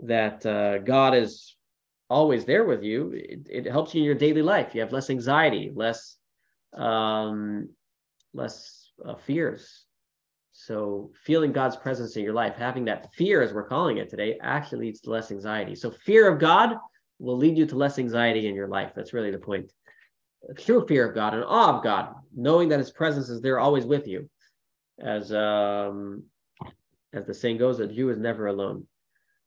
that 0.00 0.44
uh, 0.46 0.78
God 0.78 1.14
is 1.14 1.56
always 2.08 2.44
there 2.44 2.64
with 2.64 2.82
you, 2.82 3.12
it, 3.14 3.48
it, 3.50 3.66
helps 3.66 3.94
you 3.94 4.00
in 4.00 4.04
your 4.04 4.14
daily 4.14 4.42
life. 4.42 4.74
You 4.74 4.80
have 4.80 4.92
less 4.92 5.10
anxiety, 5.10 5.72
less 5.74 6.16
um, 6.76 7.70
less 8.34 8.90
uh, 9.04 9.16
fears. 9.16 9.84
So 10.60 11.12
feeling 11.22 11.52
God's 11.52 11.76
presence 11.76 12.16
in 12.16 12.24
your 12.24 12.32
life, 12.32 12.56
having 12.56 12.84
that 12.86 13.14
fear, 13.14 13.42
as 13.42 13.52
we're 13.52 13.68
calling 13.68 13.98
it 13.98 14.10
today, 14.10 14.36
actually 14.42 14.86
leads 14.86 15.00
to 15.02 15.10
less 15.10 15.30
anxiety. 15.30 15.76
So 15.76 15.88
fear 15.88 16.28
of 16.28 16.40
God 16.40 16.76
will 17.20 17.36
lead 17.36 17.56
you 17.56 17.64
to 17.66 17.76
less 17.76 17.96
anxiety 17.96 18.48
in 18.48 18.56
your 18.56 18.66
life. 18.66 18.90
That's 18.92 19.12
really 19.12 19.30
the 19.30 19.38
point. 19.38 19.72
True 20.58 20.84
fear 20.88 21.08
of 21.08 21.14
God 21.14 21.34
and 21.34 21.44
awe 21.44 21.76
of 21.76 21.84
God, 21.84 22.12
knowing 22.34 22.68
that 22.70 22.80
His 22.80 22.90
presence 22.90 23.28
is 23.28 23.40
there 23.40 23.60
always 23.60 23.86
with 23.86 24.08
you, 24.08 24.28
as 25.00 25.32
um, 25.32 26.24
as 27.12 27.24
the 27.24 27.34
saying 27.34 27.58
goes, 27.58 27.78
a 27.78 27.86
Jew 27.86 28.10
is 28.10 28.18
never 28.18 28.48
alone. 28.48 28.84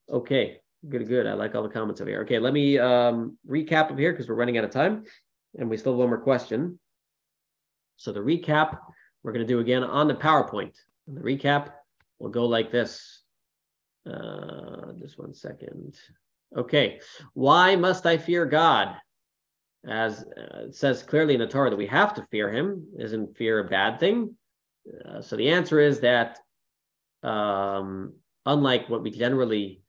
Okay, 0.09 0.61
good, 0.87 1.05
good. 1.09 1.27
I 1.27 1.33
like 1.33 1.55
all 1.55 1.63
the 1.63 1.69
comments 1.69 1.99
over 1.99 2.09
here. 2.09 2.21
Okay, 2.21 2.39
let 2.39 2.53
me 2.53 2.79
um, 2.79 3.37
recap 3.45 3.91
over 3.91 3.99
here 3.99 4.13
because 4.13 4.29
we're 4.29 4.35
running 4.35 4.57
out 4.57 4.63
of 4.63 4.71
time 4.71 5.03
and 5.59 5.69
we 5.69 5.75
still 5.75 5.91
have 5.91 5.99
one 5.99 6.07
more 6.07 6.21
question. 6.21 6.79
So 7.97 8.13
the 8.13 8.21
recap, 8.21 8.77
we're 9.23 9.33
going 9.33 9.45
to 9.45 9.53
do 9.53 9.59
again 9.59 9.83
on 9.83 10.07
the 10.07 10.15
PowerPoint. 10.15 10.77
And 11.07 11.17
the 11.17 11.21
recap 11.21 11.71
will 12.19 12.29
go 12.29 12.45
like 12.45 12.71
this. 12.71 13.23
Uh, 14.09 14.93
just 14.99 15.19
one 15.19 15.33
second. 15.33 15.95
Okay. 16.55 16.99
Why 17.33 17.75
must 17.75 18.05
I 18.05 18.17
fear 18.17 18.45
God? 18.45 18.95
As 19.87 20.23
uh, 20.23 20.65
it 20.67 20.75
says 20.75 21.03
clearly 21.03 21.33
in 21.33 21.39
the 21.39 21.47
Torah 21.47 21.69
that 21.69 21.75
we 21.75 21.87
have 21.87 22.13
to 22.15 22.27
fear 22.31 22.51
him. 22.51 22.87
Isn't 22.99 23.37
fear 23.37 23.59
a 23.59 23.69
bad 23.69 23.99
thing? 23.99 24.35
Uh, 25.05 25.21
so 25.21 25.35
the 25.35 25.49
answer 25.49 25.79
is 25.79 25.99
that 26.01 26.39
um, 27.23 28.13
unlike 28.45 28.89
what 28.89 29.03
we 29.03 29.11
generally 29.11 29.81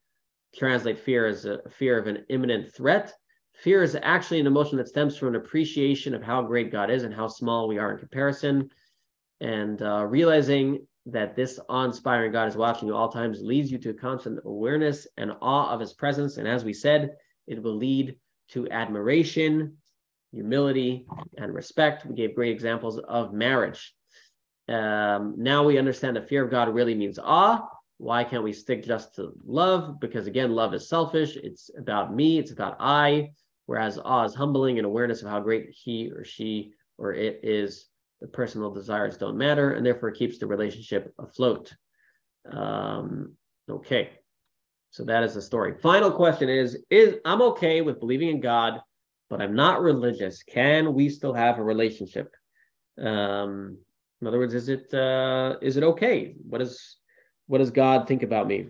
translate 0.55 0.99
fear 0.99 1.27
as 1.27 1.45
a 1.45 1.61
fear 1.71 1.99
of 1.99 2.07
an 2.07 2.25
imminent 2.29 2.75
threat, 2.75 3.13
fear 3.55 3.83
is 3.83 3.97
actually 4.03 4.41
an 4.41 4.47
emotion 4.47 4.79
that 4.79 4.89
stems 4.89 5.17
from 5.17 5.29
an 5.29 5.37
appreciation 5.37 6.15
of 6.15 6.23
how 6.23 6.43
great 6.43 6.71
God 6.71 6.91
is 6.91 7.05
and 7.05 7.15
how 7.15 7.29
small 7.29 7.69
we 7.69 7.79
are 7.79 7.93
in 7.93 7.99
comparison. 7.99 8.69
And 9.41 9.81
uh, 9.83 10.07
realizing 10.07 10.87
that 11.07 11.35
this 11.35 11.59
awe-inspiring 11.69 12.33
God 12.33 12.49
is 12.49 12.57
watching 12.57 12.89
you 12.89 12.95
all 12.95 13.11
times 13.11 13.41
leads 13.43 13.73
you 13.73 13.79
to 13.79 13.91
a 13.91 13.95
constant 13.95 14.39
awareness 14.45 15.07
and 15.17 15.33
awe 15.41 15.71
of 15.71 15.81
his 15.81 15.93
presence. 15.93 16.37
And 16.37 16.47
as 16.47 16.65
we 16.65 16.73
said, 16.73 17.11
it 17.47 17.63
will 17.63 17.77
lead 17.77 18.17
to 18.51 18.71
admiration, 18.71 19.77
humility, 20.33 21.07
and 21.37 21.53
respect. 21.53 22.07
We 22.07 22.15
gave 22.15 22.35
great 22.35 22.53
examples 22.53 22.99
of 22.99 23.33
marriage. 23.33 23.95
Um, 24.69 25.35
now 25.37 25.65
we 25.65 25.79
understand 25.79 26.17
that 26.17 26.29
fear 26.29 26.45
of 26.45 26.51
God 26.51 26.73
really 26.73 26.95
means 26.95 27.19
awe. 27.19 27.67
Why 27.99 28.25
can't 28.25 28.45
we 28.45 28.53
stick 28.53 28.85
just 28.85 29.17
to 29.17 29.33
love? 29.45 30.01
Because 30.01 30.27
again, 30.27 30.53
love 30.53 30.73
is 30.75 30.89
selfish. 30.89 31.37
It's 31.37 31.71
about 31.77 32.15
me. 32.15 32.39
It's 32.39 32.53
about 32.53 32.77
I. 32.79 33.33
Whereas 33.67 33.99
awe 33.99 34.25
is 34.25 34.35
humbling 34.35 34.79
and 34.79 34.87
awareness 34.87 35.23
of 35.23 35.29
how 35.29 35.41
great 35.41 35.71
he 35.71 36.11
or 36.11 36.25
she 36.25 36.73
or 36.99 37.13
it 37.13 37.41
is. 37.43 37.87
The 38.23 38.29
personal 38.29 38.71
desires 38.71 39.17
don't 39.17 39.37
matter, 39.37 39.73
and 39.73 39.85
therefore 39.85 40.13
keeps 40.13 40.39
the 40.39 40.47
relationship 40.47 41.13
afloat. 41.19 41.75
Um, 42.49 43.35
okay, 43.69 44.11
so 44.93 45.05
that 45.05 45.25
is 45.25 45.35
the 45.35 45.43
story. 45.43 45.75
Final 45.83 46.13
question 46.13 46.49
is: 46.49 46.79
Is 46.89 47.17
I'm 47.25 47.43
okay 47.43 47.81
with 47.81 47.99
believing 47.99 48.29
in 48.29 48.41
God, 48.41 48.81
but 49.29 49.43
I'm 49.43 49.57
not 49.57 49.83
religious. 49.83 50.45
Can 50.45 50.95
we 50.95 51.09
still 51.09 51.35
have 51.35 51.59
a 51.59 51.65
relationship? 51.65 52.33
Um, 52.97 53.79
in 54.21 54.29
other 54.29 54.39
words, 54.39 54.55
is 54.55 54.69
it 54.69 54.95
uh, 54.95 55.57
is 55.61 55.77
it 55.77 55.83
okay? 55.83 56.37
What 56.49 56.63
is 56.63 56.99
what 57.49 57.59
does 57.59 57.73
God 57.73 58.07
think 58.07 58.23
about 58.23 58.47
me? 58.47 58.69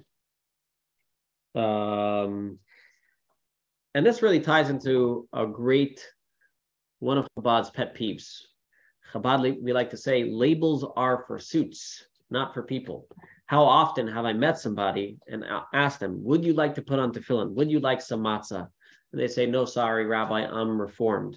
Um, 1.55 2.59
and 3.95 4.07
this 4.07 4.23
really 4.23 4.41
ties 4.41 4.71
into 4.71 5.29
a 5.31 5.47
great 5.47 6.03
one 7.01 7.19
of 7.19 7.27
Chabad's 7.37 7.69
pet 7.69 7.95
peeves. 7.95 8.39
Chabad, 9.13 9.61
we 9.61 9.73
like 9.73 9.91
to 9.91 9.97
say, 9.97 10.25
labels 10.25 10.85
are 10.97 11.25
for 11.27 11.39
suits, 11.39 12.05
not 12.31 12.55
for 12.55 12.63
people. 12.63 13.07
How 13.47 13.65
often 13.65 14.07
have 14.09 14.25
I 14.25 14.33
met 14.33 14.59
somebody 14.59 15.19
and 15.27 15.45
asked 15.75 16.01
them, 16.01 16.25
"Would 16.25 16.45
you 16.45 16.55
like 16.55 16.75
to 16.77 16.83
put 16.83 16.99
on 16.99 17.13
tefillin? 17.13 17.53
Would 17.55 17.71
you 17.71 17.81
like 17.81 18.01
some 18.01 18.23
matzah?" 18.23 18.69
And 19.13 19.21
they 19.21 19.29
say, 19.29 19.45
"No, 19.47 19.67
sorry, 19.67 20.07
Rabbi, 20.07 20.41
I'm 20.47 20.81
reformed." 20.81 21.37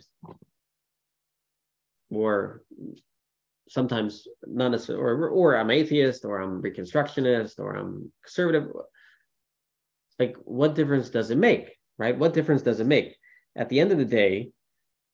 Or 2.10 2.62
sometimes 3.68 4.28
not 4.46 4.70
necessarily, 4.70 5.04
or, 5.04 5.30
or 5.30 5.58
I'm 5.58 5.72
atheist, 5.72 6.24
or 6.24 6.40
I'm 6.40 6.62
reconstructionist, 6.62 7.60
or 7.60 7.76
I'm 7.76 8.12
conservative. 8.24 8.72
Like, 10.20 10.38
what 10.46 10.76
difference 10.76 11.10
does 11.10 11.32
it 11.32 11.38
make, 11.38 11.78
right? 11.98 12.18
What 12.18 12.34
difference 12.34 12.62
does 12.62 12.80
it 12.80 12.88
make? 12.88 13.18
At 13.58 13.68
the 13.68 13.82
end 13.82 13.92
of 13.92 13.98
the 13.98 14.06
day, 14.06 14.52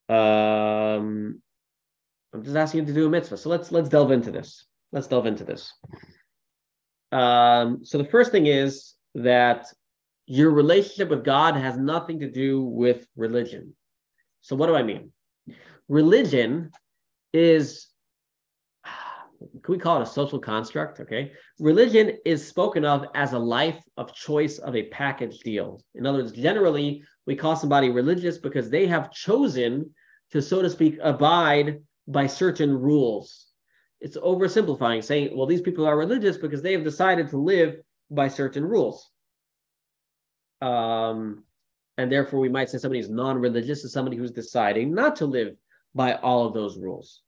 um, 0.09 1.41
I'm 2.33 2.43
just 2.43 2.55
asking 2.55 2.81
you 2.81 2.85
to 2.87 2.93
do 2.93 3.07
a 3.07 3.09
mitzvah. 3.09 3.37
So 3.37 3.49
let's 3.49 3.71
let's 3.71 3.89
delve 3.89 4.11
into 4.11 4.31
this. 4.31 4.65
Let's 4.91 5.07
delve 5.07 5.25
into 5.25 5.43
this. 5.43 5.73
Um, 7.11 7.83
so 7.83 7.97
the 7.97 8.05
first 8.05 8.31
thing 8.31 8.47
is 8.47 8.93
that 9.15 9.65
your 10.27 10.51
relationship 10.51 11.09
with 11.09 11.25
God 11.25 11.55
has 11.55 11.77
nothing 11.77 12.19
to 12.19 12.29
do 12.29 12.63
with 12.63 13.05
religion. 13.15 13.75
So 14.41 14.55
what 14.55 14.67
do 14.67 14.75
I 14.75 14.83
mean? 14.83 15.11
Religion 15.89 16.71
is 17.33 17.87
can 19.63 19.73
we 19.73 19.77
call 19.77 19.99
it 19.99 20.03
a 20.03 20.05
social 20.05 20.39
construct? 20.39 20.99
Okay. 20.99 21.31
Religion 21.59 22.17
is 22.25 22.47
spoken 22.47 22.85
of 22.85 23.05
as 23.15 23.33
a 23.33 23.39
life 23.39 23.81
of 23.97 24.13
choice 24.13 24.59
of 24.59 24.75
a 24.75 24.83
package 24.83 25.39
deal. 25.39 25.83
In 25.95 26.05
other 26.05 26.19
words, 26.19 26.31
generally, 26.31 27.03
we 27.25 27.35
call 27.35 27.55
somebody 27.55 27.89
religious 27.89 28.37
because 28.37 28.69
they 28.69 28.87
have 28.87 29.11
chosen 29.11 29.93
to, 30.31 30.41
so 30.41 30.61
to 30.61 30.69
speak, 30.69 30.97
abide 31.01 31.81
by 32.11 32.27
certain 32.27 32.77
rules. 32.77 33.47
It's 33.99 34.17
oversimplifying, 34.17 35.03
saying, 35.03 35.37
well, 35.37 35.47
these 35.47 35.61
people 35.61 35.85
are 35.85 35.97
religious 35.97 36.37
because 36.37 36.61
they 36.61 36.73
have 36.73 36.83
decided 36.83 37.29
to 37.29 37.37
live 37.37 37.75
by 38.09 38.27
certain 38.27 38.65
rules. 38.65 39.09
Um, 40.61 41.43
and 41.97 42.11
therefore, 42.11 42.39
we 42.39 42.49
might 42.49 42.69
say 42.69 42.77
somebody 42.77 42.99
is 42.99 43.09
non 43.09 43.37
religious 43.37 43.83
is 43.83 43.93
somebody 43.93 44.17
who's 44.17 44.31
deciding 44.31 44.93
not 44.93 45.17
to 45.17 45.25
live 45.25 45.55
by 45.93 46.13
all 46.15 46.47
of 46.47 46.53
those 46.53 46.77
rules. 46.77 47.21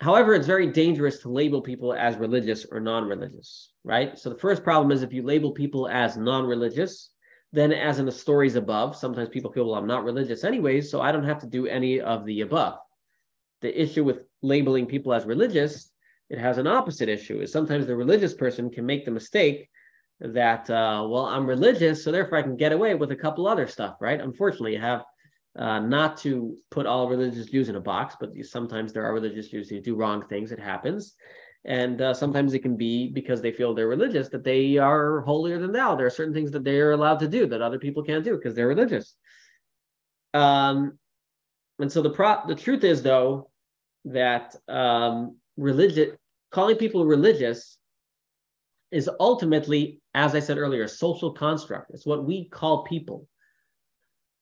However, 0.00 0.34
it's 0.34 0.46
very 0.46 0.66
dangerous 0.66 1.20
to 1.20 1.28
label 1.28 1.62
people 1.62 1.94
as 1.94 2.16
religious 2.16 2.66
or 2.70 2.80
non 2.80 3.04
religious, 3.04 3.72
right? 3.84 4.18
So 4.18 4.30
the 4.30 4.38
first 4.38 4.64
problem 4.64 4.92
is 4.92 5.02
if 5.02 5.12
you 5.12 5.22
label 5.22 5.52
people 5.52 5.88
as 5.88 6.16
non 6.16 6.46
religious, 6.46 7.10
then 7.52 7.72
as 7.72 7.98
in 7.98 8.06
the 8.06 8.12
stories 8.12 8.56
above, 8.56 8.96
sometimes 8.96 9.28
people 9.28 9.52
feel, 9.52 9.66
well, 9.66 9.76
I'm 9.76 9.86
not 9.86 10.04
religious 10.04 10.42
anyways, 10.42 10.90
so 10.90 11.00
I 11.00 11.12
don't 11.12 11.24
have 11.24 11.38
to 11.40 11.46
do 11.46 11.66
any 11.66 12.00
of 12.00 12.24
the 12.24 12.40
above. 12.40 12.78
The 13.64 13.82
issue 13.82 14.04
with 14.04 14.18
labeling 14.42 14.84
people 14.84 15.14
as 15.14 15.24
religious, 15.24 15.90
it 16.28 16.38
has 16.38 16.58
an 16.58 16.66
opposite 16.66 17.08
issue, 17.08 17.40
is 17.40 17.50
sometimes 17.50 17.86
the 17.86 17.96
religious 17.96 18.34
person 18.34 18.68
can 18.68 18.84
make 18.84 19.06
the 19.06 19.10
mistake 19.10 19.70
that, 20.20 20.68
uh, 20.68 21.06
well, 21.08 21.24
I'm 21.24 21.46
religious, 21.46 22.04
so 22.04 22.12
therefore 22.12 22.36
I 22.36 22.42
can 22.42 22.58
get 22.58 22.72
away 22.72 22.94
with 22.94 23.10
a 23.10 23.16
couple 23.16 23.48
other 23.48 23.66
stuff, 23.66 23.96
right? 24.02 24.20
Unfortunately, 24.20 24.74
you 24.74 24.80
have 24.80 25.02
uh, 25.58 25.78
not 25.78 26.18
to 26.18 26.58
put 26.70 26.84
all 26.84 27.08
religious 27.08 27.46
Jews 27.46 27.70
in 27.70 27.76
a 27.76 27.80
box, 27.80 28.16
but 28.20 28.32
sometimes 28.44 28.92
there 28.92 29.06
are 29.06 29.14
religious 29.14 29.48
Jews 29.48 29.70
who 29.70 29.80
do 29.80 29.96
wrong 29.96 30.26
things. 30.28 30.52
It 30.52 30.60
happens. 30.60 31.14
And 31.64 32.02
uh, 32.02 32.12
sometimes 32.12 32.52
it 32.52 32.58
can 32.58 32.76
be 32.76 33.08
because 33.08 33.40
they 33.40 33.50
feel 33.50 33.72
they're 33.72 33.88
religious 33.88 34.28
that 34.28 34.44
they 34.44 34.76
are 34.76 35.22
holier 35.22 35.58
than 35.58 35.72
thou. 35.72 35.94
There 35.94 36.04
are 36.04 36.10
certain 36.10 36.34
things 36.34 36.50
that 36.50 36.64
they 36.64 36.80
are 36.80 36.92
allowed 36.92 37.20
to 37.20 37.28
do 37.28 37.46
that 37.46 37.62
other 37.62 37.78
people 37.78 38.02
can't 38.02 38.24
do 38.24 38.36
because 38.36 38.54
they're 38.54 38.68
religious. 38.68 39.14
Um, 40.34 40.98
and 41.78 41.90
so 41.90 42.02
the 42.02 42.10
pro- 42.10 42.46
the 42.46 42.54
truth 42.54 42.84
is 42.84 43.02
though 43.02 43.50
that 44.04 44.54
um, 44.68 45.36
religion 45.56 46.16
calling 46.50 46.76
people 46.76 47.04
religious 47.04 47.78
is 48.90 49.10
ultimately, 49.18 50.00
as 50.14 50.34
I 50.34 50.40
said 50.40 50.58
earlier, 50.58 50.84
a 50.84 50.88
social 50.88 51.32
construct. 51.32 51.90
It's 51.90 52.06
what 52.06 52.24
we 52.24 52.48
call 52.48 52.84
people 52.84 53.26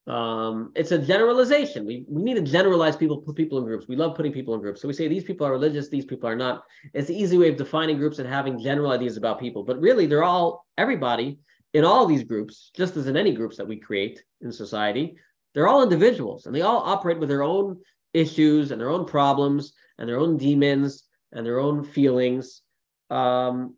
um, 0.07 0.73
it's 0.75 0.91
a 0.91 0.99
generalization. 0.99 1.87
We, 1.87 2.05
we 2.09 2.23
need 2.23 2.35
to 2.35 2.43
generalize 2.43 2.97
people, 2.97 3.19
put 3.19 3.37
people 3.37 3.59
in 3.59 3.65
groups. 3.65 3.87
We 3.87 3.97
love 3.97 4.17
putting 4.17 4.33
people 4.33 4.55
in 4.55 4.61
groups. 4.61 4.83
So 4.83 4.89
we 4.89 4.95
say 4.95 5.07
these 5.07 5.25
people 5.25 5.47
are 5.47 5.53
religious, 5.53 5.89
these 5.89 6.05
people 6.05 6.29
are 6.29 6.37
not. 6.37 6.65
It's 6.93 7.09
the 7.09 7.17
easy 7.17 7.39
way 7.39 7.49
of 7.49 7.57
defining 7.57 7.99
groups 7.99 8.19
and 8.19 8.29
having 8.29 8.61
general 8.61 8.91
ideas 8.91 9.17
about 9.17 9.39
people. 9.39 9.63
But 9.63 9.81
really, 9.81 10.07
they're 10.07 10.25
all, 10.25 10.67
everybody 10.77 11.39
in 11.73 11.85
all 11.85 12.07
these 12.07 12.25
groups, 12.25 12.71
just 12.75 12.97
as 12.97 13.07
in 13.07 13.17
any 13.17 13.33
groups 13.33 13.57
that 13.57 13.69
we 13.69 13.77
create 13.77 14.23
in 14.41 14.51
society, 14.53 15.15
they're 15.55 15.69
all 15.69 15.83
individuals 15.83 16.47
and 16.47 16.55
they 16.55 16.63
all 16.63 16.79
operate 16.79 17.19
with 17.19 17.29
their 17.29 17.43
own 17.43 17.79
issues 18.15 18.71
and 18.71 18.81
their 18.81 18.91
own 18.91 19.05
problems 19.05 19.73
and 19.99 20.09
their 20.09 20.19
own 20.19 20.37
demons 20.37 21.05
and 21.33 21.45
their 21.47 21.59
own 21.59 21.85
feelings. 21.85 22.63
Um, 23.11 23.77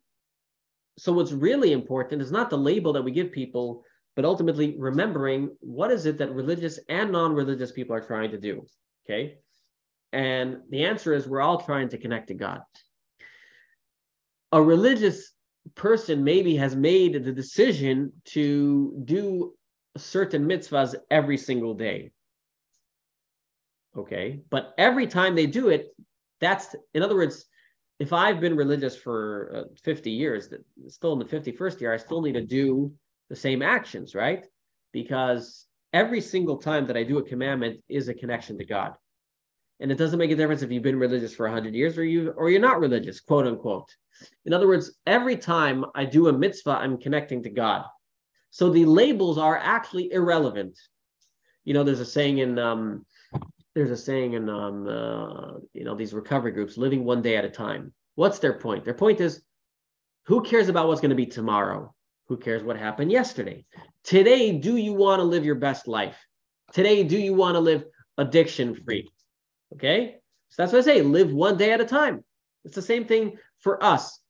so 0.99 1.13
what's 1.13 1.33
really 1.33 1.73
important 1.73 2.23
is 2.23 2.31
not 2.31 2.51
the 2.51 2.59
label 2.59 2.93
that 2.93 3.03
we 3.03 3.11
give 3.11 3.33
people 3.33 3.85
but 4.17 4.25
ultimately 4.25 4.77
remembering 4.79 5.51
what 5.61 5.91
is 5.91 6.07
it 6.07 6.19
that 6.19 6.33
religious 6.33 6.79
and 6.89 7.11
non-religious 7.11 7.73
people 7.73 7.97
are 7.97 8.01
trying 8.01 8.31
to 8.31 8.39
do 8.39 8.65
okay? 9.05 9.39
And 10.13 10.59
the 10.71 10.85
answer 10.85 11.13
is 11.13 11.27
we're 11.27 11.41
all 11.41 11.61
trying 11.61 11.89
to 11.89 11.99
connect 11.99 12.29
to 12.29 12.35
god. 12.35 12.61
A 14.53 14.63
religious 14.63 15.33
person 15.75 16.23
maybe 16.23 16.57
has 16.57 16.77
made 16.77 17.25
the 17.25 17.33
decision 17.33 18.13
to 18.27 19.03
do 19.05 19.55
certain 19.97 20.47
mitzvahs 20.47 20.95
every 21.11 21.37
single 21.37 21.75
day 21.75 22.13
okay 23.97 24.41
but 24.51 24.75
every 24.79 25.07
time 25.07 25.35
they 25.35 25.47
do 25.47 25.69
it 25.69 25.95
that's 26.41 26.75
in 26.95 27.03
other 27.03 27.15
words 27.15 27.47
if 27.99 28.13
i've 28.13 28.41
been 28.41 28.57
religious 28.57 28.97
for 28.97 29.53
uh, 29.55 29.75
50 29.83 30.11
years 30.11 30.49
still 30.89 31.13
in 31.13 31.19
the 31.19 31.25
51st 31.25 31.81
year 31.81 31.93
i 31.93 31.97
still 31.97 32.23
need 32.23 32.33
to 32.33 32.45
do 32.45 32.93
the 33.29 33.37
same 33.37 33.63
actions, 33.63 34.15
right? 34.15 34.45
Because 34.93 35.67
every 35.93 36.21
single 36.21 36.59
time 36.59 36.87
that 36.87 36.97
I 36.97 37.03
do 37.03 37.19
a 37.19 37.23
commandment 37.23 37.81
is 37.89 38.09
a 38.09 38.15
connection 38.15 38.59
to 38.59 38.65
God. 38.65 38.95
And 39.81 39.91
it 39.91 39.99
doesn't 39.99 40.19
make 40.19 40.31
a 40.31 40.37
difference 40.37 40.63
if 40.63 40.71
you've 40.71 40.83
been 40.83 40.99
religious 40.99 41.35
for 41.35 41.47
100 41.47 41.75
years 41.75 41.99
or 41.99 42.05
you 42.05 42.31
or 42.31 42.49
you're 42.49 42.61
not 42.61 42.81
religious, 42.81 43.21
quote 43.21 43.47
unquote. 43.47 43.89
In 44.45 44.53
other 44.53 44.69
words, 44.69 44.93
every 45.07 45.37
time 45.37 45.85
I 45.95 46.05
do 46.05 46.29
a 46.29 46.33
mitzvah, 46.33 46.79
I'm 46.79 46.99
connecting 46.99 47.43
to 47.43 47.51
God. 47.51 47.85
So 48.51 48.71
the 48.71 48.85
labels 48.85 49.37
are 49.37 49.59
actually 49.59 50.13
irrelevant. 50.13 50.79
You 51.65 51.75
know, 51.75 51.83
there's 51.83 52.01
a 52.01 52.07
saying 52.07 52.39
in 52.39 52.59
um, 52.59 53.05
there's 53.75 53.91
a 53.91 53.97
saying 53.97 54.35
in 54.35 54.49
um, 54.49 54.87
uh, 54.87 55.59
you 55.73 55.85
know 55.85 55.95
these 55.95 56.15
recovery 56.15 56.53
groups, 56.53 56.77
living 56.77 57.05
one 57.05 57.23
day 57.23 57.37
at 57.37 57.45
a 57.45 57.51
time. 57.51 57.93
What's 58.15 58.39
their 58.39 58.59
point? 58.59 58.85
Their 58.85 58.95
point 58.95 59.21
is, 59.21 59.43
who 60.27 60.43
cares 60.43 60.69
about 60.69 60.87
what's 60.87 61.01
going 61.01 61.11
to 61.11 61.17
be 61.17 61.27
tomorrow? 61.27 61.93
Who 62.29 62.37
cares 62.37 62.63
what 62.63 62.77
happened 62.77 63.11
yesterday? 63.11 63.67
Today, 64.05 64.53
do 64.53 64.77
you 64.77 64.93
want 64.93 65.21
to 65.21 65.25
live 65.25 65.45
your 65.45 65.57
best 65.57 65.89
life? 65.89 66.17
Today, 66.73 67.03
do 67.03 67.19
you 67.19 67.35
want 67.35 67.57
to 67.57 67.61
live 67.61 67.85
addiction 68.17 68.75
free? 68.75 69.11
Okay. 69.75 70.17
So 70.51 70.63
that's 70.63 70.73
what 70.73 70.81
I 70.81 70.83
say 70.83 71.03
live 71.03 71.33
one 71.33 71.57
day 71.57 71.73
at 71.73 71.81
a 71.81 71.85
time. 71.85 72.25
It's 72.65 72.77
the 72.77 72.83
same 72.83 73.07
thing 73.07 73.37
for 73.59 73.83
us. 73.83 74.21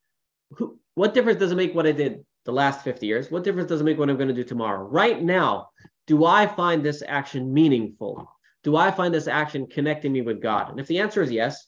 Who, 0.52 0.78
what 0.94 1.12
difference 1.12 1.38
does 1.38 1.52
it 1.52 1.56
make 1.56 1.74
what 1.74 1.86
I 1.86 1.92
did 1.92 2.24
the 2.46 2.52
last 2.52 2.82
50 2.82 3.06
years? 3.06 3.30
What 3.30 3.44
difference 3.44 3.68
does 3.68 3.80
it 3.80 3.84
make 3.84 3.98
what 3.98 4.08
I'm 4.08 4.16
going 4.16 4.28
to 4.28 4.34
do 4.34 4.44
tomorrow? 4.44 4.84
Right 4.84 5.22
now, 5.22 5.68
do 6.06 6.24
I 6.24 6.46
find 6.46 6.82
this 6.82 7.02
action 7.06 7.52
meaningful? 7.52 8.33
Do 8.64 8.76
I 8.76 8.90
find 8.90 9.14
this 9.14 9.28
action 9.28 9.66
connecting 9.66 10.12
me 10.12 10.22
with 10.22 10.42
God? 10.42 10.70
And 10.70 10.80
if 10.80 10.88
the 10.88 10.98
answer 10.98 11.22
is 11.22 11.30
yes, 11.30 11.66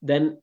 then 0.00 0.40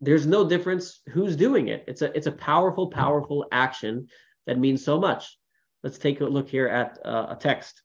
there's 0.00 0.26
no 0.26 0.48
difference 0.48 1.00
who's 1.10 1.36
doing 1.36 1.68
it. 1.68 1.84
It's 1.86 2.02
a 2.02 2.16
it's 2.16 2.26
a 2.26 2.32
powerful, 2.32 2.88
powerful 2.88 3.46
action 3.52 4.08
that 4.46 4.58
means 4.58 4.82
so 4.82 4.98
much. 4.98 5.38
Let's 5.82 5.98
take 5.98 6.20
a 6.20 6.24
look 6.24 6.48
here 6.48 6.68
at 6.68 6.98
uh, 7.04 7.26
a 7.30 7.36
text 7.36 7.82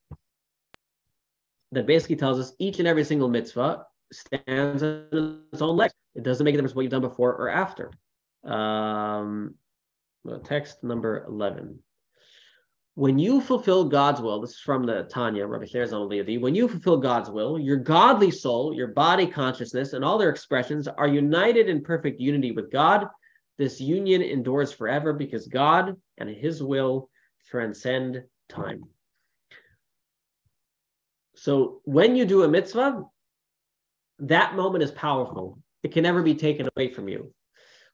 that 1.73 1.85
basically 1.85 2.15
tells 2.15 2.39
us 2.39 2.53
each 2.57 2.79
and 2.79 2.87
every 2.87 3.03
single 3.03 3.27
mitzvah 3.27 3.85
stands 4.11 4.81
on 4.83 5.41
its 5.51 5.61
own 5.61 5.75
legs. 5.75 5.93
It 6.15 6.23
doesn't 6.23 6.43
make 6.43 6.55
a 6.55 6.57
difference 6.57 6.75
what 6.75 6.83
you've 6.83 6.91
done 6.91 7.01
before 7.01 7.33
or 7.35 7.49
after. 7.49 7.91
Um, 8.43 9.55
text 10.43 10.83
number 10.83 11.25
11. 11.27 11.79
When 12.95 13.19
you 13.19 13.41
fulfill 13.41 13.83
God's 13.83 14.21
will, 14.21 14.39
this 14.39 14.51
is 14.51 14.59
from 14.59 14.85
the 14.85 15.03
Tanya, 15.03 15.45
Rabbi 15.45 15.65
Sherzon 15.65 16.07
Levi, 16.09 16.37
when 16.41 16.55
you 16.55 16.69
fulfill 16.69 16.95
God's 16.95 17.29
will, 17.29 17.59
your 17.59 17.75
godly 17.75 18.31
soul, 18.31 18.73
your 18.73 18.87
body 18.87 19.27
consciousness, 19.27 19.91
and 19.91 20.03
all 20.03 20.17
their 20.17 20.29
expressions 20.29 20.87
are 20.87 21.07
united 21.07 21.67
in 21.67 21.83
perfect 21.83 22.21
unity 22.21 22.51
with 22.51 22.71
God. 22.71 23.07
This 23.57 23.81
union 23.81 24.21
endures 24.21 24.71
forever 24.71 25.11
because 25.11 25.47
God 25.47 25.97
and 26.17 26.29
his 26.29 26.63
will 26.63 27.09
transcend 27.49 28.23
time. 28.47 28.83
So 31.35 31.81
when 31.83 32.15
you 32.15 32.25
do 32.25 32.43
a 32.43 32.47
mitzvah, 32.47 33.03
that 34.19 34.55
moment 34.55 34.85
is 34.85 34.91
powerful. 34.91 35.59
It 35.83 35.91
can 35.91 36.03
never 36.03 36.23
be 36.23 36.35
taken 36.35 36.69
away 36.75 36.93
from 36.93 37.09
you. 37.09 37.33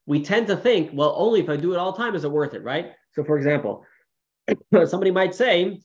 We 0.06 0.24
tend 0.24 0.46
to 0.48 0.56
think, 0.56 0.92
well, 0.94 1.16
only 1.18 1.40
if 1.40 1.50
I 1.50 1.58
do 1.58 1.74
it 1.74 1.78
all 1.78 1.92
the 1.92 1.98
time 1.98 2.14
is 2.14 2.24
it 2.24 2.32
worth 2.32 2.54
it, 2.54 2.64
right? 2.64 2.92
So, 3.14 3.24
for 3.24 3.38
example, 3.38 3.84
somebody 4.86 5.12
might 5.12 5.36
say, 5.36 5.80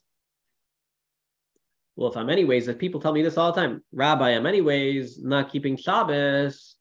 well, 1.96 2.10
if 2.10 2.16
I'm 2.16 2.30
anyways, 2.30 2.68
if 2.68 2.78
people 2.78 3.00
tell 3.00 3.12
me 3.12 3.22
this 3.22 3.36
all 3.36 3.52
the 3.52 3.60
time, 3.60 3.82
Rabbi, 3.92 4.30
I'm 4.30 4.46
anyways 4.46 5.22
not 5.22 5.50
keeping 5.50 5.76
Shabbos, 5.76 6.76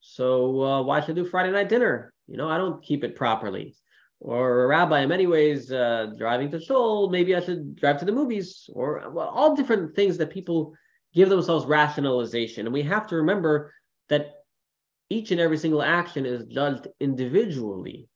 so 0.00 0.62
uh, 0.62 0.82
why 0.82 1.00
should 1.00 1.18
I 1.18 1.22
do 1.22 1.24
Friday 1.24 1.50
night 1.50 1.68
dinner? 1.68 2.12
You 2.28 2.36
know, 2.36 2.48
I 2.48 2.58
don't 2.58 2.82
keep 2.82 3.04
it 3.04 3.16
properly. 3.16 3.74
Or 4.20 4.68
Rabbi, 4.68 5.00
I'm 5.00 5.10
anyways 5.10 5.72
uh, 5.72 6.12
driving 6.16 6.50
to 6.52 6.60
shul, 6.60 7.10
maybe 7.10 7.34
I 7.34 7.40
should 7.40 7.74
drive 7.74 7.98
to 7.98 8.04
the 8.04 8.12
movies, 8.12 8.70
or 8.72 9.10
well, 9.10 9.28
all 9.28 9.56
different 9.56 9.96
things 9.96 10.16
that 10.18 10.30
people 10.30 10.74
give 11.12 11.28
themselves 11.28 11.66
rationalization. 11.66 12.66
And 12.66 12.72
we 12.72 12.82
have 12.82 13.08
to 13.08 13.16
remember 13.16 13.72
that 14.08 14.34
each 15.10 15.30
and 15.30 15.40
every 15.40 15.58
single 15.58 15.82
action 15.82 16.24
is 16.24 16.44
judged 16.44 16.86
individually. 17.00 18.08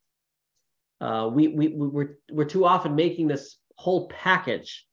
Uh, 1.01 1.29
we, 1.33 1.49
we, 1.49 1.69
we're, 1.69 2.17
we're 2.31 2.45
too 2.45 2.65
often 2.65 2.95
making 2.95 3.29
this 3.29 3.59
whole 3.77 4.09
package. 4.09 4.87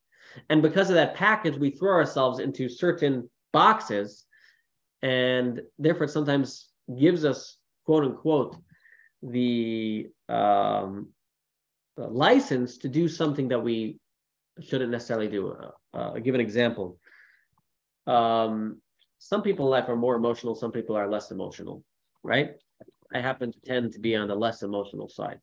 And 0.50 0.62
because 0.62 0.90
of 0.90 0.96
that 0.96 1.16
package, 1.16 1.58
we 1.58 1.72
throw 1.72 1.94
ourselves 1.94 2.40
into 2.40 2.68
certain 2.68 3.30
boxes. 3.52 4.26
And 5.02 5.62
therefore, 5.78 6.08
sometimes 6.08 6.70
gives 7.00 7.26
us, 7.26 7.58
quote 7.86 8.04
unquote, 8.04 8.58
the, 9.22 10.08
um, 10.30 11.10
license 11.98 12.78
to 12.80 12.90
do 12.90 13.08
something 13.08 13.48
that 13.50 13.60
we 13.60 14.00
shouldn't 14.62 14.92
necessarily 14.92 15.28
do. 15.28 15.52
Uh, 15.52 15.98
uh, 15.98 16.20
give 16.20 16.36
an 16.36 16.42
example. 16.42 16.98
Um, 18.08 18.82
some 19.20 19.42
people 19.42 19.66
in 19.66 19.72
life 19.72 19.90
are 19.90 19.96
more 19.96 20.16
emotional, 20.16 20.56
some 20.56 20.72
people 20.72 20.96
are 20.96 21.10
less 21.10 21.32
emotional, 21.32 21.84
right? 22.24 22.52
I 23.14 23.22
happen 23.22 23.52
to 23.52 23.60
tend 23.62 23.94
to 23.94 24.00
be 24.00 24.16
on 24.16 24.28
the 24.28 24.36
less 24.36 24.64
emotional 24.64 25.08
side. 25.08 25.40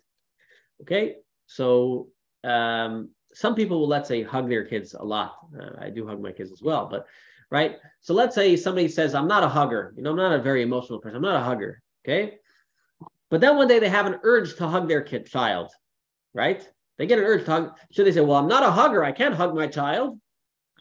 Okay, 0.83 1.17
so 1.47 2.09
um, 2.45 3.11
some 3.33 3.55
people 3.55 3.81
will, 3.81 3.89
let's 3.89 4.09
say, 4.09 4.23
hug 4.23 4.49
their 4.49 4.65
kids 4.65 4.95
a 4.95 5.05
lot. 5.05 5.37
Uh, 5.59 5.71
I 5.79 5.91
do 5.91 6.07
hug 6.07 6.21
my 6.21 6.33
kids 6.33 6.53
as 6.53 6.63
well, 6.63 6.87
but 6.91 7.07
right. 7.51 7.77
So 8.01 8.15
let's 8.15 8.35
say 8.35 8.57
somebody 8.57 8.89
says, 8.89 9.15
I'm 9.15 9.29
not 9.29 9.45
a 9.45 9.49
hugger. 9.49 9.93
You 9.97 10.03
know, 10.03 10.11
I'm 10.11 10.17
not 10.17 10.33
a 10.33 10.43
very 10.43 10.63
emotional 10.63 11.01
person. 11.01 11.17
I'm 11.17 11.23
not 11.23 11.41
a 11.41 11.45
hugger. 11.45 11.83
Okay. 12.05 12.39
But 13.31 13.41
then 13.41 13.57
one 13.57 13.69
day 13.69 13.79
they 13.79 13.89
have 13.89 14.07
an 14.07 14.19
urge 14.23 14.57
to 14.57 14.67
hug 14.67 14.89
their 14.89 15.03
kid 15.03 15.27
child, 15.27 15.71
right? 16.35 16.67
They 16.99 17.07
get 17.07 17.19
an 17.19 17.25
urge 17.25 17.45
to 17.45 17.51
hug. 17.51 17.79
Should 17.93 18.07
they 18.07 18.13
say, 18.13 18.21
Well, 18.21 18.37
I'm 18.37 18.49
not 18.49 18.65
a 18.65 18.71
hugger. 18.71 19.05
I 19.05 19.13
can't 19.13 19.35
hug 19.35 19.55
my 19.55 19.67
child. 19.67 20.19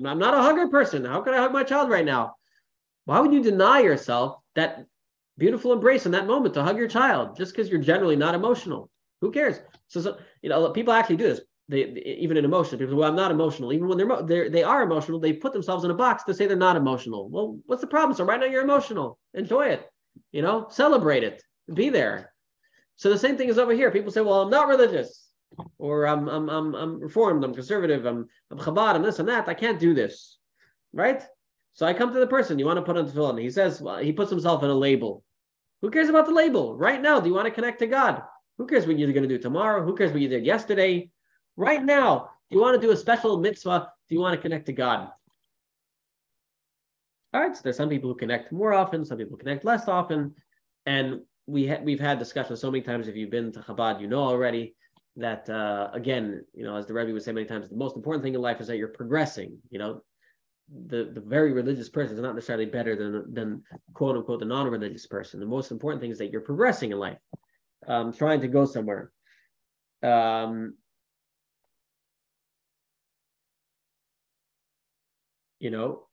I'm 0.03 0.19
not 0.19 0.33
a 0.33 0.41
hugger 0.41 0.67
person. 0.69 1.05
How 1.05 1.21
can 1.21 1.33
I 1.33 1.37
hug 1.37 1.51
my 1.51 1.63
child 1.63 1.89
right 1.89 2.05
now? 2.05 2.35
Why 3.05 3.19
would 3.19 3.33
you 3.33 3.43
deny 3.43 3.79
yourself 3.79 4.37
that 4.55 4.85
beautiful 5.37 5.73
embrace 5.73 6.05
in 6.05 6.13
that 6.13 6.27
moment 6.27 6.53
to 6.55 6.63
hug 6.63 6.77
your 6.77 6.87
child 6.87 7.35
just 7.35 7.53
because 7.53 7.69
you're 7.69 7.81
generally 7.81 8.15
not 8.15 8.35
emotional? 8.35 8.89
Who 9.21 9.31
cares? 9.31 9.59
So, 9.87 10.01
so, 10.01 10.17
you 10.41 10.49
know, 10.49 10.69
people 10.69 10.93
actually 10.93 11.17
do 11.17 11.29
this. 11.29 11.41
They, 11.67 11.83
they 11.83 12.17
even 12.19 12.37
in 12.37 12.45
emotion, 12.45 12.79
people 12.79 12.93
say, 12.93 12.97
"Well, 12.97 13.09
I'm 13.09 13.15
not 13.15 13.31
emotional." 13.31 13.71
Even 13.73 13.87
when 13.87 13.97
they're, 13.97 14.23
they're 14.23 14.49
they 14.49 14.63
are 14.63 14.81
emotional, 14.81 15.19
they 15.19 15.33
put 15.33 15.53
themselves 15.53 15.83
in 15.83 15.91
a 15.91 15.93
box 15.93 16.23
to 16.23 16.33
say 16.33 16.47
they're 16.47 16.57
not 16.57 16.75
emotional. 16.75 17.29
Well, 17.29 17.59
what's 17.67 17.81
the 17.81 17.87
problem? 17.87 18.15
So 18.15 18.23
right 18.23 18.39
now 18.39 18.47
you're 18.47 18.63
emotional. 18.63 19.19
Enjoy 19.35 19.67
it. 19.67 19.87
You 20.31 20.41
know, 20.41 20.67
celebrate 20.71 21.23
it. 21.23 21.43
Be 21.71 21.89
there. 21.89 22.33
So 22.95 23.09
the 23.09 23.19
same 23.19 23.37
thing 23.37 23.49
is 23.49 23.59
over 23.59 23.73
here. 23.73 23.91
People 23.91 24.11
say, 24.11 24.21
"Well, 24.21 24.41
I'm 24.41 24.49
not 24.49 24.67
religious." 24.67 25.29
or 25.77 26.05
I'm 26.07 26.27
I'm 26.27 26.49
I'm 26.49 26.75
I'm 26.75 26.99
reformed, 26.99 27.43
I'm 27.43 27.53
conservative, 27.53 28.05
I'm 28.05 28.27
I'm 28.51 28.57
Chabad, 28.57 28.95
I'm 28.95 29.03
this 29.03 29.19
and 29.19 29.29
that. 29.29 29.47
I 29.47 29.53
can't 29.53 29.79
do 29.79 29.93
this, 29.93 30.37
right? 30.93 31.23
So 31.73 31.85
I 31.85 31.93
come 31.93 32.13
to 32.13 32.19
the 32.19 32.27
person. 32.27 32.59
You 32.59 32.65
want 32.65 32.77
to 32.77 32.83
put 32.83 32.97
on 32.97 33.05
the 33.05 33.11
tefillin? 33.11 33.41
He 33.41 33.49
says 33.49 33.81
well, 33.81 33.97
he 33.97 34.11
puts 34.11 34.29
himself 34.29 34.63
in 34.63 34.69
a 34.69 34.75
label. 34.75 35.23
Who 35.81 35.91
cares 35.91 36.09
about 36.09 36.25
the 36.25 36.33
label? 36.33 36.77
Right 36.77 37.01
now, 37.01 37.19
do 37.19 37.29
you 37.29 37.35
want 37.35 37.45
to 37.45 37.51
connect 37.51 37.79
to 37.79 37.87
God? 37.87 38.21
Who 38.59 38.67
cares 38.67 38.85
what 38.85 38.99
you're 38.99 39.11
going 39.13 39.27
to 39.27 39.29
do 39.29 39.39
tomorrow? 39.39 39.83
Who 39.83 39.95
cares 39.95 40.11
what 40.11 40.21
you 40.21 40.27
did 40.27 40.45
yesterday? 40.45 41.09
Right 41.55 41.83
now, 41.83 42.29
do 42.49 42.57
you 42.57 42.61
want 42.61 42.79
to 42.79 42.85
do 42.85 42.91
a 42.91 42.97
special 42.97 43.39
mitzvah? 43.39 43.91
Do 44.07 44.15
you 44.15 44.21
want 44.21 44.35
to 44.35 44.41
connect 44.41 44.65
to 44.65 44.73
God? 44.73 45.09
All 47.33 47.41
right. 47.41 47.55
So 47.55 47.61
there's 47.63 47.77
some 47.77 47.89
people 47.89 48.09
who 48.09 48.15
connect 48.15 48.51
more 48.51 48.73
often. 48.73 49.05
Some 49.05 49.17
people 49.17 49.37
connect 49.37 49.63
less 49.63 49.87
often, 49.87 50.35
and 50.85 51.21
we 51.47 51.67
ha- 51.67 51.79
we've 51.81 52.01
had 52.01 52.19
discussions 52.19 52.59
so 52.59 52.69
many 52.69 52.83
times. 52.83 53.07
If 53.07 53.15
you've 53.15 53.29
been 53.29 53.53
to 53.53 53.61
Chabad, 53.61 54.01
you 54.01 54.07
know 54.07 54.23
already 54.23 54.75
that 55.15 55.49
uh, 55.49 55.89
again, 55.93 56.43
you 56.53 56.65
know, 56.65 56.75
as 56.75 56.85
the 56.85 56.93
Rebbe 56.93 57.13
would 57.13 57.23
say 57.23 57.31
many 57.31 57.45
times, 57.45 57.69
the 57.69 57.77
most 57.77 57.95
important 57.95 58.23
thing 58.23 58.35
in 58.35 58.41
life 58.41 58.59
is 58.59 58.67
that 58.67 58.77
you're 58.77 58.89
progressing. 58.89 59.57
You 59.69 59.79
know, 59.79 60.01
the 60.87 61.11
the 61.13 61.21
very 61.21 61.53
religious 61.53 61.87
person 61.87 62.15
is 62.15 62.21
not 62.21 62.35
necessarily 62.35 62.65
better 62.65 62.97
than 62.97 63.33
than 63.33 63.63
quote 63.93 64.17
unquote 64.17 64.41
the 64.41 64.45
non-religious 64.45 65.07
person. 65.07 65.39
The 65.39 65.45
most 65.45 65.71
important 65.71 66.01
thing 66.01 66.11
is 66.11 66.17
that 66.17 66.31
you're 66.31 66.41
progressing 66.41 66.91
in 66.91 66.99
life, 66.99 67.19
um, 67.89 68.13
trying 68.13 68.41
to 68.41 68.47
go 68.47 68.65
somewhere. 68.65 69.11
Um, 70.01 70.75
you 75.59 75.71
know, 75.71 76.07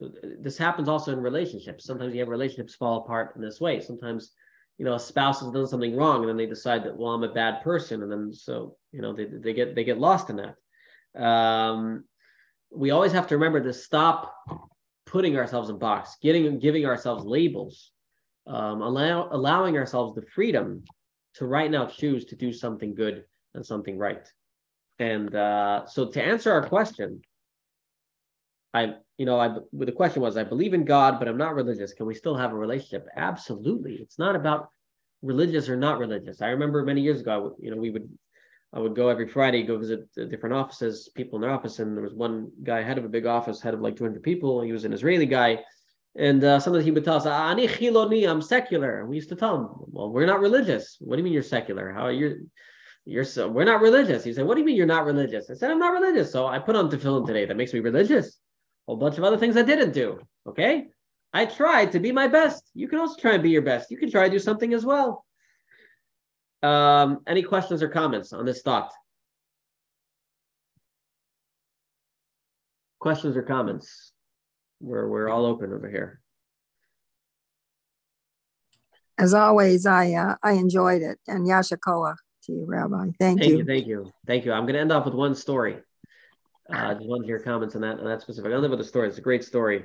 this 0.00 0.56
happens 0.56 0.88
also 0.88 1.12
in 1.12 1.20
relationships. 1.20 1.84
Sometimes 1.84 2.14
you 2.14 2.20
have 2.20 2.28
relationships 2.28 2.74
fall 2.74 3.02
apart 3.02 3.36
in 3.36 3.42
this 3.42 3.60
way. 3.60 3.80
Sometimes 3.80 4.32
you 4.78 4.84
know, 4.84 4.94
a 4.94 5.00
spouse 5.00 5.40
has 5.40 5.52
done 5.52 5.66
something 5.66 5.96
wrong, 5.96 6.20
and 6.20 6.28
then 6.28 6.36
they 6.36 6.46
decide 6.46 6.84
that, 6.84 6.96
well, 6.96 7.12
I'm 7.12 7.22
a 7.22 7.32
bad 7.32 7.62
person, 7.62 8.02
and 8.02 8.10
then 8.10 8.32
so 8.32 8.76
you 8.90 9.02
know 9.02 9.12
they, 9.12 9.26
they 9.26 9.52
get 9.52 9.74
they 9.74 9.84
get 9.84 9.98
lost 9.98 10.30
in 10.30 10.36
that. 10.36 11.22
Um, 11.22 12.04
we 12.70 12.90
always 12.90 13.12
have 13.12 13.28
to 13.28 13.36
remember 13.36 13.60
to 13.62 13.72
stop 13.72 14.34
putting 15.06 15.36
ourselves 15.36 15.68
in 15.68 15.78
box, 15.78 16.16
getting 16.22 16.58
giving 16.58 16.86
ourselves 16.86 17.24
labels, 17.24 17.92
um, 18.46 18.82
allow, 18.82 19.28
allowing 19.30 19.76
ourselves 19.76 20.14
the 20.14 20.22
freedom 20.34 20.84
to 21.34 21.46
right 21.46 21.70
now 21.70 21.86
choose 21.86 22.24
to 22.26 22.36
do 22.36 22.52
something 22.52 22.94
good 22.94 23.24
and 23.54 23.64
something 23.64 23.98
right. 23.98 24.26
And 24.98 25.34
uh, 25.34 25.86
so 25.86 26.06
to 26.10 26.22
answer 26.22 26.52
our 26.52 26.66
question, 26.66 27.22
I, 28.74 28.94
you 29.18 29.26
know, 29.26 29.38
I, 29.38 29.56
the 29.72 29.92
question 29.92 30.22
was, 30.22 30.36
I 30.36 30.44
believe 30.44 30.74
in 30.74 30.84
God, 30.84 31.18
but 31.18 31.28
I'm 31.28 31.36
not 31.36 31.54
religious. 31.54 31.92
Can 31.92 32.06
we 32.06 32.14
still 32.14 32.36
have 32.36 32.52
a 32.52 32.56
relationship? 32.56 33.06
Absolutely. 33.16 33.94
It's 33.94 34.18
not 34.18 34.36
about 34.36 34.70
religious 35.22 35.68
or 35.68 35.76
not 35.76 35.98
religious. 35.98 36.40
I 36.40 36.48
remember 36.48 36.82
many 36.84 37.00
years 37.00 37.20
ago, 37.20 37.56
you 37.60 37.70
know, 37.70 37.76
we 37.76 37.90
would, 37.90 38.08
I 38.72 38.80
would 38.80 38.96
go 38.96 39.08
every 39.08 39.28
Friday, 39.28 39.62
go 39.62 39.78
visit 39.78 40.08
different 40.14 40.54
offices, 40.54 41.10
people 41.14 41.36
in 41.36 41.42
their 41.42 41.50
office, 41.50 41.78
and 41.78 41.96
there 41.96 42.04
was 42.04 42.14
one 42.14 42.50
guy 42.62 42.82
head 42.82 42.96
of 42.96 43.04
a 43.04 43.08
big 43.08 43.26
office, 43.26 43.60
head 43.60 43.74
of 43.74 43.80
like 43.80 43.96
200 43.96 44.22
people. 44.22 44.62
He 44.62 44.72
was 44.72 44.84
an 44.84 44.94
Israeli 44.94 45.26
guy, 45.26 45.58
and 46.14 46.44
uh, 46.44 46.60
sometimes 46.60 46.84
he 46.84 46.90
would 46.90 47.04
tell 47.04 47.16
us, 47.16 47.26
"Ani 47.26 47.66
chiloni, 47.66 48.28
I'm 48.28 48.42
secular." 48.42 49.06
We 49.06 49.16
used 49.16 49.30
to 49.30 49.36
tell 49.36 49.56
him, 49.56 49.68
"Well, 49.92 50.10
we're 50.10 50.26
not 50.26 50.40
religious. 50.40 50.96
What 51.00 51.16
do 51.16 51.20
you 51.20 51.24
mean 51.24 51.32
you're 51.32 51.42
secular? 51.42 51.90
How 51.90 52.02
are 52.02 52.12
you? 52.12 52.50
You're 53.06 53.24
so 53.24 53.48
we're 53.48 53.64
not 53.64 53.80
religious." 53.80 54.22
He 54.22 54.32
said, 54.34 54.44
"What 54.46 54.54
do 54.54 54.60
you 54.60 54.66
mean 54.66 54.76
you're 54.76 54.86
not 54.86 55.06
religious?" 55.06 55.48
I 55.48 55.54
said, 55.54 55.70
"I'm 55.70 55.78
not 55.78 55.94
religious, 55.94 56.30
so 56.30 56.46
I 56.46 56.58
put 56.58 56.76
on 56.76 56.90
tefillin 56.90 57.26
today. 57.26 57.46
That 57.46 57.56
makes 57.56 57.72
me 57.72 57.80
religious. 57.80 58.26
A 58.26 58.38
whole 58.88 58.96
bunch 58.96 59.16
of 59.16 59.24
other 59.24 59.38
things 59.38 59.56
I 59.56 59.62
didn't 59.62 59.92
do. 59.92 60.20
Okay, 60.46 60.88
I 61.32 61.46
tried 61.46 61.92
to 61.92 62.00
be 62.00 62.12
my 62.12 62.28
best. 62.28 62.70
You 62.74 62.88
can 62.88 62.98
also 62.98 63.18
try 63.18 63.32
and 63.32 63.42
be 63.42 63.50
your 63.50 63.62
best. 63.62 63.90
You 63.90 63.96
can 63.96 64.10
try 64.10 64.24
to 64.24 64.30
do 64.30 64.38
something 64.38 64.74
as 64.74 64.84
well." 64.84 65.24
Um, 66.62 67.20
any 67.26 67.42
questions 67.42 67.82
or 67.82 67.88
comments 67.88 68.32
on 68.32 68.44
this 68.44 68.62
thought? 68.62 68.92
Questions 73.00 73.36
or 73.36 73.42
comments? 73.42 74.12
We're 74.82 75.08
we're 75.08 75.28
all 75.28 75.46
open 75.46 75.72
over 75.72 75.88
here. 75.88 76.20
As 79.16 79.32
always, 79.32 79.86
I 79.86 80.12
uh, 80.14 80.34
I 80.42 80.52
enjoyed 80.52 81.02
it, 81.02 81.18
and 81.28 81.46
Yasher 81.46 81.78
koach 81.78 82.16
to 82.44 82.52
you, 82.52 82.64
Rabbi. 82.66 83.10
Thank, 83.20 83.38
Thank 83.38 83.44
you. 83.44 83.58
you, 83.58 83.64
thank 83.64 83.86
you, 83.86 84.12
thank 84.26 84.44
you. 84.44 84.52
I'm 84.52 84.64
going 84.64 84.74
to 84.74 84.80
end 84.80 84.90
off 84.90 85.04
with 85.04 85.14
one 85.14 85.36
story. 85.36 85.76
Uh, 86.72 86.76
I 86.76 86.94
just 86.94 87.06
want 87.06 87.22
to 87.22 87.26
hear 87.26 87.38
comments 87.38 87.76
on 87.76 87.82
that 87.82 88.00
on 88.00 88.06
that 88.06 88.22
specific. 88.22 88.52
I'll 88.52 88.62
end 88.62 88.70
with 88.70 88.80
a 88.80 88.84
story. 88.84 89.08
It's 89.08 89.18
a 89.18 89.22
great 89.22 89.44
story. 89.44 89.84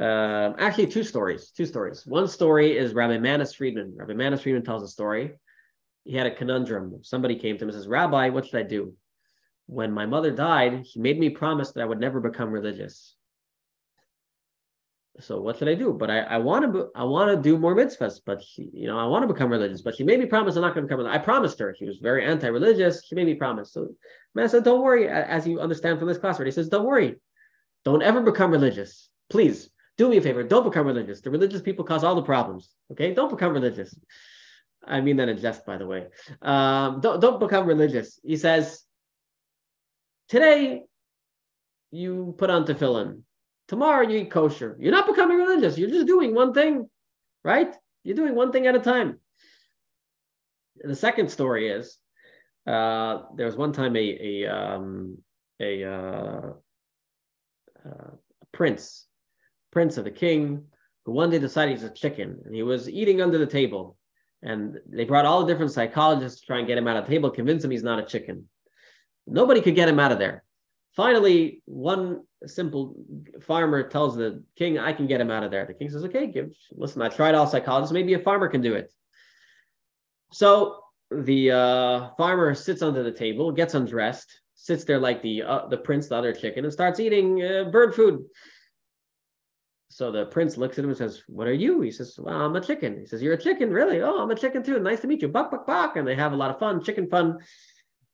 Um, 0.00 0.56
actually, 0.58 0.88
two 0.88 1.04
stories. 1.04 1.50
Two 1.50 1.66
stories. 1.66 2.04
One 2.04 2.26
story 2.26 2.76
is 2.76 2.94
Rabbi 2.94 3.18
Manis 3.18 3.52
Friedman. 3.52 3.94
Rabbi 3.96 4.14
Manis 4.14 4.42
Friedman 4.42 4.64
tells 4.64 4.82
a 4.82 4.88
story. 4.88 5.34
He 6.04 6.16
had 6.16 6.26
a 6.26 6.34
conundrum. 6.34 6.98
Somebody 7.02 7.36
came 7.36 7.56
to 7.56 7.64
him 7.64 7.68
and 7.68 7.76
says, 7.76 7.86
"Rabbi, 7.86 8.30
what 8.30 8.46
should 8.46 8.58
I 8.58 8.64
do? 8.64 8.94
When 9.66 9.92
my 9.92 10.06
mother 10.06 10.32
died, 10.32 10.82
he 10.84 10.98
made 10.98 11.20
me 11.20 11.30
promise 11.30 11.70
that 11.72 11.82
I 11.82 11.84
would 11.84 12.00
never 12.00 12.20
become 12.20 12.50
religious. 12.50 13.14
So 15.20 15.40
what 15.40 15.58
should 15.58 15.68
I 15.68 15.74
do? 15.74 15.92
But 15.92 16.10
I, 16.10 16.20
I 16.20 16.38
want 16.38 16.72
to 16.72 16.90
I 16.94 17.04
want 17.04 17.30
to 17.30 17.42
do 17.42 17.58
more 17.58 17.74
mitzvahs, 17.74 18.20
but 18.24 18.42
she, 18.42 18.70
you 18.72 18.86
know 18.86 18.98
I 18.98 19.06
want 19.06 19.26
to 19.26 19.32
become 19.32 19.50
religious. 19.50 19.82
But 19.82 19.96
she 19.96 20.04
made 20.04 20.20
me 20.20 20.26
promise 20.26 20.56
I'm 20.56 20.62
not 20.62 20.74
going 20.74 20.86
to 20.86 20.96
become. 20.96 21.06
I 21.06 21.18
promised 21.18 21.58
her. 21.58 21.74
She 21.78 21.86
was 21.86 21.98
very 21.98 22.24
anti-religious. 22.24 23.04
She 23.04 23.14
made 23.14 23.26
me 23.26 23.34
promise. 23.34 23.72
So 23.72 23.88
man 24.34 24.48
said, 24.48 24.64
"Don't 24.64 24.82
worry." 24.82 25.08
As 25.08 25.46
you 25.46 25.60
understand 25.60 25.98
from 25.98 26.08
this 26.08 26.18
class, 26.18 26.36
already, 26.36 26.50
he 26.50 26.54
says, 26.54 26.68
"Don't 26.68 26.86
worry. 26.86 27.16
Don't 27.84 28.02
ever 28.02 28.20
become 28.20 28.50
religious. 28.50 29.08
Please 29.28 29.70
do 29.96 30.08
me 30.08 30.18
a 30.18 30.20
favor. 30.22 30.42
Don't 30.44 30.64
become 30.64 30.86
religious. 30.86 31.20
The 31.20 31.30
religious 31.30 31.62
people 31.62 31.84
cause 31.84 32.04
all 32.04 32.14
the 32.14 32.22
problems. 32.22 32.70
Okay? 32.92 33.12
Don't 33.14 33.30
become 33.30 33.52
religious." 33.52 33.94
I 34.86 35.00
mean 35.00 35.16
that 35.16 35.28
in 35.28 35.38
jest, 35.38 35.66
by 35.66 35.76
the 35.76 35.86
way. 35.86 36.06
Um, 36.40 37.00
don't 37.00 37.20
don't 37.20 37.40
become 37.40 37.66
religious. 37.66 38.20
He 38.22 38.36
says, 38.36 38.84
today 40.28 40.84
you 41.90 42.34
put 42.38 42.50
on 42.50 42.64
tefillin. 42.64 43.22
Tomorrow 43.68 44.08
you 44.08 44.18
eat 44.18 44.30
kosher. 44.30 44.76
You're 44.80 44.92
not 44.92 45.06
becoming 45.06 45.36
religious. 45.36 45.76
You're 45.76 45.90
just 45.90 46.06
doing 46.06 46.34
one 46.34 46.54
thing, 46.54 46.88
right? 47.44 47.74
You're 48.02 48.16
doing 48.16 48.34
one 48.34 48.50
thing 48.50 48.66
at 48.66 48.74
a 48.74 48.80
time. 48.80 49.20
The 50.82 50.96
second 50.96 51.30
story 51.30 51.68
is 51.68 51.98
uh, 52.66 53.22
there 53.36 53.46
was 53.46 53.56
one 53.56 53.72
time 53.72 53.94
a 53.96 54.00
a 54.00 54.46
um, 54.46 55.18
a, 55.60 55.84
uh, 55.84 56.52
uh, 57.84 58.10
prince, 58.52 59.06
prince 59.72 59.98
of 59.98 60.04
the 60.04 60.10
king, 60.10 60.64
who 61.04 61.12
one 61.12 61.30
day 61.30 61.38
decided 61.38 61.76
he's 61.76 61.84
a 61.84 61.90
chicken, 61.90 62.40
and 62.44 62.54
he 62.54 62.62
was 62.62 62.88
eating 62.88 63.20
under 63.20 63.38
the 63.38 63.46
table. 63.46 63.96
And 64.40 64.78
they 64.88 65.04
brought 65.04 65.26
all 65.26 65.40
the 65.44 65.52
different 65.52 65.72
psychologists 65.72 66.40
to 66.40 66.46
try 66.46 66.58
and 66.58 66.66
get 66.66 66.78
him 66.78 66.86
out 66.86 66.96
of 66.96 67.04
the 67.04 67.10
table, 67.10 67.30
convince 67.30 67.64
him 67.64 67.72
he's 67.72 67.82
not 67.82 67.98
a 67.98 68.04
chicken. 68.04 68.48
Nobody 69.26 69.60
could 69.60 69.74
get 69.74 69.88
him 69.88 69.98
out 69.98 70.12
of 70.12 70.18
there. 70.18 70.44
Finally, 70.94 71.62
one 71.66 72.22
simple 72.46 72.96
farmer 73.40 73.88
tells 73.88 74.16
the 74.16 74.42
king, 74.56 74.78
I 74.78 74.92
can 74.92 75.06
get 75.06 75.20
him 75.20 75.30
out 75.30 75.44
of 75.44 75.50
there. 75.50 75.64
The 75.64 75.74
king 75.74 75.90
says, 75.90 76.04
Okay, 76.04 76.26
give 76.26 76.52
listen, 76.72 77.02
I 77.02 77.08
tried 77.08 77.34
all 77.34 77.46
psychologists, 77.46 77.92
maybe 77.92 78.14
a 78.14 78.18
farmer 78.18 78.48
can 78.48 78.60
do 78.60 78.74
it. 78.74 78.92
So 80.32 80.80
the 81.10 81.52
uh, 81.52 82.08
farmer 82.16 82.54
sits 82.54 82.82
under 82.82 83.02
the 83.02 83.12
table, 83.12 83.52
gets 83.52 83.74
undressed, 83.74 84.40
sits 84.54 84.84
there 84.84 84.98
like 84.98 85.22
the 85.22 85.42
uh, 85.42 85.66
the 85.68 85.78
prince, 85.78 86.08
the 86.08 86.16
other 86.16 86.32
chicken, 86.32 86.64
and 86.64 86.72
starts 86.72 87.00
eating 87.00 87.42
uh, 87.42 87.64
bird 87.70 87.94
food. 87.94 88.24
So 89.90 90.12
the 90.12 90.26
prince 90.26 90.56
looks 90.56 90.78
at 90.78 90.84
him 90.84 90.90
and 90.90 90.98
says, 90.98 91.22
What 91.26 91.48
are 91.48 91.52
you? 91.52 91.80
He 91.80 91.90
says, 91.90 92.18
Well, 92.18 92.40
I'm 92.40 92.54
a 92.56 92.60
chicken. 92.60 92.98
He 92.98 93.06
says, 93.06 93.22
You're 93.22 93.34
a 93.34 93.40
chicken, 93.40 93.70
really? 93.70 94.02
Oh, 94.02 94.22
I'm 94.22 94.30
a 94.30 94.34
chicken 94.34 94.62
too. 94.62 94.78
Nice 94.78 95.00
to 95.00 95.06
meet 95.06 95.22
you. 95.22 95.28
Buck, 95.28 95.50
buck, 95.50 95.66
buck. 95.66 95.96
And 95.96 96.06
they 96.06 96.14
have 96.14 96.32
a 96.32 96.36
lot 96.36 96.50
of 96.50 96.58
fun, 96.58 96.84
chicken 96.84 97.08
fun. 97.08 97.38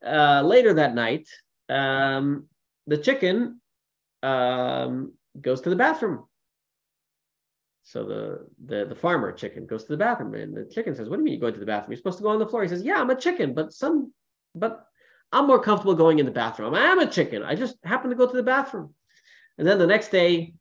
Uh, 0.04 0.42
later 0.42 0.74
that 0.74 0.94
night, 0.94 1.28
um, 1.68 2.46
the 2.86 2.98
chicken 2.98 3.60
um, 4.22 5.12
goes 5.40 5.60
to 5.62 5.70
the 5.70 5.76
bathroom. 5.76 6.24
So 7.84 8.04
the, 8.04 8.46
the 8.64 8.86
the 8.86 8.94
farmer 8.94 9.30
chicken 9.32 9.66
goes 9.66 9.84
to 9.84 9.92
the 9.92 9.98
bathroom, 9.98 10.34
and 10.34 10.56
the 10.56 10.64
chicken 10.64 10.94
says, 10.94 11.08
"What 11.08 11.16
do 11.16 11.20
you 11.20 11.24
mean 11.24 11.34
you 11.34 11.40
go 11.40 11.50
to 11.50 11.60
the 11.60 11.66
bathroom? 11.66 11.92
You're 11.92 11.98
supposed 11.98 12.18
to 12.18 12.24
go 12.24 12.30
on 12.30 12.38
the 12.38 12.46
floor." 12.46 12.62
He 12.62 12.68
says, 12.68 12.82
"Yeah, 12.82 12.98
I'm 12.98 13.10
a 13.10 13.16
chicken, 13.16 13.52
but 13.52 13.74
some, 13.74 14.12
but 14.54 14.86
I'm 15.32 15.46
more 15.46 15.60
comfortable 15.60 15.94
going 15.94 16.18
in 16.18 16.24
the 16.24 16.32
bathroom. 16.32 16.74
I 16.74 16.86
am 16.86 17.00
a 17.00 17.06
chicken. 17.06 17.42
I 17.42 17.54
just 17.54 17.76
happen 17.84 18.08
to 18.08 18.16
go 18.16 18.26
to 18.26 18.36
the 18.36 18.42
bathroom." 18.42 18.94
And 19.58 19.68
then 19.68 19.78
the 19.78 19.86
next 19.86 20.08
day, 20.08 20.54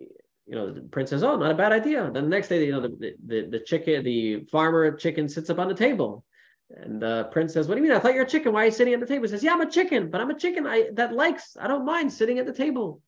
you 0.00 0.54
know, 0.54 0.72
the 0.72 0.80
prince 0.80 1.10
says, 1.10 1.22
"Oh, 1.22 1.36
not 1.36 1.52
a 1.52 1.54
bad 1.54 1.70
idea." 1.70 2.10
Then 2.12 2.24
the 2.24 2.30
next 2.30 2.48
day, 2.48 2.66
you 2.66 2.72
know, 2.72 2.80
the 2.80 3.14
the, 3.24 3.46
the 3.48 3.60
chicken, 3.60 4.02
the 4.02 4.44
farmer 4.50 4.90
chicken 4.96 5.28
sits 5.28 5.50
up 5.50 5.60
on 5.60 5.68
the 5.68 5.74
table, 5.74 6.24
and 6.70 7.00
the 7.00 7.28
prince 7.32 7.54
says, 7.54 7.68
"What 7.68 7.74
do 7.74 7.82
you 7.82 7.88
mean? 7.88 7.96
I 7.96 8.00
thought 8.00 8.14
you're 8.14 8.24
a 8.24 8.28
chicken. 8.28 8.52
Why 8.52 8.62
are 8.62 8.66
you 8.66 8.70
sitting 8.70 8.94
at 8.94 9.00
the 9.00 9.06
table?" 9.06 9.24
He 9.24 9.28
says, 9.28 9.42
"Yeah, 9.42 9.52
I'm 9.52 9.60
a 9.60 9.70
chicken, 9.70 10.10
but 10.10 10.20
I'm 10.20 10.30
a 10.30 10.38
chicken 10.38 10.66
I 10.66 10.90
that 10.94 11.14
likes. 11.14 11.56
I 11.58 11.66
don't 11.66 11.84
mind 11.84 12.12
sitting 12.12 12.38
at 12.38 12.46
the 12.46 12.52
table." 12.52 13.02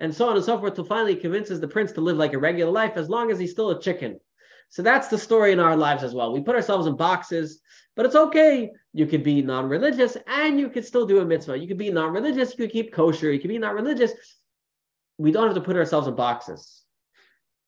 And 0.00 0.14
so 0.14 0.28
on 0.28 0.36
and 0.36 0.44
so 0.44 0.58
forth, 0.58 0.72
until 0.72 0.84
finally 0.84 1.14
convinces 1.14 1.60
the 1.60 1.68
prince 1.68 1.92
to 1.92 2.00
live 2.00 2.16
like 2.16 2.32
a 2.32 2.38
regular 2.38 2.72
life 2.72 2.96
as 2.96 3.08
long 3.08 3.30
as 3.30 3.38
he's 3.38 3.52
still 3.52 3.70
a 3.70 3.80
chicken. 3.80 4.18
So 4.68 4.82
that's 4.82 5.08
the 5.08 5.18
story 5.18 5.52
in 5.52 5.60
our 5.60 5.76
lives 5.76 6.02
as 6.02 6.14
well. 6.14 6.32
We 6.32 6.40
put 6.40 6.56
ourselves 6.56 6.88
in 6.88 6.96
boxes, 6.96 7.60
but 7.94 8.06
it's 8.06 8.16
okay. 8.16 8.72
You 8.92 9.06
could 9.06 9.22
be 9.22 9.40
non-religious 9.40 10.16
and 10.26 10.58
you 10.58 10.68
could 10.68 10.84
still 10.84 11.06
do 11.06 11.20
a 11.20 11.24
mitzvah. 11.24 11.56
You 11.56 11.68
could 11.68 11.78
be 11.78 11.90
non-religious, 11.90 12.50
you 12.50 12.56
could 12.56 12.72
keep 12.72 12.92
kosher, 12.92 13.32
you 13.32 13.38
could 13.38 13.48
be 13.50 13.58
non-religious. 13.58 14.12
We 15.16 15.30
don't 15.30 15.46
have 15.46 15.54
to 15.54 15.60
put 15.60 15.76
ourselves 15.76 16.08
in 16.08 16.16
boxes. 16.16 16.82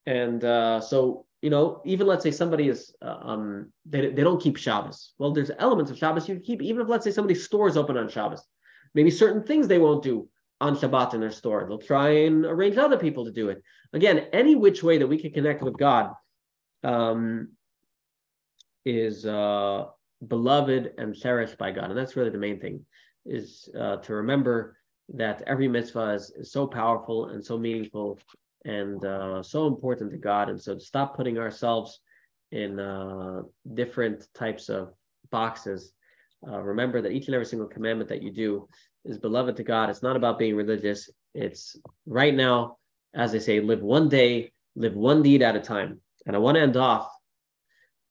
And 0.05 0.43
uh, 0.43 0.81
so, 0.81 1.26
you 1.47 1.51
know, 1.51 1.81
even 1.85 2.09
let's 2.09 2.25
say 2.25 2.33
somebody 2.33 2.67
is, 2.67 2.93
uh, 3.01 3.19
um, 3.23 3.73
they, 3.89 4.11
they 4.11 4.25
don't 4.25 4.43
keep 4.43 4.57
Shabbos. 4.57 5.13
Well, 5.17 5.31
there's 5.31 5.53
elements 5.61 5.93
of 5.93 5.97
Shabbos 5.97 6.29
you 6.29 6.41
keep, 6.41 6.61
even 6.61 6.83
if 6.83 6.89
let's 6.89 7.05
say 7.05 7.13
somebody's 7.13 7.45
store 7.45 7.69
is 7.69 7.77
open 7.77 7.97
on 7.97 8.09
Shabbos. 8.09 8.45
Maybe 8.97 9.13
certain 9.13 9.45
things 9.45 9.69
they 9.69 9.79
won't 9.79 10.03
do 10.03 10.29
on 10.61 10.77
Shabbat 10.77 11.15
in 11.15 11.21
their 11.21 11.31
store. 11.31 11.65
They'll 11.69 11.79
try 11.79 12.09
and 12.27 12.45
arrange 12.45 12.79
other 12.79 12.97
people 12.97 13.27
to 13.27 13.31
do 13.31 13.51
it. 13.51 13.63
Again, 13.93 14.27
any 14.33 14.57
which 14.57 14.83
way 14.83 14.99
that 14.99 15.07
we 15.07 15.19
can 15.19 15.31
connect 15.31 15.63
with 15.63 15.79
God 15.79 16.15
um, 16.83 17.53
is 18.85 19.25
uh, 19.25 19.85
beloved 20.27 20.95
and 20.99 21.15
cherished 21.15 21.59
by 21.59 21.71
God. 21.71 21.91
And 21.91 21.97
that's 21.97 22.17
really 22.17 22.31
the 22.31 22.39
main 22.39 22.59
thing, 22.59 22.85
is 23.25 23.69
uh, 23.79 23.99
to 23.99 24.15
remember 24.15 24.79
that 25.15 25.43
every 25.47 25.69
mitzvah 25.69 26.15
is, 26.15 26.33
is 26.37 26.51
so 26.51 26.67
powerful 26.67 27.27
and 27.27 27.45
so 27.45 27.57
meaningful 27.57 28.19
and 28.67 29.05
uh, 29.05 29.43
so 29.43 29.67
important 29.67 30.11
to 30.11 30.19
God. 30.19 30.49
And 30.49 30.61
so 30.61 30.75
to 30.75 30.81
stop 30.81 31.17
putting 31.17 31.39
ourselves 31.39 32.01
in 32.51 32.79
uh, 32.79 33.43
different 33.75 34.27
types 34.35 34.69
of 34.69 34.93
boxes. 35.31 35.93
Uh, 36.47 36.61
remember 36.61 37.01
that 37.01 37.13
each 37.13 37.27
and 37.27 37.35
every 37.35 37.47
single 37.47 37.69
commandment 37.69 38.09
that 38.11 38.23
you 38.23 38.31
do 38.31 38.69
is 39.05 39.19
beloved 39.19 39.57
to 39.57 39.65
God. 39.65 39.89
It's 39.89 40.03
not 40.03 40.17
about 40.17 40.39
being 40.39 40.57
religious. 40.57 41.11
It's 41.35 41.77
right 42.07 42.35
now, 42.35 42.77
as 43.15 43.33
they 43.33 43.39
say, 43.39 43.61
live 43.61 43.83
one 43.83 44.09
day, 44.09 44.53
live 44.75 44.95
one 44.95 45.23
deed 45.23 45.43
at 45.43 45.57
a 45.57 45.61
time. 45.61 46.01
And 46.27 46.35
I 46.35 46.41
want 46.41 46.57
to 46.57 46.63
end 46.63 46.77
off 46.77 47.09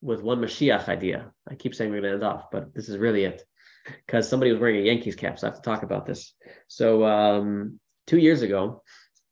with 0.01 0.21
one 0.21 0.39
Mashiach 0.39 0.87
idea. 0.87 1.31
I 1.49 1.55
keep 1.55 1.75
saying 1.75 1.91
we're 1.91 2.01
going 2.01 2.11
to 2.11 2.15
end 2.15 2.23
off, 2.23 2.51
but 2.51 2.73
this 2.73 2.89
is 2.89 2.97
really 2.97 3.25
it 3.25 3.43
because 3.85 4.27
somebody 4.27 4.51
was 4.51 4.59
wearing 4.59 4.77
a 4.77 4.85
Yankees 4.85 5.15
cap, 5.15 5.37
so 5.37 5.47
I 5.47 5.51
have 5.51 5.61
to 5.61 5.69
talk 5.69 5.83
about 5.83 6.05
this. 6.05 6.33
So 6.67 7.05
um, 7.05 7.79
two 8.07 8.17
years 8.17 8.41
ago, 8.41 8.81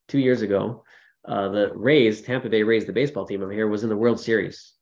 two 0.08 0.20
years 0.20 0.42
ago, 0.42 0.84
uh, 1.26 1.50
the 1.50 1.72
Rays, 1.74 2.22
Tampa 2.22 2.50
Bay 2.50 2.64
Rays, 2.64 2.86
the 2.86 2.94
baseball 2.94 3.26
team 3.26 3.42
over 3.42 3.52
here, 3.52 3.68
was 3.68 3.84
in 3.84 3.90
the 3.90 3.98
World 3.98 4.20
Series, 4.20 4.74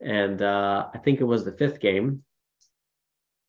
and 0.00 0.40
uh, 0.42 0.88
I 0.92 0.98
think 0.98 1.20
it 1.20 1.24
was 1.24 1.44
the 1.44 1.52
fifth 1.52 1.80
game. 1.80 2.22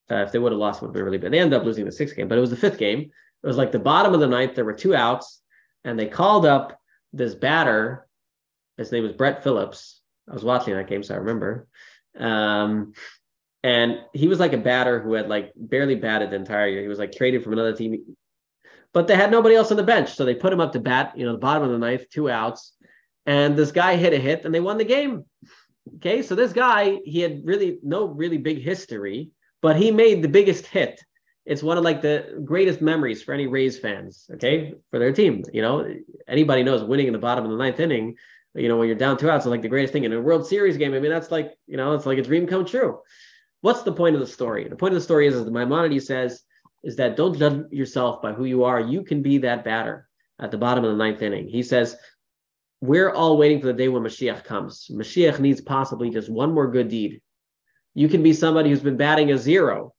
Uh, 0.10 0.24
if 0.24 0.32
they 0.32 0.40
would 0.40 0.52
have 0.52 0.60
lost, 0.60 0.82
it 0.82 0.86
would 0.86 0.90
have 0.90 0.94
been 0.94 1.06
really 1.06 1.18
bad. 1.18 1.32
They 1.32 1.40
ended 1.40 1.60
up 1.60 1.66
losing 1.66 1.86
the 1.86 1.92
sixth 1.92 2.16
game, 2.16 2.28
but 2.28 2.38
it 2.38 2.42
was 2.42 2.50
the 2.50 2.58
fifth 2.58 2.78
game. 2.78 3.00
It 3.00 3.48
was 3.48 3.58
like 3.58 3.72
the 3.72 3.80
bottom 3.80 4.14
of 4.14 4.20
the 4.20 4.28
ninth. 4.28 4.56
There 4.56 4.66
were 4.66 4.74
two 4.74 4.96
outs, 4.96 5.42
and 5.84 5.98
they 5.98 6.08
called 6.08 6.46
up 6.46 6.80
this 7.14 7.34
batter. 7.34 8.08
His 8.78 8.92
name 8.92 9.04
was 9.04 9.14
Brett 9.14 9.44
Phillips. 9.44 10.02
I 10.30 10.34
was 10.34 10.44
watching 10.44 10.76
that 10.76 10.88
game, 10.88 11.04
so 11.04 11.16
I 11.16 11.18
remember. 11.18 11.68
Um, 12.18 12.94
and 13.64 14.00
he 14.14 14.28
was 14.28 14.40
like 14.40 14.54
a 14.54 14.58
batter 14.58 15.00
who 15.00 15.14
had 15.14 15.30
like 15.30 15.54
barely 15.56 15.96
batted 15.96 16.32
the 16.32 16.36
entire 16.36 16.68
year. 16.68 16.82
He 16.82 16.88
was 16.88 17.00
like 17.00 17.12
traded 17.12 17.44
from 17.44 17.54
another 17.54 17.76
team, 17.76 18.16
but 18.94 19.08
they 19.08 19.16
had 19.16 19.32
nobody 19.32 19.56
else 19.56 19.72
on 19.72 19.78
the 19.78 19.84
bench, 19.84 20.14
so 20.14 20.26
they 20.26 20.36
put 20.36 20.54
him 20.54 20.60
up 20.60 20.74
to 20.74 20.80
bat. 20.80 21.14
You 21.16 21.26
know, 21.26 21.34
the 21.34 21.38
bottom 21.38 21.64
of 21.64 21.72
the 21.72 21.78
ninth, 21.78 22.10
two 22.10 22.30
outs, 22.30 22.74
and 23.26 23.56
this 23.56 23.72
guy 23.72 23.96
hit 23.96 24.14
a 24.14 24.18
hit, 24.18 24.46
and 24.46 24.54
they 24.54 24.60
won 24.60 24.78
the 24.78 24.84
game. 24.84 25.26
Okay, 25.96 26.22
so 26.22 26.36
this 26.36 26.54
guy 26.54 27.00
he 27.04 27.20
had 27.22 27.42
really 27.44 27.80
no 27.84 28.06
really 28.06 28.38
big 28.38 28.62
history 28.62 29.32
but 29.62 29.76
he 29.76 29.92
made 29.92 30.22
the 30.22 30.28
biggest 30.28 30.66
hit. 30.66 31.02
It's 31.46 31.64
one 31.64 31.78
of 31.78 31.84
like 31.84 32.02
the 32.02 32.42
greatest 32.44 32.82
memories 32.82 33.24
for 33.24 33.34
any 33.34 33.48
Rays 33.48 33.80
fans, 33.80 34.30
okay, 34.34 34.74
for 34.90 35.00
their 35.00 35.12
team. 35.12 35.44
You 35.54 35.62
know, 35.62 35.96
anybody 36.28 36.64
knows 36.64 36.84
winning 36.84 37.08
in 37.08 37.14
the 37.14 37.20
bottom 37.20 37.46
of 37.46 37.52
the 37.52 37.58
ninth 37.58 37.80
inning, 37.80 38.16
you 38.54 38.68
know, 38.68 38.78
when 38.78 38.88
you're 38.88 38.98
down 38.98 39.18
two 39.18 39.30
outs 39.30 39.46
is 39.46 39.50
like 39.50 39.62
the 39.62 39.70
greatest 39.70 39.94
thing 39.94 40.04
in 40.04 40.14
a 40.14 40.22
World 40.22 40.46
Series 40.46 40.78
game. 40.78 40.94
I 40.94 41.00
mean, 41.00 41.12
that's 41.12 41.32
like, 41.32 41.54
you 41.68 41.78
know, 41.78 41.94
it's 41.94 42.06
like 42.06 42.18
a 42.18 42.24
dream 42.24 42.46
come 42.48 42.66
true. 42.66 43.00
What's 43.62 43.84
the 43.84 43.94
point 43.94 44.16
of 44.16 44.22
the 44.22 44.28
story? 44.28 44.68
The 44.68 44.76
point 44.76 44.94
of 44.94 45.00
the 45.00 45.04
story 45.04 45.28
is, 45.28 45.36
is 45.36 45.46
the 45.46 45.52
Maimonides 45.52 46.06
says, 46.06 46.42
is 46.84 46.96
that 46.98 47.16
don't 47.16 47.38
judge 47.38 47.72
yourself 47.72 48.22
by 48.22 48.34
who 48.34 48.46
you 48.46 48.64
are. 48.64 48.80
You 48.80 49.04
can 49.04 49.22
be 49.22 49.40
that 49.40 49.64
batter 49.64 50.08
at 50.40 50.52
the 50.52 50.58
bottom 50.58 50.84
of 50.84 50.92
the 50.92 50.98
ninth 50.98 51.22
inning. 51.22 51.48
He 51.48 51.64
says, 51.64 51.96
we're 52.82 53.12
all 53.12 53.38
waiting 53.38 53.60
for 53.60 53.68
the 53.68 53.74
day 53.74 53.88
when 53.88 54.02
Mashiach 54.02 54.44
comes. 54.44 54.88
Mashiach 54.92 55.40
needs 55.40 55.62
possibly 55.62 56.10
just 56.10 56.30
one 56.30 56.54
more 56.54 56.72
good 56.72 56.90
deed 56.90 57.22
you 57.94 58.08
can 58.08 58.24
be 58.24 58.34
somebody 58.34 58.70
who's 58.70 58.82
been 58.82 58.98
batting 58.98 59.32
a 59.32 59.38
zero. 59.38 59.94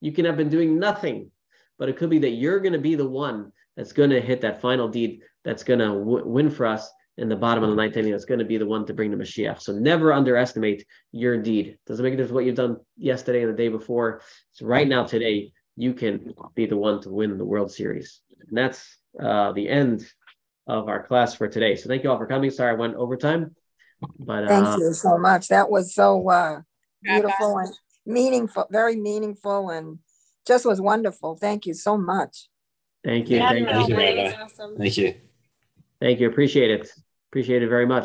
You 0.00 0.12
can 0.12 0.24
have 0.24 0.36
been 0.36 0.48
doing 0.48 0.78
nothing, 0.78 1.30
but 1.78 1.88
it 1.88 1.96
could 1.96 2.10
be 2.10 2.18
that 2.20 2.30
you're 2.30 2.60
going 2.60 2.72
to 2.72 2.78
be 2.78 2.94
the 2.94 3.08
one 3.08 3.52
that's 3.76 3.92
going 3.92 4.10
to 4.10 4.20
hit 4.20 4.40
that 4.42 4.60
final 4.60 4.88
deed 4.88 5.22
that's 5.44 5.64
going 5.64 5.80
to 5.80 5.86
w- 5.86 6.26
win 6.26 6.50
for 6.50 6.66
us 6.66 6.90
in 7.18 7.28
the 7.28 7.36
bottom 7.36 7.62
of 7.62 7.70
the 7.70 7.76
ninth 7.76 7.96
inning 7.96 8.12
that's 8.12 8.24
going 8.24 8.38
to 8.38 8.44
be 8.44 8.58
the 8.58 8.66
one 8.66 8.86
to 8.86 8.94
bring 8.94 9.10
the 9.10 9.16
Mashiach. 9.16 9.60
So 9.60 9.72
never 9.72 10.12
underestimate 10.12 10.84
your 11.10 11.36
deed. 11.36 11.78
Doesn't 11.86 12.02
make 12.02 12.14
a 12.14 12.16
difference 12.16 12.32
what 12.32 12.44
you've 12.44 12.54
done 12.54 12.78
yesterday 12.96 13.42
and 13.42 13.52
the 13.52 13.56
day 13.56 13.68
before. 13.68 14.22
So 14.52 14.66
right 14.66 14.88
now, 14.88 15.04
today, 15.04 15.52
you 15.76 15.94
can 15.94 16.34
be 16.54 16.66
the 16.66 16.76
one 16.76 17.00
to 17.02 17.10
win 17.10 17.38
the 17.38 17.44
World 17.44 17.72
Series. 17.72 18.20
And 18.48 18.56
that's 18.56 18.96
uh, 19.20 19.52
the 19.52 19.68
end 19.68 20.06
of 20.66 20.88
our 20.88 21.02
class 21.02 21.34
for 21.34 21.48
today. 21.48 21.76
So 21.76 21.88
thank 21.88 22.04
you 22.04 22.10
all 22.10 22.18
for 22.18 22.26
coming. 22.26 22.50
Sorry 22.50 22.72
I 22.72 22.74
went 22.74 22.94
overtime. 22.94 23.54
But 24.18 24.48
thank 24.48 24.66
uh, 24.66 24.76
you 24.78 24.92
so 24.92 25.16
much. 25.16 25.48
That 25.48 25.70
was 25.70 25.94
so 25.94 26.28
uh, 26.28 26.60
beautiful 27.02 27.58
and 27.58 27.72
meaningful, 28.04 28.66
very 28.70 28.96
meaningful, 28.96 29.70
and 29.70 29.98
just 30.46 30.66
was 30.66 30.80
wonderful. 30.80 31.36
Thank 31.36 31.66
you 31.66 31.74
so 31.74 31.96
much. 31.96 32.48
Thank 33.04 33.30
you. 33.30 33.38
Thank 33.38 33.60
you. 33.60 33.66
Thank 33.66 33.88
you, 33.88 34.42
Awesome. 34.42 34.76
Thank 34.76 34.96
you. 34.96 35.14
Thank 36.00 36.20
you. 36.20 36.28
Appreciate 36.28 36.70
it. 36.70 36.90
Appreciate 37.30 37.62
it 37.62 37.68
very 37.68 37.86
much. 37.86 38.00